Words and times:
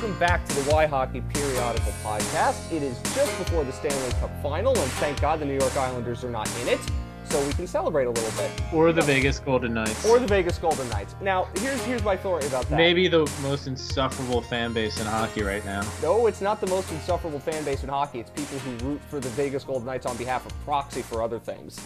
welcome 0.00 0.18
back 0.18 0.42
to 0.46 0.54
the 0.54 0.62
WhyHockey 0.70 1.22
Periodical 1.34 1.92
Podcast. 2.02 2.72
It 2.72 2.82
is 2.82 2.98
just 3.14 3.36
before 3.36 3.64
the 3.64 3.72
Stanley 3.72 4.10
Cup 4.12 4.30
final, 4.42 4.70
and 4.70 4.90
thank 4.92 5.20
God 5.20 5.40
the 5.40 5.44
New 5.44 5.58
York 5.58 5.76
Islanders 5.76 6.24
are 6.24 6.30
not 6.30 6.50
in 6.62 6.68
it, 6.68 6.80
so 7.24 7.38
we 7.46 7.52
can 7.52 7.66
celebrate 7.66 8.06
a 8.06 8.10
little 8.10 8.30
bit. 8.42 8.50
Or 8.72 8.92
the 8.92 9.02
Vegas 9.02 9.40
Golden 9.40 9.74
Knights. 9.74 10.06
Or 10.06 10.18
the 10.18 10.26
Vegas 10.26 10.56
Golden 10.56 10.88
Knights. 10.88 11.14
Now, 11.20 11.48
here's 11.58 11.84
here's 11.84 12.02
my 12.02 12.16
theory 12.16 12.46
about 12.46 12.66
that. 12.70 12.78
Maybe 12.78 13.08
the 13.08 13.30
most 13.42 13.66
insufferable 13.66 14.40
fan 14.40 14.72
base 14.72 14.98
in 14.98 15.06
hockey 15.06 15.42
right 15.42 15.64
now. 15.66 15.86
No, 16.00 16.28
it's 16.28 16.40
not 16.40 16.62
the 16.62 16.68
most 16.68 16.90
insufferable 16.92 17.40
fan 17.40 17.62
base 17.64 17.82
in 17.82 17.90
hockey. 17.90 18.20
It's 18.20 18.30
people 18.30 18.58
who 18.60 18.92
root 18.92 19.02
for 19.10 19.20
the 19.20 19.28
Vegas 19.30 19.64
Golden 19.64 19.84
Knights 19.84 20.06
on 20.06 20.16
behalf 20.16 20.46
of 20.46 20.64
proxy 20.64 21.02
for 21.02 21.22
other 21.22 21.38
things. 21.38 21.78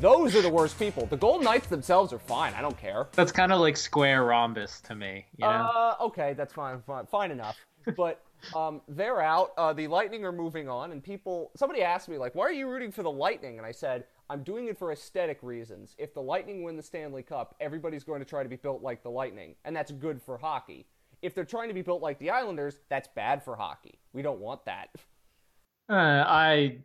Those 0.00 0.34
are 0.34 0.40
the 0.40 0.48
worst 0.48 0.78
people. 0.78 1.04
The 1.04 1.16
Golden 1.18 1.44
Knights 1.44 1.66
themselves 1.66 2.10
are 2.14 2.18
fine. 2.18 2.54
I 2.54 2.62
don't 2.62 2.78
care. 2.78 3.08
That's 3.12 3.32
kind 3.32 3.52
of 3.52 3.60
like 3.60 3.76
square 3.76 4.24
rhombus 4.24 4.80
to 4.82 4.94
me. 4.94 5.26
You 5.36 5.44
know? 5.44 5.50
Uh, 5.50 5.96
okay, 6.00 6.32
that's 6.32 6.54
fine, 6.54 6.80
fine, 6.86 7.04
fine 7.04 7.30
enough. 7.30 7.58
But 7.98 8.22
um, 8.56 8.80
they're 8.88 9.20
out. 9.20 9.50
Uh, 9.58 9.74
the 9.74 9.86
Lightning 9.88 10.24
are 10.24 10.32
moving 10.32 10.70
on, 10.70 10.92
and 10.92 11.04
people. 11.04 11.50
Somebody 11.54 11.82
asked 11.82 12.08
me 12.08 12.16
like, 12.16 12.34
"Why 12.34 12.44
are 12.44 12.52
you 12.52 12.66
rooting 12.66 12.90
for 12.90 13.02
the 13.02 13.10
Lightning?" 13.10 13.58
And 13.58 13.66
I 13.66 13.72
said, 13.72 14.04
"I'm 14.30 14.42
doing 14.42 14.68
it 14.68 14.78
for 14.78 14.90
aesthetic 14.90 15.38
reasons. 15.42 15.96
If 15.98 16.14
the 16.14 16.22
Lightning 16.22 16.62
win 16.62 16.76
the 16.76 16.82
Stanley 16.82 17.22
Cup, 17.22 17.54
everybody's 17.60 18.04
going 18.04 18.20
to 18.20 18.26
try 18.26 18.42
to 18.42 18.48
be 18.48 18.56
built 18.56 18.82
like 18.82 19.02
the 19.02 19.10
Lightning, 19.10 19.54
and 19.66 19.76
that's 19.76 19.92
good 19.92 20.22
for 20.22 20.38
hockey. 20.38 20.86
If 21.20 21.34
they're 21.34 21.44
trying 21.44 21.68
to 21.68 21.74
be 21.74 21.82
built 21.82 22.00
like 22.00 22.18
the 22.18 22.30
Islanders, 22.30 22.80
that's 22.88 23.08
bad 23.14 23.42
for 23.44 23.54
hockey. 23.54 23.98
We 24.14 24.22
don't 24.22 24.40
want 24.40 24.64
that." 24.64 24.88
Uh, 25.90 26.24
I 26.26 26.78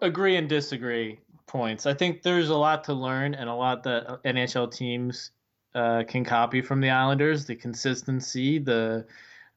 agree 0.00 0.34
and 0.34 0.48
disagree 0.48 1.20
points. 1.52 1.84
I 1.84 1.92
think 1.92 2.22
there's 2.22 2.48
a 2.48 2.56
lot 2.56 2.84
to 2.84 2.94
learn 2.94 3.34
and 3.34 3.48
a 3.48 3.54
lot 3.54 3.82
that 3.84 4.22
NHL 4.24 4.72
teams 4.72 5.30
uh, 5.74 6.02
can 6.08 6.24
copy 6.24 6.62
from 6.62 6.80
the 6.80 6.90
Islanders. 6.90 7.44
The 7.44 7.54
consistency, 7.54 8.58
the 8.58 9.06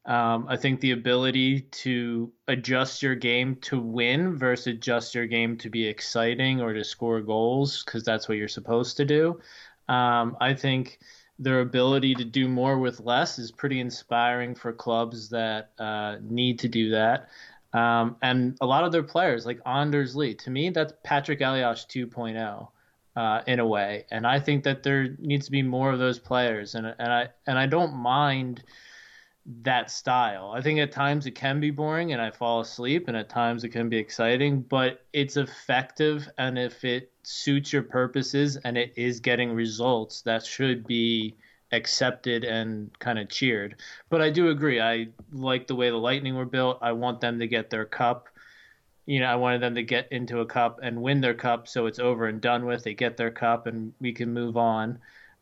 um, 0.06 0.46
I 0.48 0.56
think 0.56 0.82
the 0.82 0.92
ability 0.92 1.62
to 1.62 2.32
adjust 2.48 3.02
your 3.02 3.16
game 3.16 3.56
to 3.62 3.80
win 3.80 4.38
versus 4.38 4.68
adjust 4.68 5.16
your 5.16 5.26
game 5.26 5.58
to 5.58 5.70
be 5.70 5.88
exciting 5.88 6.62
or 6.62 6.74
to 6.74 6.84
score 6.84 7.22
goals 7.22 7.84
because 7.84 8.04
that's 8.04 8.30
what 8.30 8.38
you're 8.38 8.48
supposed 8.48 8.98
to 8.98 9.06
do. 9.06 9.40
Um, 9.88 10.38
I 10.40 10.54
think 10.54 11.00
their 11.40 11.62
ability 11.62 12.14
to 12.16 12.24
do 12.24 12.48
more 12.48 12.78
with 12.78 13.00
less 13.00 13.40
is 13.40 13.52
pretty 13.52 13.80
inspiring 13.80 14.54
for 14.54 14.72
clubs 14.72 15.30
that 15.30 15.72
uh, 15.80 16.18
need 16.22 16.60
to 16.60 16.68
do 16.68 16.92
that. 16.92 17.30
Um, 17.76 18.16
and 18.22 18.58
a 18.62 18.66
lot 18.66 18.86
of 18.86 18.94
their 18.94 19.04
players, 19.04 19.46
like 19.46 19.60
Anders 19.66 20.16
Lee, 20.16 20.34
to 20.36 20.50
me, 20.50 20.70
that's 20.70 20.94
Patrick 21.04 21.42
Elias 21.42 21.86
2.0 21.90 22.70
uh, 23.18 23.42
in 23.48 23.60
a 23.60 23.68
way. 23.68 24.06
And 24.12 24.26
I 24.26 24.40
think 24.40 24.64
that 24.64 24.82
there 24.82 25.16
needs 25.20 25.46
to 25.48 25.52
be 25.52 25.62
more 25.62 25.92
of 25.92 26.00
those 26.00 26.18
players. 26.18 26.76
And 26.76 26.88
and 26.88 27.12
I 27.12 27.28
and 27.46 27.60
I 27.60 27.66
don't 27.66 27.94
mind 27.94 28.64
that 29.64 29.92
style. 29.92 30.54
I 30.56 30.62
think 30.62 30.80
at 30.80 30.94
times 30.94 31.26
it 31.26 31.32
can 31.32 31.60
be 31.60 31.70
boring 31.70 32.14
and 32.14 32.22
I 32.22 32.32
fall 32.32 32.62
asleep, 32.62 33.10
and 33.10 33.18
at 33.18 33.28
times 33.28 33.66
it 33.66 33.70
can 33.70 33.90
be 33.90 33.98
exciting, 33.98 34.62
but 34.62 35.06
it's 35.12 35.36
effective. 35.36 36.30
And 36.38 36.58
if 36.58 36.86
it 36.86 37.12
suits 37.24 37.74
your 37.74 37.84
purposes 37.84 38.56
and 38.56 38.78
it 38.78 38.94
is 38.96 39.20
getting 39.20 39.52
results, 39.52 40.22
that 40.22 40.46
should 40.46 40.88
be 40.88 41.36
accepted 41.76 42.44
and 42.44 42.98
kind 43.00 43.20
of 43.20 43.30
cheered. 43.30 43.76
But 44.10 44.22
I 44.22 44.30
do 44.30 44.50
agree. 44.50 44.80
I 44.82 45.10
like 45.32 45.68
the 45.68 45.76
way 45.76 45.90
the 45.90 45.98
Lightning 45.98 46.36
were 46.36 46.46
built. 46.46 46.80
I 46.82 46.94
want 46.94 47.22
them 47.22 47.40
to 47.40 47.48
get 47.48 47.70
their 47.70 47.86
cup. 47.86 48.28
You 49.06 49.20
know, 49.20 49.28
I 49.28 49.36
wanted 49.36 49.62
them 49.62 49.76
to 49.76 49.84
get 49.84 50.08
into 50.12 50.40
a 50.40 50.46
cup 50.46 50.80
and 50.82 51.02
win 51.02 51.22
their 51.22 51.36
cup 51.36 51.68
so 51.68 51.86
it's 51.86 52.00
over 52.00 52.26
and 52.28 52.42
done 52.42 52.66
with. 52.66 52.84
They 52.84 52.96
get 52.96 53.18
their 53.18 53.30
cup 53.32 53.68
and 53.68 53.94
we 54.02 54.14
can 54.14 54.34
move 54.34 54.58
on. 54.58 54.98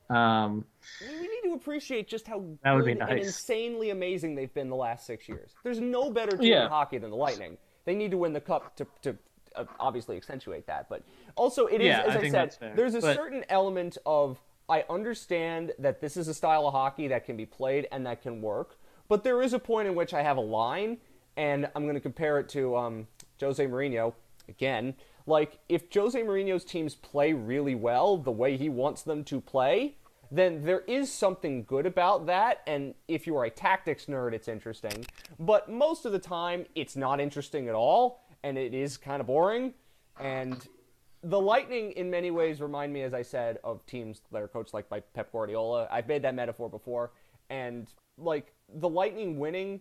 Um, 0.10 0.66
we 1.02 1.22
need 1.22 1.42
to 1.50 1.54
appreciate 1.54 2.08
just 2.10 2.28
how 2.28 2.44
that 2.64 2.74
would 2.74 2.84
be 2.86 2.94
nice. 2.94 3.10
and 3.10 3.20
insanely 3.20 3.90
amazing 3.92 4.36
they've 4.36 4.54
been 4.54 4.70
the 4.70 4.76
last 4.76 5.06
six 5.06 5.30
years. 5.30 5.52
There's 5.64 5.80
no 5.80 6.12
better 6.12 6.36
team 6.36 6.52
Yeah. 6.52 6.64
in 6.66 6.70
hockey 6.70 6.98
than 6.98 7.10
the 7.10 7.16
Lightning. 7.16 7.58
They 7.86 7.96
need 7.96 8.12
to 8.12 8.18
win 8.18 8.34
the 8.34 8.42
cup 8.42 8.76
to, 8.76 8.88
to 9.04 9.16
uh, 9.56 9.64
obviously 9.80 10.18
accentuate 10.18 10.68
that. 10.68 10.90
But 10.90 11.04
also, 11.36 11.68
it 11.68 11.80
is 11.80 11.88
Yeah, 11.88 12.02
as 12.02 12.16
I 12.18 12.20
I, 12.20 12.30
said, 12.30 12.58
there's 12.76 12.96
a 12.96 13.00
But- 13.02 13.16
certain 13.16 13.46
element 13.48 13.98
of 14.06 14.40
I 14.70 14.86
understand 14.90 15.74
that 15.80 16.00
this 16.02 16.18
is 16.18 16.28
a 16.28 16.34
style 16.34 16.68
of 16.68 16.74
hockey 16.74 17.08
that 17.10 17.26
can 17.26 17.36
be 17.36 17.46
played 17.46 17.88
and 17.92 18.06
that 18.06 18.22
can 18.22 18.42
work, 18.42 18.78
but 19.10 19.24
there 19.24 19.42
is 19.42 19.54
a 19.54 19.60
point 19.60 19.88
in 19.88 19.96
which 19.96 20.14
I 20.14 20.24
have 20.24 20.38
a 20.38 20.42
line, 20.42 20.98
and 21.36 21.70
I'm 21.76 21.84
going 21.84 21.96
to 21.96 22.02
compare 22.02 22.40
it 22.40 22.50
to 22.50 22.76
um, 22.76 23.08
Jose 23.40 23.66
Mourinho 23.66 24.14
again. 24.48 24.96
Like, 25.26 25.60
if 25.70 25.84
Jose 25.94 26.22
Mourinho's 26.22 26.66
teams 26.66 26.96
play 26.96 27.34
really 27.34 27.76
well 27.76 28.18
the 28.18 28.32
way 28.32 28.58
he 28.58 28.70
wants 28.70 29.04
them 29.04 29.24
to 29.26 29.40
play, 29.40 29.96
then 30.32 30.64
there 30.64 30.82
is 30.82 31.12
something 31.12 31.64
good 31.64 31.86
about 31.86 32.26
that. 32.26 32.62
And 32.66 32.96
if 33.08 33.28
you 33.28 33.38
are 33.38 33.46
a 33.46 33.50
tactics 33.50 34.08
nerd, 34.08 34.34
it's 34.34 34.48
interesting. 34.48 35.06
But 35.40 35.70
most 35.70 36.06
of 36.06 36.12
the 36.12 36.20
time, 36.20 36.66
it's 36.76 36.96
not 36.96 37.20
interesting 37.20 37.68
at 37.68 37.76
all, 37.76 38.26
and 38.44 38.58
it 38.58 38.74
is 38.74 38.98
kind 38.98 39.22
of 39.22 39.28
boring. 39.28 39.74
And 40.20 40.68
the 41.24 41.40
Lightning, 41.40 41.92
in 41.94 42.10
many 42.10 42.32
ways, 42.32 42.60
remind 42.62 42.92
me, 42.92 43.02
as 43.04 43.14
I 43.14 43.22
said, 43.22 43.58
of 43.64 43.86
teams 43.86 44.22
that 44.32 44.42
are 44.42 44.48
coached 44.48 44.74
like 44.74 44.90
by 44.90 45.00
Pep 45.00 45.32
Guardiola. 45.32 45.88
I've 45.90 46.08
made 46.08 46.22
that 46.24 46.36
metaphor 46.36 46.70
before, 46.70 47.12
and 47.50 47.90
like 48.18 48.54
the 48.76 48.90
Lightning 48.90 49.40
winning, 49.40 49.80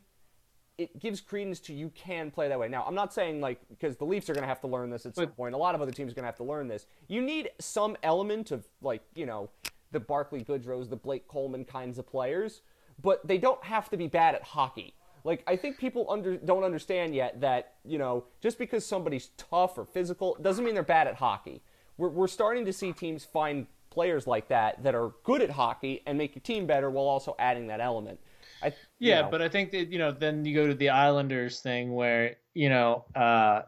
it 0.79 0.99
gives 0.99 1.21
credence 1.21 1.61
to 1.61 1.75
you 1.75 1.91
can 1.91 2.31
play 2.31 2.49
that 2.49 2.59
way. 2.59 2.69
Now, 2.69 2.85
I'm 2.87 2.95
not 2.95 3.13
saying 3.13 3.41
like 3.41 3.61
because 3.69 3.97
the 3.97 4.05
Leafs 4.05 4.31
are 4.31 4.35
going 4.35 4.43
to 4.43 4.49
have 4.49 4.61
to 4.61 4.69
learn 4.69 4.89
this 4.91 5.05
at 5.05 5.17
some 5.17 5.29
point. 5.29 5.55
A 5.55 5.59
lot 5.59 5.75
of 5.75 5.83
other 5.83 5.93
teams 5.93 6.13
are 6.13 6.15
going 6.15 6.23
to 6.23 6.29
have 6.29 6.37
to 6.37 6.45
learn 6.45 6.69
this. 6.69 6.87
You 7.09 7.21
need 7.21 7.51
some 7.59 7.97
element 8.03 8.53
of 8.53 8.67
like 8.81 9.03
you 9.15 9.27
know 9.27 9.51
the 9.91 10.01
Barclay 10.01 10.45
Goodrows, 10.45 10.89
the 10.89 10.97
Blake 10.97 11.27
Coleman 11.29 11.65
kinds 11.65 11.99
of 11.99 12.07
players, 12.07 12.63
but 13.03 13.27
they 13.27 13.39
don't 13.39 13.63
have 13.65 13.91
to 13.91 13.97
be 13.97 14.07
bad 14.07 14.35
at 14.35 14.43
hockey. 14.43 14.95
Like 15.25 15.43
I 15.47 15.57
think 15.57 15.79
people 15.79 16.07
under 16.11 16.37
don't 16.37 16.65
understand 16.65 17.15
yet 17.15 17.41
that 17.41 17.75
you 17.85 17.99
know 17.99 18.25
just 18.41 18.59
because 18.59 18.85
somebody's 18.85 19.29
tough 19.37 19.79
or 19.79 19.85
physical 19.85 20.37
doesn't 20.41 20.65
mean 20.65 20.75
they're 20.75 20.83
bad 20.83 21.07
at 21.07 21.15
hockey. 21.15 21.63
We're 21.97 22.09
we're 22.09 22.29
starting 22.29 22.65
to 22.67 22.73
see 22.73 22.93
teams 22.93 23.25
find 23.25 23.67
players 23.91 24.27
like 24.27 24.49
that 24.49 24.83
that 24.83 24.95
are 24.95 25.13
good 25.23 25.43
at 25.43 25.51
hockey 25.51 26.03
and 26.07 26.17
make 26.17 26.35
your 26.35 26.41
team 26.41 26.67
better 26.67 26.91
while 26.91 27.05
also 27.05 27.37
adding 27.39 27.67
that 27.67 27.81
element. 27.81 28.19
I, 28.63 28.73
Yeah, 28.99 29.23
know. 29.23 29.29
but 29.31 29.43
I 29.43 29.49
think 29.49 29.71
that 29.73 29.93
you 29.93 29.99
know 29.99 30.11
then 30.11 30.45
you 30.45 30.55
go 30.55 30.67
to 30.67 30.75
the 30.75 30.89
Islanders 30.89 31.61
thing 31.61 31.93
where 31.93 32.37
you 32.55 32.69
know 32.69 33.05
uh, 33.15 33.63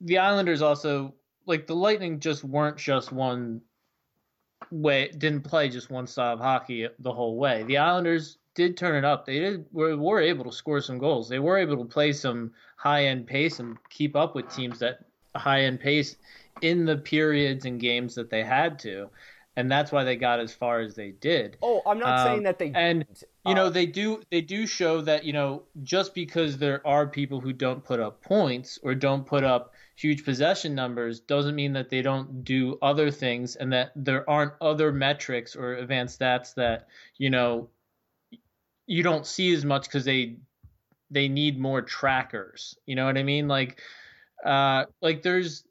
the 0.00 0.18
Islanders 0.18 0.62
also 0.62 1.14
like 1.46 1.66
the 1.66 1.74
Lightning 1.74 2.20
just 2.20 2.44
weren't 2.44 2.76
just 2.76 3.10
one 3.10 3.62
way 4.70 5.08
didn't 5.08 5.42
play 5.42 5.68
just 5.68 5.90
one 5.90 6.06
style 6.06 6.34
of 6.34 6.40
hockey 6.40 6.86
the 6.98 7.12
whole 7.12 7.36
way. 7.36 7.62
The 7.64 7.78
Islanders 7.78 8.38
did 8.54 8.76
turn 8.76 8.96
it 8.96 9.04
up. 9.04 9.26
They 9.26 9.38
did 9.38 9.66
were, 9.72 9.96
were 9.96 10.20
able 10.20 10.44
to 10.44 10.52
score 10.52 10.80
some 10.80 10.98
goals. 10.98 11.28
They 11.28 11.38
were 11.38 11.58
able 11.58 11.78
to 11.78 11.84
play 11.84 12.12
some 12.12 12.52
high 12.76 13.06
end 13.06 13.26
pace 13.26 13.58
and 13.60 13.76
keep 13.88 14.16
up 14.16 14.34
with 14.34 14.54
teams 14.54 14.78
that 14.80 15.00
high 15.34 15.62
end 15.62 15.80
pace 15.80 16.16
in 16.62 16.84
the 16.84 16.96
periods 16.96 17.64
and 17.64 17.80
games 17.80 18.14
that 18.16 18.30
they 18.30 18.44
had 18.44 18.78
to. 18.80 19.08
And 19.56 19.70
that's 19.70 19.92
why 19.92 20.04
they 20.04 20.16
got 20.16 20.40
as 20.40 20.54
far 20.54 20.80
as 20.80 20.94
they 20.94 21.10
did. 21.10 21.56
oh, 21.62 21.82
I'm 21.86 21.98
not 21.98 22.18
Um, 22.20 22.26
saying 22.26 22.42
that 22.44 22.58
they 22.58 22.70
and 22.74 23.04
you 23.44 23.52
Uh, 23.52 23.54
know 23.54 23.70
they 23.70 23.86
do 23.86 24.22
they 24.30 24.40
do 24.40 24.66
show 24.66 25.00
that 25.02 25.24
you 25.24 25.32
know 25.32 25.64
just 25.82 26.14
because 26.14 26.58
there 26.58 26.86
are 26.86 27.06
people 27.06 27.40
who 27.40 27.52
don't 27.52 27.84
put 27.84 28.00
up 28.00 28.22
points 28.22 28.78
or 28.82 28.94
don't 28.94 29.26
put 29.26 29.44
up 29.44 29.74
huge 29.96 30.24
possession 30.24 30.74
numbers 30.74 31.20
doesn't 31.20 31.54
mean 31.54 31.72
that 31.74 31.90
they 31.90 32.00
don't 32.00 32.44
do 32.44 32.78
other 32.80 33.10
things 33.10 33.56
and 33.56 33.72
that 33.72 33.92
there 33.96 34.28
aren't 34.30 34.52
other 34.60 34.92
metrics 34.92 35.56
or 35.56 35.74
advanced 35.74 36.20
stats 36.20 36.54
that 36.54 36.86
you 37.18 37.28
know 37.28 37.68
you 38.90 39.02
don't 39.02 39.26
see 39.26 39.52
as 39.52 39.64
much 39.64 39.84
because 39.84 40.04
they 40.04 40.36
they 41.10 41.28
need 41.28 41.58
more 41.58 41.82
trackers 41.82 42.76
you 42.86 42.94
know 42.94 43.06
what 43.06 43.18
i 43.18 43.22
mean 43.22 43.48
like 43.48 43.80
uh 44.44 44.84
like 45.00 45.22
there's 45.22 45.64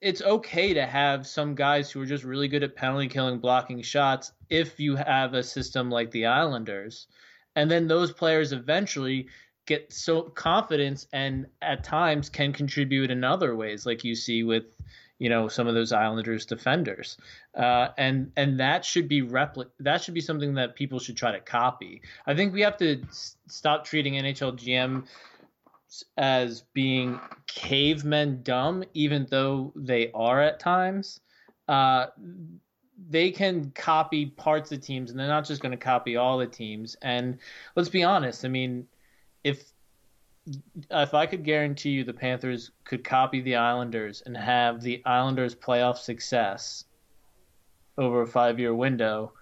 it's 0.00 0.22
okay 0.22 0.74
to 0.74 0.86
have 0.86 1.26
some 1.26 1.54
guys 1.54 1.90
who 1.90 2.00
are 2.00 2.06
just 2.06 2.24
really 2.24 2.48
good 2.48 2.62
at 2.62 2.76
penalty 2.76 3.08
killing, 3.08 3.38
blocking 3.38 3.82
shots 3.82 4.32
if 4.48 4.78
you 4.78 4.94
have 4.94 5.34
a 5.34 5.42
system 5.42 5.90
like 5.90 6.10
the 6.12 6.26
Islanders. 6.26 7.08
And 7.56 7.70
then 7.70 7.88
those 7.88 8.12
players 8.12 8.52
eventually 8.52 9.28
get 9.66 9.92
so 9.92 10.22
confidence 10.22 11.06
and 11.12 11.46
at 11.60 11.82
times 11.82 12.28
can 12.28 12.52
contribute 12.52 13.10
in 13.10 13.24
other 13.24 13.56
ways, 13.56 13.84
like 13.84 14.04
you 14.04 14.14
see 14.14 14.44
with 14.44 14.76
you 15.18 15.28
know 15.28 15.48
some 15.48 15.66
of 15.66 15.74
those 15.74 15.92
Islanders 15.92 16.46
defenders, 16.46 17.16
uh, 17.56 17.88
and 17.98 18.32
and 18.36 18.60
that 18.60 18.84
should 18.84 19.08
be 19.08 19.22
repli- 19.22 19.70
that 19.80 20.02
should 20.02 20.14
be 20.14 20.20
something 20.20 20.54
that 20.54 20.74
people 20.76 20.98
should 20.98 21.16
try 21.16 21.32
to 21.32 21.40
copy. 21.40 22.02
I 22.26 22.34
think 22.34 22.52
we 22.52 22.60
have 22.62 22.76
to 22.78 23.02
s- 23.02 23.36
stop 23.46 23.84
treating 23.84 24.14
NHL 24.14 24.52
GM 24.52 25.04
as 26.16 26.62
being 26.74 27.18
cavemen 27.46 28.42
dumb, 28.42 28.84
even 28.94 29.26
though 29.30 29.72
they 29.74 30.10
are 30.12 30.40
at 30.40 30.60
times. 30.60 31.20
Uh, 31.66 32.06
they 33.10 33.30
can 33.30 33.70
copy 33.70 34.26
parts 34.26 34.72
of 34.72 34.80
teams, 34.80 35.10
and 35.10 35.18
they're 35.18 35.28
not 35.28 35.46
just 35.46 35.62
going 35.62 35.72
to 35.72 35.78
copy 35.78 36.16
all 36.16 36.38
the 36.38 36.46
teams. 36.46 36.96
And 37.02 37.38
let's 37.76 37.88
be 37.88 38.02
honest. 38.02 38.44
I 38.44 38.48
mean, 38.48 38.86
if 39.44 39.72
if 40.90 41.14
I 41.14 41.26
could 41.26 41.44
guarantee 41.44 41.90
you 41.90 42.04
the 42.04 42.12
Panthers 42.12 42.70
could 42.84 43.04
copy 43.04 43.40
the 43.40 43.56
Islanders 43.56 44.22
and 44.26 44.36
have 44.36 44.80
the 44.82 45.02
Islanders 45.04 45.54
playoff 45.54 45.96
success 45.98 46.84
over 47.96 48.22
a 48.22 48.26
five 48.26 48.58
year 48.58 48.74
window, 48.74 49.32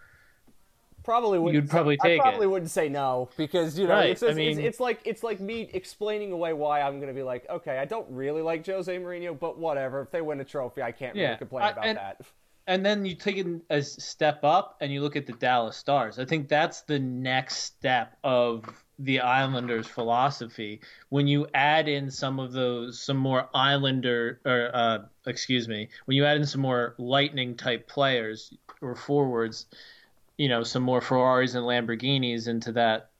probably 1.04 1.38
wouldn't. 1.38 1.62
You'd 1.62 1.70
probably 1.70 1.96
take 1.96 2.20
I 2.20 2.22
probably 2.22 2.46
it. 2.46 2.50
wouldn't 2.50 2.70
say 2.70 2.88
no 2.88 3.28
because 3.36 3.78
you 3.78 3.86
know 3.86 3.94
Right, 3.94 4.10
it's, 4.10 4.20
just, 4.22 4.32
I 4.32 4.34
mean- 4.34 4.58
it's, 4.58 4.66
it's 4.68 4.80
like 4.80 5.00
it's 5.04 5.22
like 5.22 5.40
me 5.40 5.68
explaining 5.72 6.32
away 6.32 6.52
why 6.52 6.80
I'm 6.80 6.96
going 6.96 7.08
to 7.08 7.14
be 7.14 7.22
like, 7.22 7.46
okay, 7.48 7.78
I 7.78 7.84
don't 7.84 8.06
really 8.10 8.42
like 8.42 8.66
Jose 8.66 8.94
Mourinho, 8.98 9.38
but 9.38 9.58
whatever. 9.58 10.00
If 10.02 10.10
they 10.10 10.20
win 10.22 10.40
a 10.40 10.44
trophy, 10.44 10.82
I 10.82 10.92
can't 10.92 11.14
really 11.14 11.36
complain 11.36 11.64
I- 11.64 11.70
about 11.70 11.86
and- 11.86 11.98
that. 11.98 12.20
and 12.66 12.84
then 12.84 13.04
you 13.04 13.14
take 13.14 13.36
it 13.36 13.46
a 13.70 13.82
step 13.82 14.40
up 14.42 14.78
and 14.80 14.90
you 14.92 15.00
look 15.02 15.16
at 15.16 15.26
the 15.26 15.34
Dallas 15.34 15.76
Stars. 15.76 16.18
I 16.18 16.24
think 16.24 16.48
that's 16.48 16.80
the 16.82 16.98
next 16.98 17.58
step 17.58 18.16
of 18.24 18.64
the 18.98 19.20
Islanders' 19.20 19.86
philosophy. 19.86 20.80
When 21.10 21.26
you 21.26 21.46
add 21.54 21.88
in 21.88 22.10
some 22.10 22.38
of 22.40 22.52
those, 22.52 23.00
some 23.00 23.16
more 23.16 23.48
Islander, 23.54 24.40
or 24.44 24.70
uh, 24.74 24.98
excuse 25.26 25.68
me, 25.68 25.88
when 26.06 26.16
you 26.16 26.24
add 26.24 26.38
in 26.38 26.46
some 26.46 26.62
more 26.62 26.94
Lightning 26.98 27.56
type 27.56 27.88
players 27.88 28.54
or 28.80 28.94
forwards, 28.94 29.66
you 30.38 30.48
know, 30.48 30.62
some 30.62 30.82
more 30.82 31.00
Ferraris 31.00 31.54
and 31.54 31.64
Lamborghinis 31.64 32.48
into 32.48 32.72
that 32.72 33.10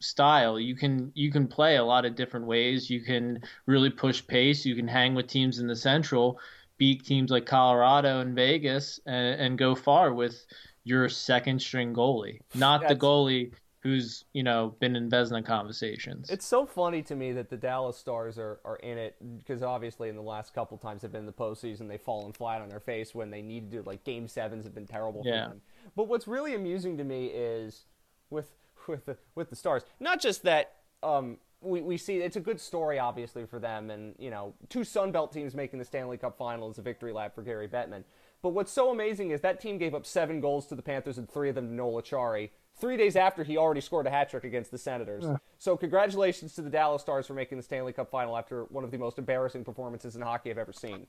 style 0.00 0.60
you 0.60 0.76
can 0.76 1.10
you 1.14 1.30
can 1.30 1.46
play 1.46 1.76
a 1.76 1.84
lot 1.84 2.04
of 2.04 2.14
different 2.14 2.46
ways 2.46 2.90
you 2.90 3.00
can 3.00 3.40
really 3.66 3.88
push 3.88 4.24
pace 4.26 4.66
you 4.66 4.76
can 4.76 4.86
hang 4.86 5.14
with 5.14 5.26
teams 5.26 5.58
in 5.58 5.66
the 5.66 5.76
central 5.76 6.38
beat 6.76 7.04
teams 7.04 7.30
like 7.30 7.46
colorado 7.46 8.20
and 8.20 8.34
vegas 8.34 9.00
and, 9.06 9.40
and 9.40 9.58
go 9.58 9.74
far 9.74 10.12
with 10.12 10.44
your 10.84 11.08
second 11.08 11.60
string 11.60 11.94
goalie 11.94 12.40
not 12.54 12.86
the 12.86 12.94
goalie 12.94 13.50
who's 13.84 14.24
you 14.32 14.42
know 14.42 14.74
been 14.80 14.96
in 14.96 15.08
Vezina 15.10 15.44
conversations 15.44 16.30
It's 16.30 16.46
so 16.46 16.64
funny 16.66 17.02
to 17.02 17.14
me 17.14 17.32
that 17.32 17.50
the 17.50 17.56
Dallas 17.56 17.96
Stars 17.96 18.38
are, 18.38 18.58
are 18.64 18.76
in 18.76 18.98
it 18.98 19.14
because 19.38 19.62
obviously 19.62 20.08
in 20.08 20.16
the 20.16 20.22
last 20.22 20.54
couple 20.54 20.76
times 20.78 21.02
they've 21.02 21.12
been 21.12 21.20
in 21.20 21.26
the 21.26 21.32
postseason, 21.32 21.86
they've 21.86 22.00
fallen 22.00 22.32
flat 22.32 22.62
on 22.62 22.68
their 22.70 22.80
face 22.80 23.14
when 23.14 23.30
they 23.30 23.42
needed 23.42 23.70
to. 23.72 23.82
Like 23.82 24.02
game 24.02 24.26
sevens 24.26 24.64
have 24.64 24.74
been 24.74 24.86
terrible 24.86 25.22
Yeah. 25.24 25.44
for 25.44 25.48
them. 25.50 25.60
But 25.94 26.08
what's 26.08 26.26
really 26.26 26.54
amusing 26.54 26.96
to 26.96 27.04
me 27.04 27.26
is 27.26 27.84
with 28.30 28.50
with 28.88 29.04
the 29.06 29.16
with 29.34 29.50
the 29.50 29.56
Stars, 29.56 29.82
not 30.00 30.20
just 30.20 30.42
that 30.44 30.72
um, 31.02 31.36
we 31.60 31.82
we 31.82 31.96
see 31.98 32.16
it's 32.16 32.36
a 32.36 32.40
good 32.40 32.60
story 32.60 32.98
obviously 32.98 33.44
for 33.46 33.58
them, 33.58 33.90
and 33.90 34.14
you 34.18 34.30
know 34.30 34.54
two 34.70 34.82
Sun 34.84 35.12
Belt 35.12 35.30
teams 35.32 35.54
making 35.54 35.78
the 35.78 35.84
Stanley 35.84 36.16
Cup 36.16 36.36
Final 36.38 36.70
is 36.70 36.78
a 36.78 36.82
victory 36.82 37.12
lap 37.12 37.34
for 37.34 37.42
Gary 37.42 37.68
Bettman. 37.68 38.04
But 38.42 38.50
what's 38.50 38.72
so 38.72 38.90
amazing 38.90 39.30
is 39.30 39.40
that 39.42 39.60
team 39.60 39.78
gave 39.78 39.94
up 39.94 40.04
seven 40.06 40.40
goals 40.40 40.66
to 40.66 40.74
the 40.74 40.82
Panthers 40.82 41.16
and 41.18 41.30
three 41.30 41.48
of 41.48 41.54
them 41.54 41.68
to 41.68 41.74
Noel 41.74 42.02
Acciari. 42.02 42.50
Three 42.76 42.96
days 42.96 43.14
after 43.16 43.44
he 43.44 43.56
already 43.56 43.80
scored 43.80 44.06
a 44.06 44.10
hat 44.10 44.30
trick 44.30 44.44
against 44.44 44.70
the 44.70 44.78
Senators. 44.78 45.24
So 45.58 45.76
congratulations 45.76 46.54
to 46.56 46.62
the 46.62 46.70
Dallas 46.70 47.02
Stars 47.02 47.26
for 47.26 47.34
making 47.34 47.56
the 47.58 47.62
Stanley 47.62 47.92
Cup 47.92 48.10
Final 48.10 48.36
after 48.36 48.64
one 48.64 48.84
of 48.84 48.90
the 48.90 48.98
most 48.98 49.18
embarrassing 49.18 49.64
performances 49.64 50.16
in 50.16 50.22
hockey 50.22 50.50
I've 50.50 50.58
ever 50.58 50.72
seen. 50.72 51.06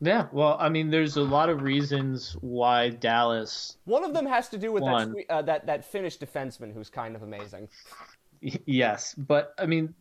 yeah 0.00 0.26
well 0.32 0.56
i 0.58 0.68
mean 0.68 0.90
there's 0.90 1.16
a 1.16 1.22
lot 1.22 1.48
of 1.48 1.62
reasons 1.62 2.36
why 2.40 2.88
dallas 2.90 3.76
One 3.84 4.02
of 4.04 4.12
them 4.12 4.26
has 4.26 4.48
to 4.48 4.58
do 4.58 4.72
with 4.72 4.82
that, 4.82 5.24
uh, 5.30 5.42
that 5.42 5.66
that 5.66 5.84
Finnish 5.84 6.18
defenseman 6.18 6.74
who's 6.74 6.90
kind 6.90 7.14
of 7.14 7.22
amazing. 7.22 7.68
yes 8.66 9.14
but 9.14 9.54
i 9.56 9.66
mean 9.66 9.94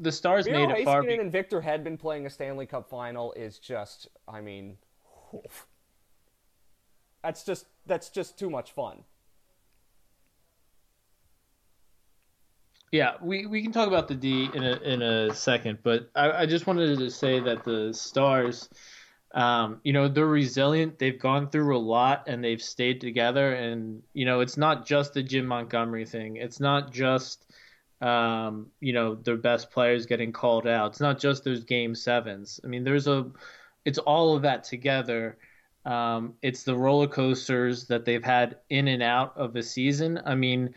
the 0.00 0.10
stars 0.10 0.46
Miro 0.46 0.66
made 0.66 0.80
it 0.80 0.84
far 0.84 1.02
Heiskanen 1.02 1.20
and 1.20 1.30
Victor 1.32 1.60
had 1.60 1.84
been 1.84 1.96
playing 1.96 2.26
a 2.26 2.30
Stanley 2.30 2.66
Cup 2.66 2.90
Final 2.90 3.32
is 3.32 3.58
just, 3.58 4.08
I 4.28 4.40
mean, 4.42 4.76
that's 7.22 7.44
just 7.44 7.66
that's 7.86 8.10
just 8.10 8.38
too 8.38 8.50
much 8.50 8.72
fun. 8.72 9.04
Yeah, 12.92 13.14
we, 13.20 13.46
we 13.46 13.62
can 13.62 13.72
talk 13.72 13.88
about 13.88 14.08
the 14.08 14.14
D 14.14 14.48
in 14.54 14.62
a 14.62 14.76
in 14.76 15.02
a 15.02 15.34
second, 15.34 15.78
but 15.82 16.08
I, 16.14 16.30
I 16.30 16.46
just 16.46 16.66
wanted 16.66 16.98
to 16.98 17.10
say 17.10 17.40
that 17.40 17.64
the 17.64 17.92
Stars, 17.92 18.68
um, 19.34 19.80
you 19.82 19.92
know, 19.92 20.06
they're 20.08 20.24
resilient. 20.24 20.98
They've 20.98 21.18
gone 21.18 21.50
through 21.50 21.76
a 21.76 21.78
lot 21.78 22.24
and 22.28 22.42
they've 22.44 22.62
stayed 22.62 23.00
together. 23.00 23.54
And 23.54 24.02
you 24.14 24.24
know, 24.24 24.40
it's 24.40 24.56
not 24.56 24.86
just 24.86 25.14
the 25.14 25.22
Jim 25.22 25.46
Montgomery 25.46 26.06
thing. 26.06 26.36
It's 26.36 26.60
not 26.60 26.92
just, 26.92 27.44
um, 28.00 28.68
you 28.80 28.92
know, 28.92 29.16
their 29.16 29.36
best 29.36 29.70
players 29.72 30.06
getting 30.06 30.32
called 30.32 30.66
out. 30.66 30.92
It's 30.92 31.00
not 31.00 31.18
just 31.18 31.42
those 31.42 31.64
game 31.64 31.94
sevens. 31.94 32.60
I 32.64 32.68
mean, 32.68 32.84
there's 32.84 33.08
a, 33.08 33.26
it's 33.84 33.98
all 33.98 34.36
of 34.36 34.42
that 34.42 34.62
together. 34.62 35.38
Um, 35.84 36.34
it's 36.40 36.62
the 36.62 36.76
roller 36.76 37.08
coasters 37.08 37.86
that 37.86 38.04
they've 38.04 38.24
had 38.24 38.58
in 38.70 38.88
and 38.88 39.02
out 39.02 39.36
of 39.36 39.54
a 39.56 39.62
season. 39.62 40.20
I 40.24 40.34
mean, 40.34 40.74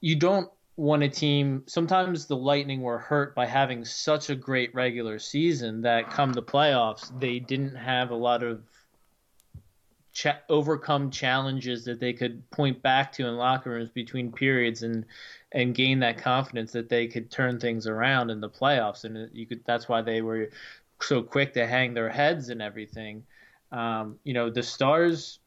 you 0.00 0.16
don't 0.16 0.50
want 0.76 1.02
a 1.02 1.08
team. 1.08 1.62
Sometimes 1.66 2.26
the 2.26 2.36
lightning 2.36 2.82
were 2.82 2.98
hurt 2.98 3.34
by 3.34 3.46
having 3.46 3.84
such 3.84 4.30
a 4.30 4.34
great 4.34 4.74
regular 4.74 5.18
season 5.18 5.82
that 5.82 6.10
come 6.10 6.32
the 6.32 6.42
playoffs 6.42 7.18
they 7.20 7.38
didn't 7.38 7.76
have 7.76 8.10
a 8.10 8.16
lot 8.16 8.42
of 8.42 8.62
cha- 10.12 10.40
overcome 10.48 11.10
challenges 11.10 11.84
that 11.84 12.00
they 12.00 12.12
could 12.12 12.48
point 12.50 12.82
back 12.82 13.12
to 13.12 13.26
in 13.26 13.36
locker 13.36 13.70
rooms 13.70 13.90
between 13.90 14.32
periods 14.32 14.82
and 14.82 15.04
and 15.52 15.76
gain 15.76 16.00
that 16.00 16.18
confidence 16.18 16.72
that 16.72 16.88
they 16.88 17.06
could 17.06 17.30
turn 17.30 17.60
things 17.60 17.86
around 17.86 18.30
in 18.30 18.40
the 18.40 18.50
playoffs. 18.50 19.04
And 19.04 19.30
you 19.32 19.46
could 19.46 19.64
that's 19.64 19.88
why 19.88 20.02
they 20.02 20.22
were 20.22 20.50
so 21.00 21.22
quick 21.22 21.52
to 21.54 21.66
hang 21.66 21.94
their 21.94 22.08
heads 22.08 22.48
and 22.48 22.60
everything. 22.60 23.24
Um, 23.70 24.18
you 24.24 24.34
know 24.34 24.50
the 24.50 24.62
stars 24.62 25.38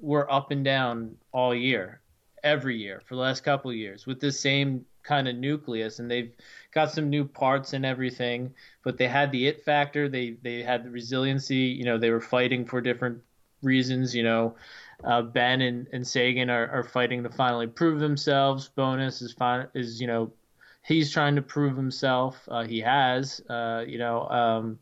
were 0.00 0.32
up 0.32 0.50
and 0.50 0.64
down 0.64 1.16
all 1.32 1.54
year 1.54 2.00
every 2.48 2.76
year 2.76 3.02
for 3.04 3.14
the 3.14 3.20
last 3.20 3.42
couple 3.42 3.70
of 3.70 3.76
years 3.76 4.06
with 4.06 4.20
the 4.20 4.32
same 4.32 4.84
kind 5.02 5.28
of 5.28 5.36
nucleus 5.36 5.98
and 5.98 6.10
they've 6.10 6.32
got 6.72 6.90
some 6.90 7.08
new 7.08 7.24
parts 7.24 7.72
and 7.72 7.84
everything 7.86 8.52
but 8.88 8.96
they 8.96 9.06
had 9.06 9.30
the 9.32 9.46
it 9.46 9.60
factor. 9.60 10.08
They 10.08 10.36
they 10.42 10.62
had 10.62 10.82
the 10.82 10.90
resiliency. 10.90 11.76
You 11.78 11.84
know 11.84 11.98
they 11.98 12.10
were 12.10 12.22
fighting 12.22 12.64
for 12.64 12.80
different 12.80 13.20
reasons 13.62 14.14
you 14.14 14.22
know. 14.22 14.56
Uh, 15.04 15.20
Benn 15.20 15.60
and, 15.60 15.86
and 15.92 16.06
Seguin 16.06 16.48
are, 16.48 16.68
are 16.70 16.82
fighting 16.82 17.22
to 17.22 17.28
finally 17.28 17.66
prove 17.66 18.00
themselves. 18.00 18.70
Bonus 18.70 19.20
is 19.20 19.34
fine 19.34 19.68
is 19.74 20.00
you 20.00 20.06
know 20.06 20.32
he's 20.86 21.12
trying 21.12 21.36
to 21.36 21.42
prove 21.42 21.76
himself. 21.76 22.48
Uh, 22.48 22.64
he 22.64 22.80
has 22.80 23.42
uh, 23.50 23.84
you 23.86 23.98
know 23.98 24.26
um, 24.30 24.78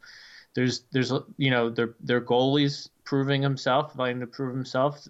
there's 0.55 0.85
there's 0.93 1.13
you 1.37 1.51
know 1.51 1.69
their 1.69 1.97
their 1.99 2.21
goalies 2.21 2.89
proving 3.05 3.43
himself 3.43 3.93
fighting 3.95 4.21
to 4.21 4.27
prove 4.29 4.55
himself 4.55 5.07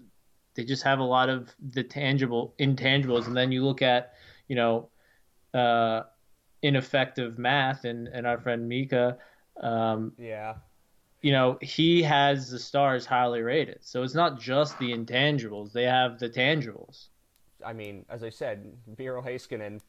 they 0.57 0.65
just 0.65 0.83
have 0.83 0.99
a 0.99 1.03
lot 1.03 1.29
of 1.29 1.55
the 1.71 1.83
tangible 1.83 2.53
intangibles 2.59 3.27
and 3.27 3.37
then 3.37 3.51
you 3.51 3.63
look 3.63 3.81
at 3.81 4.13
you 4.49 4.55
know 4.55 4.89
uh, 5.53 6.01
ineffective 6.61 7.37
math 7.37 7.85
and, 7.85 8.07
and 8.09 8.27
our 8.27 8.37
friend 8.39 8.67
mika 8.67 9.17
um, 9.61 10.11
Yeah. 10.17 10.55
you 11.21 11.31
know 11.31 11.57
he 11.61 12.03
has 12.03 12.49
the 12.49 12.59
stars 12.59 13.05
highly 13.05 13.41
rated 13.41 13.77
so 13.81 14.03
it's 14.03 14.15
not 14.15 14.39
just 14.39 14.77
the 14.79 14.91
intangibles 14.91 15.71
they 15.71 15.83
have 15.85 16.19
the 16.19 16.29
tangibles 16.29 17.07
I 17.65 17.73
mean, 17.73 18.05
as 18.07 18.21
I 18.23 18.29
said, 18.29 18.71
Miro 18.99 19.19
Heiskanen 19.19 19.79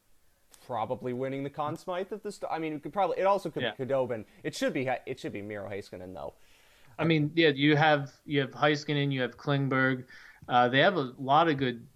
probably 0.66 1.12
winning 1.12 1.44
the 1.44 1.50
Conn 1.50 1.76
Smythe 1.76 2.10
at 2.14 2.22
the 2.22 2.32
start. 2.32 2.50
I 2.50 2.58
mean, 2.58 2.72
it 2.72 2.82
could 2.82 2.94
probably. 2.94 3.18
It 3.18 3.24
also 3.26 3.50
could 3.50 3.62
Yeah. 3.62 3.72
be 3.76 3.84
Khudobin. 3.84 4.24
It 4.42 4.54
should 4.54 4.72
be. 4.72 4.88
It 5.04 5.20
should 5.20 5.34
be 5.34 5.42
Miro 5.42 5.68
Heiskanen 5.68 6.14
though. 6.14 6.32
i 6.98 7.04
mean 7.04 7.30
yeah 7.34 7.50
you 7.50 7.76
have 7.76 8.10
you 8.24 8.40
have 8.40 8.52
heiskanen 8.52 9.12
you 9.12 9.20
have 9.20 9.36
klingberg 9.36 10.06
uh, 10.48 10.68
they 10.68 10.78
have 10.80 10.96
a 10.96 11.12
lot 11.18 11.48
of 11.48 11.56
good 11.56 11.86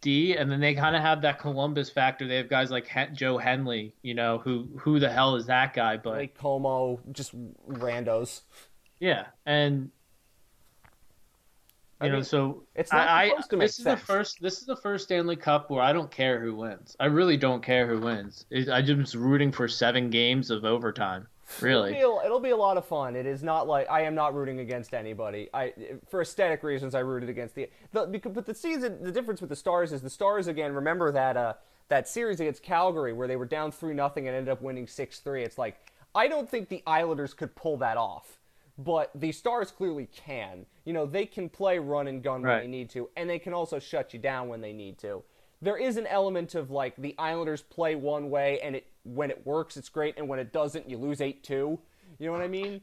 D, 0.00 0.36
and 0.36 0.50
then 0.50 0.60
they 0.60 0.74
kind 0.74 0.96
of 0.96 1.02
have 1.02 1.22
that 1.22 1.38
Columbus 1.38 1.88
factor. 1.88 2.26
They 2.26 2.36
have 2.36 2.48
guys 2.48 2.70
like 2.70 2.86
Hen- 2.88 3.14
Joel 3.14 3.38
Hanley, 3.38 3.94
you 4.02 4.14
know, 4.14 4.38
who 4.38 4.68
who 4.78 4.98
the 4.98 5.10
hell 5.10 5.36
is 5.36 5.46
that 5.46 5.74
guy? 5.74 5.96
But 5.96 6.14
Like 6.14 6.36
Comeau, 6.38 6.98
just 7.12 7.32
randos. 7.68 8.40
Yeah, 8.98 9.26
and 9.46 9.90
you 12.00 12.06
I 12.06 12.08
know, 12.08 12.14
mean, 12.16 12.24
so 12.24 12.64
it's 12.74 12.92
not 12.92 13.06
I, 13.08 13.28
supposed 13.28 13.50
to 13.50 13.56
make 13.56 13.68
this 13.68 13.78
is 13.78 13.84
the 13.84 13.96
first 13.96 14.40
this 14.42 14.58
is 14.58 14.66
the 14.66 14.76
first 14.76 15.04
Stanley 15.04 15.36
Cup 15.36 15.70
where 15.70 15.82
I 15.82 15.92
don't 15.92 16.10
care 16.10 16.40
who 16.40 16.56
wins. 16.56 16.96
I 16.98 17.06
really 17.06 17.36
don't 17.36 17.62
care 17.62 17.86
who 17.86 18.00
wins. 18.00 18.44
It, 18.50 18.68
I 18.68 18.82
just 18.82 19.14
rooting 19.14 19.52
for 19.52 19.68
seven 19.68 20.10
games 20.10 20.50
of 20.50 20.64
overtime. 20.64 21.28
Really, 21.60 21.96
It'll 21.96 22.18
be, 22.18 22.22
a, 22.22 22.26
it'll 22.26 22.40
be 22.40 22.50
a 22.50 22.56
lot 22.56 22.76
of 22.76 22.84
fun. 22.84 23.16
It 23.16 23.26
is 23.26 23.42
not 23.42 23.66
like 23.68 23.88
I 23.90 24.02
am 24.02 24.14
not 24.14 24.34
rooting 24.34 24.60
against 24.60 24.94
anybody. 24.94 25.48
I 25.52 25.72
for 26.08 26.22
aesthetic 26.22 26.62
reasons 26.62 26.94
I 26.94 27.00
rooted 27.00 27.28
against 27.28 27.54
the, 27.54 27.68
the 27.92 28.06
because, 28.06 28.32
but 28.32 28.46
the 28.46 28.54
season 28.54 29.02
the 29.02 29.12
difference 29.12 29.40
with 29.40 29.50
the 29.50 29.56
Stars 29.56 29.92
is 29.92 30.02
the 30.02 30.10
Stars 30.10 30.46
again. 30.46 30.72
Remember 30.74 31.12
that 31.12 31.36
uh 31.36 31.54
that 31.88 32.08
series 32.08 32.40
against 32.40 32.62
Calgary 32.62 33.12
where 33.12 33.28
they 33.28 33.36
were 33.36 33.46
down 33.46 33.70
three 33.70 33.94
nothing 33.94 34.26
and 34.28 34.36
ended 34.36 34.50
up 34.50 34.62
winning 34.62 34.86
six 34.86 35.20
three. 35.20 35.42
It's 35.42 35.58
like 35.58 35.76
I 36.14 36.28
don't 36.28 36.48
think 36.48 36.68
the 36.68 36.82
Islanders 36.86 37.34
could 37.34 37.54
pull 37.54 37.76
that 37.78 37.96
off, 37.96 38.38
but 38.78 39.10
the 39.14 39.32
Stars 39.32 39.70
clearly 39.70 40.08
can. 40.14 40.66
You 40.84 40.92
know 40.92 41.06
they 41.06 41.26
can 41.26 41.48
play 41.48 41.78
run 41.78 42.08
and 42.08 42.22
gun 42.22 42.42
when 42.42 42.60
they 42.60 42.66
need 42.66 42.90
to, 42.90 43.08
and 43.16 43.28
they 43.28 43.38
can 43.38 43.52
also 43.52 43.78
shut 43.78 44.12
you 44.12 44.18
down 44.18 44.48
when 44.48 44.60
they 44.60 44.72
need 44.72 44.98
to. 44.98 45.22
There 45.60 45.76
is 45.76 45.96
an 45.96 46.08
element 46.08 46.56
of 46.56 46.70
like 46.70 46.96
the 46.96 47.14
Islanders 47.18 47.62
play 47.62 47.94
one 47.94 48.30
way 48.30 48.58
and 48.60 48.74
it 48.74 48.86
when 49.04 49.30
it 49.30 49.44
works 49.46 49.76
it's 49.76 49.88
great 49.88 50.14
and 50.16 50.28
when 50.28 50.38
it 50.38 50.52
doesn't 50.52 50.88
you 50.88 50.96
lose 50.98 51.18
8-2. 51.18 51.48
You 51.50 51.78
know 52.20 52.32
what 52.32 52.40
I 52.42 52.48
mean? 52.60 52.80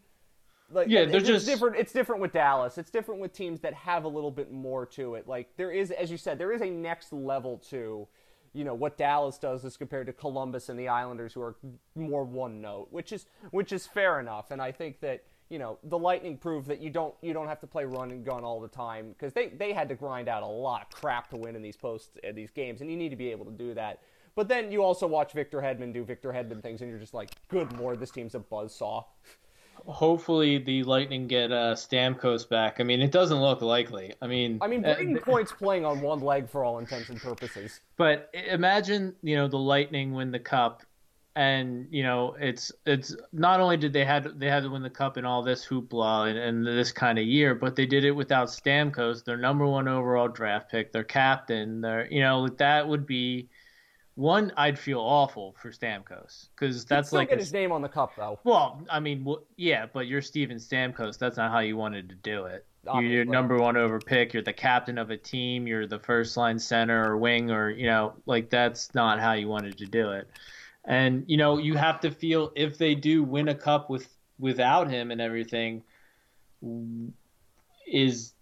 Like 0.71 0.87
Yeah, 0.89 1.05
they're 1.05 1.17
it's 1.17 1.27
just- 1.27 1.45
different 1.45 1.77
it's 1.77 1.93
different 1.93 2.21
with 2.21 2.31
Dallas. 2.31 2.77
It's 2.77 2.91
different 2.91 3.21
with 3.21 3.33
teams 3.33 3.59
that 3.61 3.73
have 3.73 4.03
a 4.03 4.07
little 4.07 4.31
bit 4.31 4.51
more 4.51 4.85
to 4.87 5.15
it. 5.15 5.27
Like 5.27 5.55
there 5.57 5.71
is 5.71 5.91
as 5.91 6.11
you 6.11 6.17
said 6.17 6.37
there 6.37 6.51
is 6.51 6.61
a 6.61 6.69
next 6.69 7.11
level 7.13 7.57
to 7.69 8.07
you 8.53 8.63
know 8.63 8.73
what 8.73 8.97
Dallas 8.97 9.37
does 9.37 9.63
as 9.65 9.77
compared 9.77 10.07
to 10.07 10.13
Columbus 10.13 10.69
and 10.69 10.79
the 10.79 10.87
Islanders 10.87 11.33
who 11.33 11.41
are 11.41 11.55
more 11.95 12.23
one 12.23 12.61
note, 12.61 12.87
which 12.91 13.11
is 13.11 13.25
which 13.51 13.71
is 13.71 13.87
fair 13.87 14.19
enough 14.19 14.51
and 14.51 14.61
I 14.61 14.71
think 14.71 14.99
that 15.01 15.23
you 15.49 15.57
know 15.57 15.79
the 15.83 15.97
Lightning 15.97 16.37
proved 16.37 16.67
that 16.67 16.79
you 16.79 16.91
don't 16.91 17.15
you 17.21 17.33
don't 17.33 17.47
have 17.47 17.59
to 17.61 17.67
play 17.67 17.85
run 17.85 18.11
and 18.11 18.23
gun 18.23 18.43
all 18.43 18.59
the 18.59 18.67
time 18.67 19.09
because 19.09 19.33
they 19.33 19.47
they 19.49 19.73
had 19.73 19.89
to 19.89 19.95
grind 19.95 20.27
out 20.27 20.43
a 20.43 20.47
lot 20.47 20.81
of 20.83 20.89
crap 20.89 21.29
to 21.31 21.37
win 21.37 21.55
in 21.55 21.61
these 21.63 21.77
posts 21.77 22.11
in 22.23 22.35
these 22.35 22.51
games, 22.51 22.81
and 22.81 22.91
you 22.91 22.97
need 22.97 23.09
to 23.09 23.15
be 23.15 23.31
able 23.31 23.45
to 23.45 23.51
do 23.51 23.73
that. 23.73 24.01
But 24.35 24.47
then 24.47 24.71
you 24.71 24.83
also 24.83 25.07
watch 25.07 25.33
Victor 25.33 25.59
Hedman 25.59 25.93
do 25.93 26.03
Victor 26.03 26.31
Hedman 26.31 26.61
things, 26.61 26.81
and 26.81 26.89
you're 26.89 26.99
just 26.99 27.13
like, 27.13 27.31
good 27.49 27.77
lord, 27.79 27.99
this 27.99 28.11
team's 28.11 28.35
a 28.35 28.39
buzzsaw. 28.39 29.05
Hopefully, 29.85 30.57
the 30.57 30.83
Lightning 30.83 31.27
get 31.27 31.51
uh, 31.51 31.73
Stamkos 31.73 32.47
back. 32.47 32.79
I 32.79 32.83
mean, 32.83 33.01
it 33.01 33.11
doesn't 33.11 33.39
look 33.39 33.61
likely. 33.61 34.13
I 34.21 34.27
mean, 34.27 34.59
I 34.61 34.67
mean, 34.67 34.83
Brayden 34.83 35.17
uh, 35.17 35.21
Point's 35.21 35.51
playing 35.51 35.85
on 35.85 36.01
one 36.01 36.19
leg 36.19 36.49
for 36.49 36.63
all 36.63 36.79
intents 36.79 37.09
and 37.09 37.19
purposes. 37.19 37.79
But 37.95 38.29
imagine, 38.33 39.15
you 39.23 39.35
know, 39.35 39.47
the 39.47 39.57
Lightning 39.57 40.13
win 40.13 40.31
the 40.31 40.39
cup, 40.39 40.83
and 41.35 41.87
you 41.91 42.03
know, 42.03 42.35
it's 42.39 42.71
it's 42.85 43.15
not 43.31 43.61
only 43.61 43.77
did 43.77 43.93
they 43.93 44.03
had 44.03 44.39
they 44.39 44.49
had 44.49 44.63
to 44.63 44.69
win 44.69 44.83
the 44.83 44.89
cup 44.89 45.17
in 45.17 45.23
all 45.25 45.41
this 45.41 45.65
hoopla 45.65 46.29
and, 46.29 46.37
and 46.37 46.67
this 46.67 46.91
kind 46.91 47.17
of 47.17 47.25
year, 47.25 47.55
but 47.55 47.75
they 47.77 47.85
did 47.85 48.03
it 48.03 48.11
without 48.11 48.49
Stamkos, 48.49 49.23
their 49.23 49.37
number 49.37 49.65
one 49.65 49.87
overall 49.87 50.27
draft 50.27 50.69
pick, 50.69 50.91
their 50.91 51.05
captain, 51.05 51.81
their 51.81 52.11
you 52.11 52.19
know, 52.19 52.49
that 52.49 52.87
would 52.87 53.05
be 53.05 53.47
one, 54.19 54.51
I'd 54.57 54.77
feel 54.77 54.99
awful 54.99 55.55
for 55.61 55.71
Stamkos 55.71 56.49
because 56.53 56.83
that's 56.83 57.13
like 57.13 57.29
get 57.29 57.37
a, 57.37 57.41
his 57.41 57.53
name 57.53 57.71
on 57.71 57.81
the 57.81 57.87
cup 57.87 58.11
though. 58.17 58.37
Well, 58.43 58.83
I 58.89 58.99
mean, 58.99 59.23
well, 59.23 59.43
yeah, 59.55 59.85
but 59.91 60.07
you're 60.07 60.21
Steven 60.21 60.57
Stamkos. 60.57 61.17
That's 61.17 61.37
not 61.37 61.51
how 61.51 61.59
you 61.59 61.77
wanted 61.77 62.09
to 62.09 62.15
do 62.15 62.43
it. 62.43 62.65
Obviously. 62.85 63.15
You're 63.15 63.25
number 63.25 63.57
one 63.57 63.77
over 63.77 63.97
pick. 63.97 64.33
You're 64.33 64.43
the 64.43 64.51
captain 64.51 64.97
of 64.97 65.09
a 65.09 65.15
team. 65.15 65.67
You're 65.67 65.87
the 65.87 65.99
first 65.99 66.35
line 66.35 66.59
center 66.59 67.09
or 67.09 67.17
wing 67.17 67.49
or 67.49 67.69
you 67.69 67.87
know, 67.87 68.13
like 68.25 68.49
that's 68.49 68.93
not 68.93 69.21
how 69.21 69.33
you 69.33 69.47
wanted 69.47 69.77
to 69.77 69.85
do 69.85 70.11
it. 70.11 70.29
And 70.83 71.23
you 71.27 71.37
know, 71.37 71.57
you 71.57 71.75
have 71.75 72.01
to 72.01 72.11
feel 72.11 72.51
if 72.57 72.77
they 72.77 72.95
do 72.95 73.23
win 73.23 73.47
a 73.47 73.55
cup 73.55 73.89
with 73.89 74.09
without 74.37 74.89
him 74.89 75.11
and 75.11 75.21
everything, 75.21 75.81
is 77.87 78.33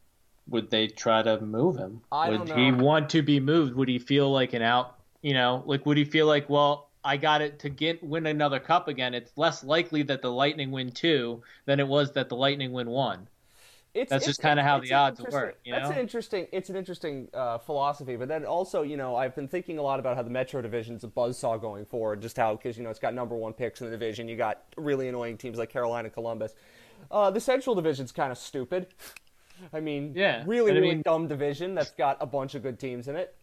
would 0.50 0.72
they 0.72 0.88
try 0.88 1.22
to 1.22 1.40
move 1.40 1.78
him? 1.78 2.02
I 2.12 2.32
would 2.32 2.50
he 2.50 2.72
want 2.72 3.12
to 3.12 3.22
be 3.22 3.40
moved? 3.40 3.76
Would 3.76 3.90
he 3.90 4.00
feel 4.00 4.32
like 4.32 4.54
an 4.54 4.64
out 4.64 4.97
you 5.22 5.34
know, 5.34 5.64
like 5.66 5.86
would 5.86 5.98
he 5.98 6.06
feel 6.06 6.28
like, 6.28 6.50
well, 6.50 6.90
I 7.04 7.18
got 7.18 7.42
it 7.42 7.60
to 7.60 7.70
get 7.70 8.04
win 8.04 8.26
another 8.26 8.60
cup 8.60 8.88
again? 8.88 9.14
It's 9.14 9.32
less 9.38 9.64
likely 9.64 10.04
that 10.04 10.22
the 10.22 10.32
Lightning 10.32 10.72
win 10.72 10.92
two 10.92 11.42
than 11.66 11.80
it 11.80 11.88
was 11.88 12.12
that 12.14 12.30
the 12.30 12.36
Lightning 12.36 12.72
win 12.72 12.90
one. 12.90 13.28
It's, 13.94 14.12
that's 14.12 14.26
just 14.26 14.42
kind 14.42 14.60
of 14.60 14.66
how 14.66 14.80
the 14.80 14.94
odds 14.94 15.20
work. 15.22 15.58
You 15.64 15.72
know? 15.72 15.80
That's 15.80 15.92
an 15.92 15.98
interesting. 15.98 16.48
It's 16.52 16.70
an 16.70 16.76
interesting 16.76 17.30
uh, 17.34 17.58
philosophy, 17.58 18.16
but 18.16 18.28
then 18.28 18.46
also, 18.46 18.84
you 18.84 18.96
know, 18.96 19.16
I've 19.16 19.36
been 19.36 19.48
thinking 19.48 19.80
a 19.80 19.82
lot 19.82 20.00
about 20.00 20.16
how 20.16 20.22
the 20.22 20.30
Metro 20.30 20.62
division's 20.62 21.04
a 21.04 21.08
buzzsaw 21.08 21.60
going 21.60 21.86
forward. 21.86 22.22
Just 22.22 22.38
how 22.38 22.56
because 22.56 22.78
you 22.78 22.84
know 22.84 22.92
it's 22.92 23.00
got 23.00 23.16
number 23.16 23.36
one 23.36 23.54
picks 23.54 23.82
in 23.82 23.88
the 23.88 23.92
division. 23.92 24.28
You 24.28 24.36
got 24.36 24.64
really 24.76 25.08
annoying 25.08 25.38
teams 25.38 25.58
like 25.58 25.70
Carolina, 25.70 26.10
Columbus. 26.12 26.54
Uh, 27.10 27.32
the 27.32 27.40
Central 27.40 27.74
division's 27.74 28.12
kind 28.12 28.32
of 28.32 28.38
stupid. 28.38 28.88
I 29.74 29.80
mean, 29.80 30.14
yeah, 30.16 30.44
really, 30.46 30.74
really 30.74 30.90
mean, 30.90 31.02
dumb 31.02 31.28
division 31.28 31.74
that's 31.74 31.92
got 31.92 32.18
a 32.20 32.28
bunch 32.28 32.54
of 32.54 32.62
good 32.62 32.80
teams 32.80 33.08
in 33.08 33.16
it. 33.16 33.36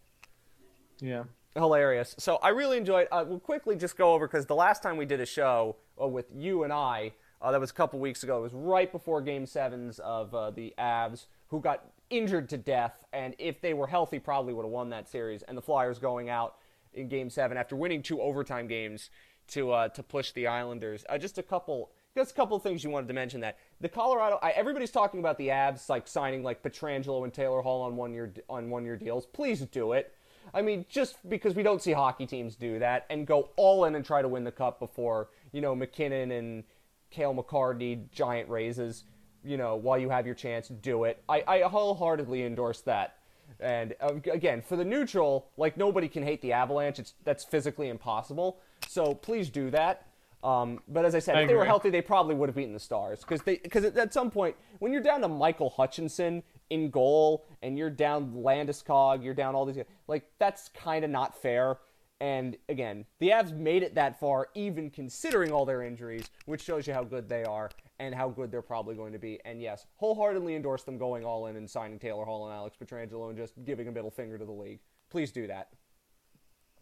Yeah 1.01 1.23
hilarious. 1.55 2.15
So 2.19 2.37
I 2.37 2.49
really 2.49 2.77
enjoyed. 2.77 3.07
Uh, 3.11 3.25
we'll 3.27 3.39
quickly 3.39 3.75
just 3.75 3.97
go 3.97 4.13
over 4.13 4.27
because 4.27 4.45
the 4.45 4.55
last 4.55 4.83
time 4.83 4.97
we 4.97 5.05
did 5.05 5.21
a 5.21 5.25
show 5.25 5.77
uh, 6.01 6.07
with 6.07 6.25
you 6.35 6.63
and 6.63 6.73
I, 6.73 7.13
uh, 7.41 7.51
that 7.51 7.59
was 7.59 7.71
a 7.71 7.73
couple 7.73 7.99
weeks 7.99 8.23
ago. 8.23 8.39
It 8.39 8.41
was 8.41 8.53
right 8.53 8.91
before 8.91 9.21
Game 9.21 9.45
Sevens 9.45 9.99
of 9.99 10.33
uh, 10.33 10.51
the 10.51 10.73
Avs, 10.77 11.25
who 11.49 11.59
got 11.59 11.85
injured 12.09 12.49
to 12.49 12.57
death, 12.57 13.03
and 13.13 13.35
if 13.37 13.61
they 13.61 13.73
were 13.73 13.87
healthy, 13.87 14.19
probably 14.19 14.53
would 14.53 14.63
have 14.63 14.71
won 14.71 14.89
that 14.89 15.09
series. 15.09 15.43
And 15.43 15.57
the 15.57 15.61
Flyers 15.61 15.99
going 15.99 16.29
out 16.29 16.55
in 16.93 17.07
Game 17.07 17.29
Seven 17.29 17.57
after 17.57 17.75
winning 17.75 18.01
two 18.01 18.21
overtime 18.21 18.67
games 18.67 19.09
to 19.49 19.71
uh, 19.71 19.89
to 19.89 20.03
push 20.03 20.31
the 20.31 20.47
Islanders. 20.47 21.05
Uh, 21.09 21.17
just 21.17 21.37
a 21.37 21.43
couple. 21.43 21.91
Just 22.15 22.31
a 22.31 22.33
couple 22.33 22.55
of 22.55 22.63
things 22.63 22.81
you 22.81 22.89
wanted 22.89 23.09
to 23.09 23.13
mention 23.13 23.41
that 23.41 23.57
the 23.81 23.89
Colorado. 23.89 24.39
I, 24.41 24.51
everybody's 24.51 24.91
talking 24.91 25.19
about 25.19 25.37
the 25.37 25.49
Avs 25.49 25.89
like 25.89 26.07
signing 26.07 26.43
like 26.43 26.63
Pietrangelo 26.63 27.25
and 27.25 27.33
Taylor 27.33 27.61
Hall 27.61 27.81
on 27.81 27.97
one 27.97 28.13
year 28.13 28.33
on 28.49 28.69
one 28.69 28.85
year 28.85 28.95
deals. 28.95 29.25
Please 29.25 29.59
do 29.65 29.91
it. 29.91 30.14
I 30.53 30.61
mean, 30.61 30.85
just 30.89 31.17
because 31.27 31.55
we 31.55 31.63
don't 31.63 31.81
see 31.81 31.91
hockey 31.91 32.25
teams 32.25 32.55
do 32.55 32.79
that 32.79 33.05
and 33.09 33.25
go 33.25 33.49
all 33.55 33.85
in 33.85 33.95
and 33.95 34.05
try 34.05 34.21
to 34.21 34.27
win 34.27 34.43
the 34.43 34.51
cup 34.51 34.79
before, 34.79 35.29
you 35.51 35.61
know, 35.61 35.75
MacKinnon 35.75 36.31
and 36.31 36.63
Cale 37.11 37.33
Makar 37.33 37.73
need 37.73 38.11
giant 38.11 38.49
raises, 38.49 39.03
you 39.43 39.57
know, 39.57 39.75
while 39.75 39.97
you 39.97 40.09
have 40.09 40.25
your 40.25 40.35
chance, 40.35 40.67
do 40.67 41.03
it. 41.05 41.23
I, 41.27 41.43
I 41.47 41.61
wholeheartedly 41.61 42.43
endorse 42.43 42.81
that. 42.81 43.17
And 43.59 43.95
uh, 44.01 44.15
again, 44.31 44.61
for 44.61 44.75
the 44.75 44.85
neutral, 44.85 45.49
like 45.57 45.77
nobody 45.77 46.07
can 46.07 46.23
hate 46.23 46.41
the 46.41 46.53
Avalanche. 46.53 46.99
It's 46.99 47.13
that's 47.23 47.43
physically 47.43 47.89
impossible. 47.89 48.59
So 48.87 49.13
please 49.13 49.49
do 49.49 49.69
that. 49.71 50.07
Um, 50.43 50.79
but 50.87 51.05
as 51.05 51.15
I 51.15 51.19
said, 51.19 51.35
I 51.35 51.41
if 51.41 51.47
they 51.47 51.55
were 51.55 51.65
healthy, 51.65 51.89
they 51.89 52.01
probably 52.01 52.35
would 52.35 52.49
have 52.49 52.55
beaten 52.55 52.73
the 52.73 52.79
Stars 52.79 53.21
because 53.21 53.41
they 53.41 53.57
because 53.57 53.83
at 53.83 54.13
some 54.13 54.29
point 54.29 54.55
when 54.79 54.91
you're 54.91 55.01
down 55.01 55.21
to 55.21 55.27
Michael 55.27 55.69
Hutchinson 55.69 56.43
in 56.69 56.89
goal 56.89 57.45
and 57.65 57.77
you're 57.77 57.89
down 57.89 58.31
Landeskog, 58.31 59.23
you're 59.23 59.33
down 59.33 59.55
all 59.55 59.65
these 59.65 59.83
like 60.07 60.29
that's 60.39 60.69
kind 60.69 61.03
of 61.03 61.09
not 61.09 61.35
fair. 61.41 61.77
And 62.21 62.55
again, 62.69 63.05
the 63.19 63.29
Avs 63.29 63.53
made 63.53 63.83
it 63.83 63.95
that 63.95 64.19
far, 64.19 64.47
even 64.53 64.89
considering 64.89 65.51
all 65.51 65.65
their 65.65 65.81
injuries, 65.81 66.29
which 66.45 66.61
shows 66.61 66.87
you 66.87 66.93
how 66.93 67.03
good 67.03 67.27
they 67.27 67.43
are 67.43 67.69
and 67.99 68.15
how 68.15 68.29
good 68.29 68.51
they're 68.51 68.61
probably 68.61 68.95
going 68.95 69.11
to 69.11 69.19
be. 69.19 69.39
And 69.43 69.61
yes, 69.61 69.85
wholeheartedly 69.97 70.55
endorse 70.55 70.83
them 70.83 70.97
going 70.97 71.25
all 71.25 71.47
in 71.47 71.57
and 71.57 71.69
signing 71.69 71.99
Taylor 71.99 72.23
Hall 72.23 72.45
and 72.45 72.55
Alex 72.55 72.77
Pietrangelo 72.81 73.29
and 73.29 73.37
just 73.37 73.53
giving 73.65 73.87
a 73.87 73.91
middle 73.91 74.11
finger 74.11 74.37
to 74.37 74.45
the 74.45 74.51
league. 74.51 74.79
Please 75.09 75.31
do 75.31 75.47
that. 75.47 75.69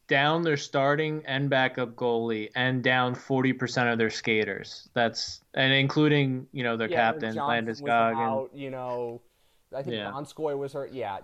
Down 0.08 0.44
their 0.44 0.58
starting 0.58 1.24
and 1.26 1.50
backup 1.50 1.96
goalie, 1.96 2.50
and 2.56 2.84
down 2.84 3.16
forty 3.16 3.54
percent 3.54 3.88
of 3.88 3.98
their 3.98 4.10
skaters. 4.10 4.90
That's 4.94 5.42
and 5.54 5.72
including 5.72 6.46
you 6.52 6.64
know 6.64 6.76
their 6.76 6.90
yeah, 6.90 7.12
captain 7.12 7.36
Landeskog. 7.36 8.50
And, 8.52 8.60
you 8.60 8.70
know, 8.70 9.22
I 9.76 9.84
think 9.84 9.96
yeah. 9.96 10.12
Donskoy 10.12 10.58
was 10.58 10.74
hurt. 10.74 10.92
Yeah. 10.92 11.18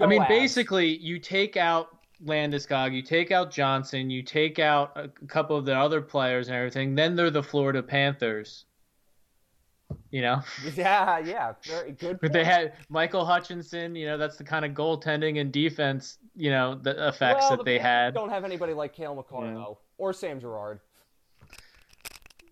I 0.00 0.06
mean, 0.06 0.24
basically, 0.28 0.96
you 0.96 1.18
take 1.18 1.56
out 1.56 1.98
Landeskog, 2.24 2.94
you 2.94 3.02
take 3.02 3.30
out 3.30 3.50
Johnson, 3.50 4.10
you 4.10 4.22
take 4.22 4.58
out 4.58 4.92
a 4.96 5.08
couple 5.26 5.56
of 5.56 5.64
the 5.64 5.76
other 5.76 6.00
players 6.00 6.48
and 6.48 6.56
everything. 6.56 6.94
Then 6.94 7.16
they're 7.16 7.30
the 7.30 7.42
Florida 7.42 7.82
Panthers. 7.82 8.64
You 10.10 10.22
know. 10.22 10.42
Yeah, 10.74 11.18
yeah, 11.18 11.52
very 11.66 11.92
good. 11.92 12.18
But 12.20 12.32
they 12.32 12.44
had 12.44 12.74
Michael 12.88 13.24
Hutchinson. 13.24 13.94
You 13.94 14.06
know, 14.06 14.18
that's 14.18 14.36
the 14.36 14.44
kind 14.44 14.64
of 14.64 14.72
goaltending 14.72 15.40
and 15.40 15.52
defense. 15.52 16.18
You 16.34 16.50
know, 16.50 16.76
the 16.76 17.08
effects 17.08 17.42
well, 17.42 17.50
that 17.50 17.58
the 17.58 17.64
they 17.64 17.78
had. 17.78 18.14
Don't 18.14 18.30
have 18.30 18.44
anybody 18.44 18.72
like 18.72 18.94
Cale 18.94 19.14
Makar 19.14 19.52
yeah. 19.52 19.64
or 19.98 20.12
Sam 20.12 20.40
Girard. 20.40 20.80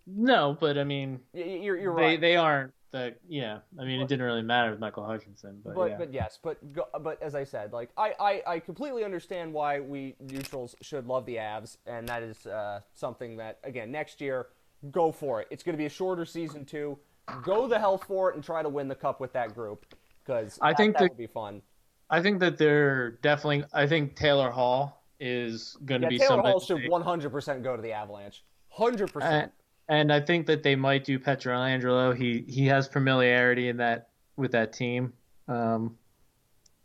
No, 0.06 0.56
but 0.58 0.76
I 0.76 0.84
mean, 0.84 1.20
you're, 1.32 1.78
you're 1.78 1.94
they, 1.94 2.02
right. 2.02 2.20
They 2.20 2.36
aren't 2.36 2.72
the 2.92 3.14
yeah. 3.28 3.58
I 3.78 3.84
mean, 3.84 4.00
but, 4.00 4.04
it 4.04 4.08
didn't 4.08 4.24
really 4.24 4.42
matter 4.42 4.70
with 4.70 4.80
Michael 4.80 5.04
Hutchinson, 5.04 5.60
but 5.64 5.74
but, 5.74 5.90
yeah. 5.90 5.98
but 5.98 6.12
yes, 6.12 6.38
but 6.42 6.58
but 7.02 7.22
as 7.22 7.34
I 7.34 7.44
said, 7.44 7.72
like 7.72 7.90
I, 7.96 8.14
I 8.18 8.42
I 8.46 8.58
completely 8.58 9.04
understand 9.04 9.52
why 9.52 9.80
we 9.80 10.16
neutrals 10.20 10.74
should 10.82 11.06
love 11.06 11.26
the 11.26 11.36
Avs, 11.36 11.76
and 11.86 12.08
that 12.08 12.22
is 12.22 12.46
uh, 12.46 12.80
something 12.92 13.36
that 13.36 13.58
again 13.64 13.90
next 13.90 14.20
year, 14.20 14.48
go 14.90 15.12
for 15.12 15.40
it. 15.40 15.48
It's 15.50 15.62
going 15.62 15.74
to 15.74 15.78
be 15.78 15.86
a 15.86 15.90
shorter 15.90 16.24
season 16.24 16.64
too. 16.64 16.98
Go 17.44 17.68
the 17.68 17.78
hell 17.78 17.98
for 17.98 18.30
it 18.30 18.34
and 18.34 18.42
try 18.42 18.62
to 18.62 18.68
win 18.68 18.88
the 18.88 18.94
cup 18.94 19.20
with 19.20 19.32
that 19.34 19.54
group 19.54 19.86
because 20.24 20.58
I 20.60 20.74
think 20.74 20.96
that 20.96 21.10
would 21.10 21.18
be 21.18 21.26
fun. 21.26 21.62
I 22.08 22.20
think 22.20 22.40
that 22.40 22.58
they're 22.58 23.12
definitely. 23.22 23.64
I 23.72 23.86
think 23.86 24.16
Taylor 24.16 24.50
Hall 24.50 25.04
is 25.20 25.76
going 25.84 26.00
to 26.00 26.06
yeah, 26.06 26.10
be 26.10 26.18
Taylor 26.18 26.28
somebody. 26.28 26.52
Hall 26.52 26.60
should 26.60 27.30
100% 27.30 27.62
go 27.62 27.76
to 27.76 27.82
the 27.82 27.92
Avalanche. 27.92 28.42
100% 28.76 29.50
and 29.90 30.12
I 30.12 30.20
think 30.20 30.46
that 30.46 30.62
they 30.62 30.76
might 30.76 31.04
do 31.04 31.18
Pietrangelo. 31.18 32.16
He 32.16 32.44
he 32.48 32.66
has 32.66 32.86
familiarity 32.86 33.68
in 33.68 33.76
that 33.78 34.08
with 34.36 34.52
that 34.52 34.72
team, 34.72 35.12
um, 35.48 35.98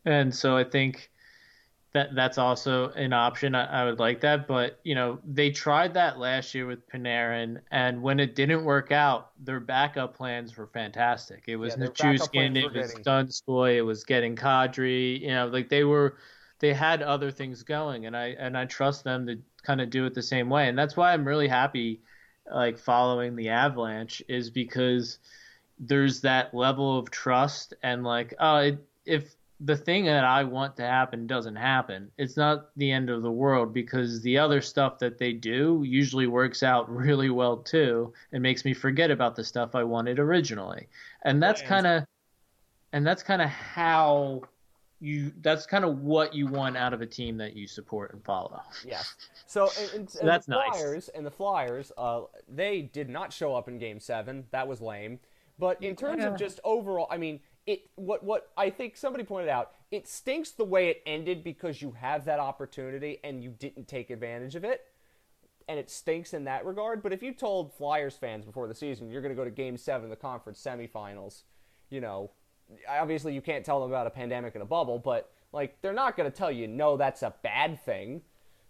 and 0.03 0.33
so 0.33 0.57
I 0.57 0.63
think 0.63 1.11
that 1.93 2.15
that's 2.15 2.39
also 2.39 2.89
an 2.89 3.13
option. 3.13 3.53
I, 3.53 3.83
I, 3.83 3.85
would 3.85 3.99
like 3.99 4.21
that, 4.21 4.47
but 4.47 4.79
you 4.83 4.95
know 4.95 5.19
they 5.23 5.51
tried 5.51 5.93
that 5.93 6.17
last 6.17 6.55
year 6.55 6.65
with 6.65 6.89
Panarin, 6.89 7.61
and 7.69 8.01
when 8.01 8.19
it 8.19 8.33
didn't 8.33 8.65
work 8.65 8.91
out, 8.91 9.29
their 9.39 9.59
backup 9.59 10.17
plans 10.17 10.57
were 10.57 10.67
fantastic. 10.67 11.43
It 11.47 11.57
was 11.57 11.75
yeah, 11.77 11.85
Nichushkin, 11.85 12.57
it 12.57 12.73
was 12.73 12.95
Donskoy, 12.95 13.75
it 13.75 13.83
was 13.83 14.03
getting 14.03 14.35
Kadri. 14.35 15.21
You 15.21 15.27
know, 15.27 15.47
like 15.47 15.69
they 15.69 15.83
were 15.83 16.17
they 16.57 16.73
had 16.73 17.03
other 17.03 17.29
things 17.29 17.61
going, 17.61 18.07
and 18.07 18.17
I 18.17 18.35
and 18.39 18.57
I 18.57 18.65
trust 18.65 19.03
them 19.03 19.27
to 19.27 19.37
kind 19.61 19.79
of 19.79 19.91
do 19.91 20.07
it 20.07 20.15
the 20.15 20.23
same 20.23 20.49
way, 20.49 20.69
and 20.69 20.77
that's 20.77 20.97
why 20.97 21.13
I'm 21.13 21.23
really 21.23 21.47
happy 21.47 22.01
like 22.51 22.77
following 22.77 23.35
the 23.35 23.49
Avalanche 23.49 24.21
is 24.27 24.49
because 24.49 25.19
there's 25.79 26.21
that 26.21 26.53
level 26.53 26.97
of 26.97 27.11
trust 27.11 27.73
and 27.83 28.03
like 28.03 28.33
oh 28.39 28.57
it, 28.57 28.85
if 29.05 29.35
the 29.61 29.77
thing 29.77 30.05
that 30.05 30.25
I 30.25 30.43
want 30.43 30.75
to 30.77 30.83
happen 30.83 31.27
doesn't 31.27 31.55
happen, 31.55 32.11
it's 32.17 32.35
not 32.35 32.69
the 32.75 32.91
end 32.91 33.09
of 33.09 33.21
the 33.21 33.31
world 33.31 33.73
because 33.73 34.21
the 34.21 34.37
other 34.37 34.59
stuff 34.61 34.99
that 34.99 35.17
they 35.17 35.31
do 35.31 35.81
usually 35.85 36.27
works 36.27 36.61
out 36.61 36.89
really 36.93 37.29
well 37.29 37.57
too 37.57 38.13
and 38.31 38.43
makes 38.43 38.65
me 38.65 38.73
forget 38.73 39.11
about 39.11 39.35
the 39.35 39.43
stuff 39.43 39.75
I 39.75 39.83
wanted 39.83 40.19
originally. 40.19 40.87
And 41.21 41.41
that's 41.41 41.61
kind 41.61 41.87
of 41.87 42.05
and 42.91 43.05
that's 43.05 43.23
kind 43.23 43.41
of 43.41 43.49
how 43.49 44.43
you 45.05 45.31
that's 45.41 45.65
kind 45.65 45.85
of 45.85 45.99
what 45.99 46.33
you 46.33 46.47
want 46.47 46.75
out 46.75 46.93
of 46.93 47.01
a 47.01 47.05
team 47.05 47.37
that 47.37 47.55
you 47.55 47.67
support 47.67 48.11
and 48.13 48.23
follow. 48.23 48.61
Yeah. 48.83 49.03
So, 49.45 49.69
and, 49.79 49.91
and, 49.95 50.09
so 50.09 50.25
that's 50.25 50.47
the 50.47 50.53
Flyers 50.71 50.93
nice. 50.93 51.09
and 51.09 51.25
the 51.25 51.31
Flyers, 51.31 51.91
uh, 51.97 52.21
they 52.47 52.81
did 52.81 53.09
not 53.09 53.31
show 53.31 53.55
up 53.55 53.67
in 53.67 53.77
Game 53.77 53.99
Seven. 53.99 54.45
That 54.51 54.67
was 54.67 54.81
lame. 54.81 55.19
But 55.57 55.81
in 55.81 55.95
terms 55.95 56.25
of 56.25 56.37
just 56.37 56.59
overall, 56.65 57.07
I 57.09 57.17
mean, 57.17 57.39
it 57.65 57.89
what 57.95 58.23
what 58.23 58.51
I 58.57 58.69
think 58.69 58.97
somebody 58.97 59.23
pointed 59.23 59.49
out, 59.49 59.71
it 59.91 60.07
stinks 60.07 60.51
the 60.51 60.65
way 60.65 60.89
it 60.89 61.01
ended 61.05 61.43
because 61.43 61.81
you 61.81 61.91
have 61.91 62.25
that 62.25 62.39
opportunity 62.39 63.19
and 63.23 63.43
you 63.43 63.51
didn't 63.51 63.87
take 63.87 64.09
advantage 64.09 64.55
of 64.55 64.63
it. 64.63 64.81
And 65.67 65.79
it 65.79 65.89
stinks 65.89 66.33
in 66.33 66.43
that 66.43 66.65
regard. 66.65 67.01
But 67.01 67.13
if 67.13 67.23
you 67.23 67.33
told 67.33 67.73
Flyers 67.73 68.15
fans 68.15 68.45
before 68.45 68.67
the 68.67 68.75
season 68.75 69.09
you're 69.09 69.21
going 69.21 69.33
to 69.33 69.35
go 69.35 69.45
to 69.45 69.51
Game 69.51 69.77
Seven 69.77 70.05
of 70.05 70.09
the 70.09 70.15
conference 70.15 70.61
semifinals, 70.61 71.43
you 71.89 72.01
know, 72.01 72.31
obviously 72.89 73.33
you 73.33 73.41
can't 73.41 73.65
tell 73.65 73.81
them 73.81 73.91
about 73.91 74.07
a 74.07 74.11
pandemic 74.11 74.55
and 74.55 74.61
a 74.61 74.65
bubble, 74.65 74.99
but 74.99 75.31
like 75.51 75.79
they're 75.81 75.93
not 75.93 76.17
going 76.17 76.29
to 76.29 76.35
tell 76.35 76.51
you 76.51 76.67
no, 76.67 76.97
that's 76.97 77.21
a 77.23 77.33
bad 77.43 77.79
thing. 77.83 78.21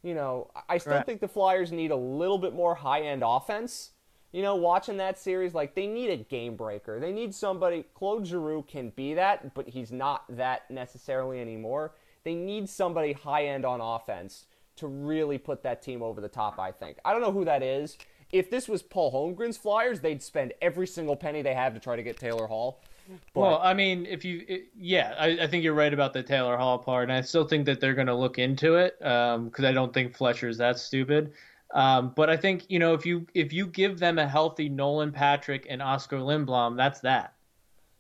You 0.04 0.14
know, 0.14 0.52
I 0.70 0.78
still 0.78 0.94
Right. 0.94 1.06
think 1.06 1.20
the 1.22 1.28
Flyers 1.28 1.72
need 1.72 1.92
a 1.92 1.96
little 1.96 2.38
bit 2.38 2.54
more 2.54 2.76
high 2.76 3.02
end 3.02 3.24
offense. 3.26 3.92
You 4.32 4.42
know, 4.42 4.56
watching 4.56 4.98
that 4.98 5.18
series, 5.18 5.54
like 5.54 5.76
they 5.76 5.88
need 5.88 6.10
a 6.10 6.18
game 6.18 6.56
breaker. 6.58 7.00
They 7.00 7.14
need 7.14 7.34
somebody. 7.34 7.86
Claude 7.94 8.28
Giroux 8.28 8.64
can 8.68 8.90
be 8.90 9.14
that, 9.14 9.54
but 9.56 9.70
he's 9.70 9.92
not 9.92 10.26
that 10.36 10.70
necessarily 10.70 11.40
anymore. 11.40 11.94
They 12.26 12.36
need 12.36 12.68
somebody 12.68 13.14
high 13.14 13.46
end 13.46 13.66
on 13.66 13.80
offense 13.82 14.46
to 14.76 14.88
really 14.88 15.38
put 15.38 15.64
that 15.64 15.82
team 15.82 16.04
over 16.04 16.20
the 16.20 16.28
top. 16.28 16.60
I 16.60 16.72
think. 16.72 16.98
I 17.06 17.14
don't 17.14 17.22
know 17.22 17.32
who 17.32 17.46
that 17.46 17.64
is. 17.64 17.98
If 18.32 18.50
this 18.50 18.68
was 18.68 18.82
Paul 18.82 19.12
Holmgren's 19.14 19.56
Flyers, 19.58 20.02
they'd 20.02 20.22
spend 20.22 20.54
every 20.62 20.88
single 20.88 21.16
penny 21.16 21.42
they 21.42 21.54
have 21.54 21.74
to 21.74 21.80
try 21.80 21.96
to 21.96 22.04
get 22.04 22.18
Taylor 22.18 22.48
Hall. 22.48 22.82
But 23.08 23.40
Well, 23.40 23.60
I 23.62 23.74
mean, 23.74 24.06
if 24.06 24.26
you, 24.26 24.44
it, 24.48 24.68
yeah, 24.76 25.14
I, 25.20 25.44
I 25.44 25.48
think 25.48 25.64
you're 25.64 25.74
right 25.74 25.94
about 25.94 26.14
the 26.14 26.24
Taylor 26.24 26.58
Hall 26.58 26.80
part, 26.80 27.04
and 27.04 27.12
I 27.12 27.22
still 27.22 27.46
think 27.46 27.66
that 27.66 27.80
they're 27.80 27.94
going 27.94 28.08
to 28.08 28.16
look 28.16 28.40
into 28.40 28.76
it 28.76 28.98
because 29.00 29.66
I 29.66 29.72
don't 29.72 29.94
think 29.94 30.16
Fletcher's 30.16 30.58
that 30.58 30.80
stupid. 30.80 31.34
Um, 31.74 32.14
but 32.16 32.30
I 32.30 32.38
think 32.38 32.66
you 32.70 32.80
know 32.80 32.94
if 32.94 33.06
you 33.06 33.28
if 33.34 33.52
you 33.52 33.68
give 33.68 34.00
them 34.00 34.18
a 34.18 34.28
healthy 34.28 34.70
Nolan 34.70 35.12
Patrick 35.12 35.68
and 35.70 35.82
Oskar 35.82 36.18
Lindblom, 36.18 36.78
that's 36.78 37.02
that. 37.02 37.34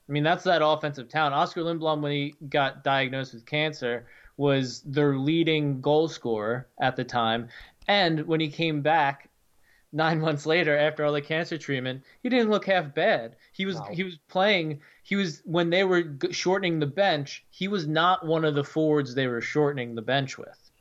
I 0.07 0.11
mean, 0.11 0.23
that's 0.23 0.43
that 0.43 0.61
offensive 0.63 1.09
talent. 1.09 1.35
Oskar 1.35 1.61
Lindblom, 1.61 2.01
when 2.01 2.11
he 2.11 2.35
got 2.47 2.83
diagnosed 2.83 3.33
with 3.33 3.45
cancer, 3.45 4.05
was 4.37 4.81
their 4.81 5.17
leading 5.17 5.81
goal 5.81 6.07
scorer 6.07 6.67
at 6.79 6.95
the 6.95 7.03
time, 7.03 7.49
and 7.87 8.25
when 8.27 8.39
he 8.39 8.47
came 8.47 8.81
back 8.81 9.29
nine 9.91 10.19
months 10.21 10.45
later 10.45 10.77
after 10.77 11.03
all 11.03 11.13
the 11.13 11.21
cancer 11.21 11.57
treatment, 11.57 12.03
he 12.21 12.29
didn't 12.29 12.51
look 12.51 12.65
half 12.65 12.93
bad. 12.93 13.35
He 13.51 13.65
was 13.65 13.79
he 13.91 14.03
was 14.03 14.17
playing. 14.29 14.81
He 15.05 15.15
was 15.15 15.43
when 15.45 15.69
they 15.69 15.83
were 15.83 16.17
shortening 16.31 16.79
the 16.79 16.87
bench. 16.87 17.45
He 17.51 17.67
was 17.67 17.85
not 17.87 18.25
one 18.25 18.43
of 18.43 18.55
the 18.55 18.63
forwards 18.63 19.13
they 19.13 19.27
were 19.27 19.39
shortening 19.39 19.93
the 19.93 20.01
bench 20.01 20.35
with, 20.35 20.71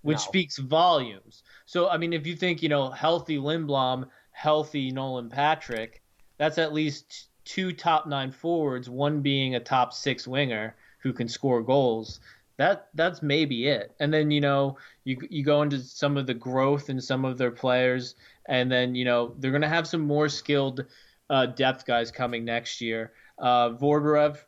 which 0.00 0.16
No. 0.16 0.22
speaks 0.22 0.56
volumes. 0.56 1.42
So 1.66 1.86
I 1.86 1.98
mean, 1.98 2.14
if 2.14 2.26
you 2.26 2.34
think 2.34 2.62
you 2.62 2.70
know 2.70 2.90
healthy 2.90 3.36
Lindblom, 3.36 4.08
healthy 4.30 4.90
Nolan 4.90 5.28
Patrick, 5.28 6.00
that's 6.38 6.56
at 6.56 6.72
least 6.72 7.28
two 7.44 7.72
top 7.72 8.06
nine 8.06 8.32
forwards, 8.32 8.88
one 8.88 9.20
being 9.20 9.54
a 9.54 9.60
top 9.60 9.92
six 9.92 10.26
winger 10.26 10.74
who 11.02 11.12
can 11.12 11.28
score 11.28 11.62
goals. 11.62 12.20
That 12.56 12.88
that's 12.94 13.20
maybe 13.22 13.66
it. 13.68 13.94
And 14.00 14.12
then 14.14 14.30
you 14.30 14.40
know 14.40 14.78
you 15.04 15.18
you 15.28 15.44
go 15.44 15.60
into 15.60 15.78
some 15.80 16.16
of 16.16 16.26
the 16.26 16.32
growth 16.32 16.88
in 16.88 17.02
some 17.02 17.26
of 17.26 17.36
their 17.36 17.50
players, 17.50 18.14
and 18.48 18.72
then 18.72 18.94
you 18.94 19.04
know 19.04 19.34
they're 19.38 19.50
going 19.52 19.60
to 19.60 19.68
have 19.68 19.86
some 19.86 20.00
more 20.00 20.30
skilled 20.30 20.86
uh, 21.28 21.44
depth 21.44 21.84
guys 21.84 22.10
coming 22.10 22.46
next 22.46 22.80
year. 22.80 23.12
Uh, 23.40 23.72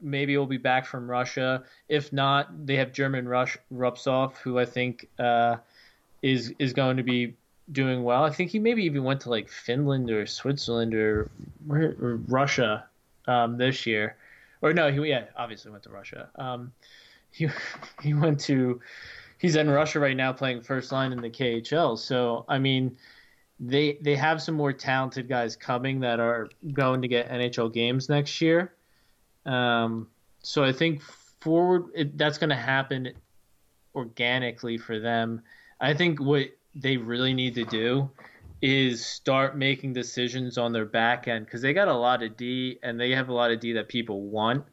maybe 0.01 0.37
will 0.37 0.47
be 0.47 0.57
back 0.57 0.85
from 0.85 1.09
Russia. 1.09 1.63
If 1.89 2.13
not, 2.13 2.67
they 2.67 2.77
have 2.77 2.93
German 2.93 3.29
Rush 3.29 3.57
Rubtsov, 3.73 4.37
who 4.39 4.59
I 4.59 4.65
think 4.65 5.09
uh, 5.19 5.57
is 6.23 6.53
is 6.59 6.73
going 6.73 6.97
to 6.97 7.03
be 7.03 7.37
doing 7.73 8.03
well. 8.03 8.25
I 8.25 8.31
think 8.31 8.51
he 8.51 8.59
maybe 8.59 8.85
even 8.85 9.05
went 9.05 9.21
to 9.23 9.31
like 9.31 9.49
Finland 9.49 10.11
or 10.11 10.27
Switzerland 10.27 10.95
or, 10.95 11.31
or 11.69 12.21
Russia 12.29 12.87
um, 13.27 13.59
this 13.59 13.87
year. 13.87 14.17
Or 14.63 14.73
no, 14.73 14.91
he 14.91 15.09
yeah 15.09 15.25
obviously 15.37 15.71
went 15.71 15.85
to 15.85 15.91
Russia. 15.91 16.29
Um, 16.37 16.73
he 17.31 17.49
he 18.03 18.15
went 18.15 18.41
to 18.41 18.81
he's 19.39 19.57
in 19.57 19.71
Russia 19.71 20.01
right 20.01 20.17
now 20.17 20.33
playing 20.33 20.63
first 20.63 20.93
line 20.93 21.13
in 21.13 21.21
the 21.21 21.31
KHL. 21.31 21.99
So 21.99 22.45
I 22.49 22.59
mean, 22.59 22.97
they 23.59 23.99
they 24.01 24.17
have 24.17 24.43
some 24.43 24.55
more 24.55 24.73
talented 24.73 25.29
guys 25.29 25.57
coming 25.57 26.01
that 26.01 26.21
are 26.21 26.49
going 26.73 27.03
to 27.03 27.09
get 27.09 27.31
NHL 27.31 27.73
games 27.73 28.09
next 28.09 28.41
year. 28.41 28.73
Um, 29.47 30.09
so 30.43 30.65
I 30.65 30.73
think 30.73 31.03
forward 31.03 31.87
it, 31.95 32.19
that's 32.19 32.39
going 32.39 32.51
to 32.51 32.57
happen 32.57 33.13
organically 33.95 34.79
for 34.79 34.99
them. 34.99 35.43
I 35.81 35.95
think 35.95 36.21
what 36.21 36.47
they 36.75 36.97
really 36.97 37.35
need 37.35 37.55
to 37.55 37.65
do 37.65 38.11
is 38.63 39.05
start 39.05 39.57
making 39.57 39.95
decisions 39.95 40.59
on 40.59 40.73
their 40.73 40.85
back 40.85 41.29
end 41.29 41.47
because 41.47 41.63
they 41.63 41.73
got 41.73 41.89
a 41.89 41.95
lot 41.95 42.23
of 42.23 42.37
D 42.37 42.79
and 42.83 43.01
they 43.01 43.11
have 43.11 43.29
a 43.29 43.33
lot 43.33 43.51
of 43.51 43.61
D 43.61 43.73
that 43.73 43.89
people 43.89 44.23
want. 44.23 44.65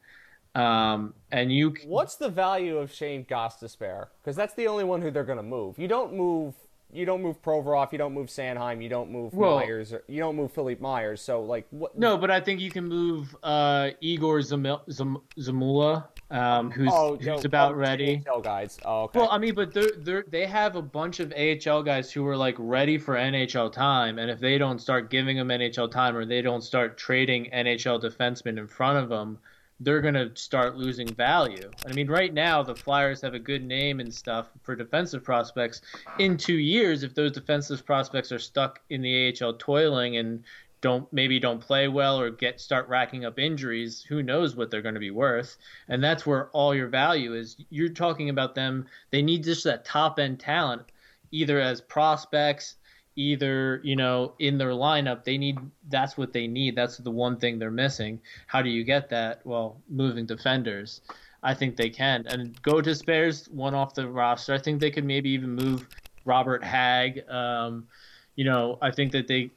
Um, 0.55 1.13
and 1.31 1.51
you 1.51 1.75
What's 1.85 2.15
the 2.15 2.29
value 2.29 2.77
of 2.77 2.91
Shane 2.91 3.25
Gostisbehere? 3.25 4.07
Because 4.21 4.35
that's 4.35 4.55
the 4.55 4.67
only 4.67 4.83
one 4.83 5.01
who 5.01 5.11
they're 5.11 5.23
going 5.23 5.37
to 5.37 5.43
move. 5.43 5.77
You 5.77 5.87
don't 5.87 6.13
move. 6.13 6.55
You 6.91 7.05
don't 7.05 7.21
move 7.21 7.41
Provorov. 7.41 7.91
You 7.91 7.97
don't 7.97 8.13
move 8.13 8.27
Sanheim. 8.27 8.81
You 8.81 8.87
don't 8.87 9.11
move 9.11 9.33
Well- 9.33 9.57
Myers. 9.57 9.91
Or, 9.91 10.03
you 10.07 10.19
don't 10.19 10.35
move 10.35 10.51
Philippe 10.53 10.81
Myers. 10.81 11.21
So 11.21 11.41
like 11.41 11.67
what? 11.71 11.97
no, 11.97 12.17
but 12.17 12.31
I 12.31 12.39
think 12.39 12.61
you 12.61 12.71
can 12.71 12.85
move 12.85 13.35
uh, 13.43 13.91
Igor 13.99 14.39
Zamil- 14.39 14.89
Zam- 14.89 15.21
Zamula, 15.37 16.05
um, 16.31 16.71
who's 16.71 16.89
oh, 16.93 17.17
who's 17.17 17.25
no, 17.25 17.35
about 17.43 17.73
oh, 17.73 17.75
ready. 17.75 18.23
AHL 18.27 18.41
guys. 18.41 18.77
Oh, 18.85 19.03
okay. 19.03 19.19
Well, 19.19 19.29
I 19.29 19.37
mean, 19.37 19.53
but 19.53 19.73
they're, 19.73 19.91
they're, 19.97 20.25
they 20.29 20.45
have 20.45 20.75
a 20.75 20.81
bunch 20.81 21.19
of 21.19 21.33
AHL 21.33 21.83
guys 21.83 22.11
who 22.11 22.25
are 22.25 22.37
like 22.37 22.55
ready 22.57 22.97
for 22.97 23.15
NHL 23.15 23.71
time, 23.71 24.17
and 24.17 24.31
if 24.31 24.39
they 24.39 24.57
don't 24.57 24.79
start 24.79 25.09
giving 25.09 25.37
them 25.37 25.49
NHL 25.49 25.91
time 25.91 26.15
or 26.15 26.25
they 26.25 26.41
don't 26.41 26.61
start 26.61 26.97
trading 26.97 27.49
NHL 27.53 28.01
defensemen 28.01 28.57
in 28.57 28.67
front 28.67 28.97
of 28.97 29.09
them, 29.09 29.39
they're 29.79 30.01
gonna 30.01 30.35
start 30.35 30.75
losing 30.75 31.07
value. 31.07 31.69
I 31.85 31.93
mean, 31.93 32.07
right 32.07 32.33
now 32.33 32.63
the 32.63 32.75
Flyers 32.75 33.21
have 33.21 33.33
a 33.33 33.39
good 33.39 33.63
name 33.63 33.99
and 33.99 34.13
stuff 34.13 34.47
for 34.63 34.75
defensive 34.75 35.23
prospects. 35.23 35.81
In 36.19 36.37
two 36.37 36.57
years, 36.57 37.03
if 37.03 37.13
those 37.13 37.31
defensive 37.31 37.85
prospects 37.85 38.31
are 38.31 38.39
stuck 38.39 38.79
in 38.89 39.01
the 39.01 39.35
AHL 39.41 39.53
toiling 39.53 40.17
and 40.17 40.43
don't 40.81 41.11
maybe 41.11 41.39
don't 41.39 41.59
play 41.59 41.87
well 41.87 42.19
or 42.19 42.29
get 42.29 42.61
start 42.61 42.87
racking 42.87 43.25
up 43.25 43.39
injuries, 43.39 44.03
who 44.07 44.21
knows 44.21 44.55
what 44.55 44.69
they're 44.69 44.81
going 44.81 44.93
to 44.93 44.99
be 44.99 45.11
worth? 45.11 45.57
And 45.87 46.03
that's 46.03 46.25
where 46.25 46.49
all 46.51 46.75
your 46.75 46.87
value 46.87 47.33
is. 47.33 47.57
You're 47.69 47.89
talking 47.89 48.29
about 48.29 48.55
them. 48.55 48.85
They 49.11 49.21
need 49.21 49.43
just 49.43 49.63
that 49.63 49.85
top 49.85 50.19
end 50.19 50.39
talent, 50.39 50.83
either 51.31 51.59
as 51.59 51.81
prospects, 51.81 52.75
either 53.17 53.81
you 53.83 53.97
know 53.97 54.33
in 54.39 54.57
their 54.57 54.69
lineup. 54.69 55.25
They 55.25 55.37
need 55.37 55.57
that's 55.89 56.17
what 56.17 56.31
they 56.31 56.47
need. 56.47 56.75
That's 56.75 56.97
the 56.97 57.11
one 57.11 57.35
thing 57.37 57.59
they're 57.59 57.69
missing. 57.71 58.21
How 58.45 58.61
do 58.61 58.69
you 58.69 58.85
get 58.85 59.09
that? 59.09 59.45
Well, 59.45 59.77
moving 59.89 60.25
defenders. 60.25 61.01
I 61.43 61.53
think 61.53 61.75
they 61.75 61.89
can. 61.89 62.25
And 62.27 62.59
go 62.61 62.81
to 62.81 62.95
spares 62.95 63.47
one 63.49 63.73
off 63.75 63.93
the 63.93 64.07
roster. 64.07 64.53
I 64.53 64.57
think 64.57 64.79
they 64.79 64.89
could 64.91 65.05
maybe 65.05 65.29
even 65.31 65.51
move 65.51 65.87
Robert 66.25 66.63
Hagg. 66.63 67.27
Um, 67.29 67.87
you 68.35 68.45
know, 68.45 68.77
I 68.81 68.91
think 68.91 69.11
that 69.11 69.27
they 69.27 69.51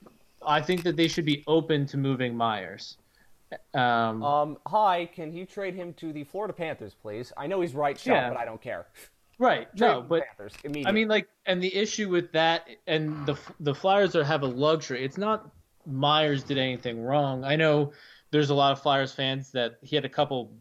I 0.45 0.61
think 0.61 0.83
that 0.83 0.97
they 0.97 1.09
should 1.09 1.25
be 1.27 1.45
open 1.47 1.87
to 1.87 1.97
moving 1.97 2.37
Myers. 2.37 2.97
Um, 3.75 4.23
um, 4.23 4.59
hi, 4.67 5.11
can 5.13 5.33
you 5.33 5.45
trade 5.45 5.75
him 5.75 5.93
to 5.95 6.13
the 6.13 6.23
Florida 6.25 6.55
Panthers, 6.55 6.95
please? 6.95 7.33
I 7.37 7.49
know 7.49 7.61
he's 7.61 7.75
right 7.75 7.99
shot, 7.99 8.13
Yeah. 8.15 8.29
but 8.29 8.39
I 8.39 8.45
don't 8.45 8.61
care. 8.61 8.87
right. 9.41 9.69
Trade 9.77 9.89
No, 9.89 10.03
but 10.03 10.23
Panthers. 10.27 10.55
I 10.87 10.93
mean, 10.93 11.09
like, 11.09 11.29
and 11.47 11.61
the 11.61 11.75
issue 11.75 12.09
with 12.09 12.31
that, 12.33 12.69
and 12.87 13.27
the 13.27 13.37
the 13.59 13.75
Flyers 13.75 14.15
are 14.15 14.23
have 14.23 14.43
a 14.43 14.47
luxury. 14.47 15.05
It's 15.05 15.19
not 15.19 15.51
Myers 15.87 16.45
did 16.45 16.59
anything 16.59 17.03
wrong. 17.03 17.43
I 17.43 17.57
know 17.57 17.93
there's 18.31 18.51
a 18.51 18.55
lot 18.55 18.73
of 18.73 18.81
Flyers 18.81 19.13
fans 19.13 19.51
that 19.53 19.79
he 19.83 19.97
had 19.97 20.05
a 20.05 20.09
couple 20.09 20.53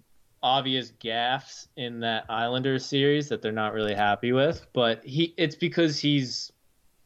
obvious 0.42 0.92
gaffes 1.04 1.68
in 1.76 2.00
that 2.00 2.26
Islanders 2.30 2.86
series 2.86 3.30
that 3.30 3.42
they're 3.42 3.52
not 3.52 3.74
really 3.74 3.94
happy 3.94 4.32
with, 4.32 4.66
but 4.74 5.04
he 5.04 5.34
it's 5.38 5.56
because 5.56 6.00
he's 6.00 6.52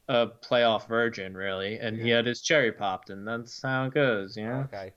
a 0.09 0.27
playoff 0.27 0.87
virgin, 0.87 1.35
really, 1.35 1.77
and 1.79 1.99
he 1.99 2.09
had 2.09 2.25
his 2.25 2.41
cherry 2.41 2.71
popped, 2.71 3.09
and 3.09 3.27
that's 3.27 3.61
how 3.61 3.85
it 3.85 3.93
goes, 3.93 4.37
you 4.37 4.45
know. 4.45 4.67
Okay. 4.71 4.91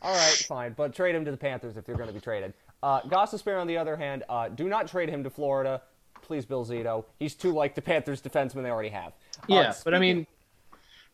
All 0.00 0.14
right, 0.14 0.44
fine. 0.48 0.74
But 0.74 0.94
trade 0.94 1.14
him 1.14 1.24
to 1.24 1.30
the 1.30 1.36
Panthers 1.36 1.76
if 1.76 1.84
they're 1.84 1.96
going 1.96 2.08
to 2.08 2.14
be 2.14 2.20
traded. 2.20 2.54
Uh, 2.82 3.00
Gostisbehere, 3.02 3.60
on 3.60 3.66
the 3.66 3.76
other 3.76 3.96
hand, 3.96 4.22
uh, 4.28 4.48
do 4.48 4.68
not 4.68 4.88
trade 4.88 5.08
him 5.08 5.24
to 5.24 5.30
Florida. 5.30 5.82
Please, 6.28 6.44
Bill 6.44 6.64
Zito. 6.64 7.04
He's 7.18 7.34
too 7.34 7.52
like 7.52 7.74
the 7.74 7.82
Panthers 7.82 8.22
defenseman 8.22 8.62
they 8.62 8.70
already 8.70 8.90
have. 8.90 9.14
Uh, 9.38 9.46
Yeah, 9.48 9.74
but 9.82 9.94
I 9.94 9.98
mean, 9.98 10.26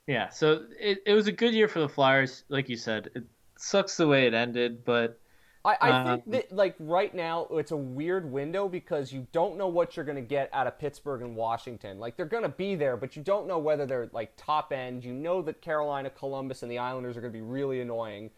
yeah. 0.07 0.29
So 0.29 0.65
it, 0.79 0.99
it 1.07 1.15
was 1.15 1.29
a 1.29 1.33
good 1.33 1.55
year 1.55 1.69
for 1.69 1.79
the 1.79 1.89
Flyers, 1.89 2.45
like 2.49 2.69
you 2.69 2.77
said. 2.77 3.11
It 3.15 3.25
sucks 3.57 3.97
the 3.97 4.07
way 4.07 4.27
it 4.27 4.35
ended, 4.35 4.85
but 4.85 5.19
I, 5.65 5.77
I 5.81 5.91
um, 5.91 6.07
think 6.07 6.31
that 6.33 6.53
like 6.53 6.75
right 6.79 7.15
now 7.15 7.47
it's 7.53 7.71
a 7.71 7.77
weird 7.77 8.31
window 8.31 8.69
because 8.69 9.13
you 9.13 9.27
don't 9.33 9.57
know 9.57 9.69
what 9.69 9.97
you're 9.97 10.05
going 10.05 10.17
to 10.17 10.23
get 10.23 10.51
out 10.53 10.67
of 10.67 10.79
Pittsburgh 10.79 11.23
and 11.23 11.35
Washington. 11.35 11.99
Like 11.99 12.17
they're 12.17 12.27
going 12.27 12.43
to 12.43 12.51
be 12.51 12.75
there, 12.75 12.99
but 12.99 13.17
you 13.17 13.23
don't 13.23 13.47
know 13.47 13.59
whether 13.59 13.87
they're 13.87 14.11
like 14.13 14.33
top 14.37 14.73
end. 14.73 15.05
You 15.05 15.15
know 15.15 15.41
that 15.43 15.63
Carolina, 15.63 16.11
Columbus, 16.11 16.63
and 16.63 16.71
the 16.71 16.79
Islanders 16.79 17.17
are 17.17 17.23
going 17.23 17.33
to 17.33 17.39
be 17.39 17.45
really 17.45 17.81
annoying. 17.81 18.31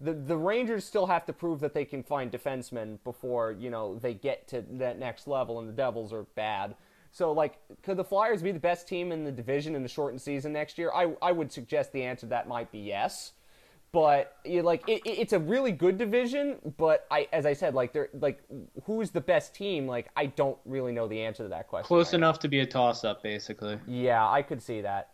The 0.00 0.12
the 0.12 0.36
Rangers 0.36 0.84
still 0.84 1.06
have 1.06 1.24
to 1.26 1.32
prove 1.32 1.60
that 1.60 1.74
they 1.74 1.84
can 1.84 2.02
find 2.02 2.30
defensemen 2.30 2.98
before 3.04 3.52
you 3.52 3.70
know 3.70 3.98
they 3.98 4.14
get 4.14 4.46
to 4.48 4.62
that 4.72 4.98
next 4.98 5.26
level, 5.26 5.58
and 5.58 5.68
the 5.68 5.72
Devils 5.72 6.12
are 6.12 6.24
bad. 6.34 6.74
So 7.12 7.32
like, 7.32 7.58
could 7.82 7.96
the 7.96 8.04
Flyers 8.04 8.42
be 8.42 8.52
the 8.52 8.60
best 8.60 8.86
team 8.86 9.10
in 9.10 9.24
the 9.24 9.32
division 9.32 9.74
in 9.74 9.82
the 9.82 9.88
shortened 9.88 10.20
season 10.20 10.52
next 10.52 10.76
year? 10.76 10.90
I 10.94 11.14
I 11.22 11.32
would 11.32 11.50
suggest 11.50 11.92
the 11.92 12.02
answer 12.02 12.20
to 12.20 12.26
that 12.26 12.46
might 12.48 12.70
be 12.70 12.78
yes. 12.80 13.32
but 13.92 14.36
you 14.44 14.60
like 14.62 14.86
it, 14.88 15.00
it's 15.06 15.32
a 15.32 15.38
really 15.38 15.72
good 15.72 15.96
division. 15.96 16.56
But 16.76 17.06
I, 17.10 17.28
as 17.32 17.46
I 17.46 17.54
said, 17.54 17.74
like 17.74 17.94
they're 17.94 18.10
like 18.12 18.42
who's 18.84 19.10
the 19.10 19.22
best 19.22 19.54
team? 19.54 19.86
Like 19.86 20.10
I 20.14 20.26
don't 20.26 20.58
really 20.66 20.92
know 20.92 21.08
the 21.08 21.22
answer 21.22 21.44
to 21.44 21.48
that 21.48 21.68
question. 21.68 21.86
Close 21.86 22.08
right 22.08 22.14
enough 22.18 22.36
now. 22.36 22.40
to 22.40 22.48
be 22.48 22.60
a 22.60 22.66
toss-up, 22.66 23.22
basically. 23.22 23.78
Yeah, 23.86 24.28
I 24.28 24.42
could 24.42 24.60
see 24.60 24.82
that. 24.82 25.12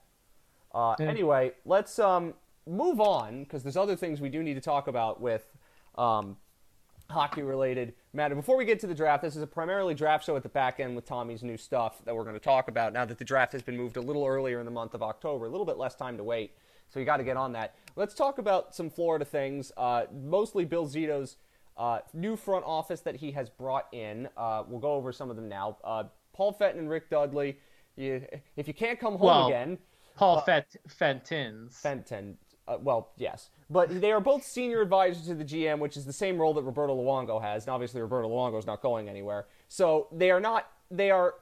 Uh, 0.75 0.97
yeah. 0.99 1.07
Anyway, 1.07 1.53
let's 1.64 1.99
um, 2.01 2.35
move 2.66 3.01
on 3.01 3.44
because 3.44 3.62
there's 3.62 3.77
other 3.77 3.96
things 3.96 4.20
we 4.20 4.29
do 4.29 4.42
need 4.42 4.55
to 4.55 4.61
talk 4.61 4.88
about 4.88 5.20
with 5.20 5.44
um, 5.96 6.37
hockey-related 7.11 7.94
matter. 8.12 8.35
Before 8.35 8.57
we 8.57 8.64
get 8.64 8.81
to 8.81 8.87
the 8.87 8.94
draft, 8.94 9.22
this 9.22 9.37
is 9.37 9.42
a 9.42 9.46
primarily 9.46 9.94
draft 9.94 10.25
show 10.25 10.37
at 10.37 10.42
the 10.42 10.48
back 10.48 10.81
end 10.81 10.96
with 10.96 11.05
Tommy's 11.05 11.42
new 11.42 11.57
stuff 11.57 12.05
that 12.05 12.14
we're 12.14 12.25
going 12.25 12.35
to 12.35 12.40
talk 12.40 12.68
about 12.68 12.92
now 12.92 13.05
that 13.05 13.18
the 13.18 13.25
draft 13.25 13.53
has 13.53 13.62
been 13.62 13.77
moved 13.77 13.96
a 13.96 14.01
little 14.01 14.27
earlier 14.27 14.59
in 14.59 14.64
the 14.64 14.70
month 14.72 14.94
of 14.94 15.03
October, 15.03 15.46
a 15.46 15.48
little 15.48 15.66
bit 15.66 15.77
less 15.77 15.94
time 15.94 16.16
to 16.16 16.25
wait. 16.25 16.53
So 16.88 17.01
you 17.01 17.07
got 17.07 17.16
to 17.18 17.25
get 17.25 17.37
on 17.37 17.53
that. 17.53 17.75
Let's 17.96 18.14
talk 18.14 18.38
about 18.38 18.75
some 18.75 18.90
Florida 18.90 19.25
things. 19.25 19.72
Uh, 19.77 20.05
mostly 20.12 20.64
Bill 20.64 20.87
Zito's 20.87 21.37
uh, 21.77 22.01
new 22.12 22.37
front 22.37 22.64
office 22.66 23.01
that 23.01 23.16
he 23.16 23.33
has 23.33 23.48
brought 23.48 23.87
in. 23.92 24.29
Uh, 24.37 24.64
we'll 24.68 24.81
go 24.81 24.92
over 24.92 25.11
some 25.11 25.31
of 25.31 25.37
them 25.37 25.48
now. 25.48 25.79
Uh, 25.83 26.05
Paul 26.35 26.53
Fenton 26.53 26.81
and 26.81 26.90
Rick 26.90 27.09
Dudley. 27.09 27.57
You, 27.96 28.27
if 28.57 28.68
you 28.68 28.75
can't 28.75 28.98
come 29.01 29.14
home 29.14 29.27
well, 29.27 29.46
again, 29.46 29.79
Paul 30.16 30.38
uh, 30.38 30.42
Fent- 30.42 30.77
Fentons. 30.88 31.75
Fenton. 31.75 32.37
Uh, 32.73 32.79
well, 32.83 33.11
yes, 33.17 33.51
but 33.71 34.01
they 34.01 34.13
are 34.13 34.21
both 34.21 34.45
senior 34.45 34.81
advisors 34.81 35.27
to 35.27 35.35
the 35.35 35.45
GM, 35.45 35.79
which 35.79 35.97
is 35.97 36.05
the 36.05 36.13
same 36.13 36.39
role 36.39 36.55
that 36.55 36.63
Roberto 36.63 36.97
Luongo 36.97 37.41
has. 37.41 37.65
And 37.65 37.73
obviously, 37.73 38.01
Roberto 38.01 38.29
Luongo 38.29 38.59
is 38.59 38.67
not 38.67 38.83
going 38.83 39.09
anywhere. 39.09 39.47
So 39.69 40.09
they 40.13 40.31
are 40.31 40.41
not. 40.41 40.71
They 40.91 41.11
are. 41.11 41.35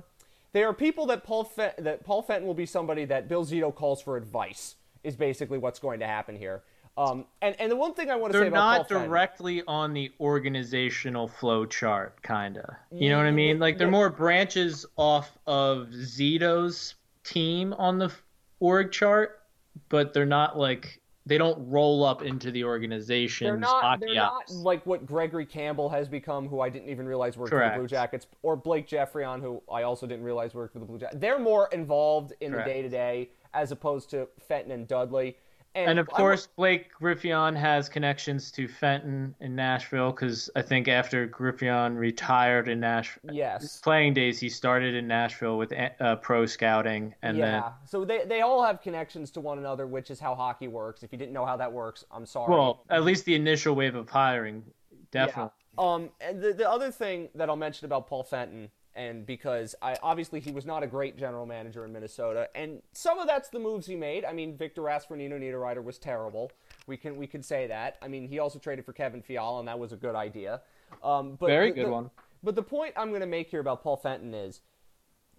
They 0.53 0.65
are 0.65 0.73
people 0.73 1.07
that 1.07 1.25
Paul 1.25 1.51
that 1.57 2.05
Paul 2.05 2.23
Fenton 2.23 2.47
will 2.47 2.55
be 2.55 2.67
somebody 2.67 3.05
that 3.07 3.29
Bill 3.29 3.45
Zito 3.45 3.75
calls 3.75 4.03
for 4.03 4.17
advice 4.17 4.77
is 5.05 5.17
basically 5.17 5.59
what's 5.59 5.79
going 5.79 6.01
to 6.01 6.07
happen 6.07 6.37
here. 6.37 6.63
Um, 6.97 7.25
and 7.41 7.55
and 7.59 7.71
the 7.71 7.77
one 7.77 7.95
thing 7.95 8.11
I 8.11 8.17
want 8.17 8.33
to 8.33 8.39
say 8.39 8.49
about 8.49 8.89
they're 8.89 8.99
not 8.99 9.07
directly 9.09 9.59
Fenton, 9.59 9.75
on 9.75 9.95
the 9.95 10.13
organizational 10.21 11.29
flow 11.29 11.65
chart, 11.65 12.23
kinda. 12.23 12.79
You 12.91 13.11
know 13.11 13.17
what 13.17 13.27
I 13.27 13.31
mean? 13.31 13.59
Like 13.59 13.79
they're 13.79 13.91
more 13.91 14.11
branches 14.11 14.85
off 14.97 15.31
of 15.47 15.89
Zito's 15.89 16.97
team 17.25 17.73
on 17.75 17.99
the 17.99 18.13
org 18.59 18.93
chart, 18.93 19.41
but 19.89 20.13
they're 20.13 20.27
not 20.27 20.59
like 20.59 21.00
they 21.27 21.39
don't 21.39 21.69
roll 21.69 22.05
up 22.05 22.23
into 22.23 22.51
the 22.51 22.65
organization's 22.65 23.49
they're 23.49 23.57
not, 23.57 24.01
they're 24.01 24.15
not 24.15 24.51
like 24.51 24.85
what 24.87 25.05
Gregory 25.05 25.45
Campbell 25.45 25.89
has 25.89 26.09
become, 26.09 26.49
who 26.49 26.61
I 26.61 26.69
didn't 26.69 26.89
even 26.89 27.07
realize 27.07 27.37
worked 27.37 27.51
Correct. 27.51 27.75
for 27.75 27.79
the 27.79 27.81
Blue 27.83 27.89
Jackets, 27.89 28.27
or 28.43 28.57
Blake 28.57 28.89
Geoffrion, 28.89 29.41
who 29.41 29.63
I 29.71 29.83
also 29.83 30.07
didn't 30.07 30.25
realize 30.25 30.55
worked 30.55 30.73
for 30.73 30.79
the 30.79 30.87
Blue 30.87 30.99
Jackets. 30.99 31.21
They're 31.21 31.39
more 31.39 31.69
involved 31.73 32.33
in 32.41 32.53
Correct. 32.53 32.67
the 32.67 32.73
day 32.75 32.83
to 32.83 32.89
day 32.89 33.31
as 33.53 33.71
opposed 33.73 34.11
to 34.11 34.29
Fenton 34.49 34.73
and 34.73 34.89
Dudley. 34.89 35.37
And, 35.75 35.91
and 35.91 35.99
of 36.01 36.09
course, 36.09 36.49
Blake 36.57 36.91
Geoffrion 37.01 37.57
has 37.57 37.89
connections 37.89 38.51
to 38.53 38.67
Fenton 38.67 39.37
in 39.41 39.55
Nashville 39.55 40.11
because 40.11 40.51
I 40.57 40.63
think 40.63 40.89
after 40.89 41.29
Geoffrion 41.29 41.97
retired 41.97 42.69
in 42.69 42.81
Nashville, 42.81 43.33
yes, 43.33 43.81
playing 43.81 44.15
days, 44.15 44.41
he 44.41 44.49
started 44.49 44.97
in 44.97 45.07
Nashville 45.07 45.59
with 45.59 45.73
uh, 46.01 46.17
pro 46.17 46.47
scouting, 46.47 47.15
and 47.23 47.37
yeah. 47.37 47.45
then 47.45 47.63
so 47.85 48.05
they 48.05 48.25
they 48.25 48.41
all 48.41 48.65
have 48.65 48.83
connections 48.83 49.31
to 49.33 49.41
one 49.41 49.59
another, 49.59 49.87
which 49.87 50.11
is 50.11 50.19
how 50.19 50.35
hockey 50.35 50.67
works. 50.67 51.05
If 51.05 51.13
you 51.13 51.19
didn't 51.19 51.33
know 51.33 51.47
how 51.47 51.57
that 51.59 51.73
works, 51.73 52.05
I'm 52.11 52.27
sorry. 52.27 52.53
Well, 52.53 52.85
at 52.91 53.05
least 53.05 53.25
the 53.25 53.37
initial 53.37 53.77
wave 53.77 53.95
of 53.95 54.09
hiring, 54.09 54.65
definitely. 55.13 55.53
Yeah. 55.79 55.85
Um, 55.85 56.11
and 56.21 56.43
the 56.43 56.53
the 56.53 56.69
other 56.69 56.91
thing 56.91 57.29
that 57.37 57.49
I'll 57.49 57.55
mention 57.55 57.85
about 57.85 58.09
Paul 58.09 58.25
Fenton 58.25 58.71
and 58.95 59.25
because 59.25 59.75
I 59.83 59.97
obviously 60.03 60.41
he 60.41 60.51
was 60.51 60.67
not 60.67 60.83
a 60.83 60.87
great 60.87 61.17
general 61.17 61.47
manager 61.47 61.85
in 61.85 61.93
Minnesota, 61.93 62.49
and 62.55 62.83
some 62.93 63.19
of 63.19 63.27
that's 63.27 63.49
the 63.49 63.59
moves 63.59 63.87
he 63.87 63.97
made. 63.97 64.25
I 64.25 64.33
mean, 64.33 64.57
Victor 64.57 64.83
Rask 64.83 65.09
for 65.09 65.17
Nino 65.17 65.39
Niederreiter 65.39 65.83
was 65.83 65.99
terrible. 65.99 66.51
We 66.87 66.97
can 66.97 67.17
we 67.17 67.27
can 67.27 67.43
say 67.43 67.67
that. 67.69 67.99
I 68.03 68.09
mean, 68.09 68.29
he 68.29 68.39
also 68.39 68.59
traded 68.59 68.85
for 68.85 68.93
Kevin 68.93 69.23
Fiala, 69.23 69.61
and 69.61 69.69
that 69.69 69.79
was 69.79 69.93
a 69.93 69.97
good 69.97 70.15
idea. 70.15 70.63
Um, 71.03 71.37
but 71.39 71.47
Very 71.47 71.71
the, 71.71 71.77
good 71.77 71.87
the, 71.87 71.93
one. 71.93 72.11
But 72.43 72.57
the 72.57 72.63
point 72.63 72.95
I'm 72.97 73.11
going 73.11 73.21
to 73.21 73.27
make 73.27 73.51
here 73.51 73.61
about 73.61 73.83
Paul 73.83 73.97
Fenton 73.97 74.35
is, 74.35 74.61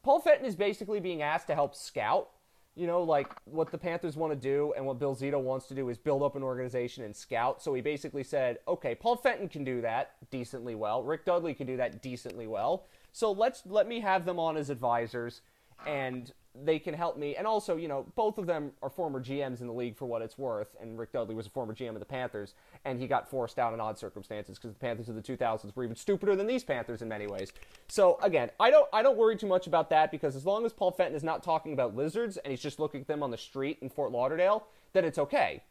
Paul 0.04 0.22
Fenton 0.22 0.46
is 0.46 0.56
basically 0.56 1.00
being 1.00 1.22
asked 1.22 1.48
to 1.48 1.56
help 1.56 1.76
scout. 1.76 2.30
You 2.74 2.88
know, 2.88 3.04
like 3.04 3.28
what 3.44 3.70
the 3.70 3.78
Panthers 3.78 4.16
want 4.16 4.32
to 4.32 4.40
do 4.40 4.74
and 4.78 4.86
what 4.86 4.98
Bill 4.98 5.14
Zito 5.14 5.42
wants 5.42 5.68
to 5.68 5.76
do 5.76 5.90
is 5.90 5.98
build 5.98 6.24
up 6.24 6.38
an 6.38 6.44
organization 6.44 7.04
and 7.04 7.14
scout. 7.14 7.62
So 7.62 7.74
he 7.74 7.82
basically 7.82 8.24
said, 8.24 8.60
okay, 8.66 8.96
Paul 8.96 9.18
Fenton 9.18 9.50
can 9.50 9.66
do 9.66 9.82
that 9.82 10.14
decently 10.32 10.74
well. 10.74 11.04
Rick 11.04 11.26
Dudley 11.26 11.54
can 11.54 11.68
do 11.68 11.76
that 11.76 12.02
decently 12.02 12.48
well. 12.48 12.86
So 13.12 13.32
let's 13.32 13.64
let 13.66 13.88
me 13.88 14.00
have 14.00 14.26
them 14.26 14.40
on 14.40 14.58
as 14.58 14.70
advisors, 14.70 15.42
and 15.86 16.32
they 16.54 16.80
can 16.80 16.94
help 16.94 17.18
me. 17.18 17.36
And 17.36 17.48
also, 17.48 17.78
you 17.78 17.88
know, 17.88 18.06
both 18.16 18.38
of 18.38 18.46
them 18.46 18.72
are 18.82 18.90
former 18.90 19.22
GMs 19.24 19.62
in 19.62 19.68
the 19.68 19.74
league 19.74 19.96
for 19.96 20.06
what 20.06 20.22
it's 20.22 20.38
worth. 20.38 20.76
And 20.82 21.00
Rick 21.00 21.14
Dudley 21.14 21.34
was 21.34 21.48
a 21.48 21.50
former 21.50 21.74
GM 21.74 21.94
of 21.94 22.00
the 22.00 22.06
Panthers, 22.06 22.56
and 22.84 23.00
he 23.00 23.08
got 23.08 23.30
forced 23.30 23.58
out 23.58 23.74
in 23.74 23.80
odd 23.80 23.98
circumstances 23.98 24.58
because 24.58 24.74
the 24.74 24.80
Panthers 24.80 25.08
of 25.08 25.16
the 25.16 25.22
2000s 25.22 25.76
were 25.76 25.84
even 25.84 25.96
stupider 25.96 26.36
than 26.36 26.48
these 26.48 26.64
Panthers 26.64 27.02
in 27.02 27.08
many 27.08 27.28
ways. 27.28 27.54
So 27.88 28.18
again, 28.22 28.50
I 28.60 28.70
don't 28.70 28.88
I 28.92 29.02
don't 29.02 29.18
worry 29.18 29.38
too 29.38 29.48
much 29.48 29.68
about 29.68 29.90
that 29.92 30.12
because 30.12 30.36
as 30.36 30.46
long 30.46 30.66
as 30.66 30.74
Paul 30.74 30.92
Fenton 30.92 31.16
is 31.16 31.24
not 31.24 31.44
talking 31.44 31.74
about 31.74 31.96
lizards 31.96 32.38
and 32.38 32.52
he's 32.52 32.62
just 32.62 32.80
looking 32.80 33.02
at 33.02 33.08
them 33.08 33.24
on 33.24 33.32
the 33.32 33.38
street 33.38 33.78
in 33.82 33.90
Fort 33.90 34.12
Lauderdale, 34.12 34.68
then 34.94 35.06
it's 35.06 35.18
okay. 35.18 35.64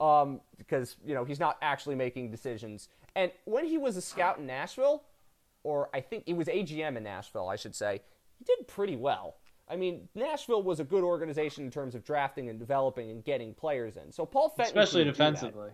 Um, 0.00 0.40
because 0.58 0.96
you 1.04 1.14
know 1.14 1.24
he's 1.24 1.40
not 1.40 1.58
actually 1.60 1.96
making 1.96 2.30
decisions. 2.30 2.88
And 3.16 3.32
when 3.44 3.64
he 3.64 3.76
was 3.76 3.96
a 3.96 4.02
scout 4.02 4.38
in 4.38 4.46
Nashville, 4.46 5.02
or 5.62 5.88
I 5.94 6.00
think 6.00 6.24
it 6.26 6.34
was 6.34 6.48
AGM 6.48 6.96
in 6.96 7.02
Nashville, 7.02 7.48
I 7.48 7.56
should 7.56 7.74
say, 7.74 8.00
he 8.38 8.44
did 8.44 8.66
pretty 8.66 8.96
well. 8.96 9.36
I 9.68 9.76
mean, 9.76 10.08
Nashville 10.14 10.62
was 10.62 10.80
a 10.80 10.84
good 10.84 11.04
organization 11.04 11.64
in 11.64 11.70
terms 11.70 11.94
of 11.94 12.04
drafting 12.04 12.48
and 12.48 12.58
developing 12.58 13.10
and 13.10 13.24
getting 13.24 13.54
players 13.54 13.96
in. 13.96 14.10
So 14.10 14.26
Paul 14.26 14.48
Fenton, 14.48 14.76
especially 14.76 15.04
defensively, 15.04 15.70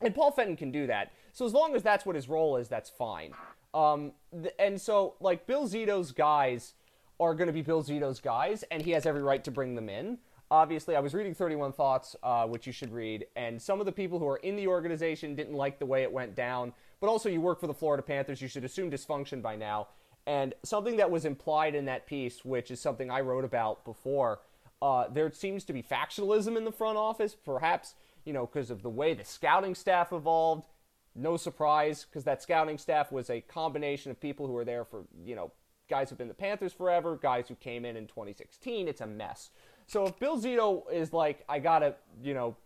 and 0.00 0.14
Paul 0.14 0.30
Fenton 0.30 0.56
can 0.56 0.70
do 0.70 0.86
that. 0.86 1.12
So 1.32 1.44
as 1.44 1.52
long 1.52 1.74
as 1.74 1.82
that's 1.82 2.06
what 2.06 2.14
his 2.14 2.28
role 2.28 2.56
is, 2.56 2.68
that's 2.68 2.88
fine. 2.90 3.32
Um, 3.74 4.12
th- 4.32 4.54
and 4.58 4.80
so 4.80 5.14
like 5.20 5.46
Bill 5.46 5.66
Zito's 5.66 6.12
guys 6.12 6.74
are 7.18 7.34
going 7.34 7.46
to 7.48 7.52
be 7.52 7.62
Bill 7.62 7.82
Zito's 7.82 8.20
guys, 8.20 8.64
and 8.70 8.82
he 8.82 8.92
has 8.92 9.06
every 9.06 9.22
right 9.22 9.42
to 9.44 9.50
bring 9.50 9.74
them 9.74 9.88
in. 9.88 10.18
Obviously, 10.50 10.94
I 10.94 11.00
was 11.00 11.14
reading 11.14 11.34
31 11.34 11.72
Thoughts, 11.72 12.14
uh, 12.22 12.46
which 12.46 12.66
you 12.66 12.72
should 12.72 12.92
read, 12.92 13.26
and 13.36 13.60
some 13.60 13.80
of 13.80 13.86
the 13.86 13.92
people 13.92 14.18
who 14.18 14.28
are 14.28 14.36
in 14.36 14.54
the 14.54 14.68
organization 14.68 15.34
didn't 15.34 15.54
like 15.54 15.78
the 15.78 15.86
way 15.86 16.02
it 16.02 16.12
went 16.12 16.34
down 16.34 16.74
but 17.02 17.08
also 17.08 17.28
you 17.28 17.40
work 17.40 17.58
for 17.58 17.66
the 17.66 17.74
Florida 17.74 18.00
Panthers. 18.00 18.40
You 18.40 18.46
should 18.46 18.64
assume 18.64 18.88
dysfunction 18.88 19.42
by 19.42 19.56
now. 19.56 19.88
And 20.24 20.54
something 20.62 20.98
that 20.98 21.10
was 21.10 21.24
implied 21.24 21.74
in 21.74 21.86
that 21.86 22.06
piece, 22.06 22.44
which 22.44 22.70
is 22.70 22.80
something 22.80 23.10
I 23.10 23.22
wrote 23.22 23.44
about 23.44 23.84
before, 23.84 24.38
uh, 24.80 25.08
there 25.08 25.32
seems 25.32 25.64
to 25.64 25.72
be 25.72 25.82
factionalism 25.82 26.56
in 26.56 26.64
the 26.64 26.70
front 26.70 26.96
office, 26.96 27.34
perhaps, 27.34 27.96
you 28.24 28.32
know, 28.32 28.46
because 28.46 28.70
of 28.70 28.82
the 28.82 28.88
way 28.88 29.14
the 29.14 29.24
scouting 29.24 29.74
staff 29.74 30.12
evolved. 30.12 30.68
No 31.16 31.36
surprise, 31.36 32.06
because 32.08 32.22
that 32.22 32.40
scouting 32.40 32.78
staff 32.78 33.10
was 33.10 33.30
a 33.30 33.40
combination 33.40 34.12
of 34.12 34.20
people 34.20 34.46
who 34.46 34.52
were 34.52 34.64
there 34.64 34.84
for, 34.84 35.02
you 35.24 35.34
know, 35.34 35.50
guys 35.90 36.08
who've 36.08 36.18
been 36.18 36.28
the 36.28 36.34
Panthers 36.34 36.72
forever, 36.72 37.18
guys 37.20 37.48
who 37.48 37.56
came 37.56 37.84
in 37.84 37.96
in 37.96 38.06
2016. 38.06 38.86
It's 38.86 39.00
a 39.00 39.08
mess. 39.08 39.50
So 39.88 40.06
if 40.06 40.20
Bill 40.20 40.40
Zito 40.40 40.84
is 40.92 41.12
like, 41.12 41.42
I 41.48 41.58
gotta, 41.58 41.96
you 42.22 42.32
know, 42.32 42.56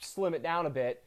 slim 0.00 0.34
it 0.34 0.42
down 0.42 0.66
a 0.66 0.70
bit, 0.70 1.02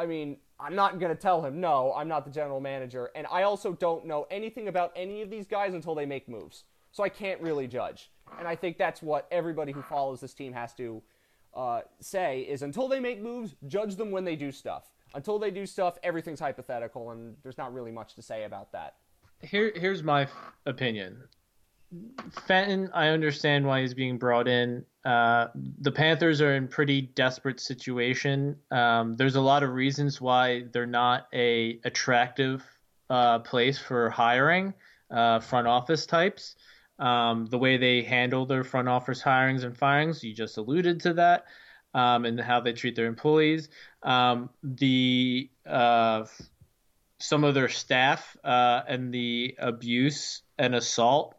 I 0.00 0.06
mean, 0.06 0.38
I'm 0.58 0.74
not 0.74 0.98
going 0.98 1.14
to 1.14 1.20
tell 1.20 1.42
him, 1.44 1.60
no, 1.60 1.92
I'm 1.94 2.08
not 2.08 2.24
the 2.24 2.30
general 2.30 2.58
manager. 2.58 3.10
And 3.14 3.26
I 3.30 3.42
also 3.42 3.74
don't 3.74 4.06
know 4.06 4.26
anything 4.30 4.68
about 4.68 4.92
any 4.96 5.20
of 5.20 5.28
these 5.28 5.46
guys 5.46 5.74
until 5.74 5.94
they 5.94 6.06
make 6.06 6.26
moves. 6.26 6.64
So 6.90 7.04
I 7.04 7.10
can't 7.10 7.38
really 7.42 7.66
judge. 7.66 8.10
And 8.38 8.48
I 8.48 8.56
think 8.56 8.78
that's 8.78 9.02
what 9.02 9.28
everybody 9.30 9.72
who 9.72 9.82
follows 9.82 10.20
this 10.20 10.32
team 10.32 10.54
has 10.54 10.72
to 10.74 11.02
uh, 11.54 11.82
say 12.00 12.40
is 12.40 12.62
until 12.62 12.88
they 12.88 12.98
make 12.98 13.20
moves, 13.20 13.56
judge 13.66 13.96
them 13.96 14.10
when 14.10 14.24
they 14.24 14.36
do 14.36 14.50
stuff. 14.50 14.90
Until 15.14 15.38
they 15.38 15.50
do 15.50 15.66
stuff, 15.66 15.98
everything's 16.02 16.40
hypothetical, 16.40 17.10
and 17.10 17.36
there's 17.42 17.58
not 17.58 17.74
really 17.74 17.92
much 17.92 18.14
to 18.14 18.22
say 18.22 18.44
about 18.44 18.72
that. 18.72 18.94
Here, 19.42 19.72
here's 19.74 20.02
my 20.02 20.28
opinion. 20.64 21.24
Fenton, 22.46 22.90
I 22.94 23.08
understand 23.08 23.66
why 23.66 23.80
he's 23.80 23.94
being 23.94 24.18
brought 24.18 24.46
in. 24.46 24.84
Uh, 25.04 25.48
the 25.80 25.90
Panthers 25.90 26.40
are 26.40 26.54
in 26.54 26.68
pretty 26.68 27.00
desperate 27.00 27.58
situation. 27.58 28.56
Um, 28.70 29.16
there's 29.16 29.36
a 29.36 29.40
lot 29.40 29.62
of 29.62 29.70
reasons 29.70 30.20
why 30.20 30.64
they're 30.72 30.86
not 30.86 31.26
a 31.32 31.80
attractive 31.84 32.64
uh, 33.08 33.40
place 33.40 33.78
for 33.78 34.08
hiring 34.10 34.74
uh, 35.10 35.40
front 35.40 35.66
office 35.66 36.06
types. 36.06 36.54
Um, 36.98 37.46
the 37.46 37.58
way 37.58 37.76
they 37.76 38.02
handle 38.02 38.46
their 38.46 38.62
front 38.62 38.88
office 38.88 39.22
hirings 39.22 39.64
and 39.64 39.76
firings, 39.76 40.22
you 40.22 40.34
just 40.34 40.58
alluded 40.58 41.00
to 41.00 41.14
that, 41.14 41.46
um, 41.94 42.24
and 42.24 42.38
how 42.38 42.60
they 42.60 42.72
treat 42.72 42.94
their 42.94 43.06
employees. 43.06 43.68
Um, 44.02 44.50
the 44.62 45.50
uh, 45.66 46.26
some 47.18 47.42
of 47.42 47.54
their 47.54 47.68
staff 47.68 48.36
uh, 48.44 48.82
and 48.86 49.12
the 49.12 49.56
abuse 49.58 50.42
and 50.58 50.74
assault 50.74 51.34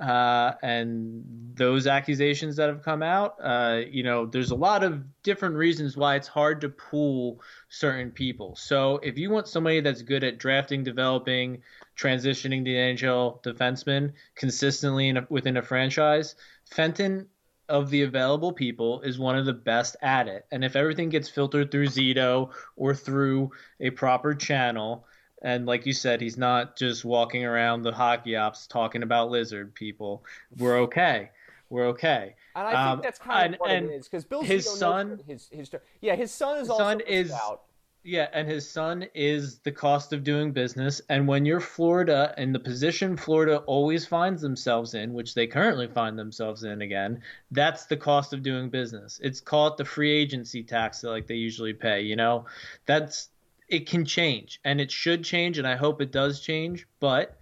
uh, 0.00 0.52
and 0.62 1.24
those 1.54 1.86
accusations 1.86 2.56
that 2.56 2.68
have 2.68 2.82
come 2.82 3.02
out, 3.02 3.36
uh, 3.42 3.80
you 3.90 4.02
know, 4.02 4.26
there's 4.26 4.50
a 4.50 4.54
lot 4.54 4.84
of 4.84 5.02
different 5.22 5.54
reasons 5.54 5.96
why 5.96 6.16
it's 6.16 6.28
hard 6.28 6.60
to 6.60 6.68
pool 6.68 7.40
certain 7.70 8.10
people. 8.10 8.54
So 8.56 8.98
if 8.98 9.16
you 9.16 9.30
want 9.30 9.48
somebody 9.48 9.80
that's 9.80 10.02
good 10.02 10.22
at 10.22 10.38
drafting, 10.38 10.84
developing, 10.84 11.62
transitioning 11.96 12.62
the 12.62 12.74
NHL 12.74 13.42
defenseman 13.42 14.12
consistently 14.34 15.10
a, 15.10 15.26
within 15.30 15.56
a 15.56 15.62
franchise, 15.62 16.34
Fenton 16.70 17.26
of 17.68 17.90
the 17.90 18.02
available 18.02 18.52
people 18.52 19.00
is 19.00 19.18
one 19.18 19.36
of 19.36 19.46
the 19.46 19.52
best 19.52 19.96
at 20.02 20.28
it. 20.28 20.46
And 20.52 20.64
if 20.64 20.76
everything 20.76 21.08
gets 21.08 21.28
filtered 21.28 21.70
through 21.70 21.86
Zito 21.86 22.50
or 22.76 22.94
through 22.94 23.50
a 23.80 23.90
proper 23.90 24.34
channel, 24.34 25.06
and 25.42 25.66
like 25.66 25.86
you 25.86 25.92
said, 25.92 26.20
he's 26.20 26.36
not 26.38 26.76
just 26.76 27.04
walking 27.04 27.44
around 27.44 27.82
the 27.82 27.92
hockey 27.92 28.36
ops 28.36 28.66
talking 28.66 29.02
about 29.02 29.30
lizard 29.30 29.74
people, 29.74 30.24
we're 30.58 30.78
okay. 30.80 31.30
We're 31.68 31.86
okay. 31.88 32.34
And 32.54 32.66
I 32.68 32.70
think 32.70 32.78
Um, 32.78 33.00
that's 33.02 33.18
kind 33.18 33.54
of 33.54 33.60
what 33.60 33.70
and 33.70 33.90
it 33.90 33.94
is 33.94 34.06
because 34.08 34.24
Bill 34.24 34.42
his 34.42 34.66
Zito 34.66 34.76
son- 34.76 35.20
his 35.26 35.48
his 35.50 35.70
yeah, 36.00 36.14
his 36.14 36.30
son 36.30 36.54
is 36.56 36.60
His 36.60 36.70
also 36.70 36.82
son 36.84 37.00
is- 37.00 37.30
scout. 37.30 37.62
Yeah, 38.08 38.28
and 38.32 38.48
his 38.48 38.70
son 38.70 39.04
is 39.16 39.58
the 39.58 39.72
cost 39.72 40.12
of 40.12 40.22
doing 40.22 40.52
business. 40.52 41.00
And 41.08 41.26
when 41.26 41.44
you're 41.44 41.58
Florida 41.58 42.32
and 42.38 42.54
the 42.54 42.60
position 42.60 43.16
Florida 43.16 43.56
always 43.66 44.06
finds 44.06 44.40
themselves 44.40 44.94
in, 44.94 45.12
which 45.12 45.34
they 45.34 45.48
currently 45.48 45.88
find 45.88 46.16
themselves 46.16 46.62
in 46.62 46.82
again, 46.82 47.20
that's 47.50 47.86
the 47.86 47.96
cost 47.96 48.32
of 48.32 48.44
doing 48.44 48.70
business. 48.70 49.18
It's 49.24 49.40
called 49.40 49.76
the 49.76 49.84
free 49.84 50.12
agency 50.12 50.62
tax 50.62 51.02
like 51.02 51.26
they 51.26 51.34
usually 51.34 51.72
pay, 51.72 52.02
you 52.02 52.14
know? 52.14 52.46
That's 52.86 53.30
it 53.68 53.88
can 53.88 54.04
change 54.04 54.60
and 54.64 54.80
it 54.80 54.90
should 54.90 55.24
change 55.24 55.58
and 55.58 55.66
I 55.66 55.76
hope 55.76 56.00
it 56.00 56.12
does 56.12 56.40
change, 56.40 56.86
but 57.00 57.38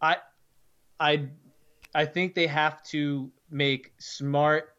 I 0.00 0.16
I 0.98 1.28
I 1.94 2.04
think 2.04 2.34
they 2.34 2.46
have 2.46 2.82
to 2.84 3.30
make 3.50 3.92
smart 3.98 4.74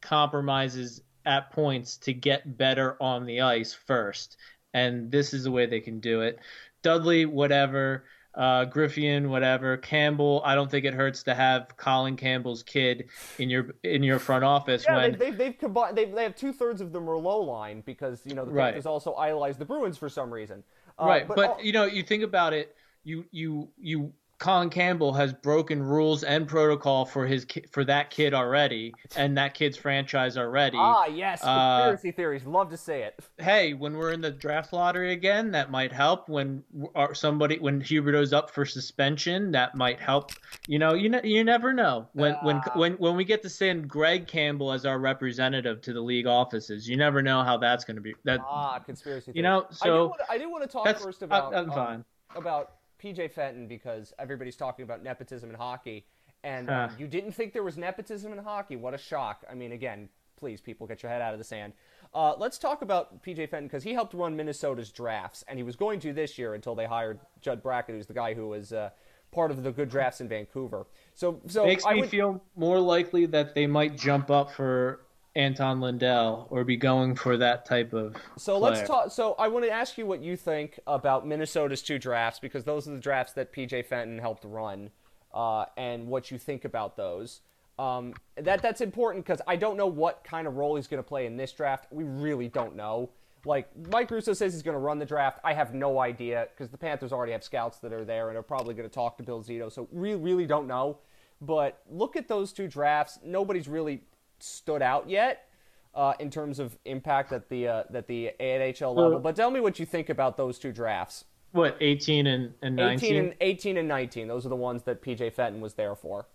compromises 0.00 1.02
at 1.24 1.52
points 1.52 1.96
to 1.98 2.12
get 2.12 2.56
better 2.56 2.96
on 3.00 3.26
the 3.26 3.40
ice 3.40 3.72
first. 3.72 4.36
And 4.74 5.10
this 5.10 5.34
is 5.34 5.44
the 5.44 5.50
way 5.50 5.66
they 5.66 5.80
can 5.80 6.00
do 6.00 6.22
it. 6.22 6.38
Dudley, 6.82 7.26
whatever. 7.26 8.04
Uh, 8.34 8.64
Geoffrion, 8.64 9.28
whatever. 9.28 9.76
Campbell, 9.76 10.40
I 10.44 10.54
don't 10.54 10.70
think 10.70 10.86
it 10.86 10.94
hurts 10.94 11.22
to 11.24 11.34
have 11.34 11.76
Colin 11.76 12.16
Campbell's 12.16 12.62
kid 12.62 13.10
in 13.38 13.50
your 13.50 13.74
in 13.82 14.02
your 14.02 14.18
front 14.18 14.42
office 14.42 14.84
Yeah, 14.88 14.96
when 14.96 15.12
they, 15.12 15.18
they've 15.18 15.36
they've 15.38 15.58
combined. 15.58 15.98
They've, 15.98 16.10
they 16.10 16.22
have 16.22 16.34
two 16.34 16.52
thirds 16.52 16.80
of 16.80 16.92
the 16.92 17.00
Merlot 17.00 17.46
line 17.46 17.82
because 17.84 18.22
you 18.24 18.34
know 18.34 18.44
the 18.46 18.52
Right. 18.52 18.72
Panthers 18.72 18.86
also 18.86 19.14
idolize 19.16 19.58
the 19.58 19.66
Bruins 19.66 19.98
for 19.98 20.08
some 20.08 20.32
reason. 20.32 20.64
Uh, 20.98 21.06
right. 21.06 21.28
But, 21.28 21.38
all- 21.38 21.58
you 21.62 21.72
know, 21.72 21.84
you 21.84 22.02
think 22.02 22.22
about 22.22 22.52
it. 22.54 22.74
You 23.04 23.26
you 23.32 23.68
you. 23.78 24.12
Colin 24.42 24.70
Campbell 24.70 25.12
has 25.12 25.32
broken 25.32 25.80
rules 25.80 26.24
and 26.24 26.48
protocol 26.48 27.04
for 27.06 27.24
his 27.28 27.44
ki- 27.44 27.64
for 27.70 27.84
that 27.84 28.10
kid 28.10 28.34
already, 28.34 28.92
and 29.14 29.38
that 29.38 29.54
kid's 29.54 29.76
franchise 29.76 30.36
already. 30.36 30.76
ah 30.80 31.06
yes, 31.06 31.44
uh, 31.44 31.76
conspiracy 31.84 32.10
theories. 32.10 32.44
Love 32.44 32.68
to 32.70 32.76
say 32.76 33.02
it. 33.04 33.20
hey, 33.38 33.72
when 33.72 33.96
we're 33.96 34.10
in 34.10 34.20
the 34.20 34.32
draft 34.32 34.72
lottery 34.72 35.12
again, 35.12 35.52
that 35.52 35.70
might 35.70 35.92
help. 35.92 36.28
When 36.28 36.64
our, 36.96 37.14
somebody, 37.14 37.60
when 37.60 37.80
Huberdeau's 37.80 38.32
up 38.32 38.50
for 38.50 38.64
suspension, 38.66 39.52
that 39.52 39.76
might 39.76 40.00
help. 40.00 40.32
You 40.66 40.80
know, 40.80 40.94
you 40.94 41.08
ne- 41.08 41.20
you 41.22 41.44
never 41.44 41.72
know. 41.72 42.08
When 42.14 42.34
when 42.42 42.56
Ah. 42.66 42.72
when 42.74 42.94
when 42.94 43.14
we 43.14 43.24
get 43.24 43.42
to 43.42 43.48
send 43.48 43.86
Greg 43.86 44.26
Campbell 44.26 44.72
as 44.72 44.84
our 44.84 44.98
representative 44.98 45.80
to 45.82 45.92
the 45.92 46.00
league 46.00 46.26
offices, 46.26 46.88
you 46.88 46.96
never 46.96 47.22
know 47.22 47.44
how 47.44 47.58
that's 47.58 47.84
going 47.84 47.94
to 47.94 48.02
be. 48.02 48.12
That 48.24 48.40
Ah, 48.44 48.80
conspiracy. 48.80 49.26
Theories. 49.26 49.36
you 49.36 49.42
know, 49.44 49.58
I 49.60 49.68
do, 49.68 49.74
so 49.74 50.14
I 50.28 50.36
do 50.38 50.50
want 50.50 50.64
to 50.64 50.68
talk 50.68 50.98
first 50.98 51.22
about 51.22 51.54
I, 51.54 51.60
am 51.60 51.70
um, 51.70 51.76
fine. 51.76 52.04
about 52.34 52.72
PJ 53.02 53.30
Fenton 53.32 53.66
because 53.66 54.12
everybody's 54.18 54.56
talking 54.56 54.82
about 54.84 55.02
nepotism 55.02 55.50
in 55.50 55.56
hockey, 55.56 56.04
and 56.44 56.68
um, 56.70 56.88
Huh. 56.90 56.96
you 56.98 57.06
didn't 57.06 57.32
think 57.32 57.52
there 57.52 57.62
was 57.62 57.76
nepotism 57.76 58.32
in 58.32 58.38
hockey. 58.38 58.76
What 58.76 58.94
a 58.94 58.98
shock! 58.98 59.44
I 59.50 59.54
mean, 59.54 59.72
again, 59.72 60.08
please, 60.36 60.60
people, 60.60 60.86
get 60.86 61.02
your 61.02 61.10
head 61.10 61.22
out 61.22 61.32
of 61.32 61.38
the 61.38 61.44
sand. 61.44 61.72
Uh, 62.14 62.34
let's 62.36 62.58
talk 62.58 62.82
about 62.82 63.22
PJ 63.22 63.48
Fenton 63.48 63.66
because 63.68 63.82
he 63.84 63.92
helped 63.94 64.12
run 64.14 64.36
Minnesota's 64.36 64.90
drafts, 64.90 65.44
and 65.48 65.58
he 65.58 65.62
was 65.62 65.76
going 65.76 65.98
to 66.00 66.12
this 66.12 66.36
year 66.38 66.54
until 66.54 66.74
they 66.74 66.84
hired 66.86 67.20
Judd 67.40 67.62
Brackett, 67.62 67.94
who's 67.94 68.06
the 68.06 68.12
guy 68.14 68.34
who 68.34 68.48
was 68.48 68.72
uh, 68.72 68.90
part 69.30 69.50
of 69.50 69.62
the 69.62 69.72
good 69.72 69.88
drafts 69.88 70.20
in 70.20 70.28
Vancouver. 70.28 70.86
So, 71.14 71.40
so 71.46 71.64
Makes 71.64 71.86
I 71.86 71.94
me 71.94 72.00
would, 72.02 72.10
feel 72.10 72.42
more 72.54 72.78
likely 72.80 73.24
that 73.26 73.54
they 73.54 73.66
might 73.66 73.96
jump 73.96 74.30
up 74.30 74.52
for 74.52 75.00
Anton 75.34 75.80
Lundell 75.80 76.46
or 76.50 76.64
be 76.64 76.76
going 76.76 77.14
for 77.14 77.36
that 77.38 77.64
type 77.64 77.92
of. 77.92 78.16
So 78.36 78.58
let's 78.58 78.86
talk. 78.86 79.10
So 79.10 79.34
I 79.38 79.48
want 79.48 79.64
to 79.64 79.70
ask 79.70 79.96
you 79.96 80.06
what 80.06 80.22
you 80.22 80.36
think 80.36 80.78
about 80.86 81.26
Minnesota's 81.26 81.82
two 81.82 81.98
drafts 81.98 82.38
because 82.38 82.64
those 82.64 82.86
are 82.86 82.92
the 82.92 83.00
drafts 83.00 83.32
that 83.34 83.52
PJ 83.52 83.86
Fenton 83.86 84.18
helped 84.18 84.44
run, 84.44 84.90
uh, 85.32 85.66
and 85.76 86.06
what 86.06 86.30
you 86.30 86.38
think 86.38 86.64
about 86.64 86.96
those. 86.96 87.40
Um, 87.78 88.12
that 88.36 88.60
that's 88.60 88.82
important 88.82 89.24
because 89.24 89.40
I 89.48 89.56
don't 89.56 89.76
know 89.76 89.86
what 89.86 90.22
kind 90.22 90.46
of 90.46 90.56
role 90.56 90.76
he's 90.76 90.86
going 90.86 91.02
to 91.02 91.08
play 91.08 91.26
in 91.26 91.36
this 91.36 91.52
draft. 91.52 91.86
We 91.90 92.04
really 92.04 92.48
don't 92.48 92.76
know. 92.76 93.10
Like 93.44 93.68
Mike 93.90 94.10
Russo 94.10 94.34
says 94.34 94.52
he's 94.52 94.62
going 94.62 94.74
to 94.74 94.80
run 94.80 94.98
the 94.98 95.06
draft. 95.06 95.40
I 95.42 95.54
have 95.54 95.74
no 95.74 95.98
idea 95.98 96.48
because 96.50 96.70
the 96.70 96.78
Panthers 96.78 97.12
already 97.12 97.32
have 97.32 97.42
scouts 97.42 97.78
that 97.78 97.92
are 97.92 98.04
there 98.04 98.28
and 98.28 98.38
are 98.38 98.42
probably 98.42 98.74
going 98.74 98.88
to 98.88 98.94
talk 98.94 99.16
to 99.16 99.22
Bill 99.22 99.42
Zito. 99.42 99.72
So 99.72 99.88
we 99.90 100.14
really 100.14 100.46
don't 100.46 100.66
know. 100.66 100.98
But 101.40 101.80
look 101.90 102.14
at 102.14 102.28
those 102.28 102.52
two 102.52 102.68
drafts. 102.68 103.18
Nobody's 103.24 103.66
really 103.66 104.02
stood 104.42 104.82
out 104.82 105.08
yet 105.08 105.48
uh, 105.94 106.14
in 106.18 106.30
terms 106.30 106.58
of 106.58 106.78
impact 106.84 107.32
at 107.32 107.48
the 107.48 107.68
uh, 107.68 107.84
at 107.94 108.06
the 108.06 108.30
AHL 108.40 108.94
level. 108.94 109.20
But 109.20 109.36
tell 109.36 109.50
me 109.50 109.60
what 109.60 109.78
you 109.78 109.86
think 109.86 110.08
about 110.08 110.36
those 110.36 110.58
two 110.58 110.72
drafts. 110.72 111.24
What 111.52 111.76
18 111.80 112.26
and, 112.26 112.54
and 112.62 112.76
19? 112.76 113.08
18 113.14 113.24
and 113.24 113.34
18 113.40 113.76
and 113.76 113.88
19. 113.88 114.28
Those 114.28 114.46
are 114.46 114.48
the 114.48 114.56
ones 114.56 114.84
that 114.84 115.02
PJ 115.02 115.34
Fenton 115.34 115.60
was 115.60 115.74
there 115.74 115.94
for. 115.94 116.26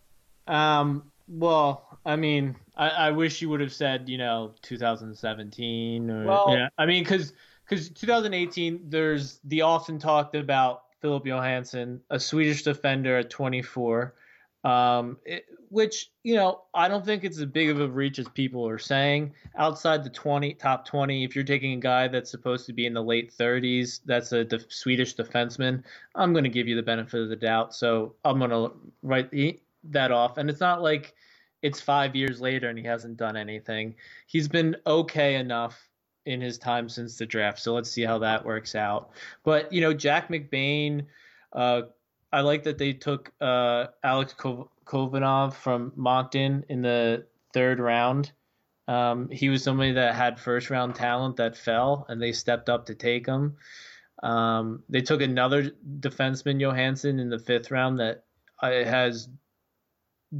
Um, 0.45 1.11
well, 1.27 1.99
I 2.05 2.15
mean, 2.15 2.55
I, 2.75 2.89
I 2.89 3.11
wish 3.11 3.41
you 3.41 3.49
would 3.49 3.59
have 3.59 3.73
said, 3.73 4.07
you 4.07 4.19
know, 4.19 4.53
2017 4.61 6.09
or 6.09 6.25
Well- 6.25 6.45
yeah. 6.49 6.69
I 6.77 6.85
mean, 6.85 7.03
because 7.03 7.33
because 7.67 7.89
2018, 7.89 8.89
there's 8.89 9.39
the 9.43 9.63
often 9.63 9.99
talked 9.99 10.35
about 10.35 10.83
Filip 11.01 11.25
Johansson, 11.25 12.01
a 12.09 12.19
Swedish 12.19 12.63
defender 12.63 13.17
at 13.17 13.29
24, 13.29 14.13
um, 14.63 15.17
it, 15.25 15.45
which 15.69 16.11
you 16.23 16.35
know 16.35 16.63
I 16.73 16.87
don't 16.87 17.05
think 17.05 17.23
it's 17.23 17.37
as 17.39 17.45
big 17.45 17.69
of 17.69 17.79
a 17.79 17.87
reach 17.87 18.19
as 18.19 18.27
people 18.29 18.67
are 18.67 18.77
saying. 18.77 19.33
Outside 19.57 20.03
the 20.03 20.09
20 20.09 20.53
top 20.55 20.85
20, 20.85 21.23
if 21.23 21.35
you're 21.35 21.43
taking 21.43 21.73
a 21.73 21.81
guy 21.81 22.07
that's 22.07 22.31
supposed 22.31 22.65
to 22.67 22.73
be 22.73 22.85
in 22.85 22.93
the 22.93 23.03
late 23.03 23.33
30s, 23.37 24.01
that's 24.05 24.31
a 24.31 24.45
Swedish 24.69 25.15
defenseman. 25.15 25.83
I'm 26.15 26.33
going 26.33 26.43
to 26.43 26.49
give 26.49 26.67
you 26.67 26.75
the 26.75 26.83
benefit 26.83 27.21
of 27.21 27.29
the 27.29 27.35
doubt, 27.35 27.75
so 27.75 28.15
I'm 28.23 28.39
going 28.39 28.51
to 28.51 28.71
write 29.01 29.31
that 29.85 30.11
off. 30.11 30.37
And 30.37 30.49
it's 30.49 30.59
not 30.59 30.81
like 30.81 31.13
it's 31.61 31.81
five 31.81 32.15
years 32.15 32.39
later 32.39 32.69
and 32.69 32.77
he 32.77 32.85
hasn't 32.85 33.17
done 33.17 33.35
anything. 33.35 33.95
He's 34.27 34.47
been 34.47 34.75
okay 34.85 35.35
enough 35.35 35.89
in 36.25 36.41
his 36.41 36.57
time 36.57 36.89
since 36.89 37.17
the 37.17 37.25
draft. 37.25 37.59
So 37.59 37.73
let's 37.73 37.89
see 37.89 38.03
how 38.03 38.19
that 38.19 38.45
works 38.45 38.75
out. 38.75 39.11
But 39.43 39.71
you 39.71 39.81
know, 39.81 39.93
Jack 39.93 40.29
McBain, 40.29 41.05
uh, 41.53 41.83
I 42.31 42.41
like 42.41 42.63
that 42.63 42.77
they 42.77 42.93
took 42.93 43.31
uh, 43.39 43.87
Alex 44.03 44.33
Kov- 44.33 44.69
Khovanov 44.85 45.53
from 45.53 45.93
Moncton 45.95 46.65
in 46.69 46.81
the 46.81 47.25
third 47.53 47.79
round. 47.79 48.31
Um, 48.87 49.29
he 49.29 49.49
was 49.49 49.63
somebody 49.63 49.93
that 49.93 50.15
had 50.15 50.39
first 50.39 50.69
round 50.69 50.95
talent 50.95 51.37
that 51.37 51.57
fell, 51.57 52.05
and 52.09 52.21
they 52.21 52.31
stepped 52.31 52.69
up 52.69 52.85
to 52.85 52.95
take 52.95 53.25
him. 53.25 53.57
Um, 54.23 54.83
they 54.89 55.01
took 55.01 55.21
another 55.21 55.71
defenseman, 55.99 56.59
Johansson, 56.59 57.19
in 57.19 57.29
the 57.29 57.39
fifth 57.39 57.69
round 57.71 57.99
that 57.99 58.23
uh, 58.61 58.69
has 58.69 59.29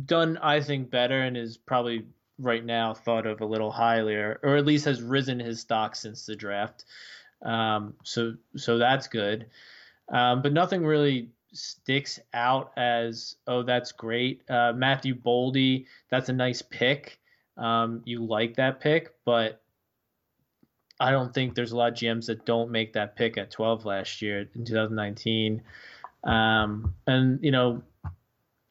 done, 0.06 0.38
I 0.38 0.62
think, 0.62 0.90
better 0.90 1.22
and 1.22 1.38
is 1.38 1.58
probably 1.58 2.08
right 2.40 2.64
now 2.64 2.94
thought 2.94 3.26
of 3.28 3.42
a 3.42 3.46
little 3.46 3.72
higher, 3.72 4.40
or 4.44 4.56
at 4.56 4.66
least 4.66 4.86
has 4.86 5.02
risen 5.02 5.40
his 5.40 5.62
stock 5.62 5.96
since 5.96 6.26
the 6.26 6.36
draft. 6.36 6.86
Um, 7.44 7.94
so 8.04 8.36
so 8.56 8.78
that's 8.78 9.08
good. 9.08 9.48
Um, 10.10 10.42
but 10.42 10.54
nothing 10.54 10.86
really 10.86 11.30
sticks 11.54 12.20
out 12.34 12.72
as 12.78 13.36
oh 13.48 13.64
that's 13.64 13.92
great. 13.92 14.42
Uh, 14.50 14.74
Matthew 14.76 15.16
Boldy, 15.16 15.86
that's 16.10 16.30
a 16.30 16.34
nice 16.34 16.62
pick. 16.62 17.20
Um, 17.58 18.02
you 18.06 18.24
like 18.24 18.56
that 18.56 18.80
pick, 18.80 19.14
but 19.26 19.62
I 21.00 21.12
don't 21.12 21.34
think 21.34 21.56
there's 21.56 21.72
a 21.72 21.78
lot 21.78 21.94
of 21.94 21.98
GMs 21.98 22.28
that 22.28 22.46
don't 22.46 22.72
make 22.72 22.94
that 22.94 23.16
pick 23.16 23.38
at 23.38 23.52
12 23.52 23.86
last 23.86 24.22
year 24.22 24.48
in 24.56 24.66
2019. 24.66 25.62
Um, 26.24 26.94
and 27.06 27.40
you 27.44 27.52
know, 27.52 27.84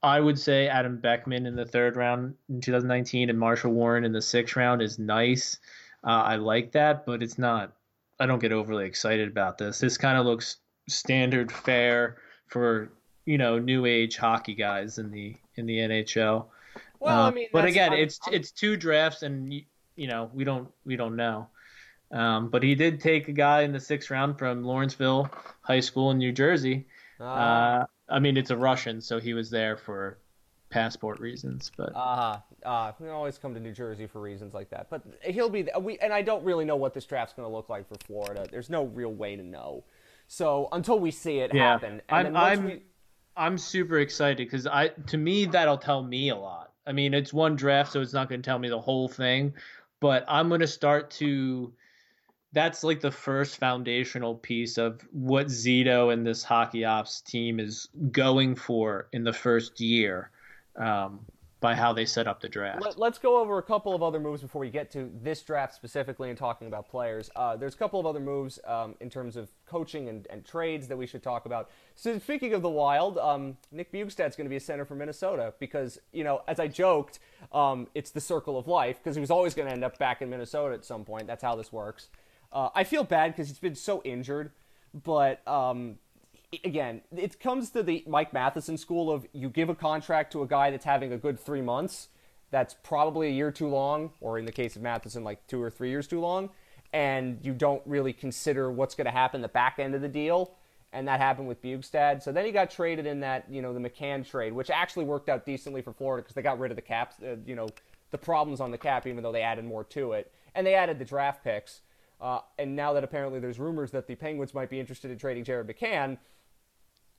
I 0.03 0.21
would 0.21 0.39
say 0.39 0.69
Adam 0.69 0.99
Beckman 0.99 1.47
in 1.47 1.57
the 1.57 1.65
third 1.65 1.97
round 1.97 2.35
in 2.49 2.61
2019 2.61 3.31
and 3.31 3.39
Marshall 3.39 3.73
Warren 3.73 4.05
in 4.05 4.13
the 4.13 4.23
sixth 4.23 4.57
round 4.57 4.83
is 4.83 4.99
nice. 4.99 5.59
Uh, 6.05 6.23
I 6.23 6.37
like 6.37 6.73
that, 6.73 7.07
but 7.07 7.23
it's 7.23 7.39
not. 7.39 7.73
I 8.19 8.27
don't 8.27 8.39
get 8.39 8.53
overly 8.53 8.87
excited 8.87 9.29
about 9.29 9.59
this. 9.59 9.79
This 9.79 9.99
kind 9.99 10.17
of 10.17 10.27
looks 10.27 10.59
standard 10.89 11.51
fare 11.51 12.19
for 12.47 12.91
you 13.25 13.39
know 13.39 13.59
new 13.59 13.87
age 13.87 14.17
hockey 14.17 14.55
guys 14.55 14.99
in 14.99 15.11
the 15.11 15.37
in 15.57 15.67
the 15.67 15.79
NHL. 15.79 16.47
Well, 17.01 17.19
Uh, 17.25 17.29
I 17.29 17.31
mean, 17.35 17.49
but 17.53 17.65
again, 17.65 17.93
I'm- 17.93 18.01
it's 18.03 18.21
I'm- 18.27 18.35
it's 18.35 18.51
two 18.51 18.77
drafts, 18.77 19.23
and 19.23 19.53
you, 19.53 19.63
you 19.97 20.07
know 20.07 20.31
we 20.33 20.45
don't 20.45 20.69
we 20.85 20.97
don't 20.97 21.17
know. 21.17 21.49
Um, 22.13 22.49
but 22.51 22.63
he 22.63 22.75
did 22.77 23.01
take 23.01 23.27
a 23.29 23.33
guy 23.33 23.63
in 23.63 23.73
the 23.73 23.81
sixth 23.81 24.11
round 24.11 24.39
from 24.39 24.63
Lawrenceville 24.65 25.29
High 25.63 25.81
School 25.81 26.11
in 26.13 26.19
New 26.19 26.33
Jersey. 26.33 26.87
uh, 27.21 27.25
Uh, 27.25 27.87
I 28.09 28.19
mean, 28.21 28.37
it's 28.37 28.51
a 28.51 28.57
Russian, 28.57 29.01
so 29.01 29.19
he 29.19 29.35
was 29.35 29.51
there 29.51 29.77
for 29.77 30.19
passport 30.71 31.19
reasons. 31.19 31.73
But 31.77 31.91
Uh-huh. 31.97 32.39
Uh, 32.65 32.93
we 33.01 33.09
always 33.09 33.39
come 33.39 33.55
to 33.55 33.61
New 33.61 33.73
Jersey 33.73 34.07
for 34.07 34.21
reasons 34.21 34.55
like 34.55 34.71
that. 34.71 34.89
But 34.91 35.03
he'll 35.23 35.49
be 35.51 35.69
we 35.81 35.99
and 35.99 36.13
I 36.13 36.23
don't 36.23 36.45
really 36.45 36.65
know 36.65 36.77
what 36.77 36.95
this 36.95 37.05
draft's 37.07 37.35
going 37.35 37.49
to 37.49 37.53
look 37.55 37.69
like 37.69 37.89
for 37.89 37.97
Florida. 38.07 38.47
There's 38.51 38.71
no 38.71 38.85
real 38.85 39.13
way 39.13 39.35
to 39.37 39.43
know. 39.43 39.83
So 40.27 40.69
until 40.73 40.99
we 40.99 41.11
see 41.11 41.39
it 41.39 41.55
Yeah. 41.55 41.73
happen, 41.73 42.03
and 42.09 42.29
I'm- 42.29 42.37
I'm- 42.37 42.65
we, 42.65 42.83
I'm 43.37 43.59
super 43.59 43.99
excited 43.99 44.47
because 44.47 44.67
I 44.67 44.89
to 44.89 45.19
me 45.19 45.45
that'll 45.45 45.79
tell 45.79 46.03
me 46.03 46.31
a 46.31 46.37
lot 46.37 46.73
I 46.87 46.93
mean, 46.93 47.15
it's 47.15 47.33
one 47.33 47.57
draft, 47.57 47.93
so 47.93 48.01
it's 48.01 48.13
not 48.13 48.29
going 48.29 48.41
to 48.41 48.47
tell 48.47 48.59
me 48.59 48.69
the 48.69 48.81
whole 48.81 49.09
thing, 49.09 49.53
but 50.01 50.25
I'm 50.29 50.49
going 50.49 50.61
to 50.61 50.67
start 50.69 51.11
to. 51.13 51.73
That's 52.53 52.85
like 52.85 53.01
the 53.01 53.11
first 53.11 53.59
foundational 53.59 54.37
piece 54.37 54.79
of 54.79 55.03
what 55.11 55.49
Zito 55.49 56.13
and 56.13 56.25
this 56.25 56.43
hockey 56.43 56.85
ops 56.85 57.21
team 57.21 57.59
is 57.61 57.89
going 58.13 58.55
for 58.55 59.09
in 59.13 59.25
the 59.25 59.33
first 59.33 59.81
year. 59.81 60.31
Um, 60.77 61.27
by 61.61 61.75
how 61.75 61.93
they 61.93 62.05
set 62.05 62.27
up 62.27 62.41
the 62.41 62.49
draft. 62.49 62.83
Let, 62.83 63.13
us 63.13 63.19
go 63.19 63.41
over 63.41 63.57
a 63.59 63.63
couple 63.63 63.95
of 63.95 64.03
other 64.03 64.21
moves 64.21 64.43
before 64.43 64.61
we 64.61 64.69
get 64.69 64.91
to 64.91 65.11
this 65.23 65.41
draft 65.41 65.75
specifically 65.75 66.29
and 66.29 66.39
talking 66.39 66.67
about 66.67 66.89
players. 66.89 67.31
Uh, 67.35 67.57
there's 67.57 67.75
a 67.75 67.79
couple 67.79 67.99
of 67.99 68.05
other 68.05 68.21
moves 68.21 68.59
um, 68.67 68.95
in 69.01 69.09
terms 69.09 69.37
of 69.37 69.51
coaching 69.65 70.09
and, 70.09 70.27
and, 70.29 70.45
trades 70.45 70.87
that 70.87 70.97
we 70.97 71.07
should 71.07 71.23
talk 71.23 71.47
about. 71.47 71.71
So 71.95 72.19
speaking 72.19 72.53
of 72.53 72.61
the 72.61 72.69
Wild, 72.69 73.17
um, 73.17 73.57
Nick 73.73 73.91
Bjugstad's 73.91 74.37
going 74.37 74.45
to 74.45 74.51
be 74.51 74.57
a 74.57 74.61
center 74.61 74.85
for 74.85 74.95
Minnesota 74.95 75.55
because, 75.59 75.99
you 76.13 76.25
know, 76.25 76.43
as 76.47 76.61
I 76.61 76.69
joked, 76.69 77.21
um, 77.53 77.89
it's 77.95 78.11
the 78.11 78.21
circle 78.21 78.59
of 78.59 78.69
life 78.69 78.99
because 79.03 79.17
he 79.17 79.21
was 79.21 79.31
always 79.31 79.55
going 79.55 79.67
to 79.67 79.73
end 79.73 79.83
up 79.83 79.99
back 79.99 80.21
in 80.21 80.29
Minnesota 80.29 80.75
at 80.75 80.85
some 80.85 81.05
point. 81.05 81.27
That's 81.27 81.43
how 81.43 81.57
this 81.57 81.73
works. 81.73 82.09
Uh, 82.53 82.69
I 82.75 82.85
feel 82.85 83.03
bad 83.03 83.33
because 83.33 83.49
he's 83.49 83.59
been 83.59 83.75
so 83.75 84.03
injured, 84.05 84.51
but 84.93 85.47
um, 85.49 85.99
again, 86.65 87.03
it 87.17 87.39
comes 87.41 87.71
to 87.71 87.83
the 87.83 88.05
Mike 88.07 88.33
Matheson 88.33 88.77
school 88.77 89.11
of 89.11 89.27
you 89.33 89.49
give 89.49 89.69
a 89.69 89.75
contract 89.75 90.33
to 90.33 90.43
a 90.43 90.47
guy 90.47 90.71
that's 90.71 90.85
having 90.85 91.13
a 91.13 91.19
good 91.19 91.39
three 91.39 91.63
months, 91.63 92.09
that's 92.51 92.75
probably 92.75 93.29
a 93.29 93.31
year 93.31 93.51
too 93.51 93.69
long, 93.69 94.11
or 94.21 94.39
in 94.39 94.45
the 94.45 94.53
case 94.53 94.77
of 94.77 94.83
Matheson, 94.83 95.25
like 95.25 95.47
two 95.47 95.63
or 95.63 95.71
three 95.71 95.91
years 95.91 96.07
too 96.07 96.21
long, 96.21 96.51
and 96.93 97.39
you 97.43 97.53
don't 97.53 97.83
really 97.87 98.13
consider 98.13 98.71
what's 98.71 98.95
going 98.95 99.07
to 99.07 99.11
happen 99.11 99.41
the 99.41 99.49
back 99.49 99.79
end 99.79 99.95
of 99.95 100.01
the 100.01 100.09
deal. 100.09 100.55
And 100.93 101.09
that 101.09 101.21
happened 101.21 101.49
with 101.49 101.61
Bjugstad. 101.61 102.23
So 102.23 102.33
then 102.33 102.47
he 102.47 102.53
got 102.53 102.71
traded 102.71 103.07
in 103.07 103.21
that, 103.21 103.45
you 103.51 103.61
know, 103.61 103.75
the 103.75 103.81
McCann 103.81 104.27
trade, 104.27 104.53
which 104.53 104.71
actually 104.71 105.05
worked 105.05 105.29
out 105.29 105.45
decently 105.45 105.83
for 105.83 105.93
Florida 105.93 106.23
because 106.23 106.35
they 106.35 106.43
got 106.43 106.59
rid 106.59 106.71
of 106.71 106.77
the 106.77 106.83
caps, 106.83 107.17
uh, 107.23 107.37
you 107.45 107.55
know, 107.55 107.69
the 108.13 108.19
problems 108.19 108.61
on 108.61 108.71
the 108.71 108.79
cap, 108.79 109.07
even 109.07 109.23
though 109.23 109.33
they 109.33 109.43
added 109.43 109.65
more 109.65 109.85
to 109.85 110.13
it. 110.13 110.33
And 110.55 110.67
they 110.67 110.75
added 110.75 110.99
the 110.99 111.05
draft 111.05 111.45
picks. 111.45 111.81
Uh, 112.21 112.39
and 112.59 112.75
now 112.75 112.93
that 112.95 113.05
apparently 113.05 113.41
there's 113.41 113.59
rumors 113.59 113.91
that 113.91 114.07
the 114.07 114.15
Penguins 114.15 114.55
might 114.55 114.71
be 114.71 114.81
interested 114.81 115.11
in 115.11 115.19
trading 115.19 115.45
Jared 115.45 115.67
McCann, 115.67 116.17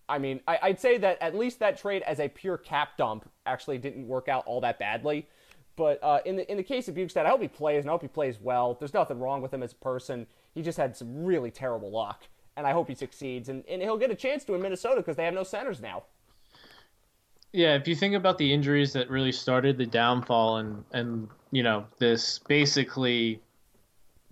I 0.10 0.20
mean, 0.20 0.40
I, 0.48 0.70
would 0.70 0.80
say 0.80 0.98
that 1.00 1.22
at 1.22 1.36
least 1.36 1.60
that 1.60 1.78
trade 1.78 2.02
as 2.04 2.20
a 2.20 2.30
pure 2.30 2.58
cap 2.58 2.98
dump 2.98 3.30
actually 3.46 3.78
didn't 3.78 4.08
work 4.08 4.30
out 4.30 4.46
all 4.46 4.62
that 4.62 4.80
badly. 4.80 5.28
But 5.76 6.00
uh, 6.02 6.20
in 6.26 6.38
the 6.38 6.52
in 6.52 6.58
the 6.58 6.64
case 6.64 6.88
of 6.88 6.96
Bjugstad, 6.96 7.26
I 7.26 7.30
hope 7.30 7.42
he 7.42 7.48
plays 7.48 7.84
and 7.84 7.90
I 7.90 7.94
hope 7.94 8.02
he 8.02 8.08
plays 8.08 8.40
well. 8.42 8.76
There's 8.80 8.94
nothing 8.94 9.20
wrong 9.20 9.42
with 9.42 9.54
him 9.54 9.62
as 9.62 9.74
a 9.74 9.76
person. 9.76 10.26
He 10.56 10.64
just 10.64 10.78
had 10.78 10.98
some 10.98 11.24
really 11.24 11.52
terrible 11.52 11.92
luck, 11.92 12.24
and 12.56 12.66
I 12.66 12.72
hope 12.72 12.88
he 12.88 12.96
succeeds. 12.96 13.50
And, 13.50 13.64
and 13.70 13.82
he'll 13.82 13.98
get 13.98 14.10
a 14.10 14.16
chance 14.16 14.44
to 14.46 14.56
in 14.56 14.62
Minnesota 14.62 14.98
because 14.98 15.18
they 15.18 15.26
have 15.26 15.36
no 15.36 15.44
centers 15.44 15.80
now. 15.80 16.04
Yeah, 17.54 17.76
if 17.76 17.88
you 17.88 17.96
think 17.96 18.16
about 18.16 18.40
the 18.40 18.52
injuries 18.52 18.92
that 18.94 19.10
really 19.10 19.32
started 19.32 19.78
the 19.78 19.86
downfall 19.86 20.58
and 20.58 20.84
and 20.94 21.30
you 21.52 21.64
know 21.64 21.86
this 22.00 22.40
basically 22.40 23.40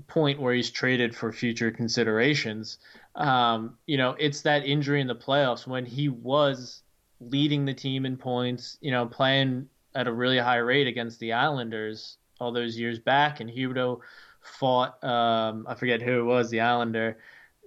point 0.07 0.39
where 0.39 0.53
he's 0.53 0.71
traded 0.71 1.15
for 1.15 1.31
future 1.31 1.69
considerations, 1.69 2.79
um, 3.15 3.77
you 3.85 3.97
know, 3.97 4.15
it's 4.19 4.41
that 4.41 4.65
injury 4.65 5.01
in 5.01 5.07
the 5.07 5.15
playoffs 5.15 5.65
when 5.65 5.85
he 5.85 6.09
was 6.09 6.83
leading 7.21 7.65
the 7.65 7.73
team 7.73 8.05
in 8.05 8.17
points, 8.17 8.77
you 8.81 8.91
know, 8.91 9.05
playing 9.05 9.67
at 9.95 10.07
a 10.07 10.13
really 10.13 10.37
high 10.37 10.57
rate 10.57 10.87
against 10.87 11.19
the 11.19 11.31
Islanders 11.33 12.17
all 12.39 12.51
those 12.51 12.77
years 12.77 12.99
back, 12.99 13.39
and 13.39 13.49
Huberdeau 13.49 14.01
fought 14.41 15.01
um, 15.03 15.65
I 15.67 15.75
forget 15.75 16.01
who 16.01 16.19
it 16.19 16.23
was, 16.23 16.49
the 16.49 16.59
Islander, 16.59 17.17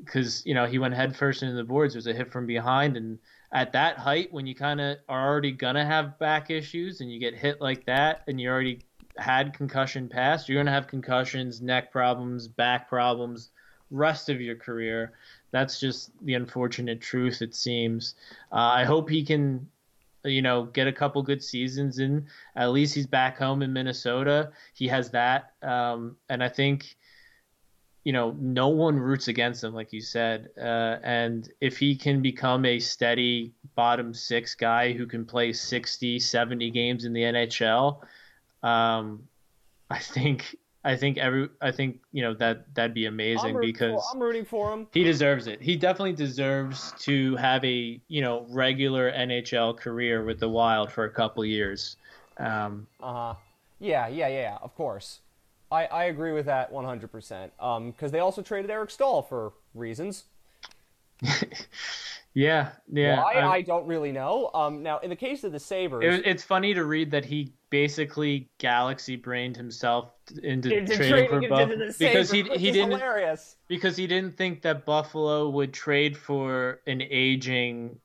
because 0.05 0.45
you 0.47 0.55
know 0.55 0.67
he 0.67 0.79
went 0.79 0.95
headfirst 0.95 1.43
into 1.43 1.55
the 1.55 1.65
boards. 1.65 1.95
It 1.95 1.99
was 1.99 2.07
a 2.07 2.13
hit 2.13 2.31
from 2.31 2.47
behind, 2.47 2.97
and 2.97 3.19
at 3.53 3.73
that 3.73 3.97
height, 3.97 4.33
when 4.33 4.47
you 4.47 4.55
kind 4.55 4.81
of 4.81 4.99
are 5.09 5.27
already 5.27 5.53
gonna 5.53 5.85
have 5.85 6.19
back 6.19 6.51
issues, 6.51 7.01
and 7.01 7.11
you 7.11 7.19
get 7.19 7.35
hit 7.35 7.61
like 7.61 7.87
that, 7.87 8.23
and 8.29 8.41
you 8.41 8.51
already 8.51 8.81
had 9.17 9.55
concussion 9.55 10.09
past, 10.09 10.49
you're 10.49 10.61
gonna 10.61 10.71
have 10.71 10.87
concussions, 10.87 11.63
neck 11.63 11.91
problems, 11.91 12.47
back 12.47 12.89
problems, 12.89 13.51
rest 13.91 14.29
of 14.29 14.41
your 14.41 14.57
career 14.57 15.13
that's 15.51 15.81
just 15.81 16.11
the 16.25 16.35
unfortunate 16.35 17.01
truth. 17.01 17.43
It 17.43 17.55
seems. 17.55 18.15
Uh, 18.53 18.57
I 18.57 18.85
hope 18.85 19.09
he 19.09 19.25
can, 19.25 19.69
you 20.25 20.43
know, 20.43 20.65
get 20.65 20.87
a 20.87 20.93
couple 20.93 21.23
good 21.23 21.43
seasons 21.43 21.99
in. 21.99 22.27
At 22.57 22.71
least 22.71 22.95
he's 22.95 23.07
back 23.07 23.39
home 23.39 23.63
in 23.63 23.73
Minnesota. 23.73 24.51
He 24.75 24.89
has 24.89 25.11
that, 25.11 25.53
um, 25.63 26.17
and 26.29 26.43
I 26.43 26.49
think. 26.49 26.97
You 28.05 28.13
know, 28.13 28.35
no 28.39 28.69
one 28.69 28.99
roots 28.99 29.29
against 29.29 29.63
him, 29.63 29.75
like 29.75 29.93
you 29.93 30.01
said. 30.01 30.49
Uh, 30.57 30.97
and 31.03 31.53
if 31.61 31.77
he 31.77 31.95
can 31.95 32.23
become 32.23 32.65
a 32.65 32.79
steady 32.79 33.53
bottom 33.75 34.15
six 34.15 34.55
guy 34.55 34.93
who 34.95 35.05
can 35.05 35.27
play 35.27 35.53
60, 35.53 36.19
70 36.19 36.71
games 36.71 37.05
in 37.05 37.13
the 37.13 37.21
NHL, 37.21 38.01
um, 38.63 39.29
I 39.91 39.99
think 39.99 40.57
I 40.89 40.97
think 40.97 41.19
every 41.19 41.51
I 41.61 41.71
think 41.71 42.01
you 42.13 42.23
know 42.23 42.33
that 42.35 42.75
that'd 42.75 42.95
be 42.95 43.05
amazing 43.05 43.57
I'm 43.57 43.61
because 43.61 44.03
for, 44.11 44.17
I'm 44.17 44.23
rooting 44.23 44.47
for 44.47 44.73
him. 44.73 44.87
He 44.91 45.05
deserves 45.05 45.47
it. 45.47 45.61
He 45.61 45.77
definitely 45.77 46.15
deserves 46.15 46.95
to 47.01 47.37
have 47.37 47.63
a 47.63 48.01
you 48.09 48.23
know 48.23 48.47
regular 48.49 49.13
NHL 49.13 49.77
career 49.77 50.25
with 50.25 50.41
the 50.41 50.49
Wild 50.49 50.91
for 50.91 51.05
a 51.05 51.11
couple 51.11 51.45
years. 51.45 51.99
Um, 52.39 52.87
uh 53.03 53.13
huh. 53.13 53.35
Yeah, 53.79 54.09
yeah, 54.09 54.29
yeah. 54.29 54.57
Of 54.63 54.75
course, 54.77 55.21
I 55.71 55.85
I 55.85 56.05
agree 56.05 56.33
with 56.33 56.47
that 56.47 56.73
100. 56.73 57.13
percent 57.13 57.53
Um, 57.61 57.91
because 57.91 58.11
they 58.11 58.21
also 58.21 58.41
traded 58.41 58.71
Eric 58.71 58.89
Staal 58.89 59.21
for 59.21 59.53
reasons. 59.75 60.25
yeah, 62.39 62.69
yeah. 62.93 63.21
Why 63.21 63.33
I, 63.33 63.53
I 63.55 63.63
don't 63.63 63.89
really 63.89 64.13
know. 64.13 64.51
Um, 64.55 64.81
now 64.81 65.01
in 65.01 65.11
the 65.11 65.17
case 65.17 65.43
of 65.43 65.51
the 65.51 65.59
Sabres, 65.59 66.21
it, 66.21 66.25
it's 66.25 66.45
funny 66.45 66.73
to 66.73 66.85
read 66.85 67.11
that 67.11 67.25
he 67.25 67.53
basically 67.69 68.49
galaxy 68.59 69.17
brained 69.17 69.57
himself 69.57 70.13
into, 70.45 70.73
into 70.73 70.97
trading, 70.97 71.29
for 71.29 71.41
Buffalo 71.49 71.91
because 71.99 72.31
he 72.31 72.45
he 72.45 72.71
didn't 72.71 72.93
hilarious. 72.93 73.57
because 73.67 73.97
he 73.97 74.07
didn't 74.07 74.37
think 74.37 74.63
that 74.63 74.85
Buffalo 74.85 75.49
would 75.49 75.73
trade 75.73 76.17
for 76.17 76.81
an 76.87 77.03
aging, 77.03 77.99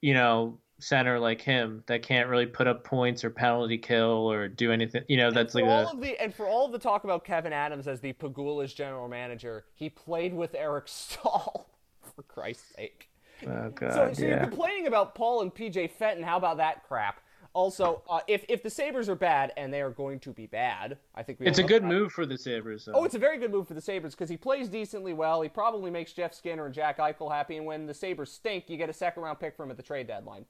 you 0.00 0.14
know, 0.14 0.58
center 0.80 1.20
like 1.20 1.40
him 1.40 1.84
that 1.86 2.02
can't 2.02 2.28
really 2.28 2.46
put 2.46 2.66
up 2.66 2.82
points 2.82 3.22
or 3.22 3.30
penalty 3.30 3.78
kill 3.78 4.28
or 4.28 4.48
do 4.48 4.72
anything. 4.72 5.04
You 5.06 5.18
know, 5.18 5.30
that's 5.30 5.54
like 5.54 5.62
all 5.66 5.86
a... 5.86 5.92
of 5.92 6.00
the 6.00 6.20
and 6.20 6.34
for 6.34 6.48
all 6.48 6.66
of 6.66 6.72
the 6.72 6.80
talk 6.80 7.04
about 7.04 7.24
Kevyn 7.24 7.52
Adams 7.52 7.86
as 7.86 8.00
the 8.00 8.12
Pegula's 8.12 8.74
general 8.74 9.06
manager, 9.06 9.66
he 9.72 9.88
played 9.88 10.34
with 10.34 10.52
Eric 10.56 10.84
Staal. 10.88 11.68
For 12.16 12.24
Christ's 12.24 12.74
sake. 12.74 13.11
Oh 13.46 13.70
God! 13.74 13.92
So, 13.92 14.12
so 14.12 14.22
yeah. 14.22 14.28
you're 14.28 14.38
complaining 14.40 14.86
about 14.86 15.14
Paul 15.14 15.42
and 15.42 15.54
PJ 15.54 15.90
Fenton. 15.92 16.22
How 16.22 16.36
about 16.36 16.56
that 16.58 16.86
crap? 16.86 17.20
Also, 17.54 18.02
uh, 18.08 18.20
if 18.28 18.44
if 18.48 18.62
the 18.62 18.70
Sabres 18.70 19.08
are 19.10 19.14
bad, 19.14 19.52
and 19.56 19.72
they 19.72 19.82
are 19.82 19.90
going 19.90 20.18
to 20.20 20.30
be 20.30 20.46
bad, 20.46 20.96
I 21.14 21.22
think 21.22 21.38
it's 21.42 21.58
a 21.58 21.62
good 21.62 21.82
that. 21.82 21.88
move 21.88 22.12
for 22.12 22.24
the 22.24 22.38
Sabres. 22.38 22.88
Oh, 22.92 23.04
it's 23.04 23.14
a 23.14 23.18
very 23.18 23.38
good 23.38 23.50
move 23.50 23.68
for 23.68 23.74
the 23.74 23.80
Sabres 23.80 24.14
because 24.14 24.30
he 24.30 24.38
plays 24.38 24.68
decently 24.68 25.12
well. 25.12 25.42
He 25.42 25.50
probably 25.50 25.90
makes 25.90 26.12
Jeff 26.12 26.32
Skinner 26.32 26.64
and 26.64 26.74
Jack 26.74 26.98
Eichel 26.98 27.30
happy. 27.30 27.58
And 27.58 27.66
when 27.66 27.86
the 27.86 27.92
Sabres 27.92 28.32
stink, 28.32 28.70
you 28.70 28.78
get 28.78 28.88
a 28.88 28.94
second 28.94 29.22
round 29.22 29.38
pick 29.38 29.54
from 29.54 29.70
at 29.70 29.76
the 29.76 29.82
trade 29.82 30.06
deadline. 30.06 30.46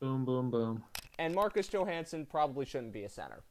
Boom, 0.00 0.24
boom, 0.24 0.48
boom. 0.50 0.84
And 1.18 1.34
Marcus 1.34 1.66
Johansson 1.66 2.24
probably 2.24 2.64
shouldn't 2.64 2.92
be 2.92 3.02
a 3.02 3.08
center. 3.08 3.42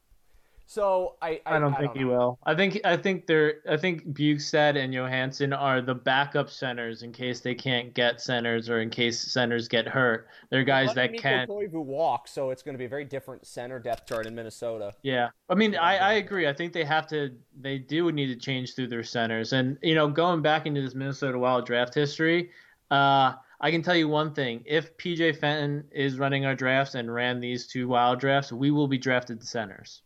So 0.70 1.16
I 1.22 1.40
I, 1.46 1.56
I 1.56 1.58
don't 1.60 1.72
I 1.72 1.78
think 1.78 1.94
don't 1.94 1.98
he 1.98 2.04
will. 2.04 2.38
I 2.44 2.54
think 2.54 2.78
I 2.84 2.98
think 2.98 3.26
they're 3.26 3.60
I 3.66 3.78
think 3.78 4.06
Bjugstad 4.08 4.76
and 4.76 4.92
Johansson 4.92 5.54
are 5.54 5.80
the 5.80 5.94
backup 5.94 6.50
centers 6.50 7.02
in 7.02 7.10
case 7.10 7.40
they 7.40 7.54
can't 7.54 7.94
get 7.94 8.20
centers 8.20 8.68
or 8.68 8.82
in 8.82 8.90
case 8.90 9.18
centers 9.18 9.66
get 9.66 9.88
hurt. 9.88 10.28
They're 10.50 10.64
guys 10.64 10.92
that 10.92 11.16
can. 11.16 11.48
Koivu 11.48 11.82
walk, 11.82 12.28
so 12.28 12.50
it's 12.50 12.62
going 12.62 12.74
to 12.74 12.78
be 12.78 12.84
a 12.84 12.88
very 12.88 13.06
different 13.06 13.46
center 13.46 13.78
depth 13.78 14.06
chart 14.06 14.26
in 14.26 14.34
Minnesota. 14.34 14.92
Yeah, 15.02 15.30
I 15.48 15.54
mean 15.54 15.74
I, 15.74 15.96
I 15.96 16.12
agree. 16.14 16.46
I 16.46 16.52
think 16.52 16.74
they 16.74 16.84
have 16.84 17.06
to 17.06 17.34
they 17.58 17.78
do 17.78 18.12
need 18.12 18.26
to 18.26 18.36
change 18.36 18.74
through 18.74 18.88
their 18.88 19.04
centers, 19.04 19.54
and 19.54 19.78
you 19.82 19.94
know 19.94 20.06
going 20.08 20.42
back 20.42 20.66
into 20.66 20.82
this 20.82 20.94
Minnesota 20.94 21.38
Wild 21.38 21.64
draft 21.64 21.94
history. 21.94 22.50
Uh, 22.90 23.32
I 23.58 23.70
can 23.70 23.80
tell 23.80 23.96
you 23.96 24.06
one 24.06 24.34
thing: 24.34 24.64
if 24.66 24.94
PJ 24.98 25.38
Fenton 25.38 25.84
is 25.92 26.18
running 26.18 26.44
our 26.44 26.54
drafts 26.54 26.94
and 26.94 27.12
ran 27.12 27.40
these 27.40 27.66
two 27.66 27.88
wild 27.88 28.20
drafts, 28.20 28.52
we 28.52 28.70
will 28.70 28.86
be 28.86 28.98
drafted 28.98 29.42
centers. 29.42 30.02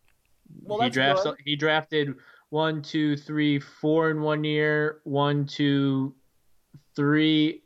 Well, 0.63 0.81
he 0.81 0.91
drafts. 0.91 1.25
Good. 1.25 1.37
He 1.45 1.57
drafted 1.57 2.15
one, 2.51 2.83
two, 2.83 3.17
three, 3.17 3.59
four 3.59 4.11
in 4.11 4.21
one 4.21 4.45
year. 4.45 5.01
One, 5.05 5.47
two, 5.47 6.15
three, 6.95 7.63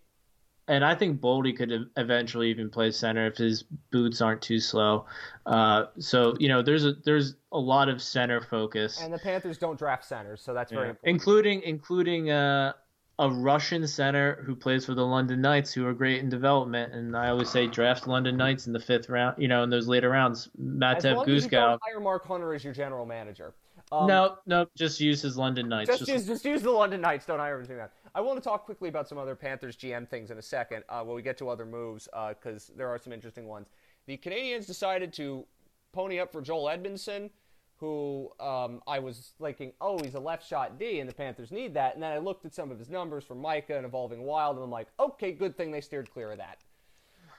and 0.68 0.84
I 0.84 0.94
think 0.94 1.20
Boldy 1.20 1.56
could 1.56 1.72
eventually 1.96 2.50
even 2.50 2.70
play 2.70 2.90
center 2.90 3.26
if 3.26 3.36
his 3.36 3.64
boots 3.92 4.20
aren't 4.20 4.42
too 4.42 4.58
slow. 4.58 5.06
Uh, 5.44 5.86
so 5.98 6.34
you 6.38 6.48
know, 6.48 6.62
there's 6.62 6.84
a 6.84 6.94
there's 7.04 7.36
a 7.52 7.58
lot 7.58 7.88
of 7.88 8.02
center 8.02 8.40
focus. 8.40 9.00
And 9.00 9.12
the 9.12 9.18
Panthers 9.18 9.58
don't 9.58 9.78
draft 9.78 10.04
centers, 10.04 10.42
so 10.42 10.52
that's 10.52 10.72
yeah. 10.72 10.78
very 10.78 10.90
important. 10.90 11.14
Including 11.14 11.62
including 11.62 12.30
uh, 12.30 12.72
a 13.18 13.30
Russian 13.30 13.86
center 13.86 14.42
who 14.44 14.54
plays 14.54 14.84
for 14.84 14.94
the 14.94 15.04
London 15.04 15.40
Knights, 15.40 15.72
who 15.72 15.86
are 15.86 15.94
great 15.94 16.20
in 16.20 16.28
development. 16.28 16.92
And 16.92 17.16
I 17.16 17.30
always 17.30 17.48
say 17.48 17.66
draft 17.66 18.06
London 18.06 18.36
Knights 18.36 18.66
in 18.66 18.72
the 18.72 18.80
fifth 18.80 19.08
round, 19.08 19.40
you 19.40 19.48
know, 19.48 19.62
in 19.62 19.70
those 19.70 19.88
later 19.88 20.10
rounds. 20.10 20.50
Matev 20.60 21.26
Gusev. 21.26 21.78
Hire 21.82 22.00
Mark 22.00 22.26
Hunter 22.26 22.52
as 22.52 22.62
your 22.62 22.74
general 22.74 23.06
manager. 23.06 23.54
Um, 23.92 24.06
no, 24.06 24.38
no, 24.46 24.66
just 24.76 25.00
use 25.00 25.22
his 25.22 25.36
London 25.36 25.68
Knights. 25.68 25.88
Just, 25.88 26.00
just, 26.00 26.10
use, 26.10 26.26
just 26.26 26.44
use 26.44 26.62
the 26.62 26.70
London 26.70 27.00
Knights. 27.00 27.24
Don't 27.24 27.38
hire 27.38 27.60
him 27.60 27.76
that. 27.76 27.92
I 28.14 28.20
want 28.20 28.42
to 28.42 28.46
talk 28.46 28.64
quickly 28.64 28.88
about 28.88 29.08
some 29.08 29.16
other 29.16 29.36
Panthers 29.36 29.76
GM 29.76 30.08
things 30.08 30.30
in 30.30 30.38
a 30.38 30.42
second 30.42 30.82
uh, 30.88 31.02
when 31.02 31.14
we 31.14 31.22
get 31.22 31.38
to 31.38 31.48
other 31.48 31.64
moves 31.64 32.08
because 32.28 32.70
uh, 32.70 32.72
there 32.76 32.88
are 32.88 32.98
some 32.98 33.12
interesting 33.12 33.46
ones. 33.46 33.68
The 34.06 34.16
Canadiens 34.16 34.66
decided 34.66 35.12
to 35.14 35.46
pony 35.92 36.18
up 36.18 36.32
for 36.32 36.42
Joel 36.42 36.68
Edmondson, 36.68 37.30
who 37.78 38.30
um, 38.40 38.80
I 38.86 38.98
was 38.98 39.32
thinking, 39.40 39.72
oh, 39.80 39.98
he's 40.02 40.14
a 40.14 40.20
left 40.20 40.46
shot 40.46 40.78
D, 40.78 41.00
and 41.00 41.08
the 41.08 41.14
Panthers 41.14 41.50
need 41.50 41.74
that. 41.74 41.94
And 41.94 42.02
then 42.02 42.12
I 42.12 42.18
looked 42.18 42.46
at 42.46 42.54
some 42.54 42.70
of 42.70 42.78
his 42.78 42.88
numbers 42.88 43.24
for 43.24 43.34
Micah 43.34 43.76
and 43.76 43.84
Evolving 43.84 44.22
Wild, 44.22 44.56
and 44.56 44.64
I'm 44.64 44.70
like, 44.70 44.88
okay, 44.98 45.32
good 45.32 45.56
thing 45.56 45.70
they 45.70 45.80
steered 45.80 46.10
clear 46.10 46.32
of 46.32 46.38
that. 46.38 46.58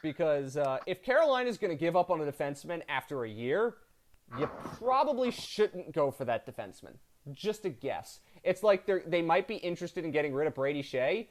Because 0.03 0.57
uh, 0.57 0.77
if 0.85 1.01
Carolina's 1.01 1.57
going 1.57 1.75
to 1.75 1.79
give 1.79 1.95
up 1.95 2.11
on 2.11 2.21
a 2.21 2.31
defenseman 2.31 2.81
after 2.87 3.23
a 3.23 3.29
year, 3.29 3.75
you 4.37 4.47
probably 4.77 5.31
shouldn't 5.31 5.91
go 5.91 6.11
for 6.11 6.25
that 6.25 6.45
defenseman. 6.45 6.93
Just 7.33 7.65
a 7.65 7.69
guess. 7.69 8.19
It's 8.43 8.63
like 8.63 8.85
they 8.85 9.01
they 9.05 9.21
might 9.21 9.47
be 9.47 9.55
interested 9.55 10.05
in 10.05 10.11
getting 10.11 10.33
rid 10.33 10.47
of 10.47 10.55
Brady 10.55 10.83
Skjei. 10.83 11.27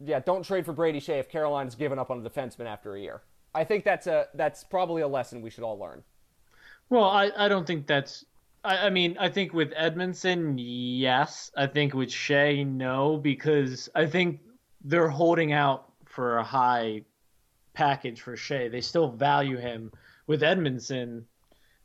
Yeah, 0.00 0.20
don't 0.20 0.44
trade 0.44 0.64
for 0.64 0.72
Brady 0.72 1.00
Skjei 1.00 1.18
if 1.18 1.28
Carolina's 1.28 1.74
given 1.74 1.98
up 1.98 2.10
on 2.10 2.24
a 2.24 2.28
defenseman 2.28 2.66
after 2.66 2.94
a 2.94 3.00
year. 3.00 3.22
I 3.54 3.64
think 3.64 3.84
that's 3.84 4.06
a 4.06 4.28
that's 4.34 4.62
probably 4.62 5.02
a 5.02 5.08
lesson 5.08 5.42
we 5.42 5.50
should 5.50 5.64
all 5.64 5.78
learn. 5.78 6.04
Well, 6.90 7.04
I, 7.04 7.30
I 7.36 7.48
don't 7.48 7.66
think 7.66 7.86
that's. 7.86 8.24
I, 8.64 8.86
I 8.86 8.90
mean, 8.90 9.16
I 9.18 9.28
think 9.28 9.52
with 9.52 9.72
Edmondson, 9.76 10.56
yes. 10.58 11.50
I 11.56 11.66
think 11.66 11.94
with 11.94 12.08
Skjei, 12.08 12.66
no, 12.66 13.16
because 13.16 13.88
I 13.94 14.06
think 14.06 14.40
they're 14.84 15.08
holding 15.08 15.52
out 15.52 15.90
for 16.06 16.38
a 16.38 16.44
high 16.44 17.02
package 17.74 18.20
for 18.20 18.36
Skjei. 18.36 18.70
They 18.70 18.80
still 18.80 19.08
value 19.08 19.56
him. 19.56 19.92
With 20.26 20.42
Edmondson, 20.42 21.26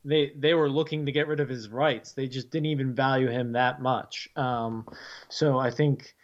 they 0.04 0.32
they 0.36 0.52
were 0.54 0.68
looking 0.68 1.06
to 1.06 1.12
get 1.12 1.28
rid 1.28 1.40
of 1.40 1.48
his 1.48 1.68
rights. 1.68 2.12
They 2.12 2.28
just 2.28 2.50
didn't 2.50 2.66
even 2.66 2.94
value 2.94 3.28
him 3.28 3.52
that 3.52 3.80
much. 3.80 4.28
Um, 4.36 4.86
so 5.28 5.58
I 5.58 5.70
think, 5.70 6.14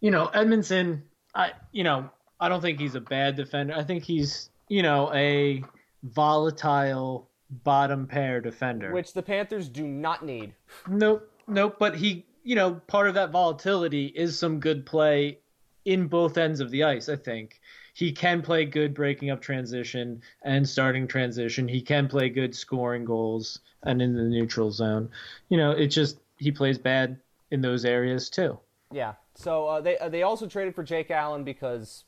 you 0.00 0.10
know, 0.10 0.26
Edmondson. 0.26 1.02
I 1.34 1.52
you 1.72 1.82
know 1.82 2.10
I 2.38 2.48
don't 2.48 2.60
think 2.60 2.78
he's 2.78 2.94
a 2.94 3.00
bad 3.00 3.36
defender. 3.36 3.74
I 3.74 3.82
think 3.82 4.04
he's 4.04 4.50
you 4.68 4.82
know 4.82 5.12
a 5.12 5.64
volatile 6.04 7.28
bottom 7.50 8.06
pair 8.06 8.40
defender, 8.40 8.92
which 8.92 9.12
the 9.12 9.22
Panthers 9.22 9.68
do 9.68 9.86
not 9.86 10.24
need. 10.24 10.54
Nope, 10.88 11.30
nope. 11.46 11.76
But 11.78 11.96
he 11.96 12.24
you 12.42 12.54
know 12.54 12.74
part 12.86 13.08
of 13.08 13.14
that 13.14 13.30
volatility 13.30 14.06
is 14.06 14.38
some 14.38 14.60
good 14.60 14.86
play 14.86 15.38
in 15.84 16.06
both 16.06 16.38
ends 16.38 16.60
of 16.60 16.70
the 16.70 16.84
ice. 16.84 17.08
I 17.08 17.16
think 17.16 17.60
he 17.94 18.12
can 18.12 18.42
play 18.42 18.64
good 18.64 18.92
breaking 18.92 19.30
up 19.30 19.40
transition 19.40 20.20
and 20.42 20.68
starting 20.68 21.06
transition. 21.06 21.68
He 21.68 21.80
can 21.80 22.08
play 22.08 22.28
good 22.28 22.54
scoring 22.54 23.04
goals 23.04 23.60
and 23.84 24.02
in 24.02 24.16
the 24.16 24.24
neutral 24.24 24.70
zone. 24.70 25.10
You 25.48 25.58
know, 25.58 25.70
it 25.70 25.88
just 25.88 26.18
he 26.38 26.50
plays 26.50 26.78
bad 26.78 27.18
in 27.50 27.60
those 27.60 27.84
areas 27.84 28.28
too. 28.28 28.58
Yeah. 28.92 29.14
So 29.34 29.66
uh, 29.66 29.80
they 29.80 29.98
uh, 29.98 30.08
they 30.08 30.22
also 30.22 30.46
traded 30.46 30.74
for 30.74 30.82
Jake 30.82 31.10
Allen 31.10 31.44
because, 31.44 32.04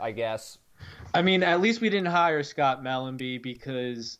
I 0.00 0.12
guess. 0.12 0.58
I 1.14 1.22
mean, 1.22 1.42
at 1.42 1.60
least 1.60 1.80
we 1.80 1.88
didn't 1.88 2.08
hire 2.08 2.42
Scott 2.42 2.82
Mellanby 2.82 3.42
because 3.42 4.18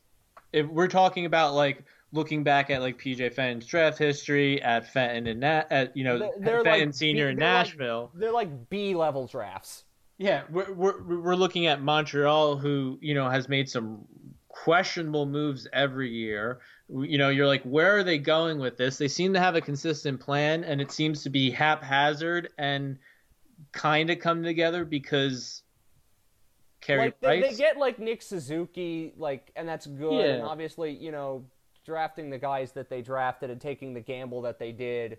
if 0.52 0.66
we're 0.66 0.88
talking 0.88 1.26
about 1.26 1.54
like 1.54 1.84
looking 2.12 2.42
back 2.42 2.70
at 2.70 2.80
like 2.80 2.98
PJ 2.98 3.34
Fenton's 3.34 3.66
draft 3.66 3.98
history 3.98 4.62
at 4.62 4.90
Fenton 4.92 5.26
and 5.26 5.40
Na- 5.40 5.64
at 5.70 5.96
you 5.96 6.04
know 6.04 6.18
they're, 6.40 6.62
Fenton 6.64 6.86
like 6.86 6.94
Senior 6.94 7.26
B, 7.26 7.32
in 7.32 7.38
Nashville, 7.38 8.10
like, 8.12 8.20
they're 8.20 8.32
like 8.32 8.70
B 8.70 8.94
level 8.94 9.26
drafts. 9.26 9.84
Yeah, 10.18 10.44
we're, 10.50 10.72
we're 10.72 11.20
we're 11.20 11.34
looking 11.34 11.66
at 11.66 11.82
Montreal, 11.82 12.56
who 12.56 12.98
you 13.02 13.14
know 13.14 13.28
has 13.28 13.48
made 13.48 13.68
some 13.68 14.06
questionable 14.48 15.26
moves 15.26 15.68
every 15.72 16.10
year. 16.10 16.60
You 16.88 17.18
know, 17.18 17.28
you're 17.28 17.46
like, 17.46 17.62
where 17.64 17.98
are 17.98 18.04
they 18.04 18.18
going 18.18 18.58
with 18.58 18.76
this? 18.78 18.96
They 18.96 19.08
seem 19.08 19.34
to 19.34 19.40
have 19.40 19.56
a 19.56 19.60
consistent 19.60 20.20
plan, 20.20 20.64
and 20.64 20.80
it 20.80 20.90
seems 20.90 21.22
to 21.24 21.30
be 21.30 21.50
haphazard 21.50 22.50
and 22.56 22.98
kind 23.72 24.08
of 24.08 24.18
come 24.18 24.42
together 24.42 24.84
because 24.84 25.62
Carey 26.86 27.06
like 27.06 27.20
they, 27.20 27.40
they, 27.40 27.54
get 27.54 27.76
like 27.76 27.98
Nick 27.98 28.22
Suzuki, 28.22 29.12
like, 29.18 29.50
and 29.56 29.68
that's 29.68 29.86
good. 29.86 30.24
Yeah. 30.24 30.34
And 30.34 30.44
obviously, 30.44 30.92
you 30.92 31.10
know, 31.10 31.44
drafting 31.84 32.30
the 32.30 32.38
guys 32.38 32.72
that 32.72 32.88
they 32.88 33.02
drafted 33.02 33.50
and 33.50 33.60
taking 33.60 33.92
the 33.92 34.00
gamble 34.00 34.42
that 34.42 34.58
they 34.58 34.70
did. 34.70 35.18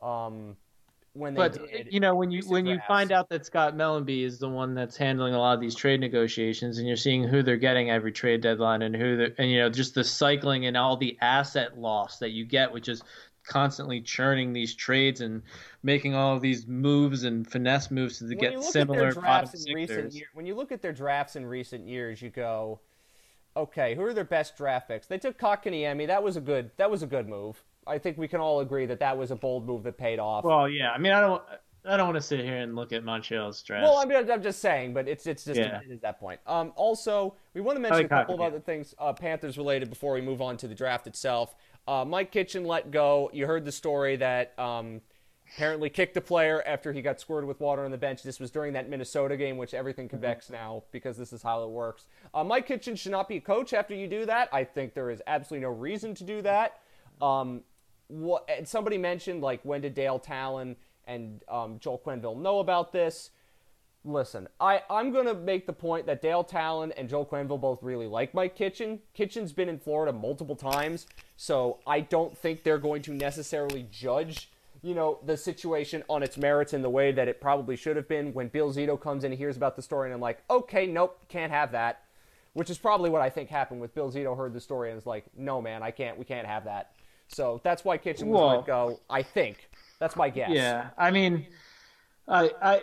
Um, 0.00 0.56
when 1.14 1.34
they 1.34 1.38
but, 1.38 1.52
did. 1.54 1.88
You 1.90 1.98
know, 1.98 2.14
when 2.14 2.30
you 2.30 2.42
when 2.46 2.64
you 2.66 2.78
find 2.86 3.10
out 3.10 3.28
that 3.30 3.44
Scott 3.44 3.74
Mellanby 3.74 4.24
is 4.24 4.38
the 4.38 4.48
one 4.48 4.74
that's 4.74 4.96
handling 4.96 5.34
a 5.34 5.38
lot 5.38 5.54
of 5.54 5.60
these 5.60 5.74
trade 5.74 5.98
negotiations, 5.98 6.78
and 6.78 6.86
you're 6.86 6.96
seeing 6.96 7.24
who 7.24 7.42
they're 7.42 7.56
getting 7.56 7.90
every 7.90 8.12
trade 8.12 8.40
deadline, 8.40 8.82
and 8.82 8.94
who 8.94 9.16
they're, 9.16 9.34
and 9.38 9.50
you 9.50 9.58
know, 9.58 9.68
just 9.68 9.94
the 9.94 10.04
cycling 10.04 10.66
and 10.66 10.76
all 10.76 10.96
the 10.96 11.18
asset 11.20 11.76
loss 11.76 12.18
that 12.18 12.30
you 12.30 12.44
get, 12.44 12.72
which 12.72 12.88
is 12.88 13.02
constantly 13.44 14.00
churning 14.00 14.52
these 14.52 14.74
trades 14.74 15.20
and 15.20 15.42
making 15.82 16.14
all 16.14 16.34
of 16.34 16.42
these 16.42 16.66
moves 16.66 17.24
and 17.24 17.50
finesse 17.50 17.90
moves 17.90 18.18
to 18.18 18.34
get 18.34 18.62
similar 18.62 19.14
bottom 19.14 19.50
year, 19.66 20.10
when 20.34 20.46
you 20.46 20.54
look 20.54 20.72
at 20.72 20.82
their 20.82 20.92
drafts 20.92 21.36
in 21.36 21.44
recent 21.44 21.86
years, 21.86 22.20
you 22.22 22.30
go, 22.30 22.80
okay, 23.56 23.94
who 23.94 24.02
are 24.02 24.14
their 24.14 24.24
best 24.24 24.56
draft 24.56 24.88
picks? 24.88 25.06
They 25.06 25.18
took 25.18 25.38
Kotkaniemi. 25.38 26.06
That 26.06 26.22
was 26.22 26.36
a 26.36 26.40
good. 26.40 26.70
That 26.76 26.90
was 26.90 27.02
a 27.02 27.06
good 27.06 27.28
move. 27.28 27.62
I 27.86 27.98
think 27.98 28.18
we 28.18 28.28
can 28.28 28.40
all 28.40 28.60
agree 28.60 28.86
that 28.86 29.00
that 29.00 29.16
was 29.16 29.30
a 29.30 29.36
bold 29.36 29.66
move 29.66 29.82
that 29.84 29.98
paid 29.98 30.18
off. 30.18 30.44
Well, 30.44 30.68
yeah. 30.68 30.90
I 30.92 30.98
mean, 30.98 31.12
I 31.12 31.20
don't. 31.20 31.42
I 31.82 31.96
don't 31.96 32.08
want 32.08 32.16
to 32.16 32.22
sit 32.22 32.40
here 32.40 32.58
and 32.58 32.76
look 32.76 32.92
at 32.92 33.04
Montreal's 33.04 33.62
draft. 33.62 33.84
Well, 33.84 33.96
I 33.96 34.04
mean, 34.04 34.30
I'm 34.30 34.42
just 34.42 34.60
saying, 34.60 34.92
but 34.92 35.08
it's 35.08 35.26
it's 35.26 35.44
just 35.44 35.58
yeah. 35.58 35.80
at 35.90 36.02
that 36.02 36.20
point. 36.20 36.38
Um, 36.46 36.72
also, 36.76 37.34
we 37.54 37.62
want 37.62 37.76
to 37.76 37.80
mention 37.80 37.96
like 37.96 38.06
a 38.06 38.08
couple 38.08 38.34
of 38.34 38.42
other 38.42 38.60
things, 38.60 38.94
uh, 38.98 39.14
Panthers 39.14 39.56
related, 39.56 39.88
before 39.88 40.12
we 40.12 40.20
move 40.20 40.42
on 40.42 40.58
to 40.58 40.68
the 40.68 40.74
draft 40.74 41.06
itself. 41.06 41.54
Uh, 41.86 42.04
Mike 42.04 42.30
Kitchen 42.30 42.64
let 42.64 42.90
go. 42.90 43.30
You 43.32 43.46
heard 43.46 43.64
the 43.64 43.72
story 43.72 44.16
that 44.16 44.58
um, 44.58 45.00
apparently 45.54 45.90
kicked 45.90 46.16
a 46.16 46.20
player 46.20 46.62
after 46.66 46.92
he 46.92 47.02
got 47.02 47.20
squirted 47.20 47.48
with 47.48 47.60
water 47.60 47.84
on 47.84 47.90
the 47.90 47.98
bench. 47.98 48.22
This 48.22 48.38
was 48.38 48.50
during 48.50 48.72
that 48.74 48.88
Minnesota 48.88 49.36
game, 49.36 49.56
which 49.56 49.74
everything 49.74 50.08
mm-hmm. 50.08 50.52
now 50.52 50.84
because 50.92 51.16
this 51.16 51.32
is 51.32 51.42
how 51.42 51.64
it 51.64 51.70
works. 51.70 52.06
Uh, 52.34 52.44
Mike 52.44 52.66
Kitchen 52.66 52.96
should 52.96 53.12
not 53.12 53.28
be 53.28 53.36
a 53.36 53.40
coach 53.40 53.72
after 53.72 53.94
you 53.94 54.06
do 54.06 54.26
that. 54.26 54.48
I 54.52 54.64
think 54.64 54.94
there 54.94 55.10
is 55.10 55.22
absolutely 55.26 55.66
no 55.66 55.72
reason 55.72 56.14
to 56.14 56.24
do 56.24 56.42
that. 56.42 56.80
Um, 57.20 57.62
what 58.08 58.48
somebody 58.64 58.98
mentioned 58.98 59.40
like 59.40 59.60
when 59.64 59.80
did 59.80 59.94
Dale 59.94 60.18
Tallon 60.18 60.76
and 61.06 61.42
um, 61.48 61.78
Joel 61.78 62.00
Quenneville 62.04 62.40
know 62.40 62.58
about 62.58 62.92
this? 62.92 63.30
Listen, 64.02 64.48
I, 64.58 64.82
I'm 64.88 65.12
going 65.12 65.26
to 65.26 65.34
make 65.34 65.66
the 65.66 65.74
point 65.74 66.06
that 66.06 66.22
Dale 66.22 66.42
Tallon 66.42 66.90
and 66.92 67.08
Joel 67.08 67.26
Quenneville 67.26 67.60
both 67.60 67.82
really 67.82 68.06
like 68.06 68.32
Mike 68.32 68.56
Kitchen. 68.56 69.00
Kitchen's 69.12 69.52
been 69.52 69.68
in 69.68 69.78
Florida 69.78 70.10
multiple 70.10 70.56
times, 70.56 71.06
so 71.36 71.80
I 71.86 72.00
don't 72.00 72.36
think 72.36 72.62
they're 72.62 72.78
going 72.78 73.02
to 73.02 73.12
necessarily 73.12 73.86
judge, 73.92 74.50
you 74.80 74.94
know, 74.94 75.18
the 75.26 75.36
situation 75.36 76.02
on 76.08 76.22
its 76.22 76.38
merits 76.38 76.72
in 76.72 76.80
the 76.80 76.88
way 76.88 77.12
that 77.12 77.28
it 77.28 77.42
probably 77.42 77.76
should 77.76 77.96
have 77.96 78.08
been. 78.08 78.32
When 78.32 78.48
Bill 78.48 78.72
Zito 78.72 78.98
comes 78.98 79.22
in 79.22 79.32
and 79.32 79.38
hears 79.38 79.58
about 79.58 79.76
the 79.76 79.82
story, 79.82 80.08
and 80.08 80.14
I'm 80.14 80.20
like, 80.20 80.42
okay, 80.48 80.86
nope, 80.86 81.20
can't 81.28 81.52
have 81.52 81.72
that. 81.72 82.04
Which 82.54 82.70
is 82.70 82.78
probably 82.78 83.10
what 83.10 83.20
I 83.20 83.28
think 83.28 83.50
happened 83.50 83.82
with 83.82 83.94
Bill 83.94 84.10
Zito 84.10 84.34
heard 84.34 84.54
the 84.54 84.60
story 84.60 84.90
and 84.90 84.98
is 84.98 85.06
like, 85.06 85.26
no, 85.36 85.60
man, 85.60 85.82
I 85.82 85.90
can't, 85.90 86.18
we 86.18 86.24
can't 86.24 86.46
have 86.46 86.64
that. 86.64 86.92
So 87.28 87.60
that's 87.62 87.84
why 87.84 87.98
Kitchen 87.98 88.28
was 88.28 88.56
let 88.56 88.66
go. 88.66 88.98
I 89.08 89.22
think 89.22 89.68
that's 89.98 90.16
my 90.16 90.30
guess. 90.30 90.50
Yeah, 90.50 90.90
I 90.98 91.10
mean, 91.10 91.46
I 92.26 92.50
I 92.60 92.82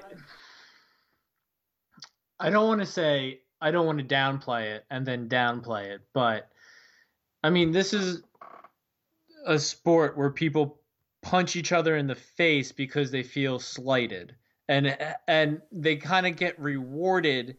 I 2.39 2.49
don't 2.49 2.67
want 2.67 2.81
to 2.81 2.87
say 2.87 3.41
I 3.61 3.71
don't 3.71 3.85
want 3.85 3.99
to 3.99 4.15
downplay 4.15 4.75
it 4.75 4.85
and 4.89 5.05
then 5.05 5.29
downplay 5.29 5.87
it, 5.87 6.01
but 6.13 6.49
I 7.43 7.49
mean 7.49 7.71
this 7.71 7.93
is 7.93 8.23
a 9.45 9.57
sport 9.57 10.17
where 10.17 10.29
people 10.29 10.79
punch 11.21 11.55
each 11.55 11.71
other 11.71 11.95
in 11.97 12.07
the 12.07 12.15
face 12.15 12.71
because 12.71 13.11
they 13.11 13.23
feel 13.23 13.59
slighted 13.59 14.35
and 14.67 14.97
and 15.27 15.61
they 15.71 15.95
kind 15.95 16.27
of 16.27 16.35
get 16.35 16.59
rewarded 16.59 17.57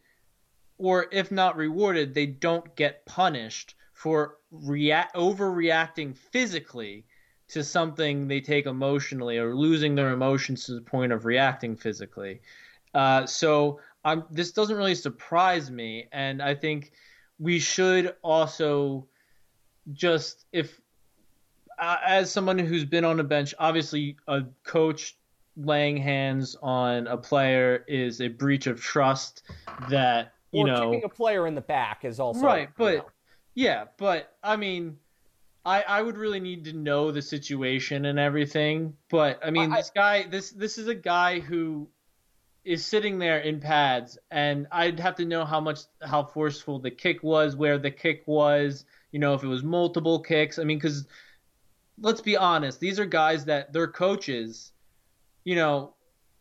or 0.77 1.07
if 1.11 1.31
not 1.31 1.57
rewarded 1.57 2.15
they 2.15 2.27
don't 2.27 2.77
get 2.77 3.05
punished 3.07 3.75
for 3.93 4.37
react 4.51 5.17
overreacting 5.17 6.17
physically 6.17 7.05
to 7.49 7.65
something 7.65 8.29
they 8.29 8.41
take 8.41 8.67
emotionally 8.67 9.39
or 9.39 9.57
losing 9.57 9.95
their 9.95 10.11
emotions 10.11 10.65
to 10.65 10.75
the 10.75 10.81
point 10.81 11.13
of 11.13 11.25
reacting 11.25 11.75
physically. 11.75 12.41
Uh, 12.95 13.27
so 13.27 13.81
I'm, 14.05 14.25
this 14.31 14.53
doesn't 14.53 14.77
really 14.77 14.95
surprise 14.95 15.71
me, 15.71 16.09
and 16.13 16.41
I 16.41 16.55
think 16.55 16.93
we 17.39 17.59
should 17.59 18.15
also 18.23 19.07
just 19.93 20.45
if 20.53 20.81
uh, 21.79 21.97
as 22.05 22.31
someone 22.31 22.59
who's 22.59 22.85
been 22.85 23.05
on 23.05 23.21
a 23.21 23.25
bench, 23.25 23.55
obviously 23.59 24.17
a 24.27 24.43
coach 24.65 25.17
laying 25.57 25.97
hands 25.97 26.57
on 26.63 27.07
a 27.07 27.17
player 27.17 27.85
is 27.89 28.21
a 28.21 28.29
breach 28.29 28.67
of 28.67 28.81
trust 28.81 29.43
that 29.91 30.33
you 30.53 30.63
or 30.63 30.67
know 30.67 30.91
kicking 30.91 31.05
a 31.05 31.09
player 31.09 31.47
in 31.47 31.55
the 31.55 31.61
back 31.61 32.05
is 32.05 32.21
also 32.21 32.41
right, 32.41 32.69
but. 32.77 32.93
You 32.93 32.99
know 32.99 33.05
yeah, 33.59 33.87
but 33.97 34.37
I 34.41 34.55
mean, 34.55 34.99
I 35.65 35.83
I 35.83 36.01
would 36.01 36.17
really 36.17 36.39
need 36.39 36.67
to 36.67 36.73
know 36.75 37.11
the 37.11 37.21
situation 37.21 38.05
and 38.05 38.17
everything. 38.17 38.95
But 39.11 39.41
I 39.45 39.51
mean, 39.51 39.73
I, 39.73 39.79
this 39.79 39.91
guy, 39.91 40.27
this 40.29 40.51
this 40.53 40.79
is 40.79 40.87
a 40.87 40.95
guy 40.95 41.41
who 41.41 41.89
is 42.65 42.85
sitting 42.85 43.19
there 43.19 43.39
in 43.39 43.61
pads, 43.61 44.19
and 44.31 44.67
I'd 44.71 45.01
have 45.01 45.17
to 45.17 45.25
know 45.25 45.45
how 45.45 45.61
much 45.61 45.81
how 46.03 46.25
forceful 46.25 46.79
the 46.79 46.91
kick 46.91 47.23
was, 47.23 47.57
where 47.57 47.79
the 47.79 47.91
kick 47.91 48.25
was, 48.27 48.85
you 49.13 49.19
know, 49.19 49.35
if 49.35 49.43
it 49.43 49.49
was 49.49 49.63
multiple 49.63 50.21
kicks. 50.21 50.59
I 50.59 50.65
mean, 50.65 50.79
because 50.79 51.07
let's 52.01 52.21
be 52.21 52.37
honest, 52.37 52.81
these 52.81 53.01
are 53.01 53.07
guys 53.07 53.47
that 53.47 53.73
they're 53.73 53.89
coaches, 53.89 54.73
you 55.45 55.57
know, 55.57 55.95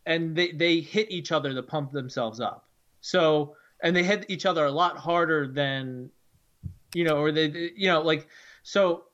and 0.06 0.36
they 0.36 0.52
they 0.52 0.80
hit 0.80 1.10
each 1.10 1.32
other 1.32 1.54
to 1.54 1.62
pump 1.62 1.92
themselves 1.92 2.40
up. 2.40 2.68
So 3.00 3.56
and 3.82 3.94
they 3.94 4.02
hit 4.02 4.26
each 4.28 4.44
other 4.44 4.64
a 4.64 4.72
lot 4.72 4.98
harder 4.98 5.46
than 5.46 6.10
you 6.94 7.04
know, 7.04 7.18
or 7.18 7.32
they, 7.32 7.72
you 7.76 7.88
know, 7.88 8.02
like 8.02 8.28
so. 8.62 9.04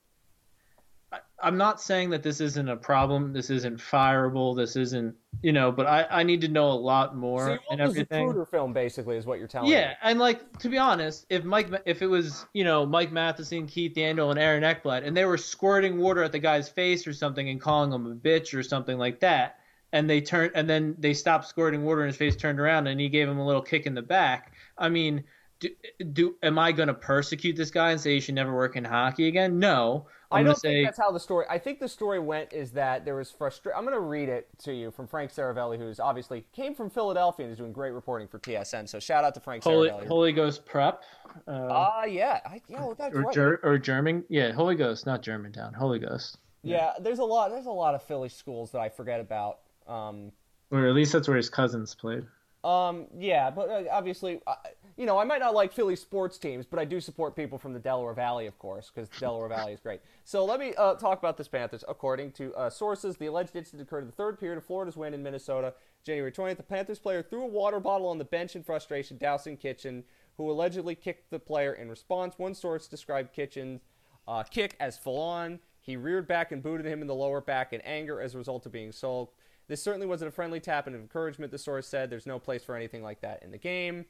I'm 1.42 1.56
not 1.58 1.80
saying 1.80 2.10
that 2.10 2.22
this 2.22 2.40
isn't 2.40 2.68
a 2.68 2.76
problem. 2.76 3.32
This 3.32 3.50
isn't 3.50 3.78
fireable. 3.78 4.56
This 4.56 4.76
isn't, 4.76 5.14
you 5.42 5.52
know, 5.52 5.70
but 5.70 5.86
I, 5.86 6.06
I 6.10 6.22
need 6.22 6.40
to 6.40 6.48
know 6.48 6.68
a 6.68 6.72
lot 6.72 7.16
more 7.16 7.46
so 7.46 7.52
you 7.52 7.58
and 7.70 7.80
everything. 7.80 8.28
Zapruder 8.30 8.48
film, 8.48 8.72
basically, 8.72 9.16
is 9.16 9.26
what 9.26 9.38
you're 9.38 9.48
telling 9.48 9.70
Yeah, 9.70 9.88
me. 9.88 9.94
and 10.02 10.18
like 10.18 10.58
to 10.60 10.68
be 10.68 10.78
honest, 10.78 11.26
if 11.28 11.44
Mike, 11.44 11.68
if 11.84 12.00
it 12.00 12.06
was 12.06 12.46
you 12.54 12.64
know 12.64 12.86
Mike 12.86 13.12
Matheson, 13.12 13.66
Keith 13.66 13.94
Yandle, 13.94 14.30
and 14.30 14.38
Aaron 14.38 14.62
Ekblad, 14.62 15.06
and 15.06 15.14
they 15.16 15.24
were 15.26 15.36
squirting 15.36 15.98
water 15.98 16.22
at 16.22 16.32
the 16.32 16.38
guy's 16.38 16.68
face 16.68 17.06
or 17.06 17.12
something 17.12 17.48
and 17.50 17.60
calling 17.60 17.92
him 17.92 18.06
a 18.06 18.14
bitch 18.14 18.56
or 18.56 18.62
something 18.62 18.96
like 18.96 19.20
that, 19.20 19.58
and 19.92 20.08
they 20.08 20.20
turned 20.22 20.52
and 20.54 20.68
then 20.70 20.94
they 20.98 21.12
stopped 21.12 21.46
squirting 21.46 21.84
water 21.84 22.00
in 22.02 22.06
his 22.06 22.16
face, 22.16 22.36
turned 22.36 22.58
around, 22.58 22.86
and 22.86 22.98
he 22.98 23.08
gave 23.10 23.28
him 23.28 23.38
a 23.38 23.46
little 23.46 23.62
kick 23.62 23.84
in 23.86 23.94
the 23.94 24.02
back. 24.02 24.54
I 24.78 24.88
mean, 24.88 25.24
do, 25.60 25.68
do 26.12 26.36
am 26.42 26.58
I 26.58 26.72
going 26.72 26.88
to 26.88 26.94
persecute 26.94 27.56
this 27.56 27.70
guy 27.70 27.90
and 27.90 28.00
say 28.00 28.14
he 28.14 28.20
should 28.20 28.34
never 28.34 28.54
work 28.54 28.76
in 28.76 28.84
hockey 28.84 29.28
again? 29.28 29.58
No. 29.58 30.06
I'm 30.34 30.40
I 30.40 30.42
don't 30.44 30.56
say, 30.58 30.74
think 30.74 30.88
that's 30.88 30.98
how 30.98 31.10
the 31.10 31.20
story. 31.20 31.46
I 31.48 31.58
think 31.58 31.80
the 31.80 31.88
story 31.88 32.18
went 32.18 32.52
is 32.52 32.72
that 32.72 33.04
there 33.04 33.16
was 33.16 33.30
frustration. 33.30 33.76
I'm 33.76 33.84
going 33.84 33.96
to 33.96 34.00
read 34.00 34.28
it 34.28 34.48
to 34.64 34.74
you 34.74 34.90
from 34.90 35.06
Frank 35.06 35.32
Seravalli, 35.32 35.78
who's 35.78 36.00
obviously 36.00 36.46
came 36.52 36.74
from 36.74 36.90
Philadelphia 36.90 37.46
and 37.46 37.52
is 37.52 37.58
doing 37.58 37.72
great 37.72 37.92
reporting 37.92 38.28
for 38.28 38.38
TSN. 38.38 38.88
So 38.88 38.98
shout 38.98 39.24
out 39.24 39.34
to 39.34 39.40
Frank 39.40 39.64
Holy, 39.64 39.88
Seravalli. 39.88 40.06
Holy 40.06 40.32
Ghost 40.32 40.64
prep. 40.64 41.02
Uh, 41.48 41.68
Ah, 41.70 42.00
uh, 42.02 42.04
yeah, 42.04 42.40
I, 42.44 42.60
yeah, 42.68 42.80
well, 42.80 42.94
that's 42.94 43.14
or, 43.14 43.22
right. 43.22 43.34
Ger- 43.34 43.60
or 43.62 43.78
German, 43.78 44.24
yeah, 44.28 44.52
Holy 44.52 44.74
Ghost, 44.74 45.06
not 45.06 45.22
Germantown, 45.22 45.74
Holy 45.74 45.98
Ghost, 45.98 46.38
yeah, 46.64 46.92
there's 47.00 47.18
a 47.18 47.24
lot. 47.24 47.50
There's 47.50 47.66
a 47.66 47.70
lot 47.70 47.94
of 47.94 48.02
Philly 48.02 48.28
schools 48.28 48.72
that 48.72 48.80
I 48.80 48.88
forget 48.88 49.20
about. 49.20 49.58
Um, 49.86 50.32
or 50.70 50.86
at 50.86 50.94
least 50.94 51.12
that's 51.12 51.28
where 51.28 51.36
his 51.36 51.50
cousins 51.50 51.94
played. 51.94 52.24
Um, 52.64 53.06
yeah, 53.18 53.50
but 53.50 53.68
uh, 53.68 53.84
obviously, 53.92 54.40
uh, 54.46 54.54
you 54.96 55.06
know, 55.06 55.18
I 55.18 55.24
might 55.24 55.40
not 55.40 55.54
like 55.54 55.72
Philly 55.72 55.96
sports 55.96 56.38
teams, 56.38 56.66
but 56.66 56.78
I 56.78 56.84
do 56.84 57.00
support 57.00 57.34
people 57.34 57.58
from 57.58 57.72
the 57.72 57.80
Delaware 57.80 58.14
Valley, 58.14 58.46
of 58.46 58.58
course, 58.58 58.92
because 58.94 59.08
Delaware 59.18 59.48
Valley 59.48 59.72
is 59.72 59.80
great. 59.80 60.00
So 60.24 60.44
let 60.44 60.60
me 60.60 60.72
uh, 60.76 60.94
talk 60.94 61.18
about 61.18 61.36
this 61.36 61.48
Panthers. 61.48 61.84
According 61.88 62.32
to 62.32 62.54
uh, 62.54 62.70
sources, 62.70 63.16
the 63.16 63.26
alleged 63.26 63.56
incident 63.56 63.82
occurred 63.82 64.02
in 64.02 64.06
the 64.06 64.12
third 64.12 64.38
period 64.38 64.56
of 64.56 64.64
Florida's 64.64 64.96
win 64.96 65.12
in 65.12 65.22
Minnesota, 65.22 65.74
January 66.04 66.30
20th. 66.30 66.58
The 66.58 66.62
Panthers 66.62 66.98
player 66.98 67.22
threw 67.22 67.42
a 67.42 67.46
water 67.46 67.80
bottle 67.80 68.08
on 68.08 68.18
the 68.18 68.24
bench 68.24 68.54
in 68.54 68.62
frustration, 68.62 69.16
dousing 69.16 69.56
Kitchen, 69.56 70.04
who 70.36 70.50
allegedly 70.50 70.94
kicked 70.94 71.30
the 71.30 71.38
player 71.38 71.72
in 71.72 71.88
response. 71.88 72.34
One 72.36 72.54
source 72.54 72.86
described 72.86 73.32
Kitchen's 73.32 73.80
uh, 74.28 74.44
kick 74.44 74.76
as 74.78 74.96
full 74.96 75.20
on. 75.20 75.58
He 75.80 75.96
reared 75.96 76.26
back 76.26 76.52
and 76.52 76.62
booted 76.62 76.86
him 76.86 77.02
in 77.02 77.08
the 77.08 77.14
lower 77.14 77.40
back 77.40 77.72
in 77.72 77.80
anger 77.82 78.20
as 78.20 78.34
a 78.34 78.38
result 78.38 78.64
of 78.64 78.72
being 78.72 78.92
sulked. 78.92 79.34
This 79.66 79.82
certainly 79.82 80.06
wasn't 80.06 80.28
a 80.28 80.32
friendly 80.32 80.60
tap 80.60 80.86
and 80.86 80.94
encouragement, 80.94 81.50
the 81.50 81.58
source 81.58 81.86
said. 81.86 82.10
There's 82.10 82.26
no 82.26 82.38
place 82.38 82.62
for 82.64 82.76
anything 82.76 83.02
like 83.02 83.20
that 83.22 83.42
in 83.42 83.50
the 83.50 83.58
game. 83.58 84.04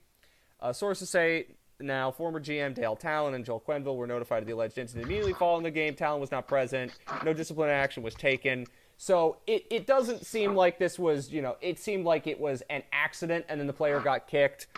Uh, 0.64 0.72
sources 0.72 1.10
say 1.10 1.46
now 1.78 2.10
former 2.10 2.40
GM 2.40 2.74
Dale 2.74 2.96
Tallon 2.96 3.34
and 3.34 3.44
Joel 3.44 3.60
Quenneville 3.60 3.96
were 3.96 4.06
notified 4.06 4.42
of 4.42 4.46
the 4.46 4.54
alleged 4.54 4.78
incident 4.78 5.04
immediately 5.04 5.34
following 5.34 5.62
the 5.62 5.70
game. 5.70 5.94
Tallon 5.94 6.22
was 6.22 6.30
not 6.30 6.48
present. 6.48 6.92
No 7.22 7.34
disciplinary 7.34 7.76
action 7.76 8.02
was 8.02 8.14
taken. 8.14 8.66
So 8.96 9.36
it, 9.46 9.66
it 9.70 9.86
doesn't 9.86 10.24
seem 10.24 10.54
like 10.54 10.78
this 10.78 10.98
was, 10.98 11.30
you 11.30 11.42
know, 11.42 11.56
it 11.60 11.78
seemed 11.78 12.06
like 12.06 12.26
it 12.26 12.40
was 12.40 12.62
an 12.70 12.82
accident 12.92 13.44
and 13.50 13.60
then 13.60 13.66
the 13.66 13.74
player 13.74 14.00
got 14.00 14.26
kicked. 14.26 14.68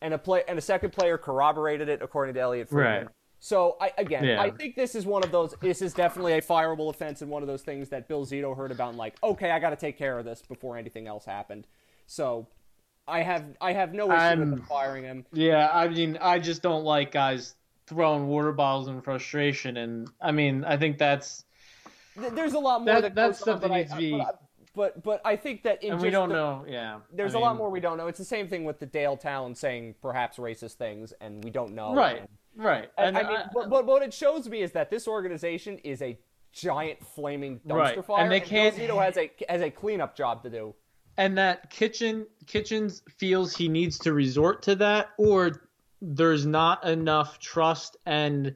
And 0.00 0.14
a 0.14 0.18
play 0.18 0.44
and 0.46 0.58
a 0.58 0.62
second 0.62 0.92
player 0.92 1.18
corroborated 1.18 1.88
it 1.88 2.02
according 2.02 2.34
to 2.34 2.40
Elliotte 2.40 2.68
Friedman. 2.68 3.06
Right. 3.06 3.08
So 3.40 3.76
I 3.80 3.92
again, 3.98 4.22
Yeah. 4.22 4.40
I 4.40 4.50
think 4.50 4.76
this 4.76 4.94
is 4.94 5.04
one 5.04 5.24
of 5.24 5.32
those. 5.32 5.56
This 5.60 5.82
is 5.82 5.92
definitely 5.92 6.34
a 6.34 6.42
fireable 6.42 6.88
offense 6.88 7.20
and 7.20 7.30
one 7.30 7.42
of 7.42 7.48
those 7.48 7.62
things 7.62 7.88
that 7.88 8.06
Bill 8.06 8.24
Zito 8.24 8.56
heard 8.56 8.70
about 8.70 8.90
and 8.90 8.98
like, 8.98 9.16
okay, 9.24 9.50
I 9.50 9.58
got 9.58 9.70
to 9.70 9.76
take 9.76 9.98
care 9.98 10.20
of 10.20 10.24
this 10.24 10.42
before 10.42 10.76
anything 10.76 11.08
else 11.08 11.24
happened. 11.24 11.66
So 12.06 12.46
I 13.06 13.22
have 13.22 13.44
I 13.60 13.72
have 13.72 13.92
no 13.94 14.04
issue 14.06 14.12
with 14.12 14.20
I'm- 14.20 14.50
them 14.50 14.62
firing 14.62 15.04
him. 15.04 15.26
Yeah, 15.32 15.70
I 15.72 15.88
mean, 15.88 16.18
I 16.20 16.38
just 16.38 16.62
don't 16.62 16.84
like 16.84 17.12
guys 17.12 17.54
throwing 17.86 18.28
water 18.28 18.52
bottles 18.52 18.88
in 18.88 19.00
frustration, 19.02 19.76
and 19.76 20.08
I 20.20 20.32
mean, 20.32 20.64
I 20.64 20.76
think 20.76 20.98
that's 20.98 21.44
There's 22.16 22.52
a 22.54 22.58
lot 22.58 22.82
more 22.82 22.94
That- 22.94 23.00
that, 23.02 23.14
that's 23.14 23.42
on, 23.42 23.46
something 23.46 23.70
I- 23.72 23.78
needs 23.78 23.90
to 23.92 23.96
be- 23.98 24.22
But, 24.74 25.02
but 25.02 25.20
I 25.24 25.36
think 25.36 25.64
that 25.64 25.82
in 25.82 25.92
and 25.94 26.00
we 26.02 26.08
don't 26.10 26.28
the- 26.30 26.34
know. 26.34 26.64
Yeah, 26.66 27.00
There's 27.12 27.34
a 27.34 27.38
a 27.38 27.40
lot 27.40 27.56
more 27.56 27.68
we 27.70 27.80
don't 27.80 27.98
know. 27.98 28.06
It's 28.06 28.18
the 28.18 28.24
same 28.24 28.48
thing 28.48 28.64
with 28.64 28.78
the 28.78 28.86
Dale 28.86 29.16
Tallon 29.18 29.54
saying 29.54 29.96
perhaps 30.00 30.38
racist 30.38 30.74
things, 30.74 31.12
and 31.20 31.42
we 31.44 31.50
don't 31.50 31.74
know. 31.74 31.94
Right, 31.94 32.22
right, 32.56 32.88
And, 32.96 33.16
and 33.16 33.26
I 33.26 33.30
mean, 33.30 33.40
but, 33.52 33.68
but 33.68 33.84
what 33.84 34.02
it 34.02 34.14
shows 34.14 34.48
me 34.48 34.62
is 34.62 34.72
that 34.72 34.88
this 34.90 35.06
organization 35.08 35.76
is 35.78 36.00
a 36.00 36.18
giant 36.52 37.04
flaming 37.04 37.60
dumpster 37.66 37.74
Right, 37.76 38.04
fire, 38.04 38.22
and 38.22 38.32
they 38.32 38.40
can't- 38.40 38.74
Zito 38.76 39.02
has 39.04 39.16
a 39.18 39.30
has 39.48 39.60
a 39.60 39.70
cleanup 39.70 40.16
job 40.16 40.42
to 40.44 40.50
do. 40.50 40.74
And 41.16 41.38
that 41.38 41.70
kitchen 41.70 42.26
kitchens 42.46 43.02
feels 43.16 43.54
he 43.54 43.68
needs 43.68 43.98
to 43.98 44.12
resort 44.12 44.62
to 44.62 44.74
that 44.76 45.10
or 45.18 45.62
there's 46.00 46.46
not 46.46 46.84
enough 46.84 47.38
trust 47.38 47.96
and 48.06 48.54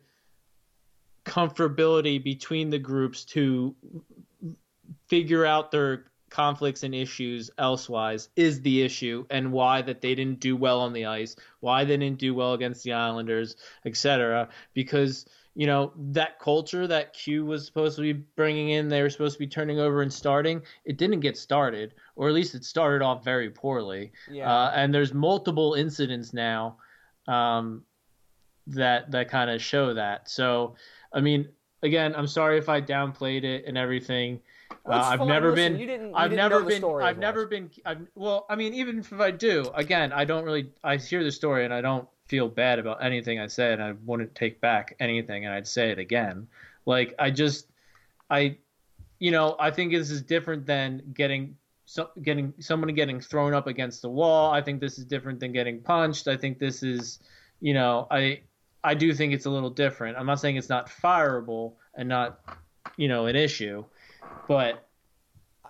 comfortability 1.24 2.22
between 2.22 2.70
the 2.70 2.78
groups 2.78 3.24
to 3.24 3.74
figure 5.08 5.44
out 5.44 5.70
their 5.70 6.04
conflicts 6.30 6.82
and 6.82 6.94
issues 6.94 7.50
elsewise 7.58 8.28
is 8.36 8.60
the 8.62 8.82
issue 8.82 9.24
and 9.30 9.52
why 9.52 9.80
that 9.80 10.00
they 10.00 10.14
didn't 10.14 10.40
do 10.40 10.56
well 10.56 10.80
on 10.80 10.92
the 10.92 11.06
ice 11.06 11.36
why 11.60 11.84
they 11.84 11.96
didn't 11.96 12.18
do 12.18 12.34
well 12.34 12.52
against 12.52 12.82
the 12.84 12.92
islanders 12.92 13.56
etc 13.84 14.48
because 14.74 15.26
you 15.58 15.66
know 15.66 15.90
that 15.96 16.38
culture 16.38 16.86
that 16.86 17.14
q 17.14 17.44
was 17.46 17.64
supposed 17.64 17.96
to 17.96 18.02
be 18.02 18.12
bringing 18.12 18.68
in 18.68 18.88
they 18.88 19.00
were 19.00 19.08
supposed 19.08 19.32
to 19.34 19.38
be 19.38 19.46
turning 19.46 19.80
over 19.80 20.02
and 20.02 20.12
starting 20.12 20.60
it 20.84 20.98
didn't 20.98 21.20
get 21.20 21.36
started 21.36 21.94
or 22.14 22.28
at 22.28 22.34
least 22.34 22.54
it 22.54 22.62
started 22.62 23.02
off 23.02 23.24
very 23.24 23.48
poorly 23.48 24.12
Yeah. 24.30 24.52
uh, 24.52 24.72
and 24.76 24.92
there's 24.94 25.14
multiple 25.14 25.72
incidents 25.74 26.34
now 26.34 26.76
um, 27.26 27.82
that 28.68 29.10
that 29.12 29.30
kind 29.30 29.50
of 29.50 29.62
show 29.62 29.94
that 29.94 30.28
so 30.28 30.74
i 31.14 31.20
mean 31.20 31.48
again 31.82 32.14
i'm 32.16 32.26
sorry 32.26 32.58
if 32.58 32.68
i 32.68 32.78
downplayed 32.80 33.44
it 33.44 33.64
and 33.66 33.78
everything 33.78 34.40
Well, 34.84 34.98
uh, 35.00 35.02
I've 35.10 35.20
never 35.26 35.50
Listen, 35.52 35.72
been. 35.72 35.80
you 35.80 35.86
didn't- 35.86 36.08
you 36.10 36.14
I've 36.16 36.30
didn't 36.30 36.50
never 36.50 36.62
been. 36.64 36.84
I've 36.84 37.18
never 37.18 37.46
been. 37.46 37.70
I've, 37.84 38.02
well, 38.14 38.46
I 38.50 38.56
mean, 38.56 38.74
even 38.74 38.98
if 38.98 39.12
I 39.12 39.30
do, 39.30 39.70
again, 39.74 40.12
I 40.12 40.24
don't 40.24 40.44
really. 40.44 40.72
I 40.84 40.96
hear 40.96 41.22
the 41.24 41.30
story 41.32 41.64
and 41.64 41.72
I 41.74 41.80
don't 41.80 42.06
feel 42.28 42.48
bad 42.48 42.78
about 42.78 43.02
anything 43.02 43.38
I 43.38 43.46
said. 43.46 43.80
I 43.80 43.94
wouldn't 44.04 44.34
take 44.34 44.60
back 44.60 44.96
anything, 45.00 45.44
and 45.44 45.54
I'd 45.54 45.66
say 45.66 45.90
it 45.90 45.98
again. 45.98 46.48
Like 46.84 47.14
I 47.18 47.30
just, 47.30 47.68
I, 48.30 48.58
you 49.18 49.30
know, 49.30 49.56
I 49.58 49.70
think 49.70 49.92
this 49.92 50.10
is 50.10 50.22
different 50.22 50.66
than 50.66 51.02
getting. 51.14 51.56
So, 51.88 52.10
getting 52.20 52.52
someone 52.58 52.92
getting 52.94 53.20
thrown 53.20 53.54
up 53.54 53.68
against 53.68 54.02
the 54.02 54.08
wall. 54.08 54.52
I 54.52 54.60
think 54.60 54.80
this 54.80 54.98
is 54.98 55.04
different 55.04 55.38
than 55.38 55.52
getting 55.52 55.80
punched. 55.80 56.26
I 56.26 56.36
think 56.36 56.58
this 56.58 56.82
is, 56.82 57.20
you 57.60 57.74
know, 57.74 58.08
I 58.10 58.40
I 58.82 58.94
do 58.94 59.14
think 59.14 59.32
it's 59.32 59.46
a 59.46 59.50
little 59.50 59.70
different. 59.70 60.18
I'm 60.18 60.26
not 60.26 60.40
saying 60.40 60.56
it's 60.56 60.68
not 60.68 60.88
fireable 60.88 61.74
and 61.94 62.08
not, 62.08 62.40
you 62.96 63.06
know, 63.06 63.26
an 63.26 63.36
issue, 63.36 63.84
but 64.48 64.86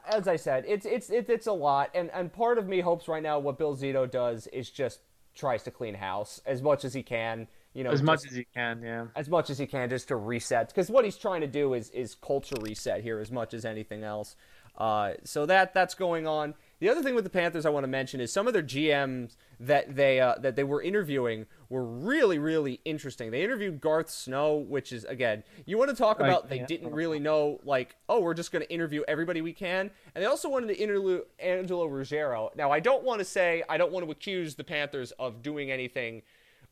as 0.07 0.29
I 0.29 0.37
said, 0.37 0.65
it's 0.67 0.87
it's 0.87 1.11
it's 1.11 1.29
it's 1.29 1.47
a 1.47 1.53
lot, 1.53 1.91
and 1.95 2.11
and 2.13 2.33
part 2.33 2.59
of 2.59 2.69
me 2.69 2.81
hopes 2.81 3.09
right 3.09 3.23
now 3.23 3.39
what 3.39 3.59
Bill 3.59 3.77
Zito 3.77 4.11
does 4.11 4.47
is 4.49 4.71
just 4.71 5.01
tries 5.37 5.63
to 5.65 5.71
clean 5.71 5.95
house 5.95 6.41
as 6.47 6.63
much 6.63 6.85
as 6.85 6.93
he 6.93 7.03
can. 7.03 7.47
You 7.75 7.85
know, 7.85 7.91
as 7.91 8.03
much 8.03 8.21
just- 8.23 8.33
as 8.33 8.37
he 8.37 8.47
can, 8.55 8.83
yeah. 8.83 9.07
as 9.15 9.29
much 9.29 9.51
as 9.51 9.59
he 9.59 9.67
can 9.67 9.91
just 9.91 10.09
to 10.09 10.17
reset 10.17 10.69
because 10.69 10.89
what 10.91 11.05
he's 11.05 11.19
trying 11.19 11.43
to 11.43 11.47
do 11.47 11.75
is 11.75 11.91
is 11.91 12.15
culture 12.15 12.57
reset 12.63 13.03
here 13.03 13.21
as 13.21 13.31
much 13.31 13.53
as 13.55 13.65
anything 13.65 14.03
else. 14.03 14.35
Uh, 14.79 15.13
so 15.25 15.47
that 15.47 15.75
that's 15.75 15.95
going 15.95 16.27
on. 16.27 16.55
The 16.79 16.91
other 16.91 17.03
thing 17.03 17.15
with 17.15 17.25
the 17.25 17.31
Panthers 17.31 17.65
I 17.65 17.71
want 17.71 17.85
to 17.85 17.89
mention 17.89 18.21
is 18.21 18.33
some 18.33 18.47
of 18.47 18.53
their 18.53 18.63
GMs 18.63 19.37
that 19.59 19.97
they 19.97 20.21
uh, 20.21 20.35
that 20.41 20.57
they 20.57 20.65
were 20.65 20.83
interviewing 20.83 21.47
were 21.71 21.85
really 21.85 22.39
really 22.39 22.81
interesting. 22.85 23.31
They 23.31 23.43
interviewed 23.43 23.81
Garth 23.81 24.11
Snow, 24.11 24.57
which 24.57 24.93
is 24.93 25.05
again 25.05 25.43
you 25.65 25.79
want 25.79 25.91
to 25.91 25.97
talk 25.97 26.21
about 26.21 26.51
they 26.51 26.59
yeah. 26.59 26.67
didn't 26.67 26.93
really 26.93 27.19
know 27.19 27.61
like 27.65 27.97
oh 28.09 28.21
we're 28.21 28.35
just 28.35 28.53
going 28.53 28.63
to 28.63 28.71
interview 28.73 29.03
everybody 29.09 29.41
we 29.41 29.53
can, 29.53 29.91
and 30.15 30.23
they 30.23 30.27
also 30.27 30.49
wanted 30.51 30.69
to 30.69 30.77
interview 30.77 31.23
Angela 31.39 31.89
Ruggiero. 31.89 32.51
Now 32.57 32.71
I 32.71 32.81
don't 32.81 33.05
want 33.05 33.21
to 33.21 33.25
say 33.25 33.63
I 33.69 33.79
don't 33.79 33.93
want 33.93 34.05
to 34.05 34.13
accuse 34.13 34.55
the 34.55 34.65
Panthers 34.65 35.13
of 35.13 35.43
doing 35.43 35.71
anything. 35.71 36.23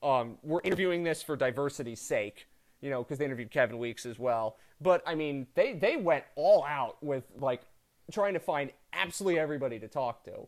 Um, 0.02 0.36
we're 0.42 0.60
interviewing 0.64 1.02
this 1.04 1.22
for 1.22 1.34
diversity's 1.34 2.00
sake 2.00 2.46
you 2.84 2.90
know, 2.90 3.02
because 3.02 3.16
they 3.16 3.24
interviewed 3.24 3.50
Kevin 3.50 3.78
Weeks 3.78 4.04
as 4.04 4.18
well. 4.18 4.58
But 4.78 5.02
I 5.06 5.14
mean, 5.14 5.46
they 5.54 5.72
they 5.72 5.96
went 5.96 6.24
all 6.36 6.62
out 6.64 7.02
with 7.02 7.24
like 7.40 7.62
trying 8.12 8.34
to 8.34 8.40
find 8.40 8.70
absolutely 8.94 9.38
everybody 9.38 9.78
to 9.78 9.88
talk 9.88 10.24
to. 10.24 10.46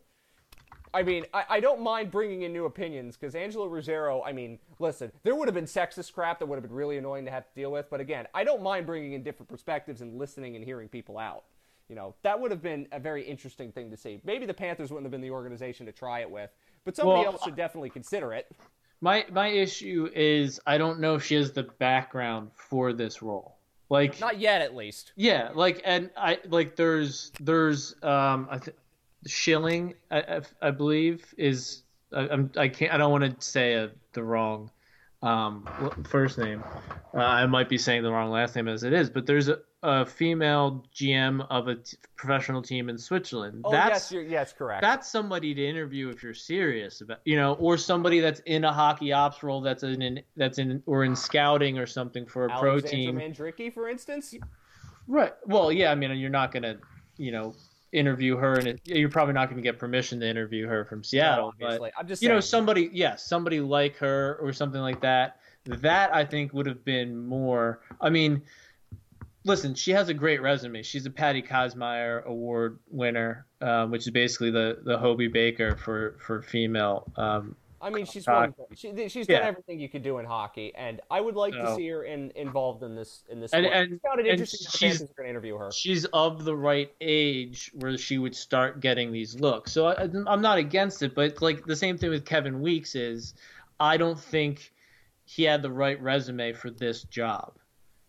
I 0.95 1.03
mean, 1.03 1.25
I, 1.35 1.45
I 1.51 1.61
don't 1.61 1.83
mind 1.83 2.11
bringing 2.11 2.43
in 2.43 2.53
new 2.53 2.65
opinions 2.65 3.17
because 3.17 3.35
Angela 3.35 3.69
Ruggiero. 3.69 4.23
I 4.23 4.33
mean, 4.33 4.59
listen, 4.79 5.13
there 5.25 5.35
would 5.35 5.47
have 5.47 5.55
been 5.55 5.65
sexist 5.65 6.13
crap 6.13 6.39
that 6.39 6.47
would 6.47 6.57
have 6.57 6.63
been 6.63 6.73
really 6.73 6.97
annoying 6.97 7.25
to 7.27 7.31
have 7.31 7.45
to 7.47 7.55
deal 7.55 7.71
with. 7.71 7.91
But 7.91 8.01
again, 8.01 8.27
I 8.35 8.45
don't 8.45 8.63
mind 8.63 8.87
bringing 8.87 9.13
in 9.13 9.23
different 9.23 9.49
perspectives 9.49 10.01
and 10.01 10.19
listening 10.19 10.57
and 10.57 10.65
hearing 10.65 10.89
people 10.89 11.19
out. 11.19 11.45
You 11.89 11.97
know, 11.97 12.15
that 12.23 12.41
would 12.41 12.51
have 12.51 12.63
been 12.63 12.89
a 12.93 12.99
very 12.99 13.23
interesting 13.23 13.71
thing 13.71 13.91
to 13.91 13.97
see. 13.97 14.21
Maybe 14.25 14.47
the 14.47 14.55
Panthers 14.55 14.91
wouldn't 14.91 15.05
have 15.05 15.13
been 15.13 15.21
the 15.21 15.31
organization 15.31 15.87
to 15.87 15.93
try 15.93 16.21
it 16.21 16.31
with, 16.31 16.51
but 16.85 16.97
somebody 16.97 17.23
Well, 17.23 17.33
else 17.33 17.45
should 17.45 17.57
definitely 17.57 17.91
consider 17.91 18.33
it. 18.33 18.51
My 19.01 19.27
my 19.31 19.49
issue 19.49 20.09
is 20.15 20.59
I 20.67 20.79
don't 20.79 20.99
know 20.99 21.17
if 21.17 21.25
she 21.25 21.35
has 21.35 21.53
the 21.53 21.65
background 21.65 22.51
for 22.55 22.93
this 22.93 23.23
role. 23.23 23.56
Like 23.89 24.21
Not 24.21 24.39
yet, 24.41 24.63
at 24.63 24.75
least. 24.75 25.13
yeah, 25.17 25.51
like 25.55 25.81
and 25.85 26.11
I 26.17 26.39
like 26.49 26.75
there's 26.77 27.31
there's 27.41 27.95
um 28.03 28.49
I 28.51 28.59
th- 28.59 28.77
Schelling 29.27 29.95
I, 30.11 30.21
I, 30.21 30.41
I 30.63 30.71
believe 30.71 31.35
is 31.39 31.83
I, 32.13 32.29
I'm 32.29 32.51
I 32.57 32.69
can't 32.69 32.93
I 32.93 32.97
don't 32.97 33.11
want 33.13 33.41
to 33.41 33.47
say 33.47 33.75
uh 33.77 33.89
the 34.13 34.23
wrong 34.25 34.71
um, 35.27 36.05
first 36.09 36.39
name. 36.39 36.63
Uh, 37.13 37.19
I 37.19 37.47
might 37.47 37.69
be 37.69 37.79
saying 37.79 38.03
the 38.03 38.13
wrong 38.13 38.31
last 38.31 38.55
name 38.55 38.69
as 38.69 38.85
it 38.85 38.93
is, 38.93 39.11
but 39.11 39.27
there's 39.27 39.49
a, 39.49 39.59
a 39.83 40.07
female 40.07 40.85
GM 40.95 41.47
of 41.51 41.67
a 41.67 41.77
t- 41.77 41.97
professional 42.17 42.63
team 42.63 42.89
in 42.89 42.99
Switzerland. 42.99 43.63
Oh 43.65 43.73
that's, 43.73 44.13
yes, 44.13 44.27
yes, 44.29 44.53
correct. 44.53 44.83
That's 44.83 45.11
somebody 45.11 45.55
to 45.55 45.67
interview 45.67 46.11
if 46.11 46.23
you're 46.23 46.35
serious 46.35 47.01
about, 47.01 47.21
you 47.25 47.37
know, 47.37 47.55
or 47.55 47.77
somebody 47.77 48.21
that's 48.21 48.41
in 48.41 48.65
a 48.65 48.73
hockey 48.73 49.13
ops 49.13 49.43
role 49.43 49.61
that's 49.61 49.83
in, 49.83 50.01
in 50.03 50.23
that's 50.37 50.59
in 50.59 50.83
or 50.87 51.05
in 51.05 51.17
scouting 51.17 51.79
or 51.79 51.87
something 51.87 52.27
for 52.27 52.47
a 52.47 52.51
Alexandra 52.51 52.81
pro 52.81 52.91
team. 52.91 53.17
Mandrycky, 53.19 53.73
for 53.73 53.89
instance. 53.89 54.35
Right. 55.09 55.33
Well, 55.47 55.73
yeah. 55.73 55.91
I 55.91 55.95
mean, 55.95 56.17
you're 56.19 56.31
not 56.31 56.53
gonna, 56.53 56.77
you 57.17 57.33
know, 57.33 57.55
interview 57.93 58.37
her, 58.37 58.55
and 58.55 58.69
it, 58.69 58.81
you're 58.85 59.09
probably 59.09 59.35
not 59.35 59.47
going 59.47 59.57
to 59.57 59.63
get 59.63 59.79
permission 59.79 60.21
to 60.21 60.29
interview 60.29 60.67
her 60.67 60.85
from 60.85 61.03
Seattle. 61.03 61.53
No, 61.59 61.79
but 61.79 61.93
I'm 61.99 62.07
just 62.07 62.23
you 62.23 62.29
know 62.29 62.41
somebody, 62.41 62.83
yes, 62.83 62.91
yeah, 62.93 63.17
somebody 63.17 63.61
like 63.61 63.97
her 63.99 64.39
or 64.41 64.53
something 64.53 64.81
like 64.81 65.01
that. 65.01 65.41
That 65.65 66.15
I 66.15 66.25
think 66.25 66.53
would 66.53 66.67
have 66.67 66.85
been 66.85 67.27
more. 67.27 67.81
I 68.01 68.11
mean, 68.11 68.43
listen, 69.45 69.75
she 69.75 69.93
has 69.93 70.09
a 70.09 70.15
great 70.15 70.43
resume. 70.43 70.83
She's 70.83 71.07
a 71.07 71.11
Patty 71.11 71.43
Kazmaier 71.43 72.25
Award 72.25 72.79
winner, 72.91 73.47
um, 73.61 73.91
which 73.91 74.03
is 74.03 74.11
basically 74.11 74.51
the 74.51 74.79
the 74.85 74.99
Hobey 74.99 75.29
Baker 75.29 75.77
for 75.77 76.17
for 76.21 76.43
female 76.43 77.11
um, 77.17 77.57
I 77.87 77.91
mean, 77.91 78.05
she's 78.05 78.27
uh, 78.27 78.33
won. 78.33 78.55
She, 78.75 79.09
she's 79.09 79.29
done 79.29 79.37
yeah. 79.37 79.47
everything 79.47 79.79
you 79.79 79.89
could 79.89 80.03
do 80.03 80.19
in 80.19 80.27
hockey, 80.27 80.73
and 80.75 81.01
I 81.09 81.21
would 81.21 81.37
like 81.37 81.53
to 81.53 81.77
see 81.77 81.87
her 81.89 82.03
in, 82.03 82.33
involved 82.35 82.83
in 82.83 82.97
this 82.97 83.23
in 83.29 83.39
this. 83.39 83.53
And, 83.53 83.65
and, 83.65 84.01
found 84.03 84.19
it 84.19 84.27
interesting. 84.27 84.67
She's 84.73 84.99
going 84.99 85.15
to 85.17 85.29
interview 85.29 85.57
her. 85.57 85.71
She's 85.71 86.05
of 86.07 86.45
the 86.45 86.57
right 86.57 86.93
age 87.01 87.71
where 87.75 87.97
she 87.97 88.19
would 88.19 88.35
start 88.35 88.81
getting 88.81 89.13
these 89.13 89.39
looks. 89.39 89.71
So 89.71 89.87
I, 89.87 90.09
I'm 90.27 90.43
not 90.43 90.59
against 90.59 91.03
it, 91.03 91.15
but 91.15 91.41
like 91.41 91.65
the 91.65 91.77
same 91.77 91.97
thing 91.97 92.11
with 92.11 92.25
Kevin 92.25 92.61
Weeks 92.61 92.97
is, 92.97 93.35
I 93.79 93.97
don't 93.97 94.19
think 94.19 94.73
he 95.25 95.45
had 95.45 95.63
the 95.63 95.71
right 95.71 96.01
resume 96.03 96.55
for 96.55 96.71
this 96.71 97.05
job. 97.05 97.53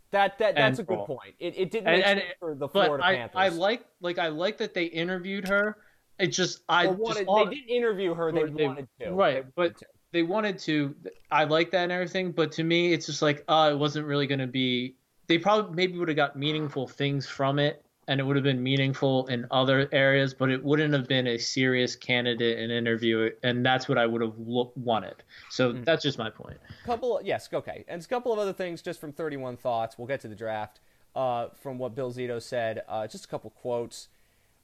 That 0.10 0.40
that 0.40 0.56
that's 0.56 0.80
and, 0.80 0.90
a 0.90 0.96
good 0.96 1.06
point. 1.06 1.36
It, 1.40 1.54
it 1.56 1.70
didn't 1.70 1.86
make 1.86 2.04
and, 2.04 2.24
for 2.40 2.56
the 2.56 2.68
Florida 2.68 3.06
I, 3.06 3.16
Panthers. 3.16 3.36
I 3.36 3.50
like 3.50 3.86
like 4.02 4.18
I 4.18 4.30
like 4.30 4.58
that 4.58 4.74
they 4.74 4.86
interviewed 4.86 5.48
her 5.48 5.78
it 6.20 6.28
just 6.28 6.64
I 6.68 6.88
wanted, 6.88 7.26
just, 7.26 7.50
they 7.50 7.56
didn't 7.56 7.70
interview 7.70 8.14
her. 8.14 8.32
They, 8.32 8.46
they 8.46 8.68
wanted 8.68 8.88
to. 9.00 9.12
Right, 9.12 9.44
they 9.44 9.52
but 9.56 9.78
to. 9.78 9.86
they 10.12 10.24
wanted 10.24 10.58
to. 10.60 10.96
I 11.32 11.44
like 11.44 11.72
that 11.72 11.84
and 11.84 11.92
everything, 11.92 12.32
but 12.32 12.52
to 12.54 12.64
me, 12.64 12.94
it's 12.94 13.06
just 13.06 13.22
like 13.22 13.44
uh, 13.48 13.70
it 13.74 13.78
wasn't 13.78 14.08
really 14.08 14.28
going 14.28 14.40
to 14.40 14.48
be. 14.48 14.96
They 15.28 15.38
probably 15.38 15.76
maybe 15.76 16.00
would 16.00 16.08
have 16.08 16.18
got 16.18 16.36
meaningful 16.36 16.88
things 16.88 17.28
from 17.28 17.60
it, 17.60 17.84
and 18.08 18.20
it 18.20 18.24
would 18.24 18.36
have 18.36 18.44
been 18.44 18.64
meaningful 18.64 19.28
in 19.28 19.46
other 19.52 19.90
areas, 19.92 20.34
but 20.34 20.50
it 20.50 20.64
wouldn't 20.64 20.94
have 20.94 21.08
been 21.08 21.28
a 21.28 21.38
serious 21.38 21.96
candidate 21.96 22.58
and 22.58 22.72
interview, 22.72 23.30
and 23.44 23.64
that's 23.64 23.88
what 23.88 23.98
I 23.98 24.06
would 24.06 24.22
have 24.22 24.34
lo- 24.40 24.72
wanted. 24.76 25.16
So 25.50 25.72
mm-hmm. 25.72 25.84
that's 25.84 26.02
just 26.02 26.18
my 26.18 26.30
point. 26.30 26.58
Couple, 26.86 27.20
yes, 27.24 27.50
okay, 27.54 27.86
and 27.88 28.02
a 28.02 28.08
couple 28.08 28.34
of 28.34 28.40
other 28.40 28.54
things 28.54 28.82
just 28.82 29.00
from 29.00 29.12
Thirty 29.12 29.38
One 29.38 29.58
Thoughts. 29.58 29.98
We'll 29.98 30.08
get 30.08 30.22
to 30.22 30.28
the 30.28 30.36
draft. 30.36 30.80
Uh, 31.16 31.50
from 31.56 31.80
what 31.80 31.96
Bill 31.96 32.14
Zito 32.14 32.40
said, 32.40 32.84
uh, 32.88 33.08
just 33.08 33.26
a 33.26 33.28
couple 33.28 33.50
quotes. 33.50 34.08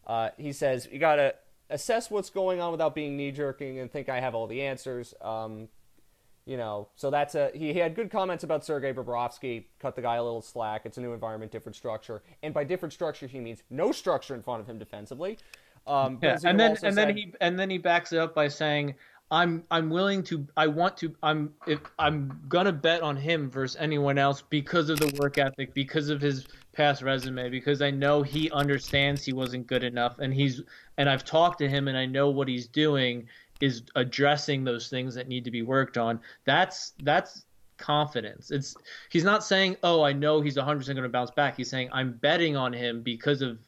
Uh, 0.05 0.29
he 0.37 0.51
says, 0.51 0.87
You 0.91 0.99
got 0.99 1.15
to 1.15 1.33
assess 1.73 2.11
what's 2.11 2.29
going 2.29 2.61
on 2.61 2.71
without 2.71 2.95
being 2.95 3.17
knee 3.17 3.31
jerking 3.31 3.79
and 3.79 3.91
think 3.91 4.07
I 4.07 4.19
have 4.19 4.35
all 4.35 4.47
the 4.47 4.61
answers. 4.61 5.13
Um, 5.21 5.67
you 6.45 6.55
know, 6.55 6.89
so 6.95 7.09
that's 7.09 7.35
a 7.35 7.51
he, 7.53 7.73
he 7.73 7.79
had 7.79 7.95
good 7.95 8.11
comments 8.11 8.43
about 8.43 8.63
Sergei 8.63 8.93
Bobrovsky. 8.93 9.65
Cut 9.79 9.95
the 9.95 10.01
guy 10.01 10.15
a 10.15 10.23
little 10.23 10.41
slack. 10.41 10.81
It's 10.85 10.97
a 10.97 11.01
new 11.01 11.13
environment, 11.13 11.51
different 11.51 11.75
structure, 11.75 12.21
and 12.43 12.53
by 12.53 12.63
different 12.63 12.93
structure 12.93 13.27
he 13.27 13.39
means 13.39 13.63
no 13.69 13.91
structure 13.91 14.35
in 14.35 14.43
front 14.43 14.61
of 14.61 14.67
him 14.67 14.77
defensively. 14.77 15.37
Um, 15.87 16.19
yeah, 16.21 16.37
and 16.45 16.59
then 16.59 16.71
and 16.71 16.79
said, 16.79 16.95
then 16.95 17.15
he 17.15 17.33
and 17.41 17.57
then 17.57 17.69
he 17.69 17.77
backs 17.77 18.11
it 18.11 18.19
up 18.19 18.35
by 18.35 18.49
saying, 18.49 18.95
"I'm 19.31 19.63
I'm 19.71 19.89
willing 19.89 20.21
to 20.23 20.45
I 20.57 20.67
want 20.67 20.97
to 20.97 21.15
I'm 21.23 21.53
if 21.65 21.79
I'm 21.97 22.41
gonna 22.49 22.73
bet 22.73 23.01
on 23.01 23.15
him 23.15 23.49
versus 23.49 23.77
anyone 23.79 24.17
else 24.17 24.41
because 24.41 24.89
of 24.89 24.99
the 24.99 25.17
work 25.19 25.37
ethic, 25.37 25.73
because 25.73 26.09
of 26.09 26.19
his 26.19 26.45
past 26.73 27.01
resume 27.01 27.49
because 27.49 27.81
I 27.81 27.91
know 27.91 28.23
he 28.23 28.49
understands 28.51 29.23
he 29.23 29.33
wasn't 29.33 29.67
good 29.67 29.83
enough 29.83 30.19
and 30.19 30.33
he's 30.33 30.61
and 30.97 31.09
I've 31.09 31.23
talked 31.23 31.59
to 31.59 31.69
him 31.69 31.87
and 31.87 31.97
I 31.97 32.05
know 32.05 32.29
what 32.29 32.47
he's 32.47 32.67
doing 32.67 33.27
is 33.61 33.83
addressing 33.95 34.63
those 34.63 34.89
things 34.89 35.15
that 35.15 35.27
need 35.27 35.45
to 35.45 35.51
be 35.51 35.61
worked 35.61 35.97
on. 35.97 36.19
That's 36.45 36.93
that's 37.03 37.45
confidence. 37.77 38.51
It's 38.51 38.75
he's 39.09 39.23
not 39.23 39.43
saying, 39.43 39.77
"Oh, 39.83 40.03
I 40.03 40.13
know 40.13 40.41
he's 40.41 40.57
100% 40.57 40.85
going 40.85 41.03
to 41.03 41.09
bounce 41.09 41.31
back." 41.31 41.55
He's 41.55 41.69
saying, 41.69 41.89
"I'm 41.91 42.13
betting 42.13 42.55
on 42.55 42.73
him 42.73 43.01
because 43.01 43.41
of 43.41 43.59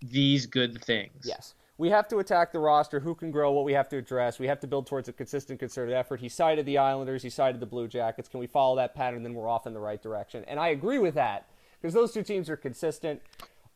these 0.00 0.46
good 0.46 0.82
things." 0.84 1.24
Yes. 1.24 1.54
We 1.76 1.90
have 1.90 2.06
to 2.08 2.18
attack 2.18 2.52
the 2.52 2.60
roster. 2.60 3.00
Who 3.00 3.16
can 3.16 3.32
grow? 3.32 3.50
What 3.50 3.64
we 3.64 3.72
have 3.72 3.88
to 3.88 3.96
address. 3.96 4.38
We 4.38 4.46
have 4.46 4.60
to 4.60 4.68
build 4.68 4.86
towards 4.86 5.08
a 5.08 5.12
consistent, 5.12 5.58
concerted 5.58 5.92
effort. 5.92 6.20
He 6.20 6.28
cited 6.28 6.66
the 6.66 6.78
Islanders. 6.78 7.20
He 7.20 7.30
cited 7.30 7.60
the 7.60 7.66
Blue 7.66 7.88
Jackets. 7.88 8.28
Can 8.28 8.38
we 8.38 8.46
follow 8.46 8.76
that 8.76 8.94
pattern? 8.94 9.24
Then 9.24 9.34
we're 9.34 9.48
off 9.48 9.66
in 9.66 9.74
the 9.74 9.80
right 9.80 10.00
direction. 10.00 10.44
And 10.46 10.60
I 10.60 10.68
agree 10.68 11.00
with 11.00 11.14
that 11.14 11.46
because 11.84 11.92
those 11.92 12.12
two 12.12 12.22
teams 12.22 12.48
are 12.48 12.56
consistent. 12.56 13.20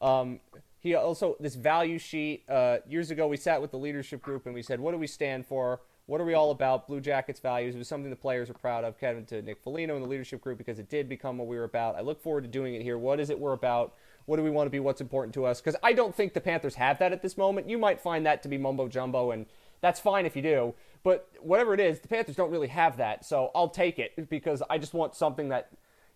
Um, 0.00 0.40
he 0.80 0.94
also 0.94 1.36
this 1.40 1.56
value 1.56 1.98
sheet. 1.98 2.48
Uh, 2.48 2.78
years 2.88 3.10
ago, 3.10 3.28
we 3.28 3.36
sat 3.36 3.60
with 3.60 3.70
the 3.70 3.76
leadership 3.76 4.22
group 4.22 4.46
and 4.46 4.54
we 4.54 4.62
said, 4.62 4.80
"What 4.80 4.92
do 4.92 4.96
we 4.96 5.06
stand 5.06 5.44
for? 5.44 5.82
What 6.06 6.18
are 6.18 6.24
we 6.24 6.32
all 6.32 6.50
about?" 6.50 6.86
Blue 6.86 7.02
Jackets 7.02 7.38
values. 7.38 7.74
It 7.74 7.78
was 7.78 7.86
something 7.86 8.08
the 8.08 8.16
players 8.16 8.48
are 8.48 8.54
proud 8.54 8.82
of. 8.84 8.98
Kevin 8.98 9.26
to 9.26 9.42
Nick 9.42 9.60
Foligno 9.62 9.94
and 9.94 10.02
the 10.02 10.08
leadership 10.08 10.40
group 10.40 10.56
because 10.56 10.78
it 10.78 10.88
did 10.88 11.06
become 11.06 11.36
what 11.36 11.48
we 11.48 11.58
were 11.58 11.64
about. 11.64 11.96
I 11.96 12.00
look 12.00 12.22
forward 12.22 12.44
to 12.44 12.48
doing 12.48 12.74
it 12.74 12.80
here. 12.80 12.96
What 12.96 13.20
is 13.20 13.28
it 13.28 13.38
we're 13.38 13.52
about? 13.52 13.92
What 14.24 14.38
do 14.38 14.42
we 14.42 14.50
want 14.50 14.68
to 14.68 14.70
be? 14.70 14.80
What's 14.80 15.02
important 15.02 15.34
to 15.34 15.44
us? 15.44 15.60
Because 15.60 15.76
I 15.82 15.92
don't 15.92 16.14
think 16.14 16.32
the 16.32 16.40
Panthers 16.40 16.76
have 16.76 16.98
that 17.00 17.12
at 17.12 17.20
this 17.20 17.36
moment. 17.36 17.68
You 17.68 17.76
might 17.76 18.00
find 18.00 18.24
that 18.24 18.42
to 18.44 18.48
be 18.48 18.56
mumbo 18.56 18.88
jumbo, 18.88 19.32
and 19.32 19.44
that's 19.82 20.00
fine 20.00 20.24
if 20.24 20.34
you 20.34 20.40
do. 20.40 20.74
But 21.02 21.28
whatever 21.42 21.74
it 21.74 21.80
is, 21.80 22.00
the 22.00 22.08
Panthers 22.08 22.36
don't 22.36 22.50
really 22.50 22.68
have 22.68 22.96
that. 22.96 23.26
So 23.26 23.50
I'll 23.54 23.68
take 23.68 23.98
it 23.98 24.30
because 24.30 24.62
I 24.70 24.78
just 24.78 24.94
want 24.94 25.14
something 25.14 25.50
that 25.50 25.68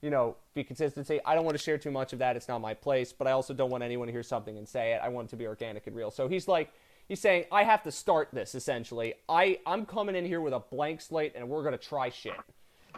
you 0.03 0.11
know, 0.11 0.36
be 0.53 0.64
consistency. 0.64 1.20
I 1.24 1.34
don't 1.34 1.44
want 1.44 1.57
to 1.57 1.62
share 1.62 1.78
too 1.78 1.92
much 1.92 2.12
of 2.12 2.18
that. 2.18 2.36
It's 2.36 2.48
not 2.48 2.61
my 2.61 2.74
place, 2.74 3.12
but 3.12 3.28
I 3.28 3.30
also 3.30 3.55
don't 3.55 3.70
want 3.70 3.84
anyone 3.84 4.09
to 4.09 4.12
hear 4.12 4.24
something 4.24 4.59
and 4.59 4.68
say 4.68 4.92
it. 4.92 5.00
I 5.03 5.09
want 5.09 5.28
it 5.28 5.30
to 5.30 5.36
be 5.36 5.46
organic 5.46 5.86
and 5.86 5.94
real. 5.94 6.11
So 6.11 6.28
he's 6.28 6.48
like, 6.48 6.70
he's 7.09 7.20
saying, 7.20 7.44
I 7.53 7.62
have 7.62 7.84
to 7.84 7.92
start 7.92 8.28
this 8.32 8.57
essentially. 8.57 9.14
I, 9.28 9.61
I'm 9.64 9.86
coming 9.86 10.16
in 10.16 10.26
here 10.26 10.40
with 10.40 10.53
a 10.53 10.59
blank 10.59 11.00
slate 11.00 11.34
and 11.36 11.48
we're 11.48 11.62
going 11.62 11.78
to 11.78 11.78
try 11.78 12.11
shit, 12.11 12.34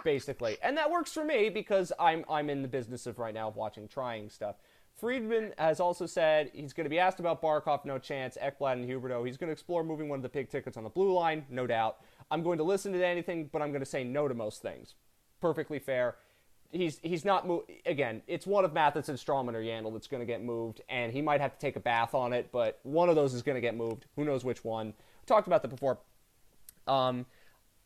basically. 0.03 0.57
And 0.63 0.79
that 0.79 0.91
works 0.91 1.13
for 1.13 1.25
me 1.25 1.51
because 1.51 1.93
I'm, 2.01 2.25
I'm 2.29 2.49
in 2.49 2.63
the 2.63 2.69
business 2.69 3.07
of 3.07 3.19
right 3.19 3.35
now 3.35 3.49
of 3.49 3.57
watching 3.57 3.87
trying 3.87 4.31
stuff. 4.31 4.57
Friedman 4.99 5.53
has 5.59 5.81
also 5.81 6.07
said 6.07 6.53
he's 6.55 6.73
going 6.73 6.85
to 6.85 6.91
be 6.91 7.01
asked 7.01 7.21
about 7.21 7.43
Barkov, 7.43 7.85
no 7.85 7.99
chance. 7.99 8.39
Ekblad 8.43 8.75
and 8.75 8.89
Huberdeau. 8.89 9.27
He's 9.27 9.37
going 9.37 9.49
to 9.49 9.53
explore 9.53 9.85
moving 9.85 10.09
one 10.09 10.21
of 10.21 10.23
the 10.23 10.29
big 10.31 10.49
tickets 10.49 10.79
on 10.79 10.85
the 10.85 10.91
blue 10.91 11.13
line, 11.13 11.45
no 11.51 11.67
doubt. 11.67 11.99
I'm 12.31 12.43
going 12.43 12.59
to 12.59 12.65
listen 12.65 12.93
to 12.93 13.05
anything, 13.05 13.51
but 13.53 13.61
I'm 13.61 13.73
going 13.73 13.83
to 13.83 13.87
say 13.87 14.05
no 14.05 14.27
to 14.27 14.35
most 14.35 14.63
things. 14.63 14.95
Perfectly 15.41 15.79
fair 15.79 16.15
he's 16.73 16.99
he's 17.03 17.25
not 17.25 17.47
mo- 17.47 17.65
again. 17.87 18.23
It's 18.27 18.47
one 18.47 18.65
of 18.65 18.73
Matheson, 18.73 19.17
Stralman, 19.17 19.55
or 19.55 19.63
Yandle 19.63 19.93
that's 19.93 20.07
going 20.07 20.21
to 20.21 20.27
get 20.27 20.43
moved, 20.43 20.81
and 20.89 21.13
he 21.13 21.23
might 21.23 21.41
have 21.41 21.53
to 21.53 21.59
take 21.59 21.77
a 21.77 21.81
bath 21.81 22.15
on 22.15 22.33
it. 22.33 22.51
But 22.53 22.81
one 22.83 23.09
of 23.09 23.15
those 23.15 23.35
is 23.35 23.43
going 23.43 23.57
to 23.57 23.61
get 23.61 23.77
moved. 23.77 24.07
Who 24.17 24.25
knows 24.25 24.45
which 24.45 24.65
one? 24.65 24.89
We 24.89 25.27
talked 25.27 25.47
about 25.47 25.63
that 25.63 25.69
before. 25.69 25.99
Um, 26.87 27.27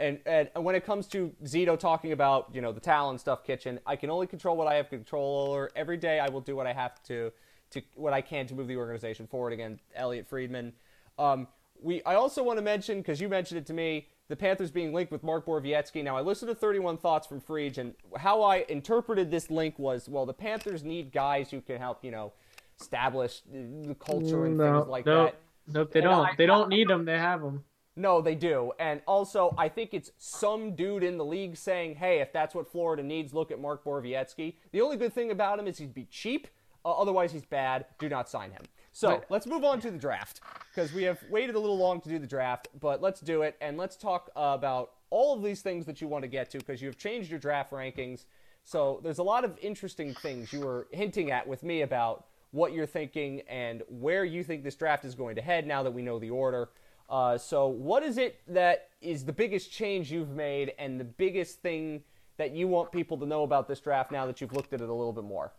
and, 0.01 0.21
and 0.27 0.49
when 0.55 0.75
it 0.75 0.85
comes 0.85 1.09
to 1.09 1.33
Zito 1.45 1.79
talking 1.79 2.13
about 2.13 2.49
you 2.53 2.61
know 2.61 2.73
the 2.73 2.81
talent 2.81 3.21
stuff, 3.21 3.45
kitchen, 3.45 3.81
I 3.87 3.97
can 3.97 4.11
only 4.11 4.27
control 4.27 4.57
what 4.57 4.69
I 4.69 4.75
have 4.75 4.89
control 4.89 5.51
over. 5.51 5.71
Every 5.75 5.97
day, 5.97 6.21
I 6.21 6.29
will 6.29 6.41
do 6.41 6.57
what 6.57 6.67
I 6.67 6.73
have 6.73 7.03
to 7.05 7.33
to 7.71 7.83
what 7.95 8.13
I 8.13 8.21
can 8.21 8.47
to 8.47 8.55
move 8.55 8.69
the 8.69 8.77
organization 8.77 9.27
forward. 9.27 9.53
Again, 9.53 9.81
Elliotte 9.95 10.29
Friedman. 10.29 10.73
Um, 11.19 11.49
we 11.81 12.03
I 12.05 12.15
also 12.15 12.43
want 12.43 12.59
to 12.59 12.63
mention 12.63 12.99
because 12.99 13.21
you 13.21 13.29
mentioned 13.29 13.59
it 13.59 13.67
to 13.67 13.75
me 13.75 14.09
the 14.29 14.37
Panthers 14.37 14.71
being 14.71 14.93
linked 14.93 15.11
with 15.11 15.23
Mark 15.23 15.47
Borowiecki. 15.47 16.05
Now, 16.05 16.17
I 16.17 16.21
listened 16.21 16.51
to 16.51 16.55
31 16.55 16.99
Thoughts 16.99 17.27
from 17.27 17.41
Frege, 17.41 17.79
and 17.79 17.95
how 18.17 18.43
I 18.43 18.65
interpreted 18.69 19.31
this 19.31 19.51
link 19.51 19.79
was, 19.79 20.09
well, 20.09 20.27
the 20.27 20.35
Panthers 20.35 20.85
need 20.85 21.13
guys 21.13 21.51
who 21.51 21.61
can 21.61 21.79
help, 21.79 22.05
you 22.05 22.11
know, 22.11 22.33
establish 22.79 23.43
the 23.51 23.97
culture 23.99 24.45
and 24.45 24.59
no, 24.59 24.81
things 24.81 24.89
like 24.89 25.07
no, 25.07 25.25
that. 25.25 25.41
Nope, 25.73 25.93
they 25.93 26.01
and 26.01 26.09
don't. 26.09 26.27
I, 26.27 26.31
they 26.37 26.47
don't 26.47 26.69
need 26.69 26.89
them. 26.89 27.05
They 27.05 27.19
have 27.19 27.41
them. 27.43 27.65
No, 27.97 28.21
they 28.21 28.37
do. 28.37 28.73
And 28.79 29.01
also, 29.07 29.55
I 29.59 29.69
think 29.69 29.93
it's 29.93 30.13
some 30.19 30.77
dude 30.77 31.03
in 31.03 31.19
the 31.19 31.25
league 31.25 31.57
saying, 31.57 31.97
hey, 31.97 32.21
if 32.21 32.33
that's 32.33 32.55
what 32.55 32.71
Florida 32.71 33.03
needs, 33.03 33.35
look 33.35 33.51
at 33.51 33.61
Mark 33.61 33.83
Borowiecki. 33.83 34.55
The 34.71 34.81
only 34.81 34.97
good 34.97 35.13
thing 35.13 35.33
about 35.33 35.59
him 35.59 35.67
is 35.67 35.79
he'd 35.79 35.95
be 35.95 36.07
cheap. 36.09 36.47
Uh, 36.85 36.93
otherwise, 36.93 37.33
he's 37.33 37.45
bad. 37.45 37.87
Do 37.99 38.09
not 38.09 38.29
sign 38.29 38.53
him. 38.53 38.63
So 38.99 39.23
let's 39.29 39.47
move 39.47 39.63
on 39.63 39.81
to 39.83 39.93
the 39.93 39.97
draft 39.97 40.41
because 40.75 40.93
we 40.93 41.05
have 41.05 41.23
waited 41.31 41.55
a 41.55 41.59
little 41.61 41.79
long 41.79 42.01
to 42.01 42.09
do 42.09 42.19
the 42.19 42.27
draft, 42.27 42.67
but 42.81 43.01
let's 43.01 43.21
do 43.21 43.43
it 43.43 43.57
and 43.61 43.77
let's 43.77 43.95
talk 43.95 44.29
about 44.35 44.91
all 45.11 45.37
of 45.37 45.41
these 45.45 45.63
things 45.63 45.87
that 45.87 46.01
you 46.01 46.09
want 46.09 46.23
to 46.23 46.29
get 46.29 46.51
to 46.51 46.59
because 46.59 46.83
you 46.83 46.89
have 46.89 46.99
changed 46.99 47.31
your 47.31 47.39
draft 47.39 47.71
rankings. 47.71 48.25
So 48.65 48.99
there's 49.05 49.19
a 49.19 49.23
lot 49.23 49.45
of 49.45 49.57
interesting 49.63 50.15
things 50.15 50.53
you 50.53 50.63
were 50.63 50.89
hinting 50.91 51.31
at 51.31 51.47
with 51.47 51.63
me 51.63 51.83
about 51.83 52.27
what 52.51 52.73
you're 52.73 52.87
thinking 52.87 53.43
and 53.49 53.85
where 53.89 54.25
you 54.25 54.43
think 54.43 54.65
this 54.65 54.75
draft 54.75 55.05
is 55.05 55.15
going 55.15 55.37
to 55.37 55.43
head 55.43 55.65
now 55.65 55.85
that 55.85 55.93
we 55.93 56.03
know 56.03 56.19
the 56.19 56.31
order. 56.31 56.71
Uh, 57.09 57.39
so, 57.39 57.69
what 57.69 58.03
is 58.03 58.19
it 58.19 58.41
that 58.49 58.89
is 59.01 59.25
the 59.25 59.33
biggest 59.33 59.71
change 59.71 60.11
you've 60.11 60.31
made 60.31 60.73
and 60.77 60.99
the 60.99 61.05
biggest 61.05 61.63
thing 61.63 62.03
that 62.37 62.51
you 62.51 62.67
want 62.67 62.91
people 62.91 63.17
to 63.17 63.27
know 63.27 63.45
about 63.45 63.69
this 63.69 63.79
draft 63.79 64.11
now 64.11 64.27
that 64.27 64.41
you've 64.41 64.53
looked 64.53 64.73
at 64.73 64.81
it 64.81 64.89
a 64.89 64.93
little 64.93 65.13
bit 65.13 65.23
more? 65.23 65.53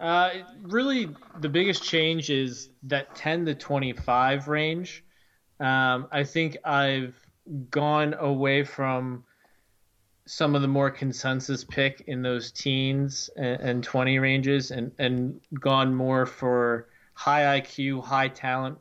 Uh, 0.00 0.30
really, 0.62 1.14
the 1.40 1.48
biggest 1.48 1.84
change 1.84 2.30
is 2.30 2.70
that 2.84 3.14
10 3.14 3.44
to 3.44 3.54
25 3.54 4.48
range. 4.48 5.04
Um, 5.60 6.08
I 6.10 6.24
think 6.24 6.56
I've 6.64 7.14
gone 7.70 8.14
away 8.14 8.64
from 8.64 9.24
some 10.26 10.54
of 10.54 10.62
the 10.62 10.68
more 10.68 10.90
consensus 10.90 11.64
pick 11.64 12.04
in 12.06 12.22
those 12.22 12.50
teens 12.50 13.28
and, 13.36 13.60
and 13.60 13.84
20 13.84 14.18
ranges 14.18 14.70
and, 14.70 14.90
and 14.98 15.38
gone 15.60 15.94
more 15.94 16.24
for 16.24 16.88
high 17.12 17.60
IQ, 17.60 18.02
high 18.02 18.28
talent 18.28 18.78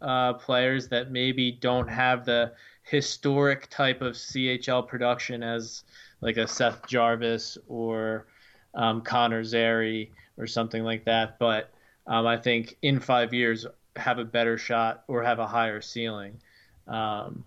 uh, 0.00 0.32
players 0.34 0.88
that 0.88 1.10
maybe 1.10 1.52
don't 1.52 1.88
have 1.88 2.24
the 2.24 2.52
historic 2.84 3.68
type 3.68 4.00
of 4.00 4.14
CHL 4.14 4.88
production 4.88 5.42
as 5.42 5.84
like 6.22 6.38
a 6.38 6.46
Seth 6.46 6.86
Jarvis 6.86 7.58
or 7.68 8.26
um, 8.74 9.02
Connor 9.02 9.44
Zary 9.44 10.12
or 10.38 10.46
something 10.46 10.84
like 10.84 11.04
that. 11.04 11.38
But 11.38 11.70
um, 12.06 12.26
I 12.26 12.36
think 12.36 12.76
in 12.82 13.00
five 13.00 13.32
years 13.32 13.66
have 13.96 14.18
a 14.18 14.24
better 14.24 14.58
shot 14.58 15.04
or 15.08 15.22
have 15.22 15.38
a 15.38 15.46
higher 15.46 15.80
ceiling. 15.80 16.40
Um, 16.88 17.44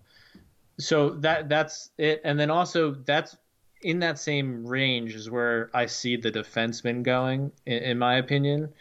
so 0.78 1.10
that 1.10 1.48
that's 1.48 1.90
it, 1.98 2.20
and 2.24 2.38
then 2.38 2.50
also 2.50 2.92
that's 2.92 3.36
in 3.82 4.00
that 4.00 4.18
same 4.18 4.66
range 4.66 5.14
is 5.14 5.30
where 5.30 5.70
I 5.74 5.86
see 5.86 6.16
the 6.16 6.30
defenseman 6.30 7.02
going, 7.02 7.52
in, 7.66 7.82
in 7.82 7.98
my 7.98 8.16
opinion, 8.16 8.72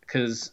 because 0.00 0.52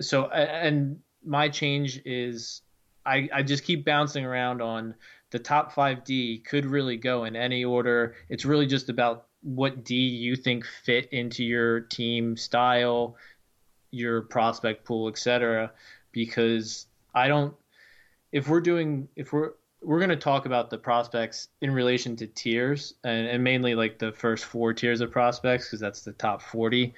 so 0.00 0.28
and 0.28 1.00
my 1.24 1.48
change 1.48 2.00
is 2.04 2.62
I, 3.04 3.28
I 3.32 3.42
just 3.42 3.64
keep 3.64 3.84
bouncing 3.84 4.24
around 4.24 4.62
on 4.62 4.94
the 5.30 5.38
top 5.38 5.72
five 5.72 6.04
D 6.04 6.38
could 6.38 6.66
really 6.66 6.96
go 6.96 7.24
in 7.24 7.36
any 7.36 7.64
order. 7.64 8.14
It's 8.28 8.44
really 8.44 8.66
just 8.66 8.88
about 8.88 9.26
what 9.42 9.84
D 9.84 9.94
you 9.94 10.36
think 10.36 10.64
fit 10.84 11.08
into 11.12 11.44
your 11.44 11.80
team 11.80 12.36
style, 12.36 13.16
your 13.90 14.22
prospect 14.22 14.84
pool, 14.84 15.08
etc. 15.08 15.72
Because 16.12 16.86
I 17.14 17.28
don't. 17.28 17.54
If 18.32 18.48
we're 18.48 18.60
doing, 18.60 19.08
if 19.16 19.32
we're 19.32 19.52
we're 19.82 19.98
going 19.98 20.10
to 20.10 20.16
talk 20.16 20.46
about 20.46 20.70
the 20.70 20.78
prospects 20.78 21.48
in 21.60 21.70
relation 21.70 22.16
to 22.16 22.26
tiers 22.26 22.94
and, 23.04 23.26
and 23.26 23.42
mainly 23.42 23.74
like 23.74 23.98
the 23.98 24.12
first 24.12 24.44
four 24.44 24.74
tiers 24.74 25.00
of 25.00 25.10
prospects 25.10 25.66
because 25.66 25.80
that's 25.80 26.02
the 26.02 26.12
top 26.12 26.42
40 26.42 26.94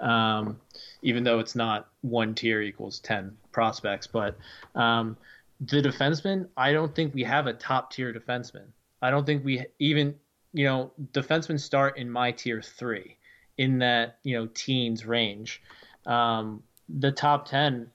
um, 0.00 0.60
even 1.02 1.24
though 1.24 1.38
it's 1.38 1.54
not 1.54 1.88
one 2.02 2.34
tier 2.34 2.60
equals 2.60 2.98
10 3.00 3.36
prospects 3.52 4.06
but 4.06 4.36
um, 4.74 5.16
the 5.60 5.80
defenseman 5.80 6.46
i 6.56 6.72
don't 6.72 6.94
think 6.94 7.14
we 7.14 7.22
have 7.22 7.46
a 7.46 7.54
top 7.54 7.90
tier 7.90 8.12
defenseman 8.12 8.66
i 9.00 9.10
don't 9.10 9.24
think 9.24 9.44
we 9.44 9.64
even 9.78 10.14
you 10.56 10.64
know 10.64 10.92
defensemen 11.12 11.60
start 11.60 11.98
in 11.98 12.10
my 12.10 12.32
tier 12.32 12.62
three 12.62 13.16
in 13.58 13.78
that 13.78 14.18
you 14.22 14.36
know 14.36 14.46
teens 14.54 15.06
range 15.06 15.62
um, 16.06 16.62
the 16.88 17.12
top 17.12 17.46
10 17.48 17.90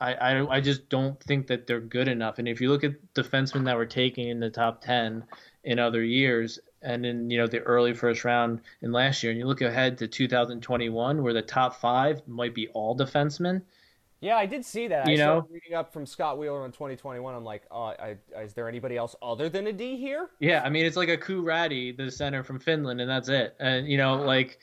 I, 0.00 0.14
I, 0.14 0.56
I 0.56 0.60
just 0.60 0.88
don't 0.88 1.20
think 1.20 1.48
that 1.48 1.66
they're 1.66 1.80
good 1.80 2.08
enough. 2.08 2.38
And 2.38 2.46
if 2.46 2.60
you 2.60 2.70
look 2.70 2.84
at 2.84 3.14
defensemen 3.14 3.64
that 3.64 3.76
were 3.76 3.86
taken 3.86 4.28
in 4.28 4.40
the 4.40 4.50
top 4.50 4.80
ten 4.80 5.24
in 5.64 5.78
other 5.78 6.04
years, 6.04 6.58
and 6.82 7.04
in 7.04 7.30
you 7.30 7.38
know 7.38 7.46
the 7.46 7.58
early 7.60 7.92
first 7.92 8.24
round 8.24 8.60
in 8.82 8.92
last 8.92 9.22
year, 9.22 9.32
and 9.32 9.38
you 9.40 9.46
look 9.46 9.60
ahead 9.60 9.98
to 9.98 10.06
2021, 10.06 11.22
where 11.22 11.32
the 11.32 11.42
top 11.42 11.74
five 11.80 12.22
might 12.28 12.54
be 12.54 12.68
all 12.68 12.96
defensemen. 12.96 13.62
Yeah, 14.20 14.36
I 14.36 14.46
did 14.46 14.64
see 14.64 14.88
that. 14.88 15.06
You 15.06 15.14
I 15.14 15.16
know, 15.16 15.48
reading 15.50 15.74
up 15.74 15.92
from 15.92 16.04
Scott 16.04 16.38
Wheeler 16.38 16.64
in 16.64 16.72
2021. 16.72 17.34
I'm 17.34 17.44
like, 17.44 17.62
oh, 17.70 17.84
I, 17.84 18.16
is 18.40 18.52
there 18.52 18.68
anybody 18.68 18.96
else 18.96 19.14
other 19.22 19.48
than 19.48 19.68
a 19.68 19.72
D 19.72 19.96
here? 19.96 20.30
Yeah, 20.40 20.62
I 20.64 20.70
mean, 20.70 20.86
it's 20.86 20.96
like 20.96 21.08
Aku 21.08 21.42
Räty, 21.44 21.96
the 21.96 22.10
center 22.10 22.42
from 22.42 22.58
Finland, 22.58 23.00
and 23.00 23.08
that's 23.08 23.28
it. 23.28 23.54
And 23.60 23.88
you 23.88 23.96
know, 23.96 24.16
like, 24.16 24.58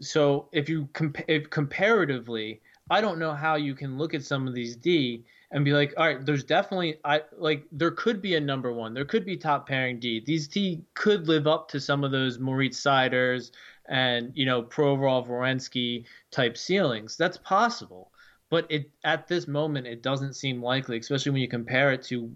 so 0.00 0.48
if 0.52 0.68
you 0.68 0.88
comp- 0.92 1.28
if 1.28 1.50
comparatively 1.50 2.60
I 2.90 3.00
don't 3.00 3.20
know 3.20 3.32
how 3.32 3.54
you 3.54 3.74
can 3.74 3.96
look 3.96 4.14
at 4.14 4.24
some 4.24 4.48
of 4.48 4.54
these 4.54 4.76
D 4.76 5.24
and 5.52 5.64
be 5.64 5.72
like, 5.72 5.94
all 5.96 6.06
right, 6.06 6.24
there's 6.26 6.44
definitely 6.44 6.98
I 7.04 7.22
like 7.36 7.64
there 7.70 7.92
could 7.92 8.20
be 8.20 8.34
a 8.34 8.40
number 8.40 8.72
one, 8.72 8.94
there 8.94 9.04
could 9.04 9.24
be 9.24 9.36
top 9.36 9.68
pairing 9.68 10.00
D. 10.00 10.20
These 10.24 10.48
D 10.48 10.82
could 10.94 11.28
live 11.28 11.46
up 11.46 11.68
to 11.68 11.80
some 11.80 12.02
of 12.02 12.10
those 12.10 12.38
Moritz 12.38 12.78
Seiders 12.78 13.52
and 13.88 14.32
you 14.34 14.44
know 14.44 14.62
Provorov 14.62 15.28
Werenski 15.28 16.04
type 16.32 16.56
ceilings. 16.56 17.16
That's 17.16 17.36
possible, 17.38 18.09
but 18.50 18.66
it 18.68 18.90
at 19.04 19.26
this 19.28 19.48
moment 19.48 19.86
it 19.86 20.02
doesn't 20.02 20.34
seem 20.34 20.62
likely, 20.62 20.98
especially 20.98 21.32
when 21.32 21.42
you 21.42 21.48
compare 21.48 21.92
it 21.92 22.02
to 22.04 22.30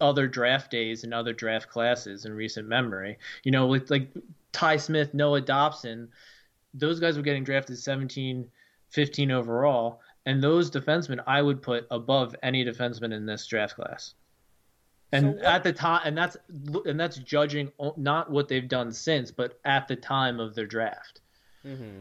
other 0.00 0.26
draft 0.26 0.70
days 0.70 1.04
and 1.04 1.14
other 1.14 1.32
draft 1.32 1.68
classes 1.68 2.26
in 2.26 2.32
recent 2.34 2.68
memory. 2.68 3.18
You 3.44 3.52
know, 3.52 3.66
with 3.66 3.90
like 3.90 4.10
Ty 4.52 4.76
Smith, 4.76 5.14
Noah 5.14 5.40
Dobson, 5.40 6.08
those 6.74 7.00
guys 7.00 7.16
were 7.16 7.22
getting 7.22 7.44
drafted 7.44 7.78
17 7.78 8.46
15 8.90 9.30
overall. 9.30 10.00
And 10.26 10.42
those 10.42 10.70
defensemen 10.70 11.20
I 11.26 11.40
would 11.40 11.62
put 11.62 11.86
above 11.90 12.36
any 12.42 12.64
defenseman 12.64 13.14
in 13.14 13.24
this 13.24 13.46
draft 13.46 13.76
class. 13.76 14.14
And 15.12 15.38
so 15.40 15.46
at 15.46 15.64
the 15.64 15.72
time, 15.72 16.02
and 16.04 16.16
that's 16.16 16.36
and 16.84 17.00
that's 17.00 17.16
judging 17.16 17.72
not 17.96 18.30
what 18.30 18.46
they've 18.46 18.68
done 18.68 18.92
since, 18.92 19.30
but 19.32 19.58
at 19.64 19.88
the 19.88 19.96
time 19.96 20.38
of 20.38 20.54
their 20.54 20.66
draft. 20.66 21.20
Mm-hmm. 21.66 22.00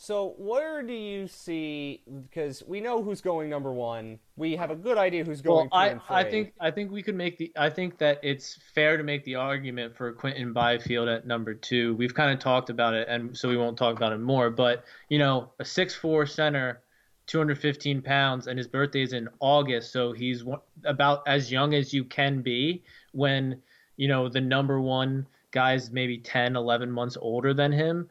So 0.00 0.36
where 0.38 0.80
do 0.84 0.92
you 0.92 1.26
see? 1.26 2.02
Because 2.22 2.62
we 2.64 2.80
know 2.80 3.02
who's 3.02 3.20
going 3.20 3.50
number 3.50 3.72
one. 3.72 4.20
We 4.36 4.54
have 4.54 4.70
a 4.70 4.76
good 4.76 4.96
idea 4.96 5.24
who's 5.24 5.40
going. 5.42 5.68
Well, 5.72 6.00
I, 6.08 6.20
I 6.20 6.22
think 6.22 6.52
I 6.60 6.70
think 6.70 6.92
we 6.92 7.02
could 7.02 7.16
make 7.16 7.36
the. 7.36 7.50
I 7.56 7.68
think 7.68 7.98
that 7.98 8.20
it's 8.22 8.56
fair 8.74 8.96
to 8.96 9.02
make 9.02 9.24
the 9.24 9.34
argument 9.34 9.96
for 9.96 10.12
Quinton 10.12 10.52
Byfield 10.52 11.08
at 11.08 11.26
number 11.26 11.52
two. 11.52 11.96
We've 11.96 12.14
kind 12.14 12.32
of 12.32 12.38
talked 12.38 12.70
about 12.70 12.94
it, 12.94 13.08
and 13.08 13.36
so 13.36 13.48
we 13.48 13.56
won't 13.56 13.76
talk 13.76 13.96
about 13.96 14.12
it 14.12 14.20
more. 14.20 14.50
But 14.50 14.84
you 15.08 15.18
know, 15.18 15.50
a 15.58 15.64
six 15.64 15.96
four 15.96 16.26
center, 16.26 16.80
215 17.26 18.00
pounds, 18.00 18.46
and 18.46 18.56
his 18.56 18.68
birthday 18.68 19.02
is 19.02 19.12
in 19.12 19.28
August, 19.40 19.92
so 19.92 20.12
he's 20.12 20.44
about 20.84 21.26
as 21.26 21.50
young 21.50 21.74
as 21.74 21.92
you 21.92 22.04
can 22.04 22.40
be 22.40 22.84
when 23.10 23.60
you 23.96 24.06
know 24.06 24.28
the 24.28 24.40
number 24.40 24.80
one 24.80 25.26
guy's 25.50 25.90
maybe 25.90 26.18
10, 26.18 26.54
11 26.54 26.88
months 26.88 27.16
older 27.20 27.52
than 27.52 27.72
him 27.72 28.08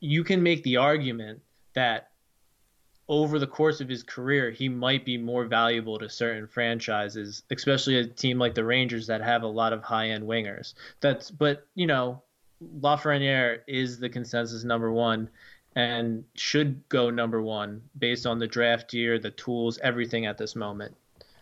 you 0.00 0.24
can 0.24 0.42
make 0.42 0.62
the 0.62 0.76
argument 0.76 1.40
that 1.74 2.10
over 3.08 3.38
the 3.38 3.46
course 3.46 3.80
of 3.80 3.88
his 3.88 4.02
career, 4.02 4.50
he 4.50 4.68
might 4.68 5.04
be 5.04 5.16
more 5.16 5.46
valuable 5.46 5.98
to 5.98 6.08
certain 6.08 6.46
franchises, 6.46 7.42
especially 7.50 7.98
a 7.98 8.06
team 8.06 8.38
like 8.38 8.54
the 8.54 8.64
Rangers 8.64 9.06
that 9.06 9.22
have 9.22 9.42
a 9.42 9.46
lot 9.46 9.72
of 9.72 9.82
high 9.82 10.10
end 10.10 10.24
wingers. 10.24 10.74
That's 11.00 11.30
but 11.30 11.66
you 11.74 11.86
know, 11.86 12.22
Lafreniere 12.80 13.60
is 13.66 13.98
the 13.98 14.08
consensus 14.08 14.62
number 14.62 14.92
one 14.92 15.30
and 15.74 16.24
should 16.34 16.86
go 16.88 17.08
number 17.08 17.40
one 17.40 17.80
based 17.98 18.26
on 18.26 18.38
the 18.38 18.46
draft 18.46 18.92
year, 18.92 19.18
the 19.18 19.30
tools, 19.30 19.78
everything 19.82 20.26
at 20.26 20.36
this 20.36 20.54
moment. 20.54 20.94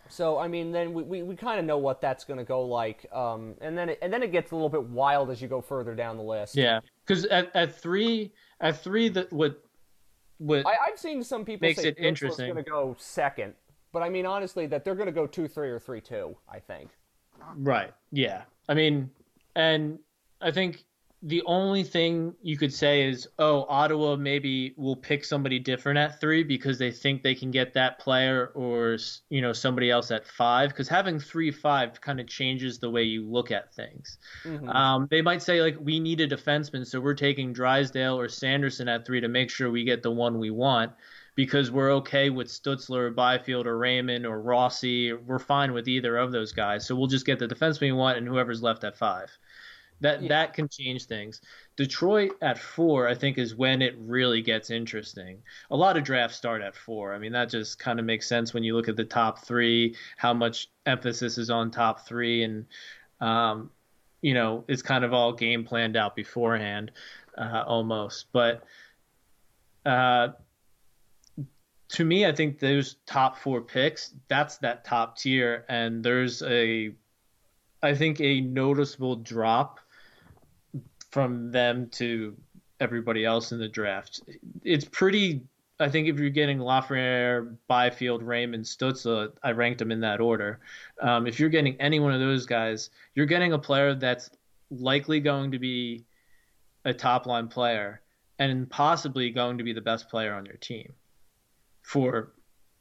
So 0.09 0.37
I 0.37 0.47
mean, 0.47 0.71
then 0.71 0.93
we, 0.93 1.03
we, 1.03 1.23
we 1.23 1.35
kind 1.35 1.59
of 1.59 1.65
know 1.65 1.77
what 1.77 1.99
that's 1.99 2.23
going 2.23 2.37
to 2.37 2.45
go 2.45 2.61
like, 2.61 3.05
um, 3.11 3.55
and 3.59 3.77
then 3.77 3.89
it, 3.89 3.99
and 4.01 4.13
then 4.13 4.23
it 4.23 4.31
gets 4.31 4.51
a 4.51 4.55
little 4.55 4.69
bit 4.69 4.83
wild 4.83 5.29
as 5.31 5.41
you 5.41 5.49
go 5.49 5.59
further 5.59 5.95
down 5.95 6.15
the 6.15 6.23
list. 6.23 6.55
Yeah, 6.55 6.79
because 7.05 7.25
at, 7.25 7.53
at 7.53 7.75
three 7.75 8.31
at 8.59 8.81
three 8.81 9.09
that 9.09 9.31
would 9.31 9.55
would 10.39 10.65
I, 10.65 10.75
have 10.89 10.99
seen 10.99 11.23
some 11.23 11.45
people 11.45 11.67
makes 11.67 11.81
say 11.81 11.89
it 11.89 11.97
interesting. 11.97 12.53
going 12.53 12.63
to 12.63 12.69
go 12.69 12.95
second, 12.99 13.53
but 13.91 14.03
I 14.03 14.09
mean 14.09 14.25
honestly 14.25 14.67
that 14.67 14.85
they're 14.85 14.95
going 14.95 15.07
to 15.07 15.11
go 15.11 15.27
two 15.27 15.47
three 15.47 15.69
or 15.69 15.79
three 15.79 16.01
two. 16.01 16.35
I 16.51 16.59
think. 16.59 16.89
Right. 17.55 17.93
Yeah. 18.11 18.43
I 18.67 18.73
mean, 18.73 19.09
and 19.55 19.99
I 20.41 20.51
think 20.51 20.83
the 21.27 21.43
only 21.45 21.83
thing 21.83 22.33
you 22.41 22.55
could 22.55 22.73
say 22.73 23.09
is, 23.09 23.27
oh, 23.37 23.65
Ottawa 23.67 24.15
maybe 24.15 24.73
will 24.77 24.95
pick 24.95 25.25
somebody 25.25 25.59
different 25.59 25.99
at 25.99 26.21
three 26.21 26.41
because 26.41 26.77
they 26.77 26.89
think 26.89 27.21
they 27.21 27.35
can 27.35 27.51
get 27.51 27.73
that 27.73 27.99
player 27.99 28.51
or 28.55 28.97
you 29.29 29.41
know 29.41 29.51
somebody 29.51 29.91
else 29.91 30.09
at 30.09 30.25
five. 30.25 30.69
Because 30.69 30.87
having 30.87 31.19
three 31.19 31.51
five 31.51 31.99
kind 31.99 32.21
of 32.21 32.27
changes 32.27 32.79
the 32.79 32.89
way 32.89 33.03
you 33.03 33.25
look 33.25 33.51
at 33.51 33.73
things. 33.73 34.19
Mm-hmm. 34.45 34.69
Um, 34.69 35.07
they 35.11 35.21
might 35.21 35.43
say 35.43 35.61
like 35.61 35.75
we 35.81 35.99
need 35.99 36.21
a 36.21 36.29
defenseman, 36.29 36.87
so 36.87 37.01
we're 37.01 37.13
taking 37.13 37.51
Drysdale 37.51 38.17
or 38.17 38.29
Sanderson 38.29 38.87
at 38.87 39.05
three 39.05 39.19
to 39.19 39.27
make 39.27 39.49
sure 39.49 39.69
we 39.69 39.83
get 39.83 40.03
the 40.03 40.11
one 40.11 40.39
we 40.39 40.49
want. 40.49 40.93
Because 41.35 41.69
we're 41.69 41.91
okay 41.97 42.31
with 42.31 42.47
Stützle 42.47 42.95
or 42.95 43.11
Byfield 43.11 43.67
or 43.67 43.77
Raymond 43.77 44.25
or 44.25 44.41
Rossi, 44.41 45.13
we're 45.13 45.37
fine 45.37 45.71
with 45.71 45.87
either 45.87 46.17
of 46.17 46.31
those 46.31 46.51
guys. 46.51 46.87
So 46.87 46.95
we'll 46.95 47.05
just 47.05 47.27
get 47.27 47.37
the 47.37 47.47
defenseman 47.47 47.81
we 47.81 47.91
want 47.91 48.17
and 48.17 48.27
whoever's 48.27 48.63
left 48.63 48.83
at 48.83 48.97
five. 48.97 49.37
That 50.01 50.21
yeah. 50.21 50.29
that 50.29 50.53
can 50.53 50.67
change 50.69 51.05
things. 51.05 51.41
Detroit 51.75 52.31
at 52.41 52.57
four, 52.57 53.07
I 53.07 53.15
think, 53.15 53.37
is 53.37 53.55
when 53.55 53.81
it 53.81 53.95
really 53.97 54.41
gets 54.41 54.69
interesting. 54.69 55.39
A 55.71 55.75
lot 55.75 55.97
of 55.97 56.03
drafts 56.03 56.37
start 56.37 56.61
at 56.61 56.75
four. 56.75 57.13
I 57.13 57.19
mean, 57.19 57.31
that 57.31 57.49
just 57.49 57.79
kind 57.79 57.99
of 57.99 58.05
makes 58.05 58.27
sense 58.27 58.53
when 58.53 58.63
you 58.63 58.75
look 58.75 58.89
at 58.89 58.95
the 58.95 59.05
top 59.05 59.39
three, 59.39 59.95
how 60.17 60.33
much 60.33 60.67
emphasis 60.85 61.37
is 61.37 61.49
on 61.49 61.71
top 61.71 62.07
three, 62.07 62.43
and 62.43 62.65
um, 63.21 63.71
you 64.21 64.33
know, 64.33 64.63
it's 64.67 64.81
kind 64.81 65.03
of 65.03 65.13
all 65.13 65.33
game 65.33 65.63
planned 65.63 65.97
out 65.97 66.15
beforehand, 66.15 66.91
uh, 67.37 67.63
almost. 67.65 68.27
But 68.31 68.63
uh, 69.85 70.29
to 71.89 72.05
me, 72.05 72.25
I 72.25 72.33
think 72.33 72.59
those 72.59 72.97
top 73.05 73.37
four 73.37 73.61
picks, 73.61 74.13
that's 74.27 74.57
that 74.57 74.85
top 74.85 75.17
tier, 75.17 75.65
and 75.69 76.03
there's 76.03 76.43
a 76.43 76.91
I 77.81 77.95
think 77.95 78.19
a 78.21 78.41
noticeable 78.41 79.15
drop 79.15 79.79
from 81.17 81.49
them 81.49 81.89
to 81.89 82.37
everybody 82.79 83.25
else 83.25 83.51
in 83.51 83.57
the 83.57 83.67
draft. 83.67 84.21
It's 84.63 84.85
pretty. 84.85 85.41
I 85.79 85.89
think 85.89 86.07
if 86.07 86.19
you're 86.19 86.29
getting 86.29 86.59
Lafreniere, 86.59 87.57
Byfield, 87.67 88.21
Raymond, 88.21 88.65
Stützle, 88.65 89.31
I 89.41 89.49
ranked 89.53 89.79
them 89.79 89.91
in 89.91 89.99
that 90.01 90.21
order. 90.21 90.59
Um, 91.01 91.25
if 91.25 91.39
you're 91.39 91.49
getting 91.49 91.75
any 91.81 91.99
one 91.99 92.13
of 92.13 92.19
those 92.19 92.45
guys, 92.45 92.91
you're 93.15 93.25
getting 93.25 93.53
a 93.53 93.57
player 93.57 93.95
that's 93.95 94.29
likely 94.69 95.19
going 95.19 95.49
to 95.53 95.57
be 95.57 96.05
a 96.85 96.93
top 96.93 97.25
line 97.25 97.47
player 97.47 98.01
and 98.37 98.69
possibly 98.69 99.31
going 99.31 99.57
to 99.57 99.63
be 99.63 99.73
the 99.73 99.81
best 99.81 100.09
player 100.09 100.35
on 100.35 100.45
your 100.45 100.57
team 100.57 100.93
for 101.81 102.31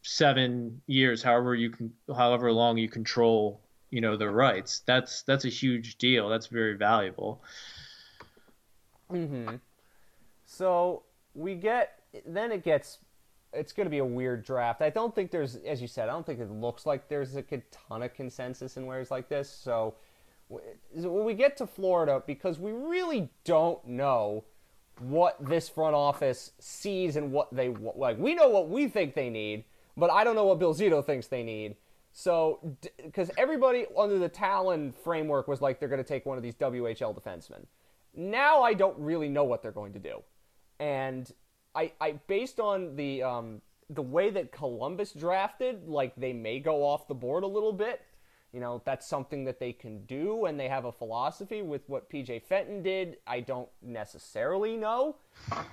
seven 0.03 0.83
years, 0.87 1.23
however 1.23 1.55
you 1.55 1.71
can, 1.71 1.91
however 2.15 2.53
long 2.53 2.77
you 2.77 2.91
control, 2.91 3.63
you 3.89 4.03
know, 4.03 4.15
the 4.15 4.29
rights. 4.29 4.83
That's 4.87 5.23
that's 5.23 5.47
a 5.47 5.51
huge 5.51 5.97
deal. 5.97 6.29
That's 6.29 6.49
very 6.49 6.77
valuable. 6.77 7.43
Hmm 9.11 9.57
So 10.45 11.03
we 11.35 11.55
get 11.55 12.01
then 12.27 12.53
it 12.53 12.65
gets 12.65 12.99
it's 13.53 13.73
going 13.73 13.87
to 13.87 13.91
be 13.91 13.99
a 13.99 14.05
weird 14.05 14.45
draft. 14.45 14.83
I 14.83 14.91
don't 14.91 15.15
think 15.15 15.31
there's, 15.31 15.57
as 15.57 15.81
you 15.81 15.89
said, 15.89 16.09
I 16.09 16.13
don't 16.13 16.27
think 16.27 16.41
it 16.41 16.51
looks 16.51 16.85
like 16.85 17.09
there's 17.09 17.37
a 17.37 17.43
ton 17.43 18.03
of 18.03 18.13
consensus 18.13 18.77
in 18.77 18.87
ways 18.87 19.11
like 19.11 19.29
this. 19.29 19.49
So 19.49 19.95
when 20.49 21.25
we 21.25 21.35
get 21.35 21.57
to 21.59 21.67
Florida, 21.67 22.23
because 22.27 22.59
we 22.59 22.73
really 22.73 23.31
don't 23.45 23.85
know 23.87 24.45
what 25.01 25.37
this 25.45 25.69
front 25.69 25.95
office 25.95 26.53
sees 26.59 27.17
and 27.17 27.33
what 27.33 27.55
they 27.55 27.69
like. 27.69 28.19
We 28.19 28.35
know 28.35 28.49
what 28.49 28.69
we 28.69 28.89
think 28.89 29.15
they 29.15 29.29
need, 29.29 29.65
but 29.97 30.11
I 30.11 30.25
don't 30.25 30.35
know 30.35 30.47
what 30.47 30.59
Bill 30.59 30.75
Zito 30.75 31.05
thinks 31.05 31.27
they 31.27 31.43
need. 31.43 31.77
So, 32.13 32.77
because 33.05 33.31
everybody 33.37 33.85
under 33.97 34.19
the 34.19 34.29
Tallon 34.29 34.93
framework 35.05 35.49
was 35.49 35.61
like 35.61 35.79
they're 35.79 35.89
going 35.89 36.03
to 36.03 36.09
take 36.09 36.25
one 36.25 36.39
of 36.39 36.43
these 36.43 36.55
WHL 36.55 37.15
defensemen. 37.15 37.67
Now 38.17 38.63
I 38.63 38.75
don't 38.75 38.99
really 38.99 39.29
know 39.29 39.45
what 39.45 39.63
they're 39.63 39.73
going 39.73 39.93
to 39.93 39.99
do, 39.99 40.23
and 40.81 41.31
I, 41.75 41.93
I 42.01 42.13
based 42.27 42.59
on 42.59 42.97
the 42.97 43.23
um, 43.23 43.61
the 43.91 44.03
way 44.03 44.31
that 44.31 44.51
Columbus 44.51 45.13
drafted, 45.13 45.87
like 45.87 46.15
they 46.17 46.33
may 46.33 46.59
go 46.59 46.85
off 46.85 47.07
the 47.07 47.15
board 47.15 47.45
a 47.45 47.47
little 47.47 47.73
bit. 47.73 48.03
You 48.53 48.61
know, 48.61 48.81
that's 48.87 49.07
something 49.07 49.45
that 49.45 49.61
they 49.61 49.73
can 49.73 50.07
do, 50.07 50.47
and 50.47 50.59
they 50.59 50.69
have 50.69 50.87
a 50.87 50.93
philosophy 50.93 51.61
with 51.61 51.83
what 51.89 52.09
PJ 52.09 52.43
Fenton 52.45 52.83
did. 52.83 53.19
I 53.27 53.41
don't 53.41 53.69
necessarily 53.83 54.79
know, 54.79 55.17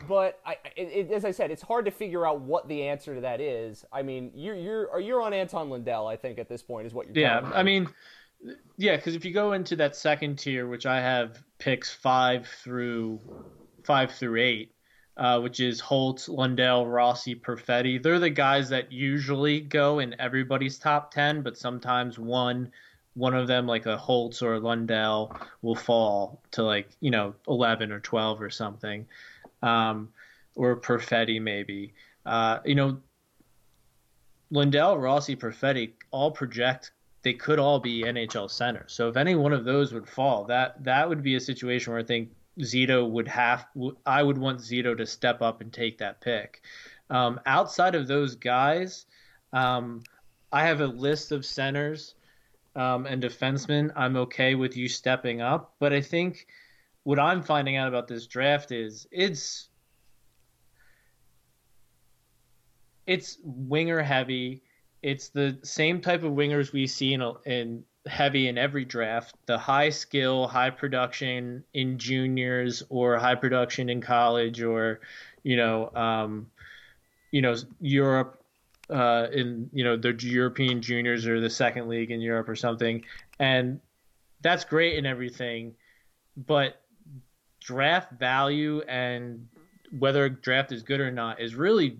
but 0.05 0.41
I, 0.45 0.57
it, 0.75 1.09
it, 1.09 1.11
as 1.11 1.23
I 1.23 1.31
said, 1.31 1.49
it's 1.49 1.61
hard 1.61 1.85
to 1.85 1.91
figure 1.91 2.27
out 2.27 2.41
what 2.41 2.67
the 2.67 2.83
answer 2.83 3.15
to 3.15 3.21
that 3.21 3.39
is. 3.39 3.85
I 3.93 4.01
mean, 4.01 4.31
you're 4.35 4.55
you're 4.55 4.99
you're 4.99 5.21
on 5.21 5.33
Anton 5.33 5.69
Lundell, 5.69 6.07
I 6.07 6.17
think, 6.17 6.39
at 6.39 6.49
this 6.49 6.61
point 6.61 6.85
is 6.85 6.93
what 6.93 7.07
you're. 7.07 7.17
Yeah, 7.17 7.49
I 7.53 7.63
mean, 7.63 7.87
yeah, 8.77 8.95
because 8.95 9.15
if 9.15 9.25
you 9.25 9.31
go 9.31 9.53
into 9.53 9.75
that 9.77 9.95
second 9.95 10.37
tier, 10.37 10.67
which 10.67 10.85
I 10.85 10.99
have 10.99 11.43
picks 11.59 11.93
five 11.93 12.47
through 12.47 13.19
five 13.83 14.11
through 14.11 14.41
eight, 14.41 14.73
uh, 15.17 15.39
which 15.39 15.59
is 15.59 15.79
Holtz, 15.79 16.27
Lundell, 16.27 16.87
Rossi, 16.87 17.35
Perfetti. 17.35 18.01
They're 18.01 18.19
the 18.19 18.29
guys 18.29 18.69
that 18.69 18.91
usually 18.91 19.59
go 19.61 19.99
in 19.99 20.19
everybody's 20.19 20.79
top 20.79 21.13
ten, 21.13 21.41
but 21.41 21.57
sometimes 21.57 22.17
one 22.17 22.71
one 23.15 23.35
of 23.35 23.47
them, 23.47 23.67
like 23.67 23.85
a 23.85 23.95
Holtz 23.95 24.41
or 24.41 24.55
a 24.55 24.59
Lundell, 24.59 25.37
will 25.61 25.75
fall 25.75 26.41
to 26.51 26.63
like 26.63 26.89
you 26.99 27.11
know 27.11 27.35
eleven 27.47 27.91
or 27.91 27.99
twelve 27.99 28.41
or 28.41 28.49
something, 28.49 29.05
um, 29.61 30.09
or 30.55 30.75
Perfetti 30.75 31.41
maybe. 31.41 31.93
Uh, 32.25 32.59
you 32.65 32.75
know, 32.75 32.97
Lundell, 34.49 34.97
Rossi, 34.97 35.35
Perfetti 35.35 35.91
all 36.11 36.31
project 36.31 36.91
they 37.23 37.33
could 37.33 37.57
all 37.57 37.79
be 37.79 38.03
NHL 38.03 38.51
centers. 38.51 38.93
So 38.93 39.09
if 39.09 39.17
any 39.17 39.35
one 39.35 39.53
of 39.53 39.65
those 39.65 39.93
would 39.93 40.07
fall, 40.07 40.43
that 40.45 40.83
that 40.83 41.07
would 41.07 41.23
be 41.23 41.35
a 41.35 41.39
situation 41.39 41.91
where 41.91 42.01
I 42.01 42.05
think 42.05 42.29
Zito 42.59 43.09
would 43.09 43.27
have. 43.29 43.65
I 44.05 44.21
would 44.21 44.37
want 44.37 44.59
Zito 44.59 44.95
to 44.95 45.05
step 45.05 45.41
up 45.41 45.61
and 45.61 45.71
take 45.71 45.97
that 45.97 46.21
pick. 46.21 46.61
Um, 47.09 47.39
outside 47.45 47.95
of 47.95 48.07
those 48.07 48.35
guys, 48.35 49.05
um, 49.53 50.03
I 50.51 50.65
have 50.65 50.81
a 50.81 50.87
list 50.87 51.31
of 51.31 51.45
centers 51.45 52.15
um, 52.75 53.05
and 53.05 53.23
defensemen. 53.23 53.91
I'm 53.95 54.17
okay 54.17 54.55
with 54.55 54.75
you 54.75 54.87
stepping 54.87 55.41
up, 55.41 55.75
but 55.79 55.93
I 55.93 56.01
think 56.01 56.47
what 57.03 57.19
I'm 57.19 57.41
finding 57.41 57.77
out 57.77 57.87
about 57.87 58.07
this 58.07 58.27
draft 58.27 58.71
is 58.71 59.07
it's 59.11 59.69
it's 63.05 63.37
winger 63.43 64.01
heavy. 64.01 64.63
It's 65.03 65.29
the 65.29 65.59
same 65.63 66.01
type 66.01 66.23
of 66.23 66.31
wingers 66.31 66.71
we 66.71 66.87
see 66.87 67.13
in, 67.13 67.21
in 67.45 67.83
heavy 68.05 68.47
in 68.47 68.57
every 68.57 68.85
draft. 68.85 69.35
The 69.45 69.57
high 69.57 69.89
skill 69.89 70.47
high 70.47 70.69
production 70.69 71.63
in 71.73 71.97
juniors 71.97 72.83
or 72.89 73.17
high 73.17 73.35
production 73.35 73.89
in 73.89 74.01
college 74.01 74.61
or 74.61 75.01
you 75.43 75.57
know 75.57 75.91
um, 75.95 76.49
you 77.31 77.41
know 77.41 77.55
europe 77.81 78.41
uh, 78.89 79.27
in 79.31 79.69
you 79.73 79.83
know 79.83 79.97
the 79.97 80.17
european 80.21 80.81
juniors 80.81 81.27
or 81.27 81.39
the 81.39 81.49
second 81.49 81.87
league 81.87 82.11
in 82.11 82.21
europe 82.21 82.49
or 82.49 82.55
something. 82.55 83.03
And 83.39 83.79
that's 84.41 84.63
great 84.65 84.97
and 84.97 85.05
everything 85.05 85.75
but 86.35 86.81
draft 87.59 88.11
value 88.13 88.81
and 88.87 89.47
whether 89.97 90.25
a 90.25 90.29
draft 90.29 90.71
is 90.71 90.83
good 90.83 90.99
or 90.99 91.11
not 91.11 91.39
is 91.39 91.55
really 91.55 91.97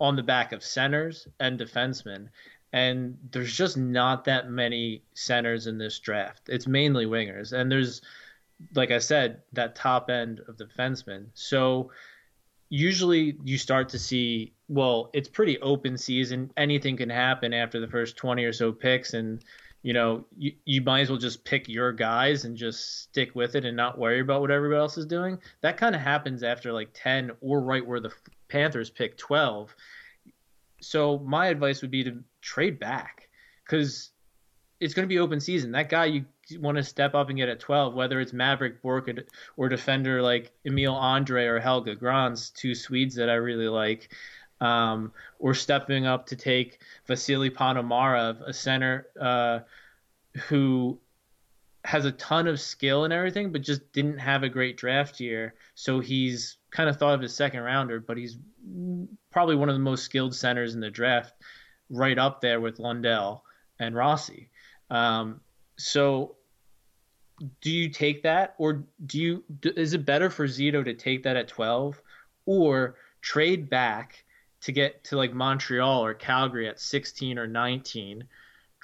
on 0.00 0.16
the 0.16 0.22
back 0.22 0.52
of 0.52 0.62
centers 0.62 1.26
and 1.40 1.58
defensemen 1.58 2.28
and 2.76 3.16
there's 3.32 3.56
just 3.56 3.76
not 3.76 4.24
that 4.24 4.50
many 4.50 5.02
centers 5.14 5.66
in 5.66 5.78
this 5.78 5.98
draft. 5.98 6.42
It's 6.48 6.66
mainly 6.66 7.06
wingers, 7.06 7.52
and 7.52 7.72
there's, 7.72 8.02
like 8.74 8.90
I 8.90 8.98
said, 8.98 9.40
that 9.54 9.76
top 9.76 10.10
end 10.10 10.40
of 10.46 10.58
the 10.58 10.66
defensemen. 10.66 11.28
So 11.32 11.90
usually 12.68 13.36
you 13.44 13.56
start 13.56 13.88
to 13.90 13.98
see, 13.98 14.52
well, 14.68 15.08
it's 15.14 15.28
pretty 15.28 15.58
open 15.60 15.96
season. 15.96 16.50
Anything 16.56 16.98
can 16.98 17.08
happen 17.08 17.54
after 17.54 17.80
the 17.80 17.88
first 17.88 18.18
20 18.18 18.44
or 18.44 18.52
so 18.52 18.72
picks, 18.72 19.14
and 19.14 19.42
you 19.82 19.94
know 19.94 20.26
you, 20.36 20.52
you 20.64 20.82
might 20.82 21.00
as 21.02 21.08
well 21.08 21.18
just 21.18 21.44
pick 21.44 21.68
your 21.68 21.92
guys 21.92 22.44
and 22.44 22.58
just 22.58 23.04
stick 23.04 23.34
with 23.34 23.54
it 23.54 23.64
and 23.64 23.76
not 23.76 23.98
worry 23.98 24.20
about 24.20 24.40
what 24.42 24.50
everybody 24.50 24.80
else 24.80 24.98
is 24.98 25.06
doing. 25.06 25.38
That 25.62 25.78
kind 25.78 25.94
of 25.94 26.02
happens 26.02 26.42
after 26.42 26.72
like 26.72 26.90
10 26.92 27.30
or 27.40 27.60
right 27.60 27.86
where 27.86 28.00
the 28.00 28.12
Panthers 28.48 28.90
pick 28.90 29.16
12 29.16 29.74
so 30.80 31.18
my 31.18 31.48
advice 31.48 31.82
would 31.82 31.90
be 31.90 32.04
to 32.04 32.22
trade 32.40 32.78
back 32.78 33.28
because 33.64 34.10
it's 34.80 34.94
going 34.94 35.04
to 35.04 35.12
be 35.12 35.18
open 35.18 35.40
season. 35.40 35.72
That 35.72 35.88
guy 35.88 36.04
you 36.04 36.24
want 36.60 36.76
to 36.76 36.84
step 36.84 37.14
up 37.14 37.28
and 37.28 37.36
get 37.36 37.48
at 37.48 37.60
12, 37.60 37.94
whether 37.94 38.20
it's 38.20 38.32
Mavrik 38.32 38.80
Bourque 38.82 39.26
or 39.56 39.68
defender 39.68 40.22
like 40.22 40.52
Emil 40.64 40.94
Andrae 40.94 41.48
or 41.48 41.58
Helge 41.58 41.98
Grans, 41.98 42.50
two 42.50 42.74
Swedes 42.74 43.14
that 43.16 43.30
I 43.30 43.34
really 43.34 43.68
like, 43.68 44.10
um, 44.60 45.12
or 45.38 45.54
stepping 45.54 46.06
up 46.06 46.26
to 46.26 46.36
take 46.36 46.80
Vasily 47.06 47.50
Ponomarev, 47.50 48.46
a 48.46 48.52
center 48.52 49.06
uh, 49.20 49.60
who 50.48 50.98
has 51.86 52.04
a 52.04 52.10
ton 52.12 52.48
of 52.48 52.60
skill 52.60 53.04
and 53.04 53.12
everything, 53.12 53.52
but 53.52 53.62
just 53.62 53.92
didn't 53.92 54.18
have 54.18 54.42
a 54.42 54.48
great 54.48 54.76
draft 54.76 55.20
year. 55.20 55.54
So 55.76 56.00
he's 56.00 56.56
kind 56.70 56.90
of 56.90 56.96
thought 56.96 57.14
of 57.14 57.22
as 57.22 57.32
second 57.32 57.60
rounder, 57.60 58.00
but 58.00 58.16
he's 58.16 58.36
probably 59.30 59.54
one 59.54 59.68
of 59.68 59.76
the 59.76 59.80
most 59.80 60.02
skilled 60.02 60.34
centers 60.34 60.74
in 60.74 60.80
the 60.80 60.90
draft, 60.90 61.32
right 61.88 62.18
up 62.18 62.40
there 62.40 62.60
with 62.60 62.80
Lundell 62.80 63.44
and 63.78 63.94
Rossi. 63.94 64.50
Um, 64.90 65.40
so, 65.78 66.34
do 67.60 67.70
you 67.70 67.88
take 67.88 68.24
that, 68.24 68.56
or 68.58 68.84
do 69.04 69.20
you? 69.20 69.44
Is 69.62 69.94
it 69.94 70.04
better 70.04 70.28
for 70.28 70.46
Zito 70.46 70.84
to 70.84 70.94
take 70.94 71.22
that 71.22 71.36
at 71.36 71.46
12, 71.46 72.02
or 72.46 72.96
trade 73.20 73.70
back 73.70 74.24
to 74.62 74.72
get 74.72 75.04
to 75.04 75.16
like 75.16 75.32
Montreal 75.32 76.04
or 76.04 76.14
Calgary 76.14 76.68
at 76.68 76.80
16 76.80 77.38
or 77.38 77.46
19? 77.46 78.26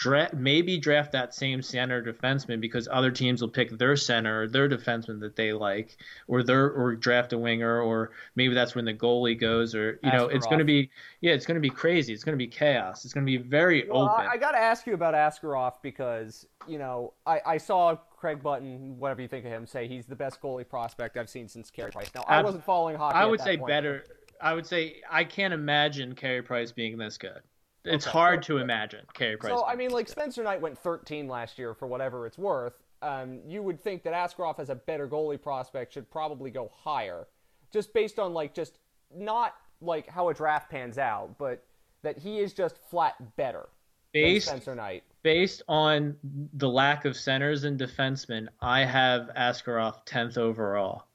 Draft 0.03 0.35
maybe 0.35 0.79
draft 0.79 1.13
that 1.13 1.33
same 1.33 1.63
center 1.63 2.03
defenseman 2.03 2.61
because 2.61 2.89
other 2.91 3.13
teams 3.13 3.41
will 3.41 3.49
pick 3.49 3.71
their 3.79 3.95
center 3.95 4.43
or 4.43 4.49
their 4.49 4.69
defenseman 4.69 5.21
that 5.21 5.37
they 5.37 5.53
like 5.53 5.97
or 6.27 6.43
their 6.43 6.71
or 6.73 6.97
draft 6.97 7.33
a 7.33 7.39
winger 7.39 7.81
or 7.81 8.11
maybe 8.35 8.53
that's 8.53 8.75
when 8.75 8.85
the 8.85 8.93
goalie 8.93 9.39
goes 9.39 9.77
or 9.77 10.01
you 10.03 10.11
know 10.11 10.27
it's 10.27 10.45
going 10.47 10.59
to 10.59 10.65
be 10.65 10.91
yeah 11.21 11.33
it's 11.33 11.47
going 11.47 11.55
to 11.55 11.61
be 11.61 11.71
crazy. 11.71 12.13
It's 12.13 12.25
going 12.25 12.37
to 12.37 12.45
be 12.45 12.49
chaos. 12.49 13.05
It's 13.05 13.15
going 13.15 13.25
to 13.25 13.31
be 13.31 13.37
very 13.37 13.89
well, 13.89 14.09
open. 14.09 14.27
I, 14.27 14.33
I 14.33 14.37
got 14.39 14.53
to 14.53 14.59
ask 14.59 14.89
you 14.89 14.95
about 14.95 15.15
Askarov 15.15 15.75
because 15.83 16.47
you 16.67 16.79
know 16.79 17.13
I, 17.25 17.41
I 17.47 17.57
saw 17.59 17.95
Craig 17.95 18.43
Button 18.43 18.99
whatever 18.99 19.23
you 19.23 19.29
think 19.29 19.45
of 19.45 19.53
him 19.53 19.69
say 19.69 19.87
he's 19.87 20.07
the 20.07 20.17
best 20.17 20.41
goalie 20.41 20.69
prospect 20.69 21.17
I've 21.17 21.31
seen 21.31 21.47
since 21.47 21.71
Carey 21.71 21.93
Price. 21.93 22.11
Now 22.13 22.25
I 22.27 22.43
wasn't 22.43 22.65
following 22.65 22.97
hockey 22.97 23.19
I 23.19 23.25
would 23.25 23.41
say 23.41 23.57
point. 23.57 23.69
better 23.69 24.05
I 24.41 24.53
would 24.53 24.67
say 24.67 24.97
I 25.09 25.23
can't 25.23 25.55
imagine 25.55 26.17
Carey 26.17 26.43
Price 26.43 26.73
being 26.73 26.99
this 26.99 27.17
good 27.19 27.43
it's 27.85 28.07
okay, 28.07 28.13
hard 28.13 28.45
so, 28.45 28.55
to 28.55 28.63
imagine 28.63 29.05
Carey 29.13 29.37
Price. 29.37 29.53
So 29.53 29.67
I 29.67 29.75
mean, 29.75 29.91
like 29.91 30.09
Spencer 30.09 30.43
Knight 30.43 30.61
went 30.61 30.79
13 30.79 31.29
last 31.29 31.59
year 31.59 31.75
for 31.75 31.87
whatever 31.87 32.27
it's 32.27 32.39
worth. 32.39 32.75
Um, 33.03 33.41
you 33.47 33.63
would 33.63 33.83
think 33.83 34.05
that 34.05 34.13
Askarov 34.13 34.61
as 34.61 34.71
a 34.71 34.77
better 34.77 35.09
goalie 35.09 35.41
prospect 35.41 35.93
should 35.93 36.09
probably 36.11 36.51
go 36.51 36.71
higher, 36.73 37.27
just 37.73 37.93
based 37.93 38.19
on 38.19 38.33
like 38.33 38.55
just 38.55 38.79
not 39.15 39.55
like 39.81 40.09
how 40.09 40.29
a 40.29 40.35
draft 40.35 40.71
pans 40.71 40.99
out, 40.99 41.37
but 41.39 41.65
that 42.03 42.19
he 42.19 42.39
is 42.39 42.53
just 42.53 42.79
flat 42.91 43.15
better. 43.37 43.69
Based 44.13 44.49
Spencer 44.49 44.75
Knight. 44.75 45.05
Based 45.23 45.63
on 45.69 46.17
the 46.55 46.69
lack 46.69 47.05
of 47.05 47.17
centers 47.17 47.65
and 47.65 47.79
defensemen, 47.79 48.49
I 48.61 48.85
have 48.85 49.31
Askarov 49.37 50.05
10th 50.07 50.37
overall. 50.37 51.07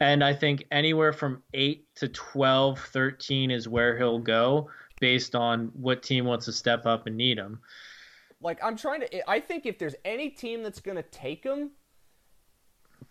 And 0.00 0.22
I 0.22 0.34
think 0.34 0.66
anywhere 0.70 1.12
from 1.12 1.42
8 1.54 1.84
to 1.96 2.08
12, 2.08 2.78
13 2.78 3.50
is 3.50 3.68
where 3.68 3.96
he'll 3.96 4.18
go 4.18 4.68
based 5.00 5.34
on 5.34 5.70
what 5.74 6.02
team 6.02 6.24
wants 6.24 6.46
to 6.46 6.52
step 6.52 6.86
up 6.86 7.06
and 7.06 7.16
need 7.16 7.38
him. 7.38 7.60
Like 8.40 8.58
I'm 8.62 8.76
trying 8.76 9.00
to 9.00 9.30
I 9.30 9.40
think 9.40 9.66
if 9.66 9.78
there's 9.78 9.94
any 10.04 10.30
team 10.30 10.62
that's 10.62 10.80
going 10.80 10.96
to 10.96 11.02
take 11.02 11.42
him 11.42 11.70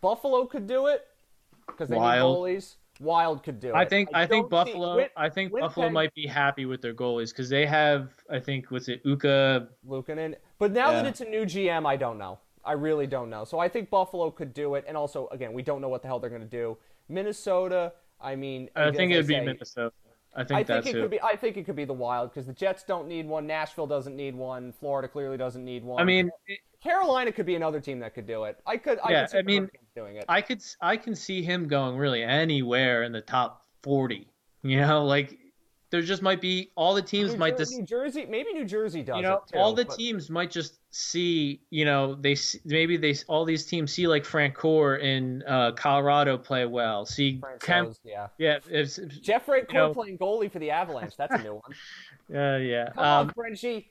Buffalo 0.01 0.45
could 0.45 0.67
do 0.67 0.87
it 0.87 1.05
because 1.67 1.89
they 1.89 1.95
Wild. 1.95 2.47
need 2.47 2.57
goalies. 2.57 2.75
Wild 2.99 3.43
could 3.43 3.59
do 3.59 3.69
it. 3.69 3.75
I 3.75 3.85
think 3.85 4.09
I, 4.13 4.25
think 4.25 4.49
don't 4.49 4.67
see- 4.67 4.73
Buffalo 4.73 5.07
I 5.17 5.29
think 5.29 5.51
Buffalo 5.51 5.87
Winnipeg- 5.87 5.93
might 5.93 6.13
be 6.13 6.27
happy 6.27 6.65
with 6.65 6.81
their 6.81 6.93
goalies 6.93 7.29
because 7.29 7.49
they 7.49 7.65
have 7.65 8.13
I 8.29 8.39
think 8.39 8.71
what's 8.71 8.87
it 8.87 9.01
Uka 9.03 9.67
Luukkonen. 9.87 10.35
But 10.59 10.71
now 10.71 10.91
that 10.91 11.05
it's 11.05 11.21
a 11.21 11.25
new 11.25 11.43
GM, 11.45 11.85
I 11.85 11.97
don't 11.97 12.17
know. 12.17 12.39
I 12.63 12.73
really 12.73 13.07
don't 13.07 13.29
know. 13.29 13.43
So 13.43 13.59
I 13.59 13.69
think 13.69 13.89
Buffalo 13.89 14.31
could 14.31 14.53
do 14.53 14.75
it. 14.75 14.85
And 14.87 14.97
also, 14.97 15.27
again, 15.31 15.53
we 15.53 15.61
don't 15.61 15.81
know 15.81 15.89
what 15.89 16.01
the 16.01 16.07
hell 16.07 16.19
they're 16.19 16.29
going 16.29 16.41
to 16.41 16.47
do. 16.47 16.77
Minnesota. 17.07 17.93
I 18.19 18.35
mean, 18.35 18.69
I 18.75 18.91
think 18.91 19.11
it 19.11 19.17
would 19.17 19.27
be 19.27 19.39
Minnesota. 19.39 19.93
I 20.35 20.43
think 20.43 20.59
I 20.59 20.63
think 20.63 20.85
it 20.87 20.95
who. 20.95 21.01
could 21.03 21.11
be. 21.11 21.21
I 21.21 21.35
think 21.35 21.57
it 21.57 21.65
could 21.65 21.75
be 21.75 21.85
the 21.85 21.93
Wild 21.93 22.31
because 22.31 22.45
the 22.45 22.53
Jets 22.53 22.83
don't 22.83 23.07
need 23.07 23.25
one. 23.27 23.47
Nashville 23.47 23.87
doesn't 23.87 24.15
need 24.15 24.35
one. 24.35 24.73
Florida 24.79 25.07
clearly 25.07 25.37
doesn't 25.37 25.63
need 25.63 25.83
one. 25.83 26.01
I 26.01 26.03
mean, 26.05 26.29
it- 26.47 26.59
Carolina 26.83 27.31
could 27.31 27.45
be 27.47 27.55
another 27.55 27.79
team 27.79 27.99
that 27.99 28.13
could 28.13 28.27
do 28.27 28.43
it. 28.43 28.59
I 28.65 28.77
could. 28.77 28.99
I 29.03 29.11
Yeah, 29.11 29.21
could 29.21 29.29
see 29.31 29.37
I 29.39 29.41
mean, 29.41 29.69
doing 29.95 30.17
it. 30.17 30.25
I 30.29 30.41
could 30.41 30.61
I 30.81 30.97
can 30.97 31.15
see 31.15 31.41
him 31.41 31.67
going 31.67 31.97
really 31.97 32.21
anywhere 32.23 33.03
in 33.03 33.11
the 33.11 33.21
top 33.21 33.63
40. 33.81 34.27
You 34.61 34.81
know, 34.81 35.03
like 35.05 35.39
there 35.95 36.01
just 36.01 36.21
might 36.21 36.41
be 36.41 36.71
all 36.75 36.93
the 36.93 37.01
teams 37.01 37.31
New, 37.31 37.37
might 37.37 37.57
just 37.57 37.71
New 37.71 37.85
Jersey, 37.85 38.25
maybe 38.29 38.51
New 38.51 38.65
Jersey 38.65 39.01
does 39.01 39.15
you 39.15 39.21
know 39.21 39.35
it 39.35 39.53
too, 39.53 39.57
all 39.57 39.73
the 39.73 39.85
but- 39.85 39.95
teams 39.95 40.29
might 40.29 40.51
just 40.51 40.79
see 40.89 41.61
you 41.69 41.85
know 41.85 42.15
they 42.15 42.35
maybe 42.65 42.97
they 42.97 43.15
all 43.29 43.45
these 43.45 43.65
teams 43.65 43.93
see 43.93 44.05
like 44.05 44.25
Francoeur 44.25 44.99
in 44.99 45.41
uh, 45.47 45.71
Colorado 45.71 46.37
play 46.37 46.65
well 46.65 47.05
see 47.05 47.41
Kuemper 47.59 47.95
yeah. 48.03 48.27
yeah 48.37 48.57
if- 48.69 48.99
Jeff 49.21 49.45
Francoeur 49.45 49.73
know- 49.73 49.93
playing 49.93 50.17
goalie 50.17 50.51
for 50.51 50.59
the 50.59 50.71
Avalanche. 50.71 51.15
That's 51.17 51.33
a 51.33 51.43
new 51.43 51.53
one. 51.53 51.71
uh, 52.37 52.57
yeah 52.57 52.89
Come 52.89 53.03
um, 53.05 53.27
on, 53.27 53.33
Frenchie. 53.33 53.89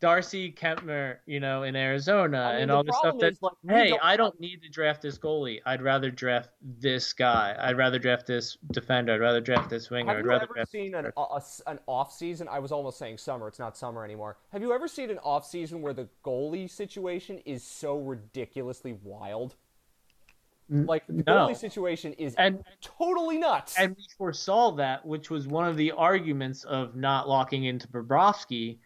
Darcy 0.00 0.50
Kuemper 0.52 1.18
you 1.26 1.40
know 1.40 1.62
in 1.62 1.76
Arizona 1.76 2.40
I 2.40 2.52
mean, 2.54 2.62
and 2.62 2.70
all 2.70 2.82
this 2.82 2.96
stuff 2.96 3.18
that 3.20 3.34
like, 3.42 3.52
hey 3.68 3.90
don't- 3.90 4.02
I 4.02 4.16
don't 4.16 4.40
need 4.40 4.62
to 4.62 4.68
draft 4.70 5.02
this 5.02 5.18
goalie 5.18 5.60
I'd 5.66 5.82
rather 5.82 6.10
draft 6.10 6.50
this 6.62 7.12
guy 7.12 7.54
I'd 7.60 7.76
rather 7.76 7.98
draft 7.98 8.26
this 8.26 8.56
defender 8.72 9.12
I'd 9.12 9.20
rather 9.20 9.40
draft 9.40 9.68
this 9.68 9.90
winger 9.90 10.08
Have 10.10 10.18
I'd 10.18 10.24
you 10.24 10.30
rather 10.30 10.44
ever 10.44 10.54
draft 10.54 10.70
seen 10.70 10.94
an, 10.94 11.12
a- 11.16 11.42
an 11.66 11.78
off 11.86 12.12
season? 12.12 12.48
I 12.48 12.58
was 12.58 12.72
almost 12.72 12.98
saying 12.98 13.18
summer. 13.18 13.46
It's 13.48 13.58
not 13.58 13.76
summer 13.76 14.04
anymore. 14.04 14.38
Have 14.52 14.62
you 14.62 14.72
ever 14.72 14.88
seen 14.88 15.10
an 15.10 15.18
off 15.18 15.46
season 15.46 15.82
where 15.82 15.92
the 15.92 16.08
goalie 16.24 16.68
situation 16.70 17.38
is 17.44 17.62
so 17.62 17.98
ridiculously 17.98 18.98
wild? 19.02 19.54
Like 20.72 21.04
the 21.08 21.14
no. 21.14 21.22
goalie 21.48 21.56
situation 21.56 22.12
is 22.12 22.34
and 22.36 22.62
totally 22.80 23.38
nuts. 23.38 23.76
and 23.76 23.96
we 23.96 24.04
foresaw 24.16 24.70
that, 24.76 25.04
which 25.04 25.28
was 25.28 25.48
one 25.48 25.66
of 25.66 25.76
the 25.76 25.90
arguments 25.90 26.62
of 26.64 26.94
not 26.94 27.28
locking 27.28 27.64
into 27.64 27.88
Bobrovsky. 27.88 28.78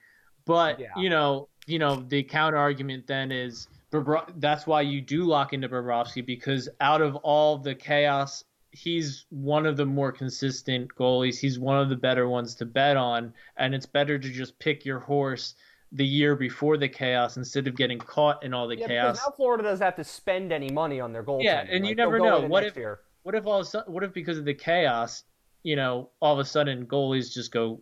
But 0.46 0.78
Yeah. 0.80 0.88
you 0.96 1.10
know, 1.10 1.48
you 1.66 1.78
know, 1.78 1.96
the 1.96 2.22
counter 2.22 2.58
argument 2.58 3.06
then 3.06 3.32
is 3.32 3.68
Bobro- 3.90 4.32
that's 4.36 4.66
why 4.66 4.80
you 4.82 5.00
do 5.00 5.22
lock 5.24 5.52
into 5.52 5.68
Bobrovsky 5.68 6.24
because 6.24 6.68
out 6.80 7.00
of 7.00 7.14
all 7.16 7.56
the 7.58 7.74
chaos, 7.74 8.44
he's 8.72 9.24
one 9.30 9.66
of 9.66 9.76
the 9.76 9.86
more 9.86 10.10
consistent 10.10 10.92
goalies. 10.96 11.38
He's 11.38 11.58
one 11.60 11.78
of 11.80 11.88
the 11.88 11.96
better 11.96 12.28
ones 12.28 12.56
to 12.56 12.66
bet 12.66 12.96
on, 12.96 13.32
and 13.56 13.72
it's 13.74 13.86
better 13.86 14.18
to 14.18 14.28
just 14.30 14.58
pick 14.58 14.84
your 14.84 14.98
horse 14.98 15.54
the 15.92 16.04
year 16.04 16.34
before 16.34 16.76
the 16.76 16.88
chaos 16.88 17.36
instead 17.36 17.68
of 17.68 17.76
getting 17.76 17.98
caught 18.00 18.42
in 18.42 18.52
all 18.52 18.66
the 18.66 18.76
yeah, 18.76 18.88
chaos. 18.88 19.12
because 19.16 19.26
now 19.28 19.36
Florida 19.36 19.62
doesn't 19.62 19.84
have 19.84 19.94
to 19.94 20.02
spend 20.02 20.52
any 20.52 20.70
money 20.70 20.98
on 21.00 21.12
their 21.12 21.22
goaltending. 21.22 21.44
Yeah, 21.44 21.64
and 21.70 21.86
you 21.86 21.94
never 21.94 22.18
know. 22.18 22.40
What 22.40 22.64
if- 22.64 22.76
year. 22.76 23.00
What 23.22 23.34
if 23.36 23.46
all 23.46 23.60
of 23.60 23.66
a 23.66 23.70
sudden, 23.70 23.92
what 23.92 24.02
if 24.02 24.12
because 24.12 24.36
of 24.38 24.44
the 24.44 24.52
chaos, 24.54 25.22
you 25.62 25.76
know, 25.76 26.10
all 26.20 26.34
of 26.34 26.40
a 26.40 26.44
sudden 26.44 26.84
goalies 26.86 27.32
just 27.32 27.52
go, 27.52 27.80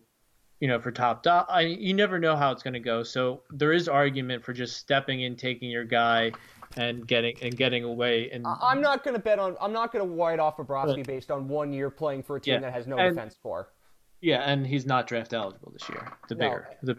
you 0.63 0.69
know, 0.69 0.79
for 0.79 0.91
top 0.93 1.23
dot. 1.23 1.45
I 1.49 1.61
you 1.61 1.93
never 1.93 2.17
know 2.19 2.37
how 2.37 2.53
it's 2.53 2.63
going 2.63 2.73
to 2.75 2.79
go. 2.79 3.03
So 3.03 3.41
there 3.49 3.73
is 3.73 3.89
argument 3.89 4.45
for 4.45 4.53
just 4.53 4.77
stepping 4.77 5.19
in, 5.19 5.35
taking 5.35 5.69
your 5.69 5.83
guy, 5.83 6.31
and 6.77 7.05
getting 7.05 7.35
and 7.41 7.57
getting 7.57 7.83
away. 7.83 8.29
And 8.31 8.45
I'm 8.47 8.79
not 8.79 9.03
going 9.03 9.13
to 9.13 9.21
bet 9.21 9.39
on. 9.39 9.57
I'm 9.59 9.73
not 9.73 9.91
going 9.91 10.07
to 10.07 10.15
write 10.15 10.39
off 10.39 10.55
Bobrovsky 10.55 11.05
based 11.05 11.31
on 11.31 11.49
one 11.49 11.73
year 11.73 11.89
playing 11.89 12.23
for 12.23 12.37
a 12.37 12.39
team 12.39 12.53
Yeah, 12.53 12.59
that 12.61 12.71
has 12.73 12.87
no 12.87 12.95
and- 12.97 13.13
defense 13.13 13.35
core. 13.43 13.73
yeah, 14.21 14.39
and 14.49 14.65
he's 14.65 14.85
not 14.85 15.05
draft 15.05 15.33
eligible 15.33 15.73
this 15.73 15.89
year. 15.89 16.13
The 16.29 16.35
No. 16.35 16.39
bigger, 16.49 16.69
the 16.81 16.95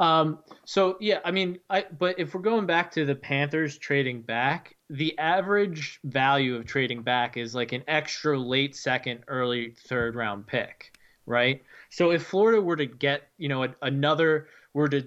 um. 0.00 0.38
So 0.64 0.96
yeah, 1.00 1.18
I 1.24 1.32
mean, 1.32 1.58
I 1.68 1.86
but 1.98 2.20
if 2.20 2.34
we're 2.36 2.40
going 2.42 2.66
back 2.66 2.92
to 2.92 3.04
the 3.04 3.16
Panthers 3.16 3.76
trading 3.78 4.22
back, 4.22 4.76
the 4.90 5.18
average 5.18 5.98
value 6.04 6.54
of 6.54 6.66
trading 6.66 7.02
back 7.02 7.36
is 7.36 7.52
like 7.52 7.72
an 7.72 7.82
extra 7.88 8.38
late 8.38 8.76
second, 8.76 9.24
early 9.26 9.74
third 9.88 10.14
round 10.14 10.46
pick, 10.46 10.96
right? 11.26 11.64
So 11.96 12.10
if 12.10 12.24
Florida 12.24 12.60
were 12.60 12.76
to 12.76 12.84
get, 12.84 13.30
you 13.38 13.48
know, 13.48 13.66
another 13.80 14.48
were 14.74 14.86
to 14.86 15.06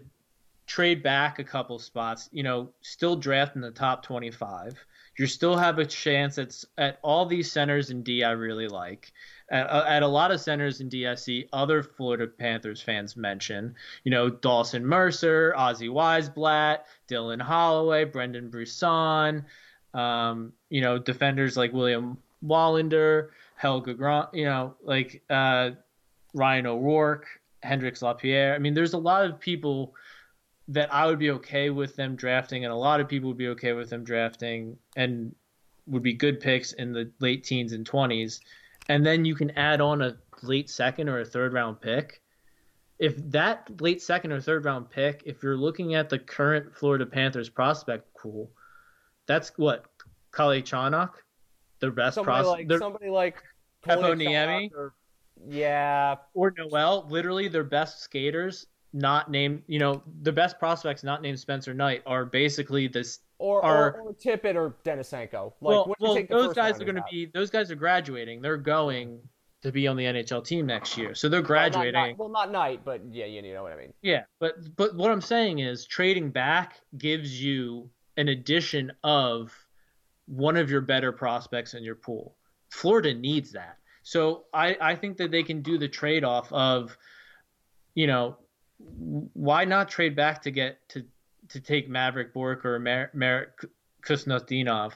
trade 0.65 1.03
back 1.03 1.37
a 1.37 1.43
couple 1.43 1.77
spots, 1.77 2.29
you 2.31 2.41
know, 2.41 2.69
still 2.81 3.15
draft 3.15 3.55
in 3.55 3.61
the 3.61 3.69
top 3.69 4.01
25, 4.01 4.73
you 5.15 5.27
still 5.27 5.55
have 5.55 5.77
a 5.77 5.85
chance 5.85 6.39
at 6.39 6.63
at 6.79 6.97
all 7.03 7.27
these 7.27 7.51
centers 7.51 7.91
in 7.91 8.01
D 8.01 8.23
I 8.23 8.31
really 8.31 8.67
like. 8.67 9.11
At, 9.51 9.69
at 9.69 10.01
a 10.01 10.07
lot 10.07 10.31
of 10.31 10.41
centers 10.41 10.81
in 10.81 10.89
DSC, 10.89 11.49
other 11.53 11.83
Florida 11.83 12.25
Panthers 12.25 12.81
fans 12.81 13.15
mention, 13.15 13.75
you 14.03 14.09
know, 14.09 14.27
Dawson 14.27 14.83
Mercer, 14.83 15.53
Ozzy 15.55 15.89
Wiesblatt, 15.89 16.85
Dylan 17.07 17.39
Holloway, 17.39 18.05
Brendan 18.05 18.49
Brisson, 18.49 19.45
um, 19.93 20.53
you 20.69 20.81
know, 20.81 20.97
defenders 20.97 21.55
like 21.55 21.71
William 21.71 22.17
Wallinder, 22.43 23.29
Helge 23.53 23.95
Grans, 23.95 24.29
you 24.33 24.45
know, 24.45 24.73
like 24.81 25.21
uh, 25.29 25.69
Ryan 26.33 26.67
O'Rourke, 26.67 27.25
Hendrix 27.63 28.01
Lapierre. 28.01 28.53
I 28.55 28.59
mean, 28.59 28.73
there's 28.73 28.93
a 28.93 28.97
lot 28.97 29.25
of 29.25 29.39
people 29.39 29.93
that 30.67 30.93
I 30.93 31.07
would 31.07 31.19
be 31.19 31.31
okay 31.31 31.69
with 31.71 31.95
them 31.95 32.15
drafting, 32.15 32.63
and 32.63 32.71
a 32.71 32.77
lot 32.77 32.99
of 32.99 33.07
people 33.07 33.29
would 33.29 33.37
be 33.37 33.47
okay 33.49 33.73
with 33.73 33.89
them 33.89 34.03
drafting, 34.03 34.77
and 34.95 35.33
would 35.87 36.03
be 36.03 36.13
good 36.13 36.39
picks 36.39 36.73
in 36.73 36.93
the 36.93 37.11
late 37.19 37.43
teens 37.43 37.73
and 37.73 37.89
20s. 37.89 38.39
And 38.87 39.05
then 39.05 39.25
you 39.25 39.33
can 39.35 39.49
add 39.51 39.81
on 39.81 40.01
a 40.01 40.17
late 40.43 40.69
second 40.69 41.09
or 41.09 41.19
a 41.19 41.25
third 41.25 41.53
round 41.53 41.81
pick. 41.81 42.21
If 42.99 43.17
that 43.31 43.81
late 43.81 44.01
second 44.01 44.31
or 44.31 44.41
third 44.41 44.65
round 44.65 44.89
pick, 44.89 45.23
if 45.25 45.41
you're 45.41 45.57
looking 45.57 45.95
at 45.95 46.09
the 46.09 46.19
current 46.19 46.75
Florida 46.75 47.05
Panthers 47.05 47.49
prospect 47.49 48.13
pool, 48.15 48.51
that's 49.25 49.51
what 49.57 49.85
Kale 50.35 50.61
Chanok, 50.61 51.11
their 51.79 51.91
best 51.91 52.15
prospect, 52.25 52.69
like 52.69 52.79
somebody 52.79 53.09
like 53.09 53.41
Heponiemi? 53.85 54.71
or- 54.75 54.93
Yeah, 55.47 56.15
or 56.33 56.53
Noel, 56.57 57.07
literally 57.09 57.47
their 57.47 57.63
best 57.63 58.01
skaters, 58.01 58.67
not 58.93 59.29
named, 59.31 59.63
you 59.67 59.79
know, 59.79 60.03
the 60.21 60.31
best 60.31 60.59
prospects 60.59 61.03
not 61.03 61.21
named 61.21 61.39
Spencer 61.39 61.73
Knight 61.73 62.01
are 62.05 62.25
basically 62.25 62.87
this. 62.87 63.19
or, 63.37 63.63
Are- 63.63 63.93
or 63.93 64.01
or 64.01 64.13
Tippett 64.13 64.55
or 64.55 64.75
Denisenko. 64.83 65.31
Like, 65.33 65.53
well, 65.61 65.85
you 65.87 65.95
well 65.99 66.23
those 66.29 66.53
guys 66.53 66.81
are 66.81 66.85
going 66.85 66.95
to 66.95 67.05
be, 67.09 67.25
those 67.33 67.49
guys 67.49 67.71
are 67.71 67.75
graduating. 67.75 68.41
They're 68.41 68.57
going 68.57 69.19
to 69.61 69.71
be 69.71 69.87
on 69.87 69.97
the 69.97 70.05
NHL 70.05 70.45
team 70.45 70.65
next 70.65 70.97
year, 70.97 71.13
so 71.13 71.29
they're 71.29 71.41
Well, 71.41 71.49
not 71.49 71.71
graduating. 71.71 72.17
Well, 72.17 72.29
not 72.29 72.51
Knight, 72.51 72.81
but 72.83 73.01
yeah, 73.11 73.25
you 73.25 73.41
know 73.41 73.63
what 73.63 73.73
I 73.73 73.77
mean. 73.77 73.93
Yeah, 74.01 74.23
but 74.39 74.75
but 74.75 74.95
what 74.95 75.11
I'm 75.11 75.21
saying 75.21 75.59
is 75.59 75.85
trading 75.85 76.29
back 76.31 76.79
gives 76.97 77.41
you 77.41 77.89
an 78.17 78.27
addition 78.29 78.91
of 79.03 79.53
one 80.27 80.57
of 80.57 80.69
your 80.69 80.81
better 80.81 81.11
prospects 81.11 81.73
in 81.73 81.83
your 81.83 81.95
pool. 81.95 82.35
Florida 82.69 83.13
needs 83.13 83.51
that. 83.53 83.77
So 84.09 84.45
I, 84.51 84.75
I 84.81 84.95
think 84.95 85.17
that 85.17 85.29
they 85.29 85.43
can 85.43 85.61
do 85.61 85.77
the 85.77 85.87
trade 85.87 86.23
off 86.23 86.51
of, 86.51 86.97
you 87.93 88.07
know, 88.07 88.37
why 88.79 89.65
not 89.65 89.87
trade 89.87 90.15
back 90.15 90.41
to 90.43 90.51
get 90.51 90.79
to 90.89 91.05
to 91.49 91.59
take 91.59 91.87
Mavrik 91.87 92.33
Bourque 92.33 92.65
or 92.65 92.79
Mer- 92.79 93.11
Marat 93.13 93.49
Khusnutdinov, 94.03 94.93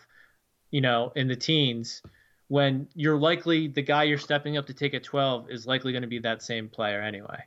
you 0.72 0.82
know, 0.82 1.12
in 1.16 1.28
the 1.28 1.36
teens 1.36 2.02
when 2.48 2.88
you're 2.96 3.18
likely 3.18 3.68
the 3.68 3.84
guy 3.84 4.02
you're 4.02 4.18
stepping 4.18 4.58
up 4.58 4.66
to 4.66 4.74
take 4.74 4.96
at 4.96 5.04
12 5.04 5.52
is 5.52 5.68
likely 5.68 5.92
going 5.92 6.02
to 6.02 6.08
be 6.08 6.20
that 6.20 6.42
same 6.42 6.68
player 6.68 7.00
anyway. 7.00 7.44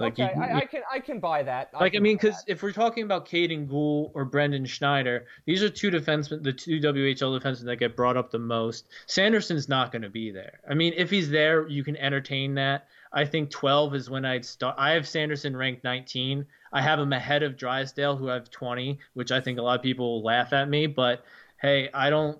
Like 0.00 0.14
okay, 0.14 0.32
you- 0.34 0.42
I, 0.42 0.56
I 0.58 0.64
can 0.66 0.82
I 0.90 0.98
can 1.00 1.20
buy 1.20 1.42
that. 1.42 1.70
like 1.78 1.94
I 1.94 1.98
mean, 1.98 2.16
because 2.16 2.42
if 2.46 2.62
we're 2.62 2.72
talking 2.72 3.04
about 3.04 3.26
Kaiden 3.26 3.68
Guhle 3.68 4.10
or 4.14 4.24
Braden 4.24 4.64
Schneider, 4.66 5.26
these 5.44 5.62
are 5.62 5.68
two 5.68 5.90
defensemen, 5.90 6.42
the 6.42 6.52
two 6.52 6.80
WHL 6.80 7.38
defensemen 7.40 7.64
that 7.66 7.76
get 7.76 7.96
brought 7.96 8.16
up 8.16 8.30
the 8.30 8.38
most. 8.38 8.86
Sanderson's 9.06 9.68
not 9.68 9.92
going 9.92 10.02
to 10.02 10.08
be 10.10 10.30
there. 10.30 10.60
I 10.68 10.74
mean, 10.74 10.94
if 10.96 11.10
he's 11.10 11.30
there, 11.30 11.68
you 11.68 11.84
can 11.84 11.96
entertain 11.96 12.54
that. 12.54 12.86
I 13.12 13.24
think 13.24 13.50
12 13.50 13.94
is 13.96 14.08
when 14.10 14.24
I'd 14.24 14.44
start. 14.44 14.76
I 14.78 14.92
have 14.92 15.06
Sanderson 15.06 15.56
ranked 15.56 15.82
19. 15.84 16.46
I 16.72 16.80
have 16.80 16.98
him 17.00 17.12
ahead 17.12 17.42
of 17.42 17.56
Drysdale, 17.56 18.16
who 18.16 18.30
I 18.30 18.34
have 18.34 18.50
20, 18.50 18.98
which 19.14 19.32
I 19.32 19.40
think 19.40 19.58
a 19.58 19.62
lot 19.62 19.76
of 19.78 19.82
people 19.82 20.14
will 20.14 20.22
laugh 20.24 20.52
at 20.52 20.68
me. 20.68 20.86
But 20.86 21.24
hey, 21.60 21.90
I 21.92 22.08
don't. 22.10 22.38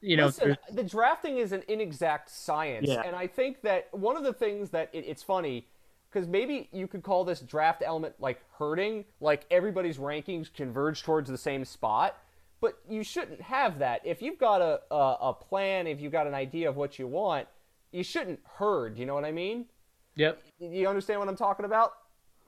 You 0.00 0.16
know, 0.16 0.26
Listen, 0.26 0.56
the 0.72 0.84
drafting 0.84 1.38
is 1.38 1.50
an 1.50 1.64
inexact 1.66 2.30
science, 2.30 2.86
Yeah. 2.88 3.02
and 3.04 3.16
I 3.16 3.26
think 3.26 3.62
that 3.62 3.88
one 3.90 4.16
of 4.16 4.22
the 4.22 4.32
things 4.32 4.70
that 4.70 4.90
it, 4.92 5.04
it's 5.08 5.24
funny 5.24 5.66
because 6.10 6.28
maybe 6.28 6.68
you 6.72 6.86
could 6.86 7.02
call 7.02 7.24
this 7.24 7.40
draft 7.40 7.82
element 7.84 8.14
like 8.18 8.40
hurting, 8.58 9.04
like 9.20 9.44
everybody's 9.50 9.98
rankings 9.98 10.52
converge 10.52 11.02
towards 11.02 11.30
the 11.30 11.38
same 11.38 11.64
spot, 11.64 12.16
but 12.60 12.78
you 12.88 13.02
shouldn't 13.02 13.40
have 13.40 13.78
that. 13.78 14.00
If 14.04 14.22
you've 14.22 14.38
got 14.38 14.60
a, 14.60 14.80
a, 14.90 15.16
a 15.20 15.32
plan, 15.34 15.86
if 15.86 16.00
you've 16.00 16.12
got 16.12 16.26
an 16.26 16.34
idea 16.34 16.68
of 16.68 16.76
what 16.76 16.98
you 16.98 17.06
want, 17.06 17.46
you 17.92 18.02
shouldn't 18.02 18.40
herd. 18.44 18.98
You 18.98 19.06
know 19.06 19.14
what 19.14 19.24
I 19.24 19.32
mean? 19.32 19.66
yep. 20.18 20.42
You 20.58 20.88
understand 20.88 21.20
what 21.20 21.28
I'm 21.28 21.36
talking 21.36 21.64
about? 21.64 21.92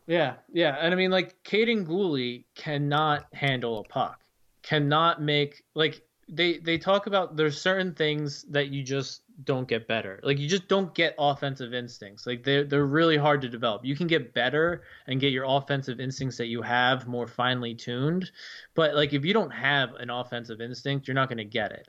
Yeah, 0.06 0.34
yeah, 0.52 0.76
and 0.80 0.92
I 0.92 0.96
mean, 0.96 1.11
like, 1.11 1.36
Kaiden 1.44 1.86
Guhle 1.86 2.44
cannot 2.56 3.26
handle 3.32 3.78
a 3.78 3.84
puck, 3.84 4.20
cannot 4.62 5.22
make 5.22 5.62
like 5.74 6.02
they 6.32 6.58
they 6.58 6.78
talk 6.78 7.06
about 7.06 7.36
there's 7.36 7.60
certain 7.60 7.92
things 7.92 8.44
that 8.44 8.68
you 8.68 8.84
just 8.84 9.22
don't 9.44 9.66
get 9.66 9.88
better. 9.88 10.20
Like 10.22 10.38
you 10.38 10.48
just 10.48 10.68
don't 10.68 10.94
get 10.94 11.14
offensive 11.18 11.74
instincts. 11.74 12.26
Like 12.26 12.44
they're 12.44 12.64
they're 12.64 12.86
really 12.86 13.16
hard 13.16 13.40
to 13.42 13.48
develop. 13.48 13.84
You 13.84 13.96
can 13.96 14.06
get 14.06 14.32
better 14.32 14.82
and 15.08 15.20
get 15.20 15.32
your 15.32 15.44
offensive 15.46 15.98
instincts 15.98 16.36
that 16.36 16.46
you 16.46 16.62
have 16.62 17.08
more 17.08 17.26
finely 17.26 17.74
tuned, 17.74 18.30
but 18.74 18.94
like 18.94 19.12
if 19.12 19.24
you 19.24 19.32
don't 19.32 19.50
have 19.50 19.94
an 19.94 20.10
offensive 20.10 20.60
instinct, 20.60 21.08
you're 21.08 21.16
not 21.16 21.28
going 21.28 21.38
to 21.38 21.44
get 21.44 21.72
it. 21.72 21.88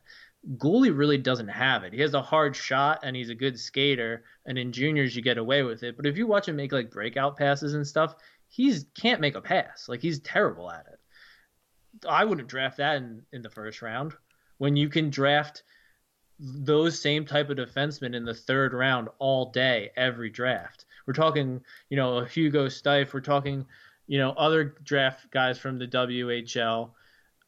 Guhle 0.58 0.98
really 0.98 1.20
doesn't 1.20 1.50
have 1.50 1.84
it. 1.84 1.94
He 1.94 2.02
has 2.02 2.16
a 2.16 2.22
hard 2.22 2.56
shot 2.56 3.02
and 3.04 3.16
he's 3.16 3.30
a 3.30 3.36
good 3.36 3.60
skater, 3.60 4.24
and 4.48 4.58
in 4.58 4.72
juniors 4.72 5.16
you 5.16 5.22
get 5.22 5.38
away 5.38 5.62
with 5.62 5.84
it. 5.84 5.96
But 5.96 6.08
if 6.08 6.18
you 6.18 6.26
watch 6.26 6.48
him 6.48 6.56
make 6.56 6.72
like 6.72 6.90
breakout 6.90 7.38
passes 7.38 7.76
and 7.76 7.86
stuff, 7.86 8.16
he's 8.48 8.88
can't 9.00 9.22
make 9.22 9.36
a 9.36 9.42
pass. 9.42 9.88
Like 9.88 10.02
he's 10.02 10.20
terrible 10.20 10.72
at 10.72 10.88
it. 10.92 11.00
I 12.10 12.26
wouldn't 12.26 12.48
draft 12.48 12.78
that 12.78 12.98
in, 12.98 13.22
in 13.32 13.44
the 13.44 13.50
first 13.50 13.84
round 13.84 14.14
when 14.62 14.76
you 14.76 14.88
can 14.88 15.10
draft 15.10 15.64
those 16.38 17.02
same 17.02 17.26
type 17.26 17.50
of 17.50 17.58
defensemen 17.58 18.14
in 18.14 18.24
the 18.24 18.34
third 18.36 18.76
round 18.76 19.10
all 19.18 19.50
day 19.50 19.90
every 19.98 20.30
draft. 20.30 20.86
We're 21.08 21.16
talking, 21.16 21.62
you 21.90 21.98
know, 21.98 22.24
Hugo 22.26 22.68
Steiff. 22.68 23.12
We're 23.12 23.22
talking, 23.22 23.66
you 24.06 24.20
know, 24.20 24.34
other 24.34 24.76
draft 24.84 25.32
guys 25.32 25.58
from 25.58 25.80
the 25.80 25.88
WHL, 25.88 26.92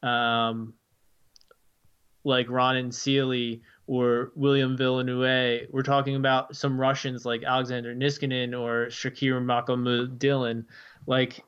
um, 0.02 0.74
like 2.24 2.50
Ronan 2.50 2.90
Seeley 2.90 3.62
or 3.86 4.32
William 4.34 4.76
Villeneuve. 4.76 5.68
We're 5.70 5.82
talking 5.84 6.16
about 6.16 6.56
some 6.56 6.80
Russians 6.80 7.24
like 7.24 7.44
Alexander 7.44 7.94
Nikishin 7.94 8.60
or 8.60 8.86
Shakir 8.86 9.40
Mukhamadullin. 9.40 10.64
Like 11.06 11.44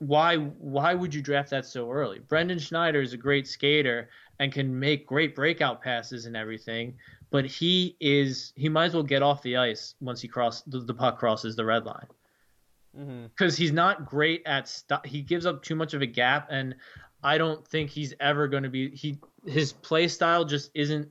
why 0.00 0.36
why 0.36 0.94
would 0.94 1.14
you 1.14 1.22
draft 1.22 1.50
that 1.50 1.66
so 1.66 1.90
early? 1.90 2.18
Braden 2.18 2.58
Schneider 2.58 3.02
is 3.02 3.12
a 3.12 3.18
great 3.18 3.46
skater 3.46 4.08
and 4.40 4.50
can 4.52 4.76
make 4.76 5.06
great 5.06 5.36
breakout 5.36 5.82
passes 5.82 6.24
and 6.24 6.34
everything, 6.34 6.94
but 7.30 7.44
he 7.44 7.94
is 8.00 8.52
he 8.56 8.68
might 8.68 8.86
as 8.86 8.94
well 8.94 9.02
get 9.04 9.22
off 9.22 9.42
the 9.42 9.56
ice 9.56 9.94
once 10.00 10.20
he 10.20 10.26
cross 10.26 10.62
the, 10.62 10.80
the 10.80 10.94
puck 10.94 11.18
crosses 11.18 11.54
the 11.54 11.64
red 11.64 11.84
line 11.84 12.06
because 12.92 13.54
mm-hmm. 13.54 13.62
he's 13.62 13.70
not 13.70 14.06
great 14.06 14.42
at 14.46 14.66
stuff. 14.66 15.04
He 15.04 15.20
gives 15.20 15.44
up 15.46 15.62
too 15.62 15.76
much 15.76 15.92
of 15.94 16.00
a 16.00 16.06
gap, 16.06 16.48
and 16.50 16.74
I 17.22 17.36
don't 17.36 17.64
think 17.68 17.90
he's 17.90 18.14
ever 18.18 18.48
going 18.48 18.62
to 18.62 18.70
be. 18.70 18.90
He 18.96 19.18
his 19.46 19.74
play 19.74 20.08
style 20.08 20.46
just 20.46 20.70
isn't 20.74 21.06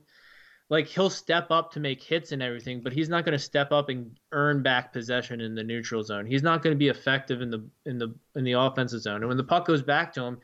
like 0.68 0.88
he'll 0.88 1.10
step 1.10 1.52
up 1.52 1.72
to 1.72 1.80
make 1.80 2.02
hits 2.02 2.32
and 2.32 2.42
everything, 2.42 2.80
but 2.80 2.92
he's 2.92 3.08
not 3.08 3.24
going 3.24 3.38
to 3.38 3.42
step 3.42 3.70
up 3.70 3.88
and 3.88 4.18
earn 4.32 4.62
back 4.62 4.92
possession 4.92 5.40
in 5.40 5.54
the 5.54 5.64
neutral 5.64 6.02
zone. 6.02 6.26
He's 6.26 6.42
not 6.42 6.62
going 6.62 6.74
to 6.74 6.78
be 6.78 6.88
effective 6.88 7.42
in 7.42 7.50
the 7.50 7.64
in 7.86 7.96
the 7.96 8.12
in 8.34 8.42
the 8.42 8.52
offensive 8.52 9.02
zone. 9.02 9.16
And 9.16 9.28
when 9.28 9.36
the 9.36 9.44
puck 9.44 9.66
goes 9.66 9.82
back 9.82 10.12
to 10.14 10.22
him, 10.24 10.38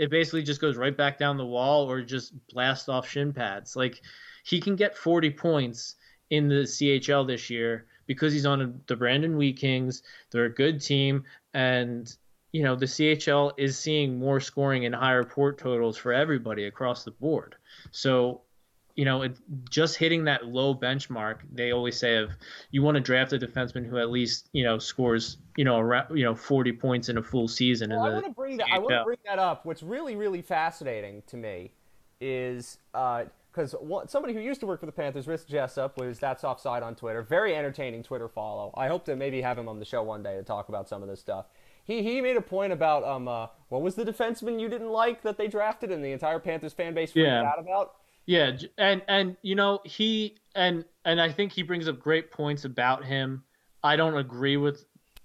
it 0.00 0.10
basically 0.10 0.42
just 0.42 0.62
goes 0.62 0.78
right 0.78 0.96
back 0.96 1.18
down 1.18 1.36
the 1.36 1.44
wall 1.44 1.88
or 1.88 2.00
just 2.00 2.32
blast 2.48 2.88
off 2.88 3.06
shin 3.06 3.34
pads. 3.34 3.76
Like 3.76 4.00
he 4.44 4.58
can 4.58 4.74
get 4.74 4.96
40 4.96 5.30
points 5.32 5.96
in 6.30 6.48
the 6.48 6.62
CHL 6.62 7.26
this 7.26 7.50
year 7.50 7.84
because 8.06 8.32
he's 8.32 8.46
on 8.46 8.80
the 8.86 8.96
Brandon 8.96 9.36
Wheat 9.36 9.58
Kings. 9.58 10.02
They're 10.30 10.46
a 10.46 10.54
good 10.54 10.80
team 10.80 11.24
and 11.52 12.16
you 12.50 12.62
know 12.62 12.76
the 12.76 12.86
CHL 12.86 13.52
is 13.58 13.78
seeing 13.78 14.18
more 14.18 14.40
scoring 14.40 14.86
and 14.86 14.94
higher 14.94 15.22
port 15.22 15.58
totals 15.58 15.98
for 15.98 16.14
everybody 16.14 16.64
across 16.64 17.04
the 17.04 17.10
board. 17.10 17.56
So 17.90 18.40
you 18.96 19.04
know, 19.04 19.22
it, 19.22 19.36
just 19.68 19.96
hitting 19.96 20.24
that 20.24 20.46
low 20.46 20.74
benchmark, 20.74 21.38
they 21.52 21.72
always 21.72 21.98
say 21.98 22.16
of 22.16 22.30
you 22.70 22.82
want 22.82 22.96
to 22.96 23.00
draft 23.00 23.32
a 23.32 23.38
defenseman 23.38 23.86
who 23.86 23.98
at 23.98 24.10
least 24.10 24.48
you 24.52 24.64
know 24.64 24.78
scores 24.78 25.38
you 25.56 25.64
know 25.64 25.78
around, 25.78 26.16
you 26.16 26.24
know 26.24 26.34
40 26.34 26.72
points 26.72 27.08
in 27.08 27.18
a 27.18 27.22
full 27.22 27.48
season. 27.48 27.90
Well, 27.90 28.04
I 28.04 28.10
want 28.10 28.24
to 28.24 28.30
bring 28.30 28.56
that. 28.58 28.68
I 28.72 28.78
want 28.78 28.90
to 28.90 29.04
bring 29.04 29.18
that 29.26 29.38
up. 29.38 29.64
What's 29.64 29.82
really 29.82 30.16
really 30.16 30.42
fascinating 30.42 31.22
to 31.28 31.36
me 31.36 31.72
is 32.20 32.78
because 32.92 33.74
uh, 33.74 34.06
somebody 34.06 34.34
who 34.34 34.40
used 34.40 34.60
to 34.60 34.66
work 34.66 34.80
for 34.80 34.86
the 34.86 34.92
Panthers, 34.92 35.26
Rich 35.26 35.46
Jessup, 35.48 35.96
was 35.98 36.18
that's 36.18 36.44
offside 36.44 36.82
on 36.82 36.94
Twitter. 36.94 37.22
Very 37.22 37.54
entertaining 37.54 38.02
Twitter 38.02 38.28
follow. 38.28 38.72
I 38.76 38.88
hope 38.88 39.04
to 39.06 39.16
maybe 39.16 39.40
have 39.40 39.58
him 39.58 39.68
on 39.68 39.78
the 39.78 39.84
show 39.84 40.02
one 40.02 40.22
day 40.22 40.36
to 40.36 40.42
talk 40.42 40.68
about 40.68 40.88
some 40.88 41.02
of 41.02 41.08
this 41.08 41.20
stuff. 41.20 41.46
He, 41.84 42.02
he 42.02 42.20
made 42.20 42.36
a 42.36 42.42
point 42.42 42.72
about 42.72 43.04
um 43.04 43.26
uh, 43.26 43.48
what 43.68 43.82
was 43.82 43.94
the 43.94 44.04
defenseman 44.04 44.60
you 44.60 44.68
didn't 44.68 44.90
like 44.90 45.22
that 45.22 45.38
they 45.38 45.48
drafted 45.48 45.90
and 45.90 46.04
the 46.04 46.12
entire 46.12 46.38
Panthers 46.38 46.72
fan 46.72 46.94
base 46.94 47.12
freaked 47.12 47.28
yeah. 47.28 47.42
out 47.42 47.58
about. 47.58 47.94
Yeah, 48.30 48.52
and 48.78 49.02
and 49.08 49.36
you 49.42 49.56
know 49.56 49.80
he 49.84 50.36
and 50.54 50.84
and 51.04 51.20
I 51.20 51.32
think 51.32 51.50
he 51.50 51.64
brings 51.64 51.88
up 51.88 51.98
great 51.98 52.30
points 52.30 52.64
about 52.64 53.04
him. 53.04 53.42
I 53.82 53.96
don't 53.96 54.16
agree 54.16 54.56
with 54.56 54.84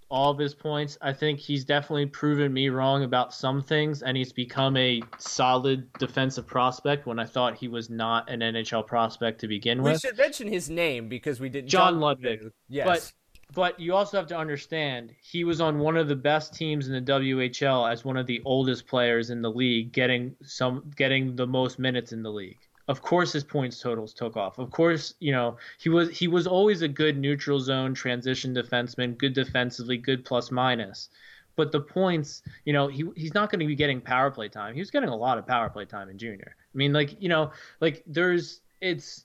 all 0.09 0.31
of 0.31 0.39
his 0.39 0.55
points. 0.55 0.97
I 1.03 1.13
think 1.13 1.39
he's 1.39 1.65
definitely 1.65 2.07
proven 2.07 2.51
me 2.51 2.69
wrong 2.69 3.03
about 3.03 3.31
some 3.31 3.61
things, 3.61 4.01
and 4.01 4.17
he's 4.17 4.33
become 4.33 4.75
a 4.75 5.03
solid 5.19 5.93
defensive 5.99 6.47
prospect 6.47 7.05
when 7.05 7.19
I 7.19 7.25
thought 7.25 7.55
he 7.55 7.67
was 7.67 7.91
not 7.91 8.27
an 8.27 8.39
NHL 8.39 8.87
prospect 8.87 9.39
to 9.41 9.47
begin 9.47 9.83
we 9.83 9.91
with. 9.91 10.03
We 10.03 10.09
should 10.09 10.17
mention 10.17 10.47
his 10.47 10.71
name 10.71 11.07
because 11.07 11.39
we 11.39 11.47
didn't. 11.47 11.69
John, 11.69 11.93
John 11.93 11.99
Ludvig. 11.99 12.49
Yes. 12.69 12.87
But 12.87 13.13
but 13.53 13.79
you 13.79 13.93
also 13.93 14.17
have 14.17 14.27
to 14.29 14.37
understand 14.37 15.13
he 15.21 15.43
was 15.43 15.61
on 15.61 15.77
one 15.77 15.95
of 15.95 16.07
the 16.07 16.15
best 16.15 16.55
teams 16.55 16.87
in 16.87 16.93
the 16.93 17.11
WHL 17.11 17.91
as 17.91 18.03
one 18.03 18.17
of 18.17 18.25
the 18.25 18.41
oldest 18.45 18.87
players 18.87 19.29
in 19.29 19.43
the 19.43 19.51
league, 19.51 19.91
getting 19.91 20.35
some 20.41 20.89
getting 20.95 21.35
the 21.35 21.45
most 21.45 21.77
minutes 21.77 22.11
in 22.11 22.23
the 22.23 22.31
league 22.31 22.57
of 22.88 23.01
course 23.01 23.31
his 23.33 23.43
points 23.43 23.79
totals 23.79 24.13
took 24.13 24.38
off. 24.38 24.59
Of 24.59 24.71
course, 24.71 25.15
you 25.19 25.31
know, 25.31 25.57
he 25.79 25.89
was 25.89 26.15
he 26.17 26.27
was 26.27 26.47
always 26.47 26.81
a 26.81 26.88
good 26.88 27.17
neutral 27.17 27.59
zone 27.59 27.93
transition 27.93 28.53
defenseman, 28.53 29.17
good 29.17 29.33
defensively, 29.33 29.97
good 29.97 30.23
plus 30.23 30.51
minus. 30.51 31.09
But 31.55 31.71
the 31.71 31.79
points, 31.79 32.43
you 32.65 32.73
know, 32.73 32.88
he 32.88 33.05
he's 33.15 33.33
not 33.33 33.49
going 33.49 33.61
to 33.61 33.65
be 33.65 33.75
getting 33.75 34.01
power 34.01 34.29
play 34.29 34.49
time. 34.49 34.73
He 34.73 34.81
was 34.81 34.91
getting 34.91 35.09
a 35.09 35.15
lot 35.15 35.38
of 35.38 35.47
power 35.47 35.69
play 35.69 35.86
time 35.86 36.09
in 36.09 36.17
junior. 36.17 36.55
I 36.57 36.77
mean, 36.77 36.93
like, 36.93 37.21
you 37.21 37.29
know, 37.29 37.51
like 37.79 38.03
there's 38.05 38.61
it's 38.81 39.23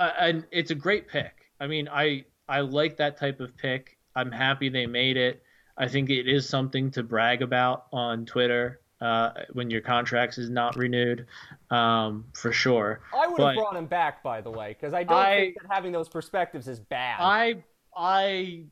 and 0.00 0.44
it's 0.50 0.70
a 0.70 0.74
great 0.74 1.08
pick. 1.08 1.50
I 1.60 1.66
mean, 1.66 1.88
I 1.88 2.24
I 2.48 2.60
like 2.60 2.96
that 2.96 3.16
type 3.16 3.40
of 3.40 3.56
pick. 3.56 3.96
I'm 4.14 4.32
happy 4.32 4.68
they 4.68 4.86
made 4.86 5.16
it. 5.16 5.42
I 5.76 5.88
think 5.88 6.08
it 6.08 6.26
is 6.26 6.48
something 6.48 6.90
to 6.92 7.02
brag 7.02 7.42
about 7.42 7.86
on 7.92 8.24
Twitter 8.24 8.80
uh, 9.00 9.30
when 9.52 9.70
your 9.70 9.80
contract 9.80 10.38
is 10.38 10.48
not 10.48 10.76
renewed, 10.76 11.26
um, 11.70 12.24
for 12.32 12.52
sure. 12.52 13.00
I 13.14 13.26
would 13.26 13.40
have 13.40 13.56
brought 13.56 13.76
him 13.76 13.86
back, 13.86 14.22
by 14.22 14.40
the 14.40 14.50
way, 14.50 14.68
because 14.68 14.94
I 14.94 15.04
don't 15.04 15.16
I, 15.16 15.36
think 15.36 15.56
that 15.60 15.72
having 15.72 15.92
those 15.92 16.08
perspectives 16.08 16.66
is 16.68 16.80
bad. 16.80 17.18
I 17.20 17.62
I 17.96 18.64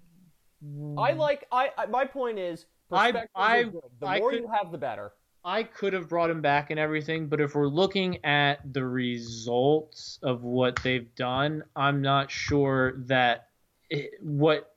I 0.99 1.12
like 1.12 1.47
I, 1.53 1.70
I 1.77 1.87
my 1.87 2.05
point 2.05 2.39
is 2.39 2.66
perspectives 2.89 3.31
I, 3.35 3.57
I, 3.57 3.59
are 3.59 3.64
good. 3.64 3.83
The 4.01 4.07
I 4.07 4.18
more 4.18 4.31
could, 4.31 4.41
you 4.41 4.49
have, 4.49 4.72
the 4.72 4.79
better. 4.79 5.13
I 5.45 5.63
could 5.63 5.92
have 5.92 6.09
brought 6.09 6.30
him 6.30 6.41
back 6.41 6.71
and 6.71 6.80
everything, 6.80 7.26
but 7.26 7.41
if 7.41 7.55
we're 7.55 7.68
looking 7.68 8.25
at 8.25 8.61
the 8.72 8.84
results 8.84 10.18
of 10.22 10.42
what 10.42 10.79
they've 10.83 11.14
done, 11.14 11.64
I'm 11.76 12.01
not 12.01 12.30
sure 12.30 12.95
that 13.07 13.49
it, 13.91 14.13
what 14.21 14.75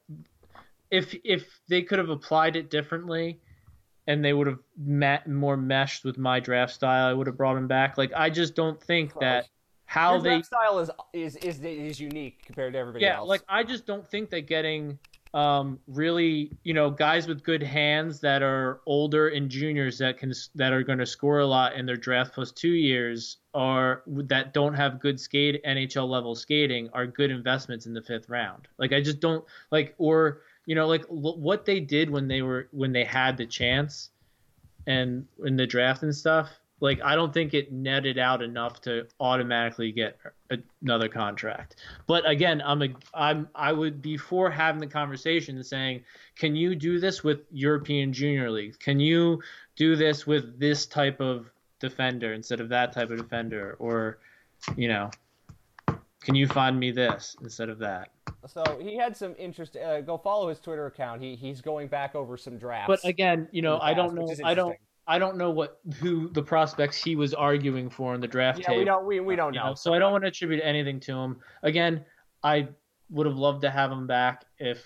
if 0.91 1.15
if 1.23 1.45
they 1.69 1.83
could 1.83 1.99
have 1.99 2.09
applied 2.09 2.57
it 2.57 2.69
differently 2.69 3.39
and 4.07 4.23
they 4.23 4.33
would 4.33 4.47
have 4.47 4.59
met 4.77 5.27
more 5.27 5.57
meshed 5.57 6.03
with 6.03 6.17
my 6.17 6.39
draft 6.39 6.73
style, 6.73 7.07
I 7.07 7.13
would 7.13 7.27
have 7.27 7.37
brought 7.37 7.57
him 7.57 7.67
back. 7.67 7.97
Like 7.97 8.11
I 8.15 8.29
just 8.29 8.55
don't 8.55 8.81
think 8.81 9.17
that 9.19 9.47
how 9.85 10.13
Your 10.13 10.21
they 10.21 10.29
draft 10.29 10.45
style 10.47 10.79
is, 10.79 10.89
is 11.13 11.35
is 11.37 11.59
is 11.61 11.99
unique 11.99 12.43
compared 12.45 12.73
to 12.73 12.79
everybody 12.79 13.03
yeah, 13.03 13.17
else. 13.17 13.29
like 13.29 13.43
I 13.47 13.63
just 13.63 13.85
don't 13.85 14.07
think 14.07 14.29
that 14.31 14.41
getting 14.47 14.97
um, 15.33 15.79
really, 15.87 16.51
you 16.63 16.73
know, 16.73 16.89
guys 16.89 17.27
with 17.27 17.43
good 17.43 17.61
hands 17.61 18.19
that 18.21 18.41
are 18.41 18.81
older 18.85 19.29
and 19.29 19.49
juniors 19.49 19.97
that 19.99 20.17
can 20.17 20.33
that 20.55 20.73
are 20.73 20.83
going 20.83 20.99
to 20.99 21.05
score 21.05 21.39
a 21.39 21.45
lot 21.45 21.75
in 21.75 21.85
their 21.85 21.97
draft 21.97 22.33
plus 22.33 22.51
two 22.51 22.73
years 22.73 23.37
are 23.53 24.03
that 24.07 24.53
don't 24.53 24.73
have 24.73 24.99
good 24.99 25.19
skate 25.19 25.63
NHL 25.63 26.07
level 26.07 26.35
skating 26.35 26.89
are 26.93 27.05
good 27.05 27.31
investments 27.31 27.85
in 27.85 27.93
the 27.93 28.01
fifth 28.01 28.29
round. 28.29 28.67
Like 28.77 28.93
I 28.93 29.01
just 29.01 29.19
don't 29.19 29.43
like 29.71 29.95
or 29.97 30.41
you 30.67 30.75
know, 30.75 30.85
like 30.85 31.05
l- 31.09 31.39
what 31.39 31.65
they 31.65 31.79
did 31.79 32.11
when 32.11 32.27
they 32.27 32.43
were 32.43 32.67
when 32.71 32.91
they 32.91 33.05
had 33.05 33.37
the 33.37 33.47
chance, 33.47 34.11
and 34.85 35.25
in 35.43 35.55
the 35.55 35.65
draft 35.65 36.03
and 36.03 36.15
stuff. 36.15 36.51
Like 36.79 37.01
I 37.03 37.15
don't 37.15 37.33
think 37.33 37.55
it 37.55 37.71
netted 37.71 38.19
out 38.19 38.43
enough 38.43 38.81
to 38.81 39.07
automatically 39.19 39.91
get 39.91 40.19
another 40.83 41.09
contract. 41.09 41.77
But 42.05 42.29
again, 42.29 42.61
I'm 42.63 42.83
a 42.83 42.89
I'm 43.15 43.49
I 43.55 43.71
would 43.71 43.99
before 43.99 44.51
having 44.51 44.79
the 44.79 44.85
conversation 44.87 45.63
saying, 45.63 46.03
can 46.35 46.55
you 46.55 46.75
do 46.75 46.99
this 46.99 47.23
with 47.23 47.39
European 47.51 48.13
Junior 48.13 48.51
League? 48.51 48.77
Can 48.77 48.99
you 48.99 49.41
do 49.75 49.95
this 49.95 50.27
with 50.27 50.59
this 50.59 50.85
type 50.85 51.19
of 51.19 51.49
defender 51.79 52.33
instead 52.33 52.59
of 52.59 52.69
that 52.69 52.91
type 52.91 53.09
of 53.09 53.17
defender? 53.17 53.75
Or, 53.79 54.19
you 54.75 54.87
know, 54.87 55.09
can 56.21 56.35
you 56.35 56.47
find 56.47 56.79
me 56.79 56.91
this 56.91 57.35
instead 57.41 57.69
of 57.69 57.79
that? 57.79 58.09
So 58.45 58.63
he 58.81 58.95
had 58.97 59.15
some 59.15 59.35
interest. 59.37 59.75
Uh, 59.77 60.01
go 60.01 60.17
follow 60.17 60.49
his 60.49 60.59
Twitter 60.59 60.85
account. 60.85 61.21
He 61.21 61.35
he's 61.35 61.61
going 61.61 61.87
back 61.87 62.15
over 62.15 62.37
some 62.37 62.57
drafts. 62.57 62.87
But 62.87 63.07
again, 63.07 63.47
you 63.51 63.61
know, 63.61 63.79
past, 63.79 63.85
I 63.85 63.93
don't 63.93 64.15
know. 64.15 64.35
I 64.43 64.53
don't. 64.53 64.77
I 65.09 65.19
don't 65.19 65.37
know 65.37 65.51
what 65.51 65.79
who 65.99 66.29
the 66.29 66.43
prospects 66.43 67.01
he 67.01 67.15
was 67.15 67.33
arguing 67.33 67.89
for 67.89 68.13
in 68.13 68.21
the 68.21 68.27
draft 68.27 68.59
yeah, 68.59 68.67
tape. 68.67 68.77
we 68.79 68.83
don't. 68.85 69.05
We, 69.05 69.19
we 69.21 69.35
don't 69.35 69.53
know. 69.53 69.69
know. 69.69 69.73
So 69.73 69.93
I 69.93 69.99
don't 69.99 70.11
want 70.11 70.23
to 70.25 70.27
attribute 70.27 70.61
anything 70.63 70.99
to 71.01 71.13
him. 71.13 71.37
Again, 71.63 72.03
I 72.43 72.67
would 73.09 73.25
have 73.25 73.37
loved 73.37 73.61
to 73.61 73.69
have 73.69 73.89
him 73.89 74.05
back 74.05 74.45
if 74.59 74.85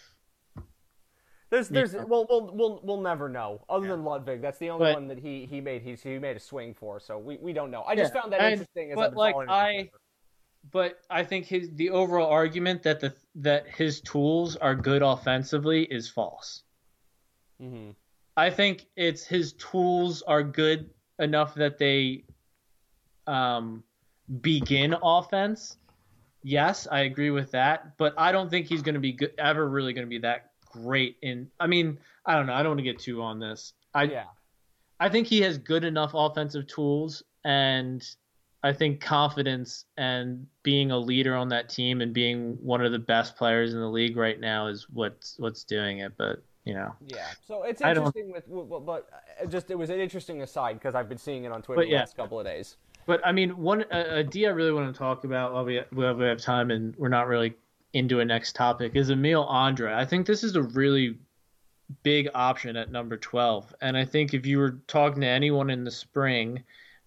There's, 1.50 1.68
there's, 1.68 1.94
yeah. 1.94 2.04
we'll, 2.04 2.26
we'll, 2.30 2.50
we'll, 2.54 2.82
we'll 2.82 3.02
never 3.02 3.28
know. 3.28 3.66
Other 3.68 3.88
yeah. 3.88 3.92
than 3.92 4.06
Ludvig, 4.06 4.42
that's 4.42 4.58
the 4.58 4.70
only 4.70 4.86
but, 4.86 4.94
one 4.94 5.08
that 5.10 5.20
he, 5.20 5.46
he 5.46 5.60
made. 5.60 5.82
He, 5.82 5.96
he 5.96 6.18
made 6.18 6.38
a 6.38 6.40
swing 6.40 6.74
for. 6.74 7.00
So 7.00 7.18
we, 7.18 7.38
we 7.38 7.52
don't 7.52 7.72
know. 7.72 7.84
I 7.84 7.96
just 7.96 8.14
found 8.14 8.32
that 8.32 8.40
and, 8.40 8.54
interesting. 8.54 8.92
As 8.92 8.96
but 8.96 9.16
like 9.16 9.36
I, 9.50 9.90
but 10.70 11.00
I 11.10 11.24
think 11.24 11.46
his 11.46 11.70
the 11.74 11.90
overall 11.90 12.30
argument 12.30 12.84
that 12.84 13.00
the 13.00 13.14
that 13.36 13.68
his 13.68 14.02
tools 14.02 14.56
are 14.56 14.76
good 14.76 15.02
offensively 15.02 15.84
is 15.84 16.10
false. 16.10 16.64
Mm-hmm. 17.62 17.92
I 18.38 18.50
think 18.50 18.86
it's 18.96 19.26
his 19.26 19.54
tools 19.54 20.22
are 20.22 20.44
good 20.44 20.90
enough 21.20 21.56
that 21.56 21.78
they 21.78 22.24
um, 23.28 23.84
begin 24.42 24.96
offense. 25.02 25.78
Yes, 26.44 26.88
I 26.90 27.02
agree 27.02 27.30
with 27.30 27.52
that, 27.52 27.98
but 27.98 28.14
I 28.18 28.32
don't 28.32 28.50
think 28.50 28.66
he's 28.68 28.82
going 28.82 28.96
to 28.96 29.02
be 29.02 29.12
good, 29.14 29.34
ever 29.38 29.68
really 29.68 29.94
going 29.94 30.08
to 30.08 30.10
be 30.10 30.20
that 30.20 30.52
great 30.72 31.18
in. 31.22 31.50
I 31.60 31.68
mean, 31.68 32.00
I 32.26 32.36
don't 32.36 32.48
know. 32.48 32.54
I 32.54 32.64
don't 32.64 32.72
want 32.72 32.80
to 32.80 32.84
get 32.84 33.00
too 33.00 33.22
on 33.22 33.40
this. 33.40 33.74
I 33.94 34.04
yeah. 34.04 34.26
I 35.00 35.10
think 35.10 35.28
he 35.28 35.42
has 35.42 35.58
good 35.58 35.84
enough 35.84 36.12
offensive 36.14 36.68
tools, 36.68 37.24
and 37.44 38.08
I 38.64 38.74
think 38.74 39.02
confidence 39.02 39.86
and 39.98 40.46
being 40.62 40.92
a 40.92 40.98
leader 40.98 41.36
on 41.36 41.50
that 41.50 41.68
team 41.70 42.02
and 42.02 42.14
being 42.14 42.58
one 42.62 42.86
of 42.86 42.92
the 42.92 43.00
best 43.00 43.36
players 43.36 43.74
in 43.74 43.80
the 43.80 43.90
league 43.90 44.16
right 44.16 44.40
now 44.40 44.68
is 44.68 44.88
what's 44.92 45.36
what's 45.40 45.64
doing 45.64 46.00
it. 46.00 46.14
But 46.18 46.44
you 46.66 46.74
know. 46.74 46.94
Yeah. 47.08 47.28
So 47.48 47.64
it's 47.64 47.82
interesting 47.82 48.32
with, 48.32 48.46
but 48.48 49.10
uh, 49.42 49.46
just 49.48 49.72
it 49.72 49.76
was 49.78 49.90
an 49.90 50.00
interesting 50.00 50.42
aside 50.44 50.74
because 50.74 50.94
I've 50.94 51.10
been 51.10 51.18
seeing 51.18 51.46
it 51.46 51.52
on 51.52 51.62
Twitter 51.62 51.84
the 51.84 51.96
last 51.96 52.16
couple 52.16 52.40
of 52.40 52.46
days. 52.46 52.78
But 53.08 53.26
I 53.26 53.32
mean, 53.32 53.58
one 53.58 53.84
a, 53.92 54.18
a 54.18 54.24
D 54.24 54.46
I 54.46 54.52
really 54.52 54.72
want 54.72 54.94
to 54.94 54.98
talk 54.98 55.24
about 55.24 55.54
while 55.54 55.66
we 55.66 55.82
while 55.92 56.14
we 56.14 56.26
have 56.26 56.40
time 56.40 56.70
and 56.70 56.96
we're 56.98 57.10
not 57.10 57.28
really 57.28 57.56
into 57.94 58.20
a 58.20 58.26
next 58.26 58.56
topic 58.56 58.96
is 58.96 59.10
Emil 59.10 59.46
Andrae. 59.48 59.94
I 59.94 60.06
think 60.06 60.28
this 60.28 60.44
is 60.44 60.56
a 60.56 60.62
really 60.62 61.18
big 62.04 62.30
option 62.34 62.78
at 62.78 62.92
number 62.92 63.18
12. 63.18 63.74
And 63.82 63.98
I 63.98 64.06
think 64.06 64.34
if 64.34 64.46
you 64.46 64.60
were 64.60 64.80
talking 64.88 65.22
to 65.22 65.28
anyone 65.28 65.70
in 65.70 65.84
the 65.84 65.92
spring, 65.92 66.64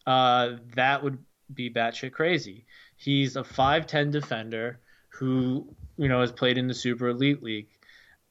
uh, 0.06 0.56
that 0.74 1.02
would 1.02 1.18
be 1.52 1.70
batshit 1.70 2.12
crazy. 2.12 2.64
He's 2.96 3.36
a 3.36 3.42
5'10 3.42 4.12
defender 4.12 4.80
who, 5.08 5.66
you 5.96 6.08
know, 6.08 6.20
has 6.20 6.32
played 6.32 6.58
in 6.58 6.68
the 6.68 6.74
Super 6.74 7.08
Elite 7.08 7.42
League. 7.42 7.68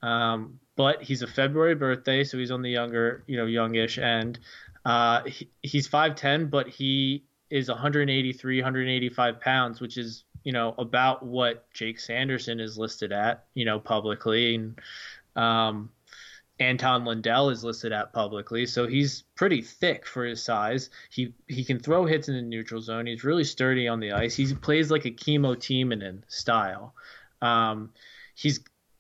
Um, 0.02 0.60
but 0.76 1.02
he's 1.02 1.22
a 1.22 1.27
February 1.27 1.76
birthday, 1.76 2.23
so 2.23 2.38
he's 2.38 2.52
on 2.52 2.61
the 2.61 2.69
younger, 2.69 3.23
you 3.27 3.38
know, 3.38 3.45
youngish 3.45 3.98
end. 3.98 4.40
Uh, 4.85 5.23
he, 5.23 5.49
he's 5.61 5.88
5'10, 5.88 6.49
but 6.49 6.68
he 6.68 7.23
is 7.49 7.69
183, 7.69 8.61
185 8.61 9.40
pounds, 9.40 9.80
which 9.80 9.98
is, 9.98 10.26
you 10.44 10.52
know, 10.52 10.73
about 10.77 11.23
what 11.23 11.72
Jake 11.73 11.99
Sanderson 11.99 12.60
is 12.60 12.77
listed 12.77 13.11
at, 13.11 13.45
you 13.53 13.65
know, 13.65 13.80
publicly. 13.80 14.56
And 14.56 14.80
um, 15.35 15.90
Anton 16.60 17.04
Lundell 17.04 17.50
is 17.50 17.64
listed 17.64 17.92
at 17.92 18.14
publicly, 18.14 18.66
so 18.66 18.86
he's 18.86 19.24
pretty 19.36 19.62
thick 19.62 20.06
for 20.06 20.24
his 20.24 20.42
size. 20.42 20.90
He 21.10 21.34
he 21.48 21.64
can 21.64 21.80
throw 21.80 22.06
hits 22.06 22.30
in 22.30 22.36
the 22.36 22.42
neutral 22.42 22.82
zone. 22.82 23.08
He's 23.08 23.24
really 23.24 23.44
sturdy 23.44 23.88
on 23.88 24.00
the 24.00 24.12
ice. 24.12 24.36
He 24.36 24.54
plays 24.54 24.92
like 24.92 25.06
a 25.06 25.12
Kimmo 25.12 25.56
Timonen 25.56 26.22
style. 26.28 26.94
Um, 27.42 27.92
he's 28.36 28.60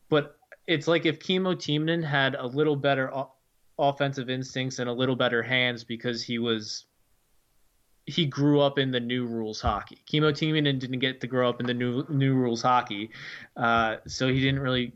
but 0.09 0.37
it's 0.67 0.87
like 0.87 1.05
if 1.05 1.19
Kimmo 1.19 1.53
Timonen 1.53 2.03
had 2.03 2.35
a 2.35 2.45
little 2.45 2.75
better 2.75 3.13
o- 3.13 3.31
offensive 3.77 4.29
instincts 4.29 4.79
and 4.79 4.89
a 4.89 4.93
little 4.93 5.15
better 5.15 5.43
hands 5.43 5.83
because 5.83 6.23
he 6.23 6.39
was 6.39 6.85
he 8.05 8.25
grew 8.25 8.59
up 8.59 8.79
in 8.79 8.91
the 8.91 8.99
new 8.99 9.25
rules 9.25 9.61
hockey. 9.61 9.99
Kimmo 10.05 10.31
Timonen 10.31 10.79
didn't 10.79 10.99
get 10.99 11.21
to 11.21 11.27
grow 11.27 11.49
up 11.49 11.59
in 11.59 11.67
the 11.67 11.73
new 11.73 12.03
new 12.09 12.33
rules 12.33 12.63
hockey, 12.63 13.11
uh, 13.57 13.97
so 14.07 14.27
he 14.27 14.39
didn't 14.39 14.59
really 14.59 14.93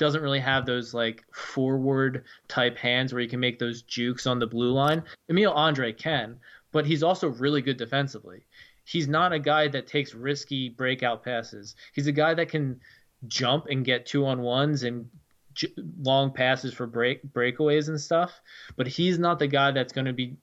doesn't 0.00 0.22
really 0.22 0.40
have 0.40 0.64
those 0.64 0.94
like 0.94 1.22
forward 1.30 2.24
type 2.48 2.78
hands 2.78 3.12
where 3.12 3.20
he 3.20 3.28
can 3.28 3.38
make 3.38 3.58
those 3.58 3.82
jukes 3.82 4.26
on 4.26 4.38
the 4.38 4.46
blue 4.46 4.72
line. 4.72 5.04
Emil 5.28 5.54
Andrae 5.54 5.96
can, 5.96 6.38
but 6.72 6.86
he's 6.86 7.02
also 7.02 7.28
really 7.28 7.60
good 7.60 7.76
defensively. 7.76 8.46
He's 8.84 9.06
not 9.06 9.34
a 9.34 9.38
guy 9.38 9.68
that 9.68 9.86
takes 9.86 10.14
risky 10.14 10.70
breakout 10.70 11.22
passes. 11.22 11.76
He's 11.92 12.06
a 12.06 12.12
guy 12.12 12.32
that 12.32 12.48
can 12.48 12.80
jump 13.28 13.66
and 13.68 13.84
get 13.84 14.06
two 14.06 14.24
on 14.24 14.40
ones 14.40 14.84
and 14.84 15.10
j- 15.52 15.74
long 16.00 16.32
passes 16.32 16.72
for 16.72 16.86
break 16.86 17.20
breakaways 17.30 17.88
and 17.88 18.00
stuff. 18.00 18.40
But 18.76 18.88
he's 18.88 19.18
not 19.18 19.38
the 19.38 19.48
guy 19.48 19.70
that's 19.72 19.92
going 19.92 20.06
to 20.06 20.14
be, 20.14 20.38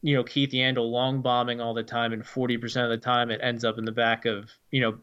you 0.00 0.14
know, 0.14 0.24
Keith 0.24 0.52
Yandle 0.52 0.90
long 0.90 1.20
bombing 1.20 1.60
all 1.60 1.74
the 1.74 1.82
time, 1.82 2.14
and 2.14 2.26
forty 2.26 2.56
percent 2.56 2.90
of 2.90 2.98
the 2.98 3.04
time 3.04 3.30
it 3.30 3.40
ends 3.42 3.62
up 3.62 3.76
in 3.76 3.84
the 3.84 3.92
back 3.92 4.24
of 4.24 4.50
you 4.70 4.80
know, 4.80 4.98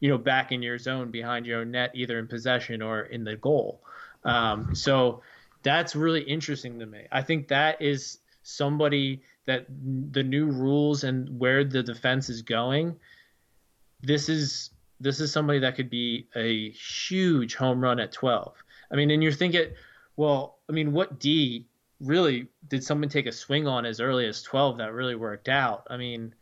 you 0.00 0.08
know, 0.08 0.18
back 0.18 0.52
in 0.52 0.62
your 0.62 0.78
zone 0.78 1.10
behind 1.10 1.46
your 1.46 1.60
own 1.60 1.70
net, 1.70 1.90
either 1.94 2.18
in 2.18 2.26
possession 2.26 2.82
or 2.82 3.02
in 3.02 3.24
the 3.24 3.36
goal. 3.36 3.82
Um, 4.24 4.74
so 4.74 5.22
that's 5.62 5.96
really 5.96 6.22
interesting 6.22 6.78
to 6.78 6.86
me. 6.86 7.06
I 7.10 7.22
think 7.22 7.48
that 7.48 7.80
is 7.80 8.18
somebody 8.42 9.22
that 9.46 9.66
the 10.12 10.22
new 10.22 10.46
rules 10.46 11.04
and 11.04 11.38
where 11.38 11.64
the 11.64 11.82
defense 11.82 12.28
is 12.28 12.42
going. 12.42 12.96
This 14.02 14.28
is 14.28 14.70
this 15.00 15.20
is 15.20 15.32
somebody 15.32 15.58
that 15.60 15.76
could 15.76 15.90
be 15.90 16.28
a 16.36 16.70
huge 16.70 17.54
home 17.54 17.80
run 17.80 17.98
at 17.98 18.12
12. 18.12 18.54
I 18.92 18.96
mean, 18.96 19.10
and 19.10 19.22
you're 19.22 19.32
thinking, 19.32 19.70
well, 20.16 20.58
I 20.68 20.72
mean, 20.72 20.92
what 20.92 21.18
D 21.18 21.66
really 22.00 22.48
did 22.68 22.84
someone 22.84 23.08
take 23.08 23.26
a 23.26 23.32
swing 23.32 23.66
on 23.66 23.86
as 23.86 24.00
early 24.00 24.26
as 24.26 24.42
12 24.42 24.78
that 24.78 24.92
really 24.92 25.14
worked 25.14 25.48
out? 25.48 25.86
I 25.88 25.96
mean, 25.96 26.34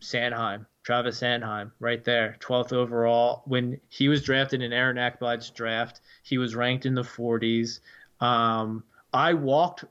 Sanheim, 0.00 0.66
Travis 0.90 1.20
Sanheim, 1.20 1.70
right 1.78 2.02
there, 2.02 2.36
12th 2.40 2.72
overall. 2.72 3.42
When 3.44 3.80
he 3.90 4.08
was 4.08 4.24
drafted 4.24 4.60
in 4.60 4.72
Aaron 4.72 4.96
Ekblad's 4.96 5.48
draft, 5.50 6.00
he 6.24 6.36
was 6.36 6.56
ranked 6.56 6.84
in 6.84 6.96
the 6.96 7.02
40s. 7.02 7.78
Um, 8.18 8.82
I 9.14 9.34
walked, 9.34 9.84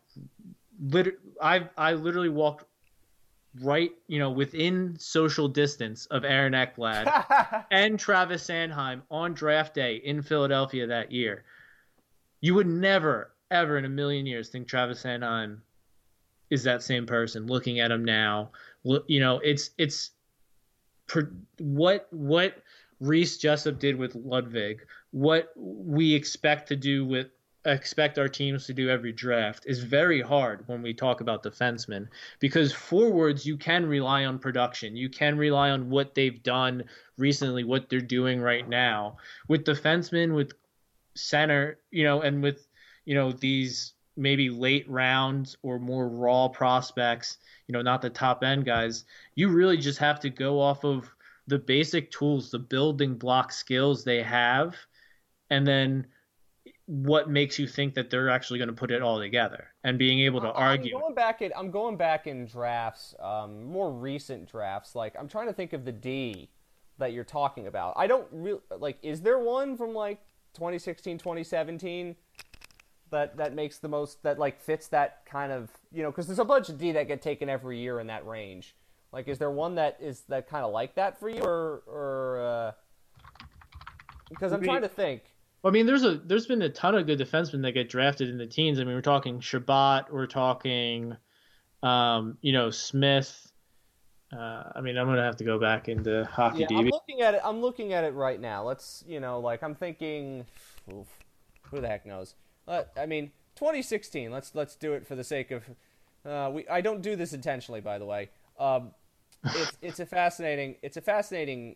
lit- 0.82 1.18
I 1.42 1.70
I 1.78 1.94
literally 1.94 2.28
walked 2.28 2.66
right, 3.62 3.92
you 4.08 4.20
know, 4.20 4.30
within 4.30 5.00
social 5.00 5.48
distance 5.48 6.06
of 6.08 6.26
Aaron 6.26 6.52
Ekblad 6.52 7.66
and 7.72 7.98
Travis 7.98 8.46
Sanheim 8.46 9.02
on 9.10 9.34
draft 9.34 9.74
day 9.74 10.02
in 10.04 10.22
Philadelphia 10.22 10.86
that 10.88 11.14
year, 11.14 11.46
you 12.42 12.56
would 12.56 12.68
never, 12.68 13.32
ever 13.50 13.78
in 13.78 13.86
a 13.86 13.90
million 13.90 14.26
years 14.26 14.50
think 14.50 14.68
Travis 14.68 15.04
Sanheim 15.04 15.60
is 16.50 16.64
that 16.64 16.84
same 16.84 17.06
person. 17.06 17.48
Looking 17.48 17.80
at 17.80 17.90
him 17.90 18.04
now, 18.04 18.52
you 18.84 19.22
know, 19.22 19.40
it's 19.40 19.70
it's 19.78 20.12
what 21.60 22.08
what 22.12 22.62
Reese 23.00 23.38
Jessup 23.38 23.80
did 23.80 23.96
with 23.96 24.16
Ludvig, 24.16 24.86
what 25.12 25.52
we 25.56 26.14
expect 26.14 26.68
to 26.70 26.76
do 26.76 27.06
with 27.06 27.28
expect 27.66 28.18
our 28.18 28.30
teams 28.30 28.66
to 28.66 28.74
do 28.74 28.90
every 28.90 29.12
draft 29.12 29.66
is 29.68 29.84
very 29.84 30.22
hard 30.22 30.66
when 30.68 30.82
we 30.82 30.94
talk 30.94 31.20
about 31.20 31.44
defensemen 31.44 32.08
because 32.40 32.72
forwards 32.72 33.46
you 33.46 33.58
can 33.58 33.86
rely 33.86 34.26
on 34.26 34.40
production. 34.40 34.96
You 34.96 35.10
can 35.10 35.38
rely 35.38 35.70
on 35.72 35.90
what 35.90 36.16
they've 36.16 36.42
done 36.42 36.86
recently 37.18 37.64
what 37.64 37.90
they're 37.90 38.00
doing 38.00 38.40
right 38.42 38.68
now. 38.68 39.18
With 39.48 39.66
defensemen 39.66 40.36
with 40.36 40.54
center 41.16 41.78
you 41.92 42.04
know 42.04 42.22
and 42.22 42.42
with 42.42 42.68
you 43.06 43.16
know 43.16 43.32
these 43.32 43.94
maybe 44.20 44.50
late 44.50 44.90
rounds 44.90 45.58
or 45.64 45.80
more 45.80 46.08
raw 46.08 46.48
prospects 46.48 47.38
you 47.68 47.74
know 47.74 47.82
not 47.82 48.02
the 48.02 48.10
top 48.10 48.44
end 48.44 48.66
guys 48.66 49.06
you 49.36 49.50
really 49.50 49.78
just 49.78 49.98
have 49.98 50.20
to 50.20 50.30
go 50.30 50.60
off 50.60 50.84
of 50.84 51.10
the 51.48 51.58
basic 51.58 52.12
tools 52.12 52.52
the 52.52 52.60
building 52.60 53.16
block 53.16 53.52
skills 53.52 54.04
they 54.04 54.22
have 54.22 54.76
and 55.50 55.66
then 55.66 56.06
what 56.90 57.30
makes 57.30 57.60
you 57.60 57.68
think 57.68 57.94
that 57.94 58.10
they're 58.10 58.32
actually 58.32 58.58
going 58.58 58.68
to 58.68 58.74
put 58.74 58.90
it 58.90 59.04
all 59.04 59.20
together 59.20 59.68
and 59.84 60.00
being 60.00 60.22
able 60.22 60.42
to 60.42 60.48
I'm 60.48 60.56
argue. 60.56 60.92
Going 60.92 61.14
back 61.14 61.44
at, 61.44 61.56
I'm 61.56 61.70
going 61.70 61.98
back 61.98 62.26
in 62.26 62.48
drafts, 62.48 63.14
um, 63.20 63.64
more 63.64 63.92
recent 63.92 64.50
drafts. 64.50 64.96
Like 64.96 65.16
I'm 65.18 65.28
trying 65.28 65.46
to 65.46 65.54
think 65.54 65.74
of 65.74 65.86
the 65.86 65.92
D 65.92 66.50
that 66.98 67.14
you're 67.14 67.24
talking 67.24 67.68
about. 67.68 67.94
I 67.96 68.08
don't 68.08 68.28
really 68.32 68.62
like. 68.76 68.98
Is 69.04 69.22
there 69.22 69.38
one 69.38 69.78
from 69.78 69.94
like 69.94 70.20
2016, 70.56 71.20
2017 71.20 72.16
that 73.12 73.38
that 73.38 73.54
makes 73.54 73.78
the 73.78 73.88
most 73.88 74.24
that 74.24 74.40
like 74.40 74.60
fits 74.60 74.88
that 74.90 75.26
kind 75.26 75.52
of 75.52 75.70
you 75.92 76.04
know? 76.04 76.12
Because 76.12 76.28
there's 76.28 76.40
a 76.40 76.46
bunch 76.46 76.70
of 76.70 76.78
D 76.78 76.92
that 76.94 77.08
get 77.08 77.22
taken 77.22 77.50
every 77.50 77.80
year 77.80 78.00
in 78.00 78.08
that 78.08 78.26
range. 78.26 78.76
Like, 79.12 79.28
is 79.28 79.40
there 79.40 79.50
one 79.50 79.76
that 79.76 79.98
is 80.00 80.22
that 80.30 80.48
kind 80.48 80.64
of 80.64 80.72
like 80.72 80.96
that 80.96 81.20
for 81.20 81.30
you, 81.30 81.42
or 81.42 81.82
or 81.88 82.40
uh, 82.40 82.72
because 84.30 84.54
I'm 84.54 84.64
trying 84.64 84.84
to 84.84 84.90
think. 84.90 85.24
I 85.64 85.72
mean, 85.72 85.86
there's 85.86 86.04
a 86.04 86.16
there's 86.16 86.46
been 86.46 86.62
a 86.62 86.70
ton 86.70 86.96
of 86.96 87.06
good 87.06 87.20
defensemen 87.20 87.64
that 87.64 87.74
get 87.74 87.90
drafted 87.90 88.30
in 88.30 88.38
the 88.38 88.48
teens. 88.48 88.80
I 88.80 88.84
mean, 88.84 88.94
we're 88.94 89.02
talking 89.02 89.40
Chabot, 89.40 90.12
we're 90.12 90.28
talking, 90.28 91.18
um, 91.84 92.38
you 92.42 92.54
know, 92.54 92.70
Smith. 92.70 93.52
Uh, 94.32 94.64
I 94.76 94.82
mean, 94.82 94.96
I'm 94.98 95.08
gonna 95.08 95.24
have 95.24 95.38
to 95.38 95.44
go 95.44 95.60
back 95.60 95.90
into 95.90 96.24
hockey. 96.26 96.60
Yeah, 96.60 96.68
DB. 96.68 96.80
I'm 96.80 96.86
looking 96.90 97.22
at 97.22 97.34
it. 97.34 97.42
I'm 97.44 97.62
looking 97.62 97.94
at 97.94 98.04
it 98.04 98.14
right 98.14 98.40
now. 98.40 98.64
Let's, 98.64 99.04
you 99.08 99.20
know, 99.20 99.40
like 99.40 99.64
I'm 99.64 99.76
thinking, 99.76 100.46
oof, 100.94 101.08
who 101.64 101.82
the 101.82 101.88
heck 101.88 102.06
knows? 102.06 102.36
Uh, 102.70 102.84
I 102.96 103.06
mean, 103.06 103.32
2016. 103.56 104.32
Let's 104.32 104.56
let's 104.56 104.76
do 104.76 104.94
it 104.94 105.06
for 105.06 105.16
the 105.16 105.24
sake 105.24 105.52
of. 105.52 105.64
Uh, 106.26 106.52
we 106.54 106.68
I 106.68 106.82
don't 106.82 107.02
do 107.02 107.16
this 107.16 107.34
intentionally, 107.34 107.82
by 107.82 107.98
the 107.98 108.06
way. 108.06 108.30
Um, 108.58 108.92
it's 109.44 109.78
it's 109.82 110.00
a 110.00 110.06
fascinating 110.06 110.76
it's 110.82 110.96
a 110.96 111.02
fascinating 111.02 111.76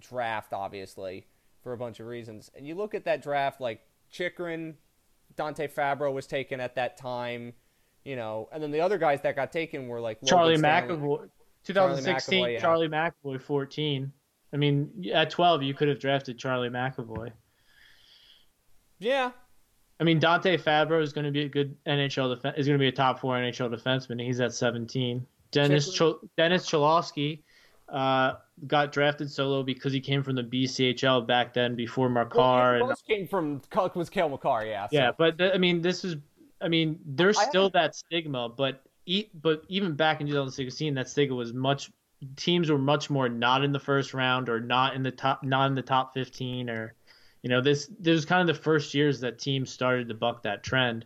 draft, 0.00 0.52
obviously 0.52 1.26
for 1.62 1.72
a 1.72 1.76
bunch 1.76 2.00
of 2.00 2.06
reasons. 2.06 2.50
And 2.54 2.66
you 2.66 2.74
look 2.74 2.94
at 2.94 3.04
that 3.04 3.22
draft, 3.22 3.60
like 3.60 3.80
Chikrin, 4.12 4.74
Dante 5.36 5.68
Fabbro 5.68 6.12
was 6.12 6.26
taken 6.26 6.60
at 6.60 6.74
that 6.74 6.96
time, 6.96 7.54
you 8.04 8.16
know, 8.16 8.48
and 8.52 8.62
then 8.62 8.70
the 8.70 8.80
other 8.80 8.98
guys 8.98 9.20
that 9.22 9.36
got 9.36 9.52
taken 9.52 9.88
were 9.88 10.00
like 10.00 10.18
Charlie 10.24 10.56
Stanley. 10.56 10.96
McAvoy, 10.96 11.28
2016, 11.64 12.44
McAvoy, 12.44 12.52
yeah. 12.54 12.60
Charlie 12.60 12.88
McAvoy, 12.88 13.40
14. 13.40 14.12
I 14.52 14.56
mean, 14.56 15.10
at 15.14 15.30
12, 15.30 15.62
you 15.62 15.72
could 15.72 15.88
have 15.88 15.98
drafted 15.98 16.38
Charlie 16.38 16.68
McAvoy. 16.68 17.32
Yeah, 18.98 19.30
I 20.02 20.04
mean, 20.04 20.18
Dante 20.18 20.56
Fabbro 20.56 21.00
is 21.00 21.12
going 21.12 21.26
to 21.26 21.30
be 21.30 21.42
a 21.42 21.48
good 21.48 21.76
NHL 21.86 22.34
def- 22.34 22.58
is 22.58 22.66
going 22.66 22.76
to 22.76 22.82
be 22.82 22.88
a 22.88 22.92
top 22.92 23.20
four 23.20 23.36
NHL 23.36 23.72
defenseman. 23.72 24.20
He's 24.20 24.40
at 24.40 24.52
17. 24.52 25.24
Dennis 25.52 25.94
Ch- 25.94 26.18
Dennis 26.36 26.68
Cholowski 26.68 27.42
uh, 27.88 28.32
got 28.66 28.90
drafted 28.90 29.30
solo 29.30 29.62
because 29.62 29.92
he 29.92 30.00
came 30.00 30.24
from 30.24 30.34
the 30.34 30.42
BCHL 30.42 31.24
back 31.24 31.54
then 31.54 31.76
before 31.76 32.08
well, 32.08 32.24
Makar. 32.24 32.78
yeah, 32.78 32.88
and, 32.88 33.06
came 33.06 33.28
from 33.28 33.62
was 33.94 34.10
Cale 34.10 34.28
Makar. 34.28 34.66
Yeah, 34.66 34.88
so- 34.88 34.96
yeah, 34.96 35.12
but 35.16 35.38
th- 35.38 35.52
I 35.54 35.58
mean, 35.58 35.82
this 35.82 36.04
is 36.04 36.16
I 36.60 36.66
mean, 36.66 36.98
there's 37.06 37.38
I 37.38 37.44
still 37.44 37.70
that 37.70 37.94
stigma, 37.94 38.48
but 38.48 38.82
e- 39.06 39.28
but 39.40 39.62
even 39.68 39.94
back 39.94 40.20
in 40.20 40.26
2016, 40.26 40.94
that 40.94 41.08
stigma 41.08 41.36
was 41.36 41.52
much 41.52 41.92
teams 42.34 42.72
were 42.72 42.78
much 42.78 43.08
more 43.08 43.28
not 43.28 43.62
in 43.62 43.70
the 43.70 43.78
first 43.78 44.14
round 44.14 44.48
or 44.48 44.58
not 44.58 44.96
in 44.96 45.04
the 45.04 45.12
top 45.12 45.44
not 45.44 45.68
in 45.68 45.76
the 45.76 45.82
top 45.82 46.12
15 46.12 46.68
or 46.70 46.94
you 47.42 47.50
know 47.50 47.60
this 47.60 47.90
this 47.98 48.14
was 48.14 48.24
kind 48.24 48.48
of 48.48 48.56
the 48.56 48.62
first 48.62 48.94
years 48.94 49.20
that 49.20 49.38
teams 49.38 49.70
started 49.70 50.08
to 50.08 50.14
buck 50.14 50.42
that 50.44 50.62
trend. 50.62 51.04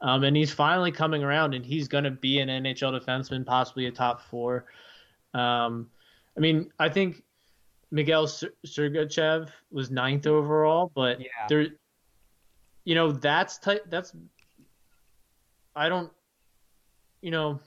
Um, 0.00 0.24
and 0.24 0.36
he's 0.36 0.52
finally 0.52 0.92
coming 0.92 1.22
around, 1.24 1.54
and 1.54 1.64
he's 1.64 1.88
going 1.88 2.04
to 2.04 2.10
be 2.10 2.40
an 2.40 2.48
NHL 2.48 3.00
defenseman, 3.00 3.46
possibly 3.46 3.86
a 3.86 3.90
top 3.90 4.20
four. 4.20 4.66
Um, 5.32 5.88
I 6.36 6.40
mean, 6.40 6.70
I 6.78 6.88
think 6.88 7.22
Mikhail 7.90 8.26
Ser- 8.26 8.54
Sergachev 8.66 9.48
was 9.70 9.90
ninth 9.90 10.26
overall, 10.26 10.90
but 10.94 11.20
Yeah. 11.20 11.26
there, 11.48 11.66
you 12.84 12.94
know, 12.94 13.12
that's 13.12 13.58
type 13.58 13.84
that's. 13.88 14.14
I 15.76 15.88
don't, 15.88 16.12
you 17.22 17.30
know, 17.30 17.60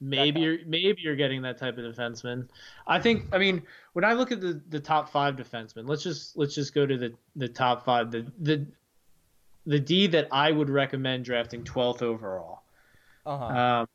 maybe 0.00 0.40
you're 0.40 0.58
maybe 0.66 1.00
you're 1.02 1.16
getting 1.16 1.42
that 1.42 1.58
type 1.58 1.78
of 1.78 1.84
defenseman. 1.84 2.48
I 2.86 3.00
think. 3.00 3.26
I 3.32 3.38
mean, 3.38 3.62
when 3.92 4.04
I 4.04 4.12
look 4.12 4.32
at 4.32 4.40
the, 4.40 4.60
the 4.68 4.80
top 4.80 5.08
five 5.10 5.36
defensemen, 5.36 5.88
let's 5.88 6.02
just 6.02 6.36
let's 6.36 6.54
just 6.54 6.74
go 6.74 6.86
to 6.86 6.96
the 6.96 7.14
the 7.36 7.48
top 7.48 7.84
five. 7.84 8.10
The 8.10 8.30
the 8.40 8.66
the 9.66 9.78
D 9.78 10.06
that 10.08 10.28
I 10.32 10.50
would 10.50 10.70
recommend 10.70 11.24
drafting 11.24 11.62
12th 11.62 12.02
overall. 12.02 12.62
uh-huh. 13.26 13.44
Um, 13.44 13.88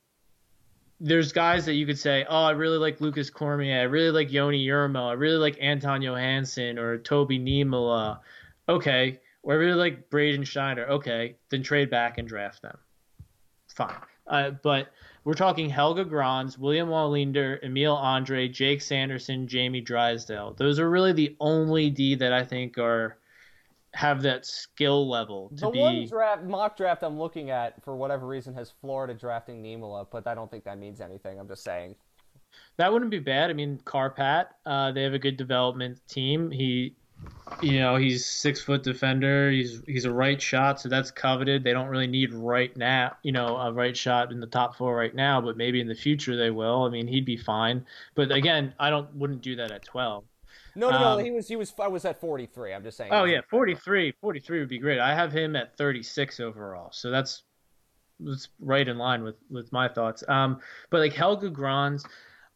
there's 0.99 1.34
guys 1.34 1.65
that 1.65 1.73
you 1.73 1.85
could 1.85 1.97
say, 1.97 2.25
oh, 2.30 2.43
I 2.43 2.51
really 2.51 2.77
like 2.77 3.01
Lukas 3.01 3.30
Cormier, 3.30 3.80
I 3.80 3.84
really 3.84 4.11
like 4.11 4.31
Yoni 4.31 4.65
Yermo, 4.65 5.09
I 5.09 5.13
really 5.13 5.38
like 5.38 5.57
Anton 5.59 6.01
Johansson 6.01 6.77
or 6.77 6.97
Topi 6.97 7.39
Niemela. 7.39 8.19
Okay, 8.69 9.19
or 9.41 9.53
I 9.53 9.57
really 9.57 9.73
like 9.73 10.09
Braden 10.09 10.45
Schneider. 10.45 10.88
Okay, 10.88 11.35
then 11.49 11.63
trade 11.63 11.89
back 11.89 12.19
and 12.19 12.27
draft 12.27 12.61
them. 12.61 12.77
Fine. 13.67 13.95
Uh, 14.27 14.51
but 14.51 14.93
we're 15.25 15.33
talking 15.33 15.69
Helge 15.69 16.07
Grans, 16.07 16.57
William 16.57 16.89
Wallinder, 16.89 17.63
Emil 17.63 17.95
Andrae, 17.95 18.51
Jake 18.51 18.81
Sanderson, 18.81 19.47
Jamie 19.47 19.81
Drysdale. 19.81 20.53
Those 20.53 20.79
are 20.79 20.89
really 20.89 21.13
the 21.13 21.35
only 21.39 21.89
D 21.89 22.15
that 22.15 22.33
I 22.33 22.43
think 22.43 22.77
are 22.77 23.17
have 23.93 24.23
that 24.23 24.45
skill 24.45 25.07
level 25.07 25.49
to 25.49 25.65
the 25.65 25.69
be. 25.69 25.79
one 25.79 26.07
draft 26.07 26.43
mock 26.43 26.75
draft 26.75 27.03
I'm 27.03 27.19
looking 27.19 27.51
at 27.51 27.81
for 27.83 27.95
whatever 27.95 28.25
reason 28.25 28.53
has 28.55 28.73
Florida 28.81 29.13
drafting 29.13 29.61
Niemela, 29.61 30.07
but 30.11 30.25
I 30.27 30.33
don't 30.33 30.49
think 30.49 30.63
that 30.63 30.79
means 30.79 30.99
anything. 30.99 31.39
I'm 31.39 31.47
just 31.47 31.63
saying. 31.63 31.95
That 32.77 32.91
wouldn't 32.91 33.11
be 33.11 33.19
bad. 33.19 33.49
I 33.49 33.53
mean, 33.53 33.79
Kärpät, 33.83 34.47
uh, 34.65 34.91
they 34.91 35.03
have 35.03 35.13
a 35.13 35.19
good 35.19 35.37
development 35.37 35.99
team. 36.07 36.51
He, 36.51 36.95
you 37.61 37.79
know, 37.79 37.95
he's 37.95 38.25
six 38.25 38.61
foot 38.61 38.83
defender. 38.83 39.51
He's 39.51 39.81
he's 39.85 40.05
a 40.05 40.11
right 40.11 40.41
shot, 40.41 40.81
so 40.81 40.89
that's 40.89 41.11
coveted. 41.11 41.63
They 41.63 41.71
don't 41.71 41.87
really 41.87 42.07
need 42.07 42.33
right 42.33 42.75
now, 42.75 43.15
you 43.23 43.31
know, 43.31 43.57
a 43.57 43.71
right 43.71 43.95
shot 43.95 44.31
in 44.31 44.39
the 44.39 44.47
top 44.47 44.75
four 44.75 44.95
right 44.95 45.13
now, 45.13 45.39
but 45.41 45.57
maybe 45.57 45.79
in 45.79 45.87
the 45.87 45.95
future 45.95 46.35
they 46.35 46.49
will. 46.49 46.83
I 46.83 46.89
mean, 46.89 47.07
he'd 47.07 47.25
be 47.25 47.37
fine. 47.37 47.85
But 48.15 48.31
again, 48.31 48.73
I 48.79 48.89
don't 48.89 49.13
wouldn't 49.15 49.41
do 49.41 49.55
that 49.57 49.71
at 49.71 49.85
twelve. 49.85 50.25
No, 50.75 50.89
no, 50.89 50.97
Um, 50.97 51.17
no. 51.19 51.23
He 51.23 51.31
was 51.31 51.47
he 51.47 51.55
was 51.55 51.73
I 51.79 51.87
was 51.87 52.05
at 52.05 52.19
43. 52.19 52.73
I'm 52.73 52.83
just 52.83 52.97
saying. 52.97 53.11
Oh 53.13 53.25
yeah, 53.25 53.41
43, 53.49 54.13
43 54.19 54.59
would 54.59 54.69
be 54.69 54.79
great. 54.79 54.99
I 54.99 55.13
have 55.13 55.31
him 55.31 55.55
at 55.55 55.77
36 55.77 56.39
overall, 56.39 56.89
so 56.91 57.11
that's 57.11 57.43
that's 58.19 58.49
right 58.59 58.87
in 58.87 58.97
line 58.97 59.23
with 59.23 59.35
with 59.49 59.71
my 59.71 59.87
thoughts. 59.87 60.23
Um, 60.27 60.59
but 60.89 60.99
like 60.99 61.13
Helge 61.13 61.51
Grans, 61.53 62.05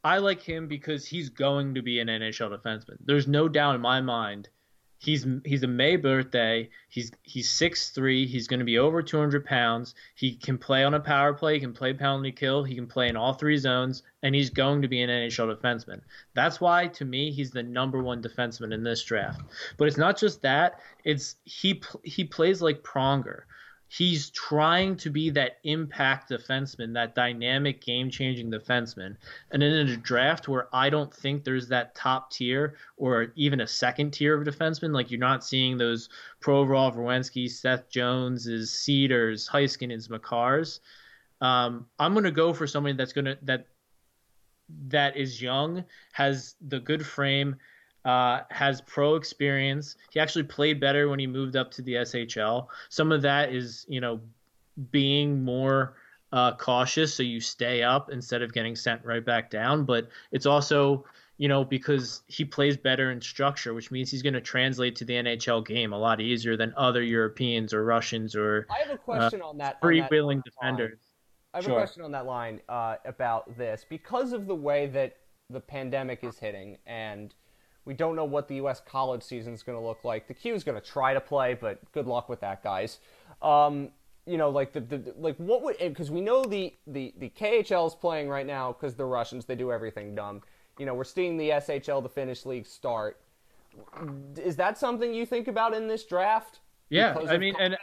I 0.04 0.18
like 0.18 0.42
him 0.42 0.68
because 0.68 1.06
he's 1.06 1.30
going 1.30 1.76
to 1.76 1.82
be 1.82 2.00
an 2.00 2.08
NHL 2.08 2.58
defenseman. 2.58 2.98
There's 3.06 3.28
no 3.28 3.48
doubt 3.48 3.76
in 3.76 3.82
my 3.82 4.02
mind. 4.02 4.50
He's 5.00 5.28
he's 5.46 5.64
a 5.64 5.68
May 5.68 5.96
birthday. 5.96 6.70
He's 6.90 7.12
he's 7.22 7.50
six 7.50 7.90
three. 7.92 8.26
He's 8.26 8.48
going 8.48 8.60
to 8.60 8.66
be 8.66 8.80
over 8.80 9.04
200 9.04 9.46
pounds. 9.46 9.94
He 10.16 10.36
can 10.36 10.58
play 10.58 10.84
on 10.84 10.96
a 10.96 11.00
power 11.00 11.34
play. 11.34 11.56
He 11.56 11.60
can 11.60 11.74
play 11.74 11.94
penalty 11.94 12.32
kill. 12.32 12.64
He 12.64 12.74
can 12.74 12.88
play 12.88 13.08
in 13.08 13.16
all 13.16 13.34
three 13.34 13.58
zones, 13.58 14.02
and 14.24 14.34
he's 14.34 14.50
going 14.50 14.82
to 14.82 14.88
be 14.88 15.02
an 15.02 15.10
NHL 15.10 15.56
defenseman. 15.56 16.02
That's 16.34 16.60
why, 16.60 16.88
to 16.88 17.06
me, 17.06 17.32
he's 17.32 17.52
the 17.52 17.64
number 17.64 18.02
one 18.02 18.24
defenseman 18.24 18.74
in 18.74 18.84
this 18.84 19.04
draft. 19.04 19.42
But 19.78 19.88
it's 19.88 19.98
not 19.98 20.18
just 20.18 20.42
that. 20.42 20.80
It's 21.04 21.36
he 21.46 21.82
he 22.04 22.24
plays 22.24 22.62
like 22.62 22.82
Pronger. 22.82 23.42
He's 23.90 24.30
trying 24.32 24.98
to 24.98 25.10
be 25.10 25.30
that 25.30 25.60
impact 25.64 26.30
defenseman, 26.30 26.94
that 26.94 27.16
dynamic, 27.16 27.82
game-changing 27.82 28.52
defenseman. 28.52 29.16
And 29.52 29.64
in 29.64 29.88
a 29.88 29.96
draft 29.96 30.50
where 30.50 30.68
I 30.74 30.90
don't 30.90 31.14
think 31.14 31.44
there's 31.44 31.70
that 31.70 31.96
top 31.96 32.32
tier 32.32 32.76
or 32.98 33.32
even 33.36 33.62
a 33.62 33.68
second 33.68 34.12
tier 34.12 34.40
of 34.40 34.46
defenseman, 34.46 34.92
like 34.92 35.10
you're 35.10 35.20
not 35.20 35.44
seeing 35.44 35.78
those 35.78 36.10
Provorov, 36.42 36.96
Werenski, 36.96 37.50
Seth 37.50 37.90
Joneses, 37.90 38.74
Cedars, 38.74 39.48
Heiskanens, 39.48 40.10
Makars. 40.10 40.80
Um, 41.40 41.86
I'm 41.98 42.14
to 42.26 42.32
go 42.32 42.54
for 42.54 42.68
somebody 42.68 42.96
that's 42.96 43.14
to 43.26 43.38
that 43.44 43.68
that 44.90 45.16
is 45.16 45.42
young, 45.42 45.86
has 46.12 46.56
the 46.68 46.80
good 46.80 47.06
frame, 47.06 47.56
uh, 48.08 48.44
has 48.52 48.80
pro 48.82 49.16
experience. 49.16 49.98
He 50.12 50.20
actually 50.22 50.44
played 50.44 50.80
better 50.80 51.10
when 51.10 51.20
he 51.20 51.28
moved 51.28 51.58
up 51.58 51.70
to 51.72 51.82
the 51.82 51.96
SHL. 51.96 52.68
Some 52.88 53.12
of 53.12 53.22
that 53.24 53.54
is, 53.54 53.86
you 53.90 54.00
know, 54.00 54.22
being 54.92 55.44
more 55.44 55.98
uh, 56.32 56.56
cautious 56.56 57.14
so 57.14 57.22
you 57.22 57.42
stay 57.42 57.84
up 57.84 58.10
instead 58.10 58.42
of 58.42 58.54
getting 58.54 58.78
sent 58.78 59.04
right 59.04 59.26
back 59.26 59.52
down. 59.52 59.84
But 59.84 60.08
it's 60.32 60.46
also, 60.46 61.04
you 61.38 61.50
know, 61.50 61.66
because 61.66 62.22
he 62.28 62.46
plays 62.46 62.78
better 62.78 63.12
in 63.12 63.20
structure, 63.20 63.74
which 63.74 63.92
means 63.92 64.10
he's 64.10 64.24
going 64.24 64.36
to 64.36 64.42
translate 64.42 64.96
to 64.96 65.06
the 65.06 65.16
NHL 65.16 65.66
game 65.66 65.92
a 65.92 65.98
lot 65.98 66.22
easier 66.22 66.56
than 66.56 66.74
other 66.78 67.04
Europeans 67.04 67.74
or 67.74 67.84
Russians 67.84 68.38
or 68.38 68.68
I 68.70 68.88
have 68.88 68.96
a 68.96 68.98
question 68.98 69.42
on 69.42 69.58
that. 69.58 69.80
on 69.82 69.94
that 69.98 70.10
freewheeling 70.10 70.28
line. 70.28 70.44
defenders. 70.46 71.00
I 71.54 71.58
have 71.58 71.66
Sure. 71.66 71.74
a 71.74 71.78
question 71.78 72.04
on 72.04 72.12
that 72.12 72.26
line 72.26 72.62
uh, 72.70 72.96
about 73.04 73.58
this 73.58 73.86
because 73.90 74.32
of 74.32 74.48
the 74.48 74.56
way 74.56 74.88
that 74.88 75.18
the 75.50 75.60
pandemic 75.60 76.24
is 76.24 76.38
hitting, 76.40 76.78
and 76.86 77.34
we 77.88 77.94
don't 77.94 78.16
know 78.16 78.26
what 78.26 78.50
the 78.50 78.56
U.S. 78.56 78.82
college 78.86 79.24
season 79.24 79.54
is 79.54 79.64
going 79.64 79.78
to 79.78 79.84
look 79.84 80.04
like. 80.04 80.28
The 80.28 80.34
Q 80.34 80.54
is 80.54 80.64
going 80.64 80.80
to 80.80 80.86
try 80.86 81.14
to 81.14 81.22
play, 81.22 81.54
but 81.54 81.80
good 81.94 82.06
luck 82.06 82.28
with 82.28 82.42
that, 82.42 82.62
guys. 82.62 83.00
Um, 83.42 83.90
you 84.26 84.38
know, 84.38 84.50
like 84.50 84.74
the, 84.74 84.82
the 84.82 85.14
like 85.18 85.38
what 85.38 85.64
would 85.64 85.78
because 85.80 86.12
we 86.12 86.20
know 86.20 86.44
the 86.44 86.74
the 86.86 87.14
the 87.18 87.30
KHL 87.30 87.88
is 87.88 87.96
playing 87.96 88.28
right 88.28 88.46
now 88.46 88.74
because 88.74 88.94
they're 88.94 89.08
Russians. 89.08 89.46
They 89.46 89.56
do 89.56 89.72
everything 89.72 90.14
dumb. 90.14 90.42
You 90.78 90.86
know, 90.86 90.94
we're 90.94 91.06
seeing 91.06 91.38
the 91.38 91.50
SHL, 91.50 92.04
the 92.04 92.10
Finnish 92.10 92.46
league, 92.46 92.68
start. 92.68 93.20
Is 94.36 94.58
that 94.58 94.78
something 94.78 95.14
you 95.14 95.26
think 95.26 95.48
about 95.48 95.74
in 95.74 95.88
this 95.88 96.04
draft? 96.04 96.60
Yeah, 96.90 97.14
Because 97.14 97.30
I 97.30 97.38
mean, 97.38 97.56
co- 97.56 97.62
and 97.62 97.78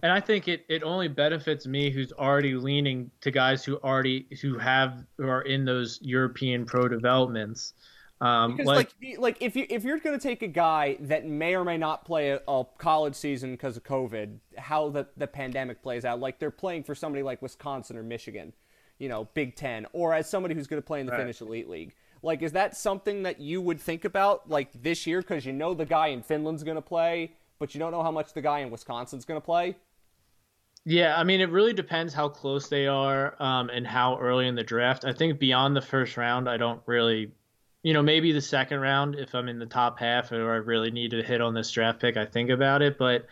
and 0.00 0.12
I 0.12 0.20
think 0.20 0.46
it, 0.46 0.64
it 0.68 0.84
only 0.84 1.08
benefits 1.08 1.66
me 1.66 1.90
who's 1.90 2.12
already 2.12 2.54
leaning 2.54 3.10
to 3.22 3.32
guys 3.32 3.64
who 3.64 3.76
already 3.78 4.28
who 4.40 4.56
have 4.56 5.04
who 5.16 5.28
are 5.28 5.42
in 5.42 5.64
those 5.64 5.98
European 6.00 6.64
pro 6.64 6.86
developments. 6.86 7.74
Um, 8.20 8.56
Because 8.56 8.66
like, 8.66 8.90
like, 9.00 9.18
like 9.18 9.36
if 9.40 9.54
you 9.54 9.66
if 9.70 9.84
you're 9.84 9.98
going 9.98 10.18
to 10.18 10.22
take 10.22 10.42
a 10.42 10.48
guy 10.48 10.96
that 11.00 11.24
may 11.26 11.54
or 11.54 11.64
may 11.64 11.76
not 11.76 12.04
play 12.04 12.30
a, 12.30 12.40
a 12.48 12.64
college 12.78 13.14
season 13.14 13.52
because 13.52 13.76
of 13.76 13.84
COVID, 13.84 14.38
how 14.56 14.88
the 14.88 15.06
the 15.16 15.26
pandemic 15.26 15.82
plays 15.82 16.04
out, 16.04 16.18
like 16.18 16.38
they're 16.38 16.50
playing 16.50 16.82
for 16.84 16.94
somebody 16.94 17.22
like 17.22 17.40
Wisconsin 17.42 17.96
or 17.96 18.02
Michigan, 18.02 18.52
you 18.98 19.08
know, 19.08 19.28
Big 19.34 19.54
Ten, 19.54 19.86
or 19.92 20.14
as 20.14 20.28
somebody 20.28 20.54
who's 20.54 20.66
going 20.66 20.82
to 20.82 20.86
play 20.86 21.00
in 21.00 21.06
the 21.06 21.12
Right. 21.12 21.20
Finnish 21.20 21.40
Elite 21.40 21.68
League. 21.68 21.94
Like, 22.20 22.42
is 22.42 22.50
that 22.52 22.76
something 22.76 23.22
that 23.22 23.40
you 23.40 23.62
would 23.62 23.80
think 23.80 24.04
about 24.04 24.50
like 24.50 24.70
this 24.82 25.06
year 25.06 25.20
because 25.20 25.46
you 25.46 25.52
know 25.52 25.72
the 25.74 25.86
guy 25.86 26.08
in 26.08 26.22
Finland's 26.22 26.64
going 26.64 26.74
to 26.74 26.82
play, 26.82 27.32
but 27.60 27.74
you 27.74 27.78
don't 27.78 27.92
know 27.92 28.02
how 28.02 28.10
much 28.10 28.32
the 28.32 28.42
guy 28.42 28.58
in 28.58 28.70
Wisconsin's 28.70 29.24
going 29.24 29.40
to 29.40 29.44
play? 29.44 29.76
Yeah, 30.84 31.16
I 31.16 31.22
mean, 31.24 31.40
it 31.40 31.50
really 31.50 31.74
depends 31.74 32.14
how 32.14 32.28
close 32.28 32.68
they 32.68 32.86
are 32.86 33.40
um, 33.40 33.68
and 33.68 33.86
how 33.86 34.18
early 34.18 34.46
in 34.48 34.54
the 34.54 34.64
draft. 34.64 35.04
I 35.04 35.12
think 35.12 35.38
beyond 35.38 35.76
the 35.76 35.82
first 35.82 36.16
round, 36.16 36.48
I 36.48 36.56
don't 36.56 36.80
really, 36.86 37.30
you 37.82 37.92
know, 37.92 38.02
maybe 38.02 38.32
the 38.32 38.40
second 38.40 38.80
round 38.80 39.14
if 39.14 39.34
I'm 39.34 39.48
in 39.48 39.58
the 39.58 39.66
top 39.66 39.98
half 39.98 40.32
or 40.32 40.52
I 40.52 40.56
really 40.56 40.90
need 40.90 41.12
to 41.12 41.22
hit 41.22 41.40
on 41.40 41.54
this 41.54 41.70
draft 41.70 42.00
pick, 42.00 42.16
I 42.16 42.26
think 42.26 42.50
about 42.50 42.82
it. 42.82 42.98
But 42.98 43.26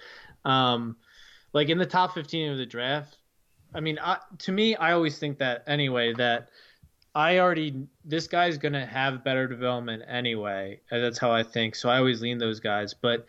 um, 0.44 0.96
like 1.52 1.68
in 1.68 1.78
the 1.78 1.86
top 1.86 2.14
15 2.14 2.52
of 2.52 2.58
the 2.58 2.66
draft, 2.66 3.18
I 3.74 3.80
mean, 3.80 3.98
I, 4.00 4.18
to 4.38 4.52
me, 4.52 4.76
I 4.76 4.92
always 4.92 5.18
think 5.18 5.38
that 5.38 5.64
anyway, 5.66 6.14
that 6.14 6.48
I 7.14 7.38
already, 7.38 7.86
this 8.04 8.28
guy's 8.28 8.56
to 8.58 8.86
have 8.86 9.24
better 9.24 9.48
development 9.48 10.04
anyway. 10.06 10.80
That's 10.90 11.18
how 11.18 11.32
I 11.32 11.42
think. 11.42 11.74
So 11.74 11.88
I 11.88 11.98
always 11.98 12.22
lean 12.22 12.38
those 12.38 12.60
guys. 12.60 12.94
But 12.94 13.26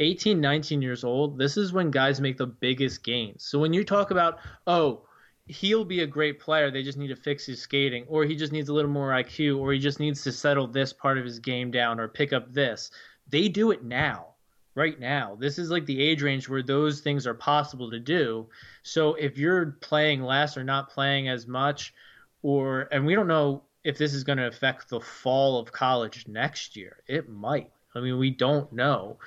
18, 0.00 0.40
19 0.40 0.82
years 0.82 1.02
old, 1.02 1.38
this 1.38 1.56
is 1.56 1.72
when 1.72 1.90
guys 1.90 2.20
make 2.20 2.36
the 2.36 2.46
biggest 2.46 3.02
gains. 3.02 3.44
So 3.44 3.58
when 3.58 3.72
you 3.72 3.84
talk 3.84 4.10
about, 4.10 4.38
oh, 4.66 5.07
he'll 5.48 5.84
be 5.84 6.00
a 6.00 6.06
great 6.06 6.38
player, 6.38 6.70
they 6.70 6.82
just 6.82 6.98
need 6.98 7.08
to 7.08 7.16
fix 7.16 7.46
his 7.46 7.60
skating, 7.60 8.04
or 8.08 8.24
he 8.24 8.36
just 8.36 8.52
needs 8.52 8.68
a 8.68 8.72
little 8.72 8.90
more 8.90 9.10
IQ, 9.10 9.58
or 9.58 9.72
he 9.72 9.78
just 9.78 10.00
needs 10.00 10.22
to 10.22 10.32
settle 10.32 10.66
this 10.66 10.92
part 10.92 11.18
of 11.18 11.24
his 11.24 11.38
game 11.38 11.70
down, 11.70 11.98
or 11.98 12.06
pick 12.06 12.32
up 12.32 12.52
this. 12.52 12.90
They 13.28 13.48
do 13.48 13.70
it 13.70 13.82
now, 13.82 14.34
right 14.74 14.98
now. 15.00 15.36
This 15.40 15.58
is 15.58 15.70
like 15.70 15.86
the 15.86 16.02
age 16.02 16.22
range 16.22 16.48
where 16.48 16.62
those 16.62 17.00
things 17.00 17.26
are 17.26 17.34
possible 17.34 17.90
to 17.90 17.98
do. 17.98 18.46
So 18.82 19.14
if 19.14 19.38
you're 19.38 19.72
playing 19.80 20.22
less 20.22 20.56
or 20.56 20.64
not 20.64 20.90
playing 20.90 21.28
as 21.28 21.46
much, 21.46 21.94
or, 22.42 22.88
and 22.92 23.04
we 23.04 23.14
don't 23.14 23.26
know 23.26 23.62
if 23.84 23.96
this 23.98 24.14
is 24.14 24.24
going 24.24 24.38
to 24.38 24.46
affect 24.46 24.88
the 24.88 25.00
fall 25.00 25.58
of 25.58 25.72
college 25.72 26.26
next 26.28 26.76
year. 26.76 26.98
It 27.06 27.28
might. 27.28 27.70
I 27.94 28.00
mean, 28.00 28.18
we 28.18 28.30
don't 28.30 28.70
know. 28.72 29.18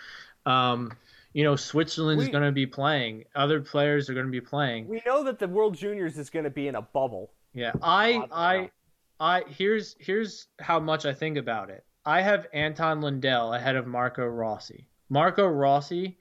Um, 0.46 0.92
you 1.34 1.44
know, 1.44 1.56
Switzerland 1.56 2.22
is 2.22 2.28
going 2.28 2.44
to 2.44 2.52
be 2.52 2.66
playing. 2.66 3.26
Other 3.36 3.62
players 3.62 4.10
are 4.10 4.14
going 4.14 4.26
to 4.26 4.32
be 4.32 4.42
playing. 4.42 4.88
We 4.88 5.02
know 5.06 5.24
that 5.24 5.40
the 5.40 5.48
World 5.48 5.76
Juniors 5.76 6.18
is 6.18 6.30
going 6.30 6.44
to 6.44 6.50
be 6.50 6.68
in 6.68 6.76
a 6.76 6.82
bubble. 6.82 7.32
Yeah, 7.54 7.72
I, 7.82 8.24
I, 8.32 8.72
I. 9.20 9.44
Here's 9.48 9.96
here's 10.00 10.48
how 10.60 10.80
much 10.80 11.06
I 11.06 11.14
think 11.14 11.38
about 11.38 11.70
it. 11.70 11.86
I 12.06 12.22
have 12.22 12.48
Anton 12.54 13.02
Lundell 13.02 13.54
ahead 13.54 13.76
of 13.76 13.88
Marco 13.88 14.26
Rossi. 14.26 14.88
Marco 15.10 15.46
Rossi 15.46 16.18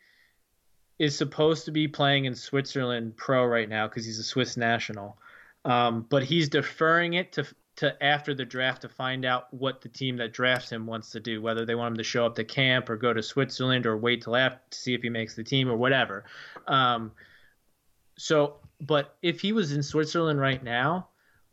is 0.99 1.16
supposed 1.16 1.65
to 1.65 1.70
be 1.70 1.89
playing 1.89 2.27
in 2.27 2.35
Switzerland 2.35 3.16
pro 3.16 3.45
right 3.47 3.69
now 3.69 3.89
because 3.89 4.05
he's 4.05 4.19
a 4.19 4.24
Swiss 4.24 4.57
national, 4.57 5.16
um, 5.65 6.05
but 6.09 6.23
he's 6.23 6.49
deferring 6.49 7.15
it 7.15 7.32
to 7.32 7.47
to 7.81 8.05
after 8.05 8.35
the 8.35 8.44
draft 8.44 8.82
to 8.82 8.90
find 8.90 9.24
out 9.24 9.52
what 9.55 9.81
the 9.81 9.89
team 9.89 10.19
that 10.19 10.35
drafts 10.35 10.70
him 10.70 10.86
wants 10.86 11.09
to 11.11 11.19
do, 11.19 11.40
whether 11.40 11.65
they 11.65 11.74
want 11.74 11.93
him 11.93 11.97
to 11.97 12.05
show 12.05 12.27
up 12.27 12.35
to 12.35 12.44
camp 12.44 12.90
or 12.90 12.97
go 12.97 13.15
to 13.15 13.23
Switzerland 13.23 13.86
or 13.86 13.97
wait 13.97 14.23
till 14.23 14.36
after 14.36 14.61
to 14.69 14.78
see 14.78 14.93
if 14.93 15.01
he 15.01 15.09
makes 15.09 15.35
the 15.35 15.43
team 15.43 15.66
or 15.66 15.77
whatever. 15.78 16.24
Um, 16.66 17.11
so, 18.19 18.57
but 18.82 19.16
if 19.23 19.40
he 19.40 19.55
was 19.55 19.73
in 19.73 19.82
Switzerland 19.82 20.39
right 20.39 20.62
now, 20.62 21.09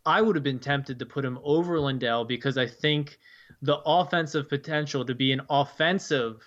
I 0.05 0.21
would 0.21 0.35
have 0.35 0.43
been 0.43 0.59
tempted 0.59 0.99
to 0.99 1.05
put 1.05 1.23
him 1.23 1.39
over 1.43 1.79
Lundell 1.79 2.25
because 2.25 2.57
I 2.57 2.67
think 2.67 3.19
the 3.61 3.77
offensive 3.85 4.49
potential 4.49 5.05
to 5.05 5.15
be 5.15 5.31
an 5.31 5.41
offensive 5.49 6.43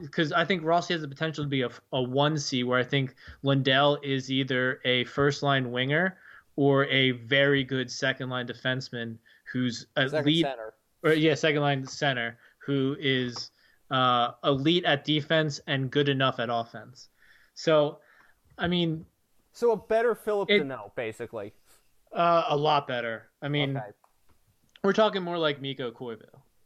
because 0.00 0.32
I 0.32 0.46
think 0.46 0.64
Rossi 0.64 0.94
has 0.94 1.02
the 1.02 1.08
potential 1.08 1.44
to 1.44 1.50
be 1.50 1.60
a, 1.62 1.70
a 1.92 2.02
one 2.02 2.38
C, 2.38 2.64
where 2.64 2.78
I 2.78 2.84
think 2.84 3.16
Lundell 3.42 3.98
is 4.02 4.30
either 4.30 4.80
a 4.86 5.04
first 5.04 5.42
line 5.42 5.72
winger 5.72 6.16
or 6.56 6.86
a 6.86 7.12
very 7.12 7.62
good 7.62 7.90
second 7.90 8.30
line 8.30 8.46
defenseman 8.46 9.16
who's 9.52 9.86
a 9.96 10.08
second 10.08 10.26
lead, 10.26 10.44
center. 10.44 10.74
or 11.04 11.12
yeah, 11.12 11.34
second 11.34 11.60
line 11.60 11.86
center 11.86 12.38
who 12.58 12.96
is 12.98 13.50
uh, 13.90 14.32
elite 14.44 14.84
at 14.84 15.04
defense 15.04 15.60
and 15.66 15.90
good 15.90 16.08
enough 16.08 16.40
at 16.40 16.48
offense. 16.50 17.08
So, 17.54 17.98
I 18.58 18.66
mean, 18.66 19.04
so 19.52 19.72
a 19.72 19.76
better 19.76 20.14
Philip 20.14 20.50
it, 20.50 20.62
Danault, 20.62 20.94
basically. 20.96 21.52
Uh, 22.12 22.44
a 22.48 22.56
lot 22.56 22.88
better. 22.88 23.28
I 23.42 23.48
mean, 23.48 23.76
okay. 23.76 23.86
we're 24.82 24.92
talking 24.92 25.22
more 25.22 25.38
like 25.38 25.60
Mikko 25.60 25.92
Koivu. 25.92 26.24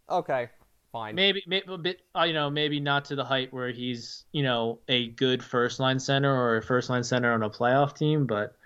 Okay, 0.09 0.49
fine. 0.91 1.15
Maybe, 1.15 1.43
maybe 1.47 1.73
a 1.73 1.79
bit, 1.79 2.01
uh, 2.17 2.23
you 2.23 2.33
know, 2.33 2.51
maybe 2.51 2.81
not 2.81 3.05
to 3.07 3.17
the 3.17 3.25
height 3.25 3.53
where 3.53 3.71
he's, 3.71 4.25
you 4.33 4.43
know, 4.43 4.79
a 4.89 5.09
good 5.09 5.43
first 5.43 5.81
line 5.81 5.99
center 5.99 6.35
or 6.35 6.57
a 6.57 6.63
first 6.63 6.91
line 6.91 7.05
center 7.05 7.33
on 7.33 7.43
a 7.43 7.51
playoff 7.51 7.97
team, 7.97 8.27
but 8.27 8.57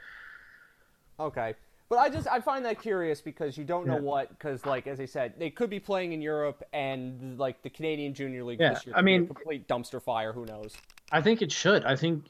Okay. 1.18 1.54
But 1.88 1.98
I 1.98 2.08
just 2.08 2.26
I 2.26 2.40
find 2.40 2.64
that 2.64 2.80
curious 2.80 3.20
because 3.20 3.58
you 3.58 3.64
don't 3.64 3.86
know 3.86 3.94
yeah. 3.94 4.00
what 4.00 4.30
because 4.30 4.64
like 4.64 4.86
as 4.86 5.00
I 5.00 5.04
said 5.04 5.34
they 5.38 5.50
could 5.50 5.70
be 5.70 5.78
playing 5.78 6.12
in 6.12 6.22
Europe 6.22 6.62
and 6.72 7.38
like 7.38 7.62
the 7.62 7.70
Canadian 7.70 8.14
Junior 8.14 8.42
League 8.42 8.60
yeah, 8.60 8.74
this 8.74 8.86
year 8.86 8.96
I 8.96 9.02
mean 9.02 9.26
complete 9.26 9.68
dumpster 9.68 10.02
fire 10.02 10.32
who 10.32 10.46
knows 10.46 10.74
I 11.12 11.20
think 11.20 11.42
it 11.42 11.52
should 11.52 11.84
I 11.84 11.94
think 11.94 12.24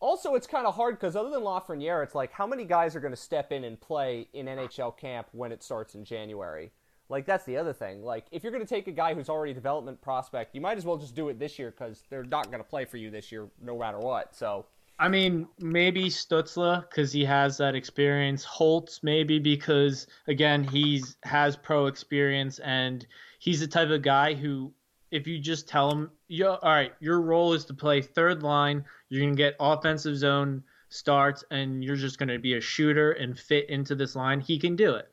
also 0.00 0.34
it's 0.34 0.46
kind 0.46 0.66
of 0.66 0.74
hard 0.74 0.98
because 0.98 1.14
other 1.16 1.30
than 1.30 1.40
Lafreniere 1.40 2.02
it's 2.02 2.14
like 2.14 2.32
how 2.32 2.46
many 2.46 2.64
guys 2.64 2.96
are 2.96 3.00
going 3.00 3.14
to 3.14 3.20
step 3.20 3.52
in 3.52 3.64
and 3.64 3.80
play 3.80 4.28
in 4.32 4.46
NHL 4.46 4.96
camp 4.98 5.28
when 5.32 5.52
it 5.52 5.62
starts 5.62 5.94
in 5.94 6.04
January 6.04 6.72
like 7.08 7.24
that's 7.24 7.44
the 7.44 7.56
other 7.56 7.72
thing 7.72 8.02
like 8.02 8.26
if 8.32 8.42
you're 8.42 8.52
going 8.52 8.64
to 8.64 8.68
take 8.68 8.88
a 8.88 8.92
guy 8.92 9.14
who's 9.14 9.28
already 9.28 9.52
a 9.52 9.54
development 9.54 10.02
prospect 10.02 10.54
you 10.54 10.60
might 10.60 10.76
as 10.76 10.84
well 10.84 10.96
just 10.96 11.14
do 11.14 11.28
it 11.28 11.38
this 11.38 11.58
year 11.58 11.70
because 11.70 12.02
they're 12.10 12.24
not 12.24 12.46
going 12.50 12.62
to 12.62 12.68
play 12.68 12.84
for 12.84 12.96
you 12.96 13.10
this 13.10 13.30
year 13.30 13.48
no 13.62 13.78
matter 13.78 13.98
what 13.98 14.34
so 14.34 14.66
I 14.98 15.08
mean, 15.08 15.46
maybe 15.58 16.04
Stützle 16.04 16.80
because 16.88 17.12
he 17.12 17.24
has 17.24 17.58
that 17.58 17.74
experience. 17.74 18.44
Holtz 18.44 19.02
maybe 19.02 19.38
because 19.38 20.06
again 20.26 20.64
he's 20.64 21.16
has 21.22 21.56
pro 21.56 21.86
experience 21.86 22.58
and 22.60 23.06
he's 23.38 23.60
the 23.60 23.66
type 23.66 23.90
of 23.90 24.02
guy 24.02 24.32
who, 24.32 24.72
if 25.10 25.26
you 25.26 25.38
just 25.38 25.68
tell 25.68 25.90
him, 25.90 26.10
Yo, 26.28 26.54
all 26.54 26.72
right, 26.72 26.92
your 27.00 27.20
role 27.20 27.52
is 27.52 27.66
to 27.66 27.74
play 27.74 28.00
third 28.00 28.42
line. 28.42 28.84
You're 29.10 29.22
gonna 29.22 29.36
get 29.36 29.56
offensive 29.60 30.16
zone 30.16 30.62
starts 30.88 31.44
and 31.50 31.84
you're 31.84 31.96
just 31.96 32.18
gonna 32.18 32.38
be 32.38 32.54
a 32.54 32.60
shooter 32.60 33.12
and 33.12 33.38
fit 33.38 33.68
into 33.68 33.94
this 33.94 34.16
line. 34.16 34.40
He 34.40 34.58
can 34.58 34.76
do 34.76 34.94
it. 34.94 35.08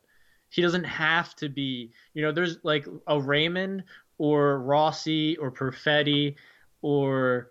He 0.47 0.61
doesn't 0.61 0.85
have 0.85 1.35
to 1.37 1.49
be. 1.49 1.91
You 2.13 2.21
know, 2.21 2.31
there's 2.31 2.57
like 2.63 2.87
a 3.07 3.19
Raymond 3.19 3.83
or 4.17 4.59
Rossi 4.61 5.35
or 5.37 5.51
Perfetti 5.51 6.35
or 6.81 7.49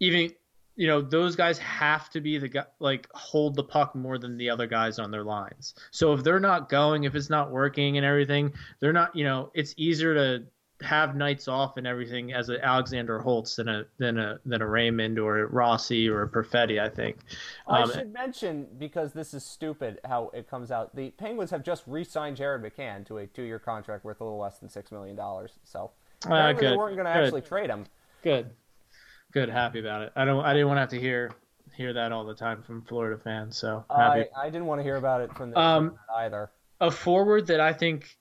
even 0.00 0.32
you 0.78 0.86
know 0.86 1.02
those 1.02 1.34
guys 1.34 1.58
have 1.58 2.08
to 2.08 2.20
be 2.20 2.38
the 2.38 2.46
guy 2.46 2.64
like 2.78 3.08
hold 3.12 3.56
the 3.56 3.64
puck 3.64 3.96
more 3.96 4.16
than 4.16 4.38
the 4.38 4.48
other 4.48 4.68
guys 4.68 5.00
on 5.00 5.10
their 5.10 5.24
lines. 5.24 5.74
So 5.90 6.12
if 6.12 6.22
they're 6.22 6.38
not 6.38 6.68
going, 6.68 7.02
if 7.02 7.16
it's 7.16 7.28
not 7.28 7.50
working 7.50 7.96
and 7.96 8.06
everything, 8.06 8.52
they're 8.78 8.92
not. 8.92 9.14
You 9.14 9.24
know, 9.24 9.50
it's 9.54 9.74
easier 9.76 10.14
to 10.14 10.44
have 10.80 11.16
nights 11.16 11.48
off 11.48 11.78
and 11.78 11.86
everything 11.88 12.32
as 12.32 12.48
an 12.48 12.58
Alexander 12.62 13.18
Holtz 13.18 13.56
than 13.56 13.68
a 13.68 13.86
than 13.98 14.18
a 14.18 14.38
than 14.46 14.62
a 14.62 14.68
Raymond 14.68 15.18
or 15.18 15.40
a 15.40 15.46
Rossi 15.46 16.08
or 16.08 16.22
a 16.22 16.28
Perfetti. 16.28 16.80
I 16.80 16.88
think. 16.88 17.16
Um, 17.66 17.90
I 17.90 17.92
should 17.92 18.12
mention 18.12 18.68
because 18.78 19.12
this 19.12 19.34
is 19.34 19.44
stupid 19.44 19.98
how 20.04 20.30
it 20.32 20.48
comes 20.48 20.70
out. 20.70 20.94
The 20.94 21.10
Penguins 21.10 21.50
have 21.50 21.64
just 21.64 21.82
re-signed 21.88 22.36
Jared 22.36 22.62
McCann 22.62 23.04
to 23.08 23.18
a 23.18 23.26
two-year 23.26 23.58
contract 23.58 24.04
worth 24.04 24.20
a 24.20 24.24
little 24.24 24.38
less 24.38 24.60
than 24.60 24.68
six 24.68 24.92
million 24.92 25.16
dollars. 25.16 25.58
So 25.64 25.90
uh, 26.30 26.52
they 26.52 26.76
weren't 26.76 26.94
going 26.94 27.06
to 27.06 27.10
actually 27.10 27.40
trade 27.42 27.68
him. 27.68 27.86
Good 28.22 28.52
good, 29.32 29.48
happy 29.48 29.80
about 29.80 30.02
it. 30.02 30.12
I 30.16 30.24
don't. 30.24 30.44
I 30.44 30.52
didn't 30.52 30.68
want 30.68 30.78
to 30.78 30.80
have 30.80 30.90
to 30.90 31.00
hear 31.00 31.30
hear 31.76 31.92
that 31.92 32.12
all 32.12 32.24
the 32.24 32.34
time 32.34 32.62
from 32.62 32.82
Florida 32.82 33.20
fans. 33.22 33.56
So 33.56 33.84
happy. 33.88 34.24
I, 34.36 34.46
I 34.46 34.50
didn't 34.50 34.66
want 34.66 34.80
to 34.80 34.82
hear 34.82 34.96
about 34.96 35.20
it 35.20 35.34
from 35.34 35.50
the 35.50 35.58
um, 35.58 35.98
either. 36.16 36.50
A 36.80 36.90
forward 36.90 37.46
that 37.46 37.60
I 37.60 37.72
think 37.72 38.18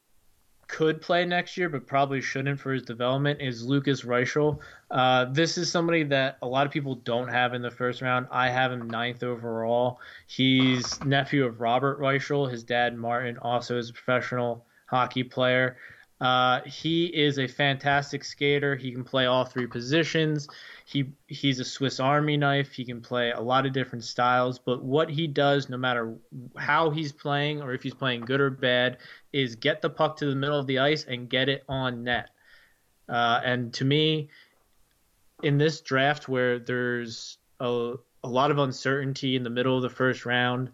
could 0.68 1.02
play 1.02 1.26
next 1.26 1.58
year, 1.58 1.70
but 1.70 1.88
probably 1.88 2.22
shouldn't 2.22 2.60
for 2.60 2.74
his 2.74 2.84
development 2.84 3.42
is 3.42 3.64
Lukas 3.66 4.04
Reichel. 4.04 4.60
Uh, 4.92 5.26
this 5.26 5.58
is 5.58 5.72
somebody 5.72 6.04
that 6.04 6.38
a 6.42 6.48
lot 6.48 6.66
of 6.66 6.72
people 6.72 6.96
don't 6.96 7.30
have 7.30 7.54
in 7.54 7.62
the 7.62 7.72
first 7.72 8.02
round. 8.02 8.28
I 8.32 8.50
have 8.50 8.72
him 8.72 8.90
ninth 8.90 9.24
overall. 9.24 10.00
He's 10.28 11.04
nephew 11.04 11.46
of 11.46 11.62
Robert 11.62 12.00
Reichel. 12.00 12.52
His 12.52 12.64
dad 12.64 12.98
Martin 12.98 13.38
also 13.42 13.78
is 13.78 13.90
a 13.90 13.94
professional 13.94 14.66
hockey 14.88 15.24
player. 15.24 15.78
Uh, 16.20 16.62
he 16.66 17.06
is 17.06 17.38
a 17.38 17.48
fantastic 17.48 18.24
skater. 18.24 18.76
He 18.76 18.92
can 18.92 19.04
play 19.04 19.28
all 19.28 19.46
three 19.46 19.68
positions. 19.68 20.48
He 20.86 21.12
he's 21.28 21.60
a 21.60 21.66
Swiss 21.66 22.00
Army 22.00 22.38
knife. 22.38 22.72
He 22.72 22.86
can 22.86 23.02
play 23.02 23.32
a 23.32 23.40
lot 23.40 23.68
of 23.68 23.74
different 23.74 24.04
styles. 24.04 24.58
But 24.58 24.84
what 24.84 25.12
he 25.12 25.28
does, 25.28 25.70
no 25.70 25.78
matter 25.78 26.16
how 26.58 26.90
he's 26.90 27.12
playing 27.12 27.62
or 27.62 27.74
if 27.74 27.84
he's 27.84 27.94
playing 27.94 28.22
good 28.22 28.42
or 28.42 28.50
bad, 28.50 28.98
is 29.32 29.56
get 29.56 29.82
the 29.82 29.92
puck 29.92 30.18
to 30.18 30.26
the 30.26 30.36
middle 30.36 30.60
of 30.60 30.66
the 30.66 30.80
ice 30.80 31.06
and 31.06 31.30
get 31.30 31.50
it 31.50 31.64
on 31.70 32.04
net. 32.04 32.32
Uh, 33.08 33.40
and 33.44 33.74
to 33.76 33.86
me, 33.86 34.30
in 35.44 35.60
this 35.60 35.82
draft 35.82 36.28
where 36.28 36.58
there's 36.58 37.38
a, 37.60 37.94
a 38.24 38.28
lot 38.28 38.50
of 38.50 38.58
uncertainty 38.58 39.36
in 39.36 39.44
the 39.44 39.50
middle 39.52 39.76
of 39.76 39.84
the 39.84 39.90
first 39.90 40.26
round, 40.26 40.72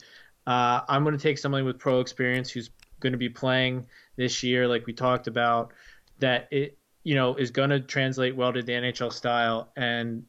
uh, 0.48 0.82
I'm 0.88 1.03
going 1.03 1.18
to 1.18 1.22
take 1.22 1.38
somebody 1.38 1.64
with 1.64 1.80
pro 1.80 1.99
experience 1.99 2.49
who's 2.49 2.70
going 3.02 3.11
to 3.11 3.20
be 3.20 3.30
playing 3.30 3.86
this 4.15 4.44
year, 4.44 4.68
like 4.68 4.85
we 4.85 4.94
talked 4.94 5.27
about, 5.27 5.73
that 6.19 6.48
it 6.52 6.77
you 7.03 7.15
know 7.15 7.35
is 7.35 7.52
going 7.52 7.69
to 7.69 7.80
translate 7.80 8.35
well 8.35 8.53
to 8.53 8.61
the 8.61 8.72
NHL 8.72 9.11
style 9.11 9.69
and 9.76 10.23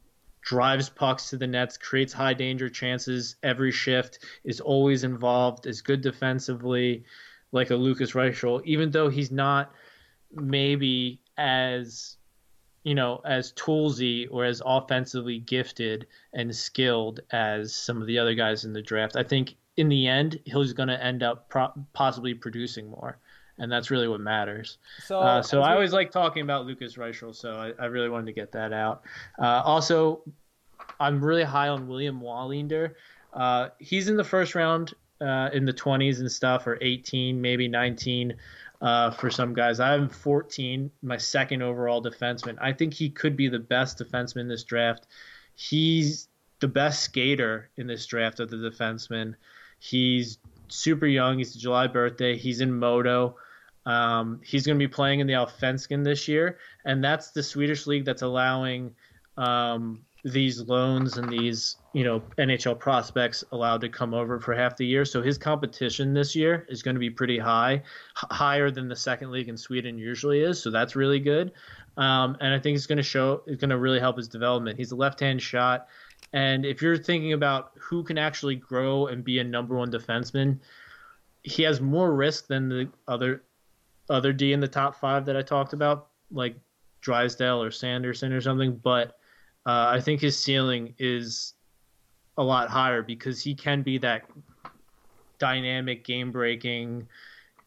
drives 0.44 0.89
pucks 0.90 1.31
to 1.31 1.36
the 1.36 1.47
nets, 1.47 1.78
creates 1.78 2.12
high 2.12 2.35
danger 2.35 2.69
chances 2.69 3.36
every 3.43 3.73
shift, 3.73 4.19
is 4.44 4.61
always 4.61 5.02
involved, 5.02 5.66
is 5.66 5.81
good 5.81 6.02
defensively, 6.02 7.05
like 7.52 7.70
a 7.70 7.77
Lukas 7.77 8.12
Reichel, 8.12 8.62
even 8.65 8.90
though 8.90 9.09
he's 9.09 9.31
not 9.31 9.73
maybe 10.32 11.20
as 11.39 12.16
you 12.82 12.94
know 12.94 13.20
as 13.24 13.52
toolsy 13.52 14.28
or 14.31 14.44
as 14.44 14.61
offensively 14.65 15.39
gifted 15.39 16.06
and 16.32 16.55
skilled 16.55 17.20
as 17.31 17.74
some 17.74 18.01
of 18.01 18.06
the 18.06 18.19
other 18.19 18.35
guys 18.35 18.65
in 18.65 18.73
the 18.73 18.82
draft. 18.82 19.16
I 19.16 19.23
think 19.23 19.56
in 19.77 19.89
the 19.89 20.06
end 20.06 20.39
he's 20.44 20.73
going 20.73 20.89
to 20.89 21.02
end 21.02 21.23
up 21.23 21.48
pro- 21.48 21.73
possibly 21.93 22.35
producing 22.35 22.90
more 22.90 23.19
and 23.59 23.70
that's 23.70 23.90
really 23.90 24.09
what 24.09 24.20
matters. 24.20 24.78
So, 25.05 25.20
uh, 25.20 25.43
so 25.43 25.62
I 25.62 25.74
always 25.74 25.93
like 25.93 26.10
talking 26.10 26.43
about 26.43 26.66
Lukas 26.66 26.97
Reichel, 26.97 27.35
so 27.35 27.55
I, 27.55 27.72
I 27.82 27.86
really 27.86 28.09
wanted 28.09 28.26
to 28.26 28.32
get 28.32 28.52
that 28.52 28.72
out. 28.72 29.02
Uh, 29.39 29.62
also, 29.64 30.22
I'm 30.98 31.24
really 31.24 31.44
high 31.44 31.68
on 31.68 31.89
William 31.89 32.20
Wallinder. 32.20 32.94
Uh, 33.32 33.68
he's 33.78 34.09
in 34.09 34.16
the 34.16 34.24
first 34.24 34.55
round 34.55 34.94
uh, 35.20 35.51
in 35.52 35.64
the 35.64 35.72
20s 35.72 36.20
and 36.20 36.31
stuff, 36.31 36.66
or 36.66 36.78
18, 36.81 37.40
maybe 37.40 37.68
19. 37.68 38.36
uh, 38.85 39.10
for 39.12 39.31
some 39.31 39.55
guys. 39.55 39.81
I'm 39.81 40.09
14, 40.10 40.90
my 41.02 41.16
second 41.16 41.62
overall 41.62 42.02
defenseman. 42.02 42.59
I 42.60 42.72
think 42.72 42.93
he 42.93 43.09
could 43.09 43.35
be 43.35 43.48
the 43.48 43.59
best 43.59 43.98
defenseman 43.98 44.43
in 44.43 44.48
this 44.48 44.64
draft. 44.64 45.06
He's 45.55 46.28
the 46.60 46.68
best 46.68 47.02
skater 47.02 47.70
in 47.78 47.86
this 47.86 48.05
draft 48.05 48.40
of 48.40 48.51
the 48.51 48.56
defensemen. 48.56 49.36
He's 49.78 50.39
super 50.69 51.07
young. 51.07 51.39
He's 51.39 51.55
a 51.55 51.59
July 51.59 51.86
birthday. 51.86 52.36
He's 52.36 52.61
in 52.61 52.73
Modo. 52.73 53.36
Um, 53.86 54.41
he's 54.43 54.66
going 54.66 54.78
to 54.78 54.82
be 54.82 54.91
playing 54.91 55.20
in 55.20 55.27
the 55.27 55.35
Allsvenskan 55.35 56.05
this 56.05 56.27
year, 56.27 56.59
and 56.85 57.05
that's 57.05 57.31
the 57.31 57.43
Swedish 57.43 57.86
league 57.86 58.05
that's 58.05 58.23
allowing 58.23 58.95
um, 59.36 60.05
these 60.24 60.62
loans 60.62 61.19
and 61.19 61.31
these 61.31 61.77
you 61.93 62.03
know 62.03 62.23
NHL 62.39 62.78
prospects 62.78 63.45
allowed 63.53 63.82
to 63.82 63.91
come 63.91 64.15
over 64.15 64.41
for 64.41 64.55
half 64.55 64.77
the 64.77 64.86
year. 64.86 65.05
So 65.05 65.20
his 65.20 65.36
competition 65.36 66.15
this 66.15 66.35
year 66.35 66.66
is 66.70 66.82
going 66.82 66.95
to 66.95 67.01
be 67.01 67.11
pretty 67.11 67.39
high, 67.39 67.74
h- 67.74 67.82
higher 68.31 68.70
than 68.70 68.89
the 68.89 68.97
second 68.97 69.31
league 69.31 69.49
in 69.49 69.57
Sweden 69.59 69.99
usually 69.99 70.41
is. 70.41 70.62
So 70.62 70.70
that's 70.70 70.97
really 70.97 71.20
good, 71.20 71.53
um, 71.99 72.39
and 72.41 72.55
I 72.55 72.59
think 72.59 72.77
it's 72.77 72.86
going 72.86 72.97
to 72.97 73.03
show. 73.03 73.43
It's 73.47 73.61
going 73.61 73.70
to 73.70 73.78
really 73.78 74.01
help 74.01 74.16
his 74.16 74.28
development. 74.28 74.78
He's 74.78 74.93
a 74.93 74.97
left-hand 74.97 75.43
shot, 75.43 75.89
and 76.33 76.65
if 76.65 76.83
you're 76.83 76.97
thinking 76.97 77.33
about 77.33 77.73
who 77.79 78.03
can 78.03 78.19
actually 78.19 78.57
grow 78.57 79.07
and 79.07 79.23
be 79.23 79.39
a 79.39 79.45
number 79.45 79.77
one 79.77 79.91
defenseman, 79.91 80.59
he 81.43 81.63
has 81.63 81.81
more 81.81 82.15
risk 82.15 82.47
than 82.47 82.69
the 82.69 82.89
other 83.07 83.43
other 84.11 84.33
D 84.33 84.53
in 84.53 84.61
the 84.61 84.69
top 84.69 84.97
five 84.97 85.25
that 85.27 85.37
I 85.37 85.43
talked 85.43 85.73
about, 85.73 86.09
like 86.31 86.57
Drysdale 87.01 87.63
or 87.63 87.71
Sanderson 87.71 88.33
or 88.33 88.41
something. 88.41 88.77
But 88.77 89.17
uh, 89.67 89.89
I 89.89 90.01
think 90.01 90.21
his 90.21 90.39
ceiling 90.39 90.95
is 90.99 91.55
a 92.37 92.43
lot 92.43 92.69
higher 92.69 93.03
because 93.03 93.43
he 93.43 93.55
can 93.55 93.83
be 93.83 93.99
that 93.99 94.25
dynamic, 95.39 96.05
game 96.05 96.33
breaking, 96.33 97.07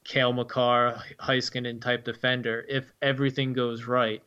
Cale 0.04 0.34
Makar, 0.34 1.02
Heiskanen 1.20 1.82
type 1.82 2.04
defender 2.04 2.66
if 2.68 2.92
everything 3.02 3.54
goes 3.54 3.86
right. 3.86 4.22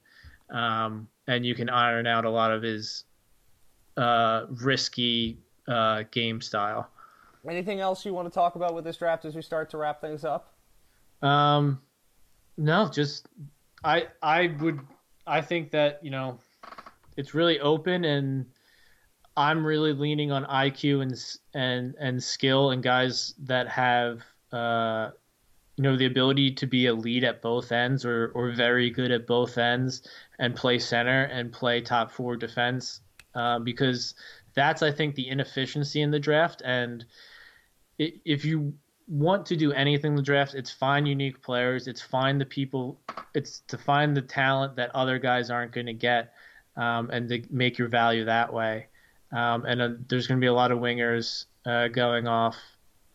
Um, 0.51 1.09
and 1.27 1.47
you 1.47 1.55
can 1.55 1.69
iron 1.69 2.07
out 2.07 2.24
a 2.24 2.31
lot 2.31 2.52
of 2.52 2.62
his 2.62 3.05
uh, 3.96 4.46
risky 4.48 5.38
uh, 5.68 6.04
game 6.10 6.40
style. 6.40 6.88
Anything 7.48 7.80
else 7.80 8.04
you 8.04 8.12
want 8.12 8.28
to 8.28 8.34
talk 8.34 8.54
about 8.54 8.74
with 8.74 8.84
this 8.84 8.96
draft 8.96 9.24
as 9.24 9.34
we 9.34 9.42
start 9.42 9.70
to 9.70 9.78
wrap 9.78 10.00
things 10.00 10.24
up? 10.24 10.54
Um, 11.22 11.80
no, 12.56 12.88
just 12.88 13.26
I 13.82 14.08
I 14.22 14.54
would 14.60 14.80
I 15.26 15.40
think 15.40 15.70
that 15.70 16.00
you 16.02 16.10
know 16.10 16.38
it's 17.16 17.34
really 17.34 17.60
open 17.60 18.04
and 18.04 18.46
I'm 19.36 19.64
really 19.64 19.92
leaning 19.92 20.32
on 20.32 20.44
IQ 20.44 21.02
and 21.02 21.14
and 21.54 21.94
and 21.98 22.22
skill 22.22 22.70
and 22.70 22.82
guys 22.82 23.34
that 23.44 23.68
have 23.68 24.22
uh, 24.52 25.10
you 25.76 25.82
know 25.82 25.96
the 25.96 26.06
ability 26.06 26.52
to 26.52 26.66
be 26.66 26.86
a 26.86 26.94
lead 26.94 27.24
at 27.24 27.40
both 27.40 27.72
ends 27.72 28.04
or 28.04 28.32
or 28.34 28.50
very 28.50 28.90
good 28.90 29.10
at 29.10 29.26
both 29.26 29.56
ends 29.56 30.02
and 30.38 30.54
play 30.54 30.78
center 30.78 31.24
and 31.24 31.52
play 31.52 31.80
top 31.80 32.10
four 32.10 32.36
defense 32.36 33.00
uh, 33.35 33.59
because 33.59 34.15
that's 34.55 34.82
I 34.82 34.90
think 34.90 35.15
the 35.15 35.28
inefficiency 35.28 36.02
in 36.02 36.11
the 36.11 36.20
draft 36.20 36.62
and 36.65 37.05
if 37.98 38.44
you 38.44 38.73
want 39.11 39.44
to 39.44 39.57
do 39.57 39.73
anything 39.73 40.12
in 40.12 40.16
the 40.16 40.23
draft, 40.23 40.55
it's 40.55 40.70
find 40.70 41.07
unique 41.07 41.43
players. 41.43 41.89
It's 41.89 42.01
find 42.01 42.40
the 42.40 42.47
people. 42.47 42.98
It's 43.35 43.61
to 43.69 43.77
find 43.77 44.16
the 44.16 44.23
talent 44.23 44.77
that 44.77 44.94
other 44.94 45.19
guys 45.19 45.51
aren't 45.51 45.73
going 45.73 45.86
to 45.86 45.93
get, 45.93 46.32
um, 46.77 47.11
and 47.11 47.28
to 47.28 47.43
make 47.51 47.77
your 47.77 47.89
value 47.89 48.24
that 48.24 48.52
way. 48.52 48.86
Um, 49.32 49.65
and 49.65 49.82
uh, 49.82 49.90
there's 50.09 50.27
going 50.27 50.39
to 50.39 50.44
be 50.44 50.48
a 50.48 50.55
lot 50.55 50.70
of 50.70 50.78
wingers 50.78 51.47
uh, 51.66 51.89
going 51.89 52.27
off 52.27 52.57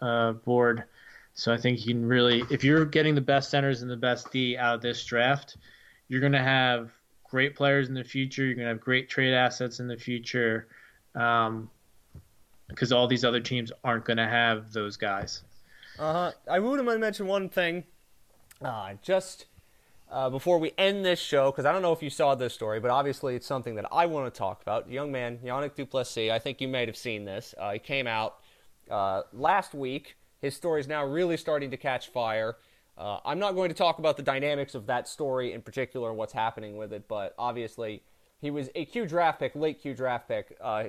uh, 0.02 0.34
board. 0.34 0.84
So 1.34 1.54
I 1.54 1.58
think 1.58 1.86
you 1.86 1.94
can 1.94 2.06
really, 2.06 2.44
if 2.50 2.64
you're 2.64 2.86
getting 2.86 3.16
the 3.16 3.22
best 3.22 3.50
centers 3.50 3.82
and 3.82 3.90
the 3.92 3.98
best 3.98 4.32
D 4.32 4.58
out 4.58 4.76
of 4.76 4.82
this 4.82 5.04
draft, 5.04 5.58
you're 6.08 6.22
going 6.22 6.32
to 6.34 6.40
have 6.40 6.92
great 7.30 7.56
players 7.56 7.88
in 7.88 7.93
the 7.93 8.03
future. 8.03 8.45
You're 8.45 8.56
going 8.56 8.65
to 8.65 8.69
have 8.69 8.81
great 8.81 9.10
trade 9.10 9.34
assets 9.34 9.80
in 9.80 9.88
the 9.88 9.97
future. 9.97 10.68
Um, 11.15 11.69
because 12.68 12.91
all 12.91 13.07
these 13.07 13.23
other 13.23 13.39
teams 13.39 13.72
aren't 13.84 14.06
going 14.06 14.18
to 14.18 14.27
have 14.27 14.72
those 14.72 14.97
guys. 14.97 15.43
Uh 15.99 16.14
huh. 16.14 16.31
I 16.49 16.60
would 16.60 16.84
have 16.84 16.99
mentioned 16.99 17.30
one 17.30 17.49
thing. 17.49 17.84
Uh, 18.61 18.93
just 19.02 19.45
uh, 20.11 20.30
before 20.30 20.60
we 20.60 20.72
end 20.77 21.06
this 21.06 21.19
show, 21.19 21.52
because 21.52 21.65
I 21.65 21.72
don't 21.72 21.81
know 21.81 21.93
if 21.93 22.02
you 22.02 22.10
saw 22.10 22.35
this 22.35 22.53
story, 22.53 22.80
but 22.80 22.91
obviously 22.91 23.35
it's 23.35 23.45
something 23.45 23.76
that 23.76 23.85
I 23.91 24.06
want 24.06 24.34
to 24.34 24.38
talk 24.38 24.61
about. 24.61 24.89
young 24.89 25.11
man, 25.11 25.39
Yanic 25.43 25.76
Duplessis, 25.76 26.31
I 26.31 26.39
think 26.39 26.61
you 26.61 26.68
may 26.68 26.85
have 26.85 26.97
seen 26.97 27.26
this. 27.26 27.53
Uh, 27.57 27.73
he 27.73 27.80
came 27.80 28.07
out 28.07 28.38
uh, 28.89 29.23
last 29.34 29.73
week. 29.73 30.15
His 30.41 30.56
story 30.56 30.81
is 30.81 30.88
now 30.88 31.06
really 31.06 31.38
starting 31.38 31.72
to 31.72 31.77
catch 31.77 32.10
fire. 32.10 32.57
Uh, 32.97 33.19
I'm 33.26 33.39
not 33.39 33.55
going 33.55 33.69
to 33.69 33.76
talk 33.76 33.99
about 33.99 34.17
the 34.17 34.23
dynamics 34.23 34.73
of 34.73 34.85
that 34.88 35.07
story 35.07 35.53
in 35.53 35.61
particular 35.61 36.09
and 36.09 36.17
what's 36.17 36.34
happening 36.34 36.77
with 36.77 36.93
it, 36.93 37.07
but 37.07 37.35
obviously 37.38 38.03
he 38.39 38.51
was 38.51 38.69
a 38.76 38.85
Q 38.85 39.05
draft 39.05 39.39
pick, 39.39 39.55
late 39.55 39.81
Q 39.81 39.93
draft 39.93 40.27
pick, 40.27 40.57
uh, 40.61 40.85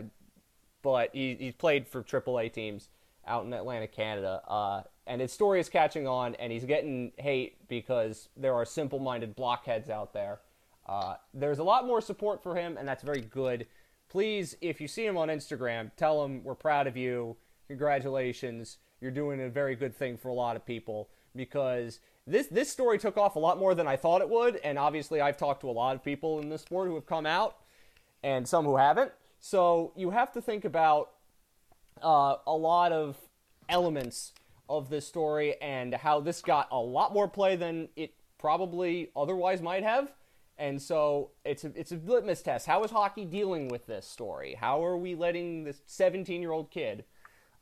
but 0.82 1.10
he, 1.12 1.34
he's 1.34 1.54
played 1.54 1.88
for 1.88 2.02
AAA 2.02 2.52
teams 2.52 2.90
out 3.26 3.44
in 3.44 3.52
Atlantic, 3.52 3.92
Canada. 3.92 4.40
Uh, 4.46 4.82
and 5.06 5.20
his 5.20 5.32
story 5.32 5.58
is 5.58 5.68
catching 5.68 6.06
on, 6.06 6.34
and 6.36 6.52
he's 6.52 6.64
getting 6.64 7.12
hate 7.18 7.66
because 7.68 8.28
there 8.36 8.54
are 8.54 8.64
simple 8.64 8.98
minded 8.98 9.34
blockheads 9.34 9.90
out 9.90 10.12
there. 10.12 10.40
Uh, 10.88 11.14
there's 11.34 11.58
a 11.58 11.64
lot 11.64 11.86
more 11.86 12.00
support 12.00 12.42
for 12.42 12.54
him, 12.54 12.76
and 12.76 12.86
that's 12.86 13.02
very 13.02 13.20
good. 13.20 13.66
Please, 14.08 14.56
if 14.60 14.80
you 14.80 14.86
see 14.86 15.04
him 15.04 15.16
on 15.16 15.28
Instagram, 15.28 15.90
tell 15.96 16.24
him 16.24 16.44
we're 16.44 16.54
proud 16.54 16.86
of 16.86 16.96
you. 16.96 17.36
Congratulations. 17.66 18.78
You're 19.00 19.10
doing 19.10 19.40
a 19.40 19.48
very 19.48 19.74
good 19.74 19.94
thing 19.94 20.16
for 20.16 20.28
a 20.28 20.34
lot 20.34 20.54
of 20.54 20.64
people 20.64 21.08
because 21.36 22.00
this 22.26 22.46
this 22.48 22.70
story 22.70 22.98
took 22.98 23.16
off 23.16 23.36
a 23.36 23.38
lot 23.38 23.58
more 23.58 23.74
than 23.74 23.86
I 23.86 23.96
thought 23.96 24.20
it 24.20 24.28
would, 24.28 24.56
and 24.64 24.78
obviously 24.78 25.20
I've 25.20 25.36
talked 25.36 25.60
to 25.60 25.70
a 25.70 25.72
lot 25.72 25.94
of 25.94 26.04
people 26.04 26.40
in 26.40 26.48
the 26.48 26.58
sport 26.58 26.88
who 26.88 26.94
have 26.94 27.06
come 27.06 27.26
out, 27.26 27.56
and 28.22 28.46
some 28.48 28.64
who 28.64 28.76
haven't. 28.76 29.12
So 29.38 29.92
you 29.96 30.10
have 30.10 30.32
to 30.32 30.40
think 30.40 30.64
about 30.64 31.10
uh, 32.02 32.36
a 32.46 32.56
lot 32.56 32.92
of 32.92 33.16
elements 33.68 34.32
of 34.68 34.90
this 34.90 35.06
story 35.06 35.60
and 35.60 35.94
how 35.94 36.20
this 36.20 36.42
got 36.42 36.68
a 36.70 36.78
lot 36.78 37.12
more 37.12 37.28
play 37.28 37.56
than 37.56 37.88
it 37.96 38.14
probably 38.38 39.10
otherwise 39.14 39.62
might 39.62 39.82
have. 39.82 40.12
And 40.58 40.80
so 40.80 41.30
it's 41.44 41.64
a, 41.64 41.72
it's 41.74 41.92
a 41.92 41.96
litmus 41.96 42.42
test. 42.42 42.66
How 42.66 42.82
is 42.82 42.90
hockey 42.90 43.24
dealing 43.24 43.68
with 43.68 43.86
this 43.86 44.06
story? 44.06 44.56
How 44.58 44.84
are 44.84 44.96
we 44.96 45.14
letting 45.14 45.64
this 45.64 45.82
17 45.86 46.40
year 46.40 46.52
old 46.52 46.70
kid 46.70 47.04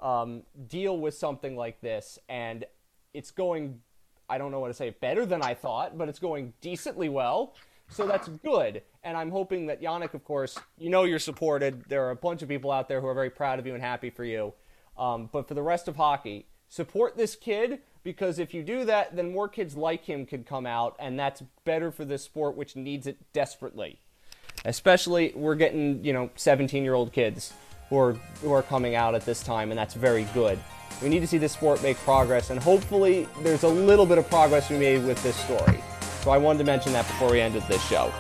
um, 0.00 0.42
deal 0.68 0.98
with 0.98 1.14
something 1.14 1.56
like 1.56 1.80
this? 1.80 2.18
And 2.28 2.64
it's 3.14 3.30
going, 3.30 3.80
I 4.28 4.36
don't 4.36 4.50
know 4.50 4.60
what 4.60 4.68
to 4.68 4.74
say, 4.74 4.90
better 4.90 5.24
than 5.24 5.40
I 5.40 5.54
thought, 5.54 5.96
but 5.96 6.08
it's 6.08 6.18
going 6.18 6.52
decently 6.60 7.08
well. 7.08 7.54
So 7.88 8.06
that's 8.06 8.28
good. 8.28 8.82
And 9.02 9.16
I'm 9.16 9.30
hoping 9.30 9.66
that 9.66 9.80
Yanic, 9.80 10.14
of 10.14 10.24
course, 10.24 10.58
you 10.78 10.90
know 10.90 11.04
you're 11.04 11.18
supported. 11.18 11.84
There 11.88 12.04
are 12.04 12.10
a 12.10 12.16
bunch 12.16 12.42
of 12.42 12.48
people 12.48 12.70
out 12.70 12.88
there 12.88 13.00
who 13.00 13.06
are 13.06 13.14
very 13.14 13.30
proud 13.30 13.58
of 13.58 13.66
you 13.66 13.74
and 13.74 13.82
happy 13.82 14.10
for 14.10 14.24
you. 14.24 14.52
Um, 14.98 15.28
but 15.32 15.48
for 15.48 15.54
the 15.54 15.62
rest 15.62 15.88
of 15.88 15.96
hockey, 15.96 16.46
support 16.68 17.16
this 17.16 17.36
kid 17.36 17.80
because 18.02 18.38
if 18.38 18.52
you 18.52 18.62
do 18.62 18.84
that, 18.84 19.16
then 19.16 19.32
more 19.32 19.48
kids 19.48 19.76
like 19.76 20.04
him 20.04 20.26
could 20.26 20.46
come 20.46 20.66
out, 20.66 20.94
and 20.98 21.18
that's 21.18 21.42
better 21.64 21.90
for 21.90 22.04
this 22.04 22.22
sport, 22.22 22.54
which 22.54 22.76
needs 22.76 23.06
it 23.06 23.16
desperately. 23.32 23.98
Especially, 24.64 25.32
we're 25.34 25.54
getting 25.54 26.04
you 26.04 26.12
know 26.12 26.30
17 26.36 26.84
year 26.84 26.94
old 26.94 27.12
kids 27.12 27.52
who 27.88 27.98
are 27.98 28.12
who 28.42 28.52
are 28.52 28.62
coming 28.62 28.94
out 28.94 29.14
at 29.14 29.24
this 29.24 29.42
time, 29.42 29.70
and 29.70 29.78
that's 29.78 29.94
very 29.94 30.24
good. 30.34 30.58
We 31.02 31.08
need 31.08 31.20
to 31.20 31.26
see 31.26 31.38
this 31.38 31.52
sport 31.52 31.82
make 31.82 31.96
progress, 31.98 32.50
and 32.50 32.62
hopefully, 32.62 33.28
there's 33.42 33.64
a 33.64 33.68
little 33.68 34.06
bit 34.06 34.18
of 34.18 34.28
progress 34.28 34.70
we 34.70 34.78
made 34.78 35.04
with 35.04 35.22
this 35.22 35.36
story. 35.36 35.82
So 36.22 36.30
I 36.30 36.38
wanted 36.38 36.58
to 36.58 36.64
mention 36.64 36.92
that 36.94 37.06
before 37.06 37.30
we 37.30 37.40
ended 37.40 37.62
this 37.68 37.84
show. 37.86 38.12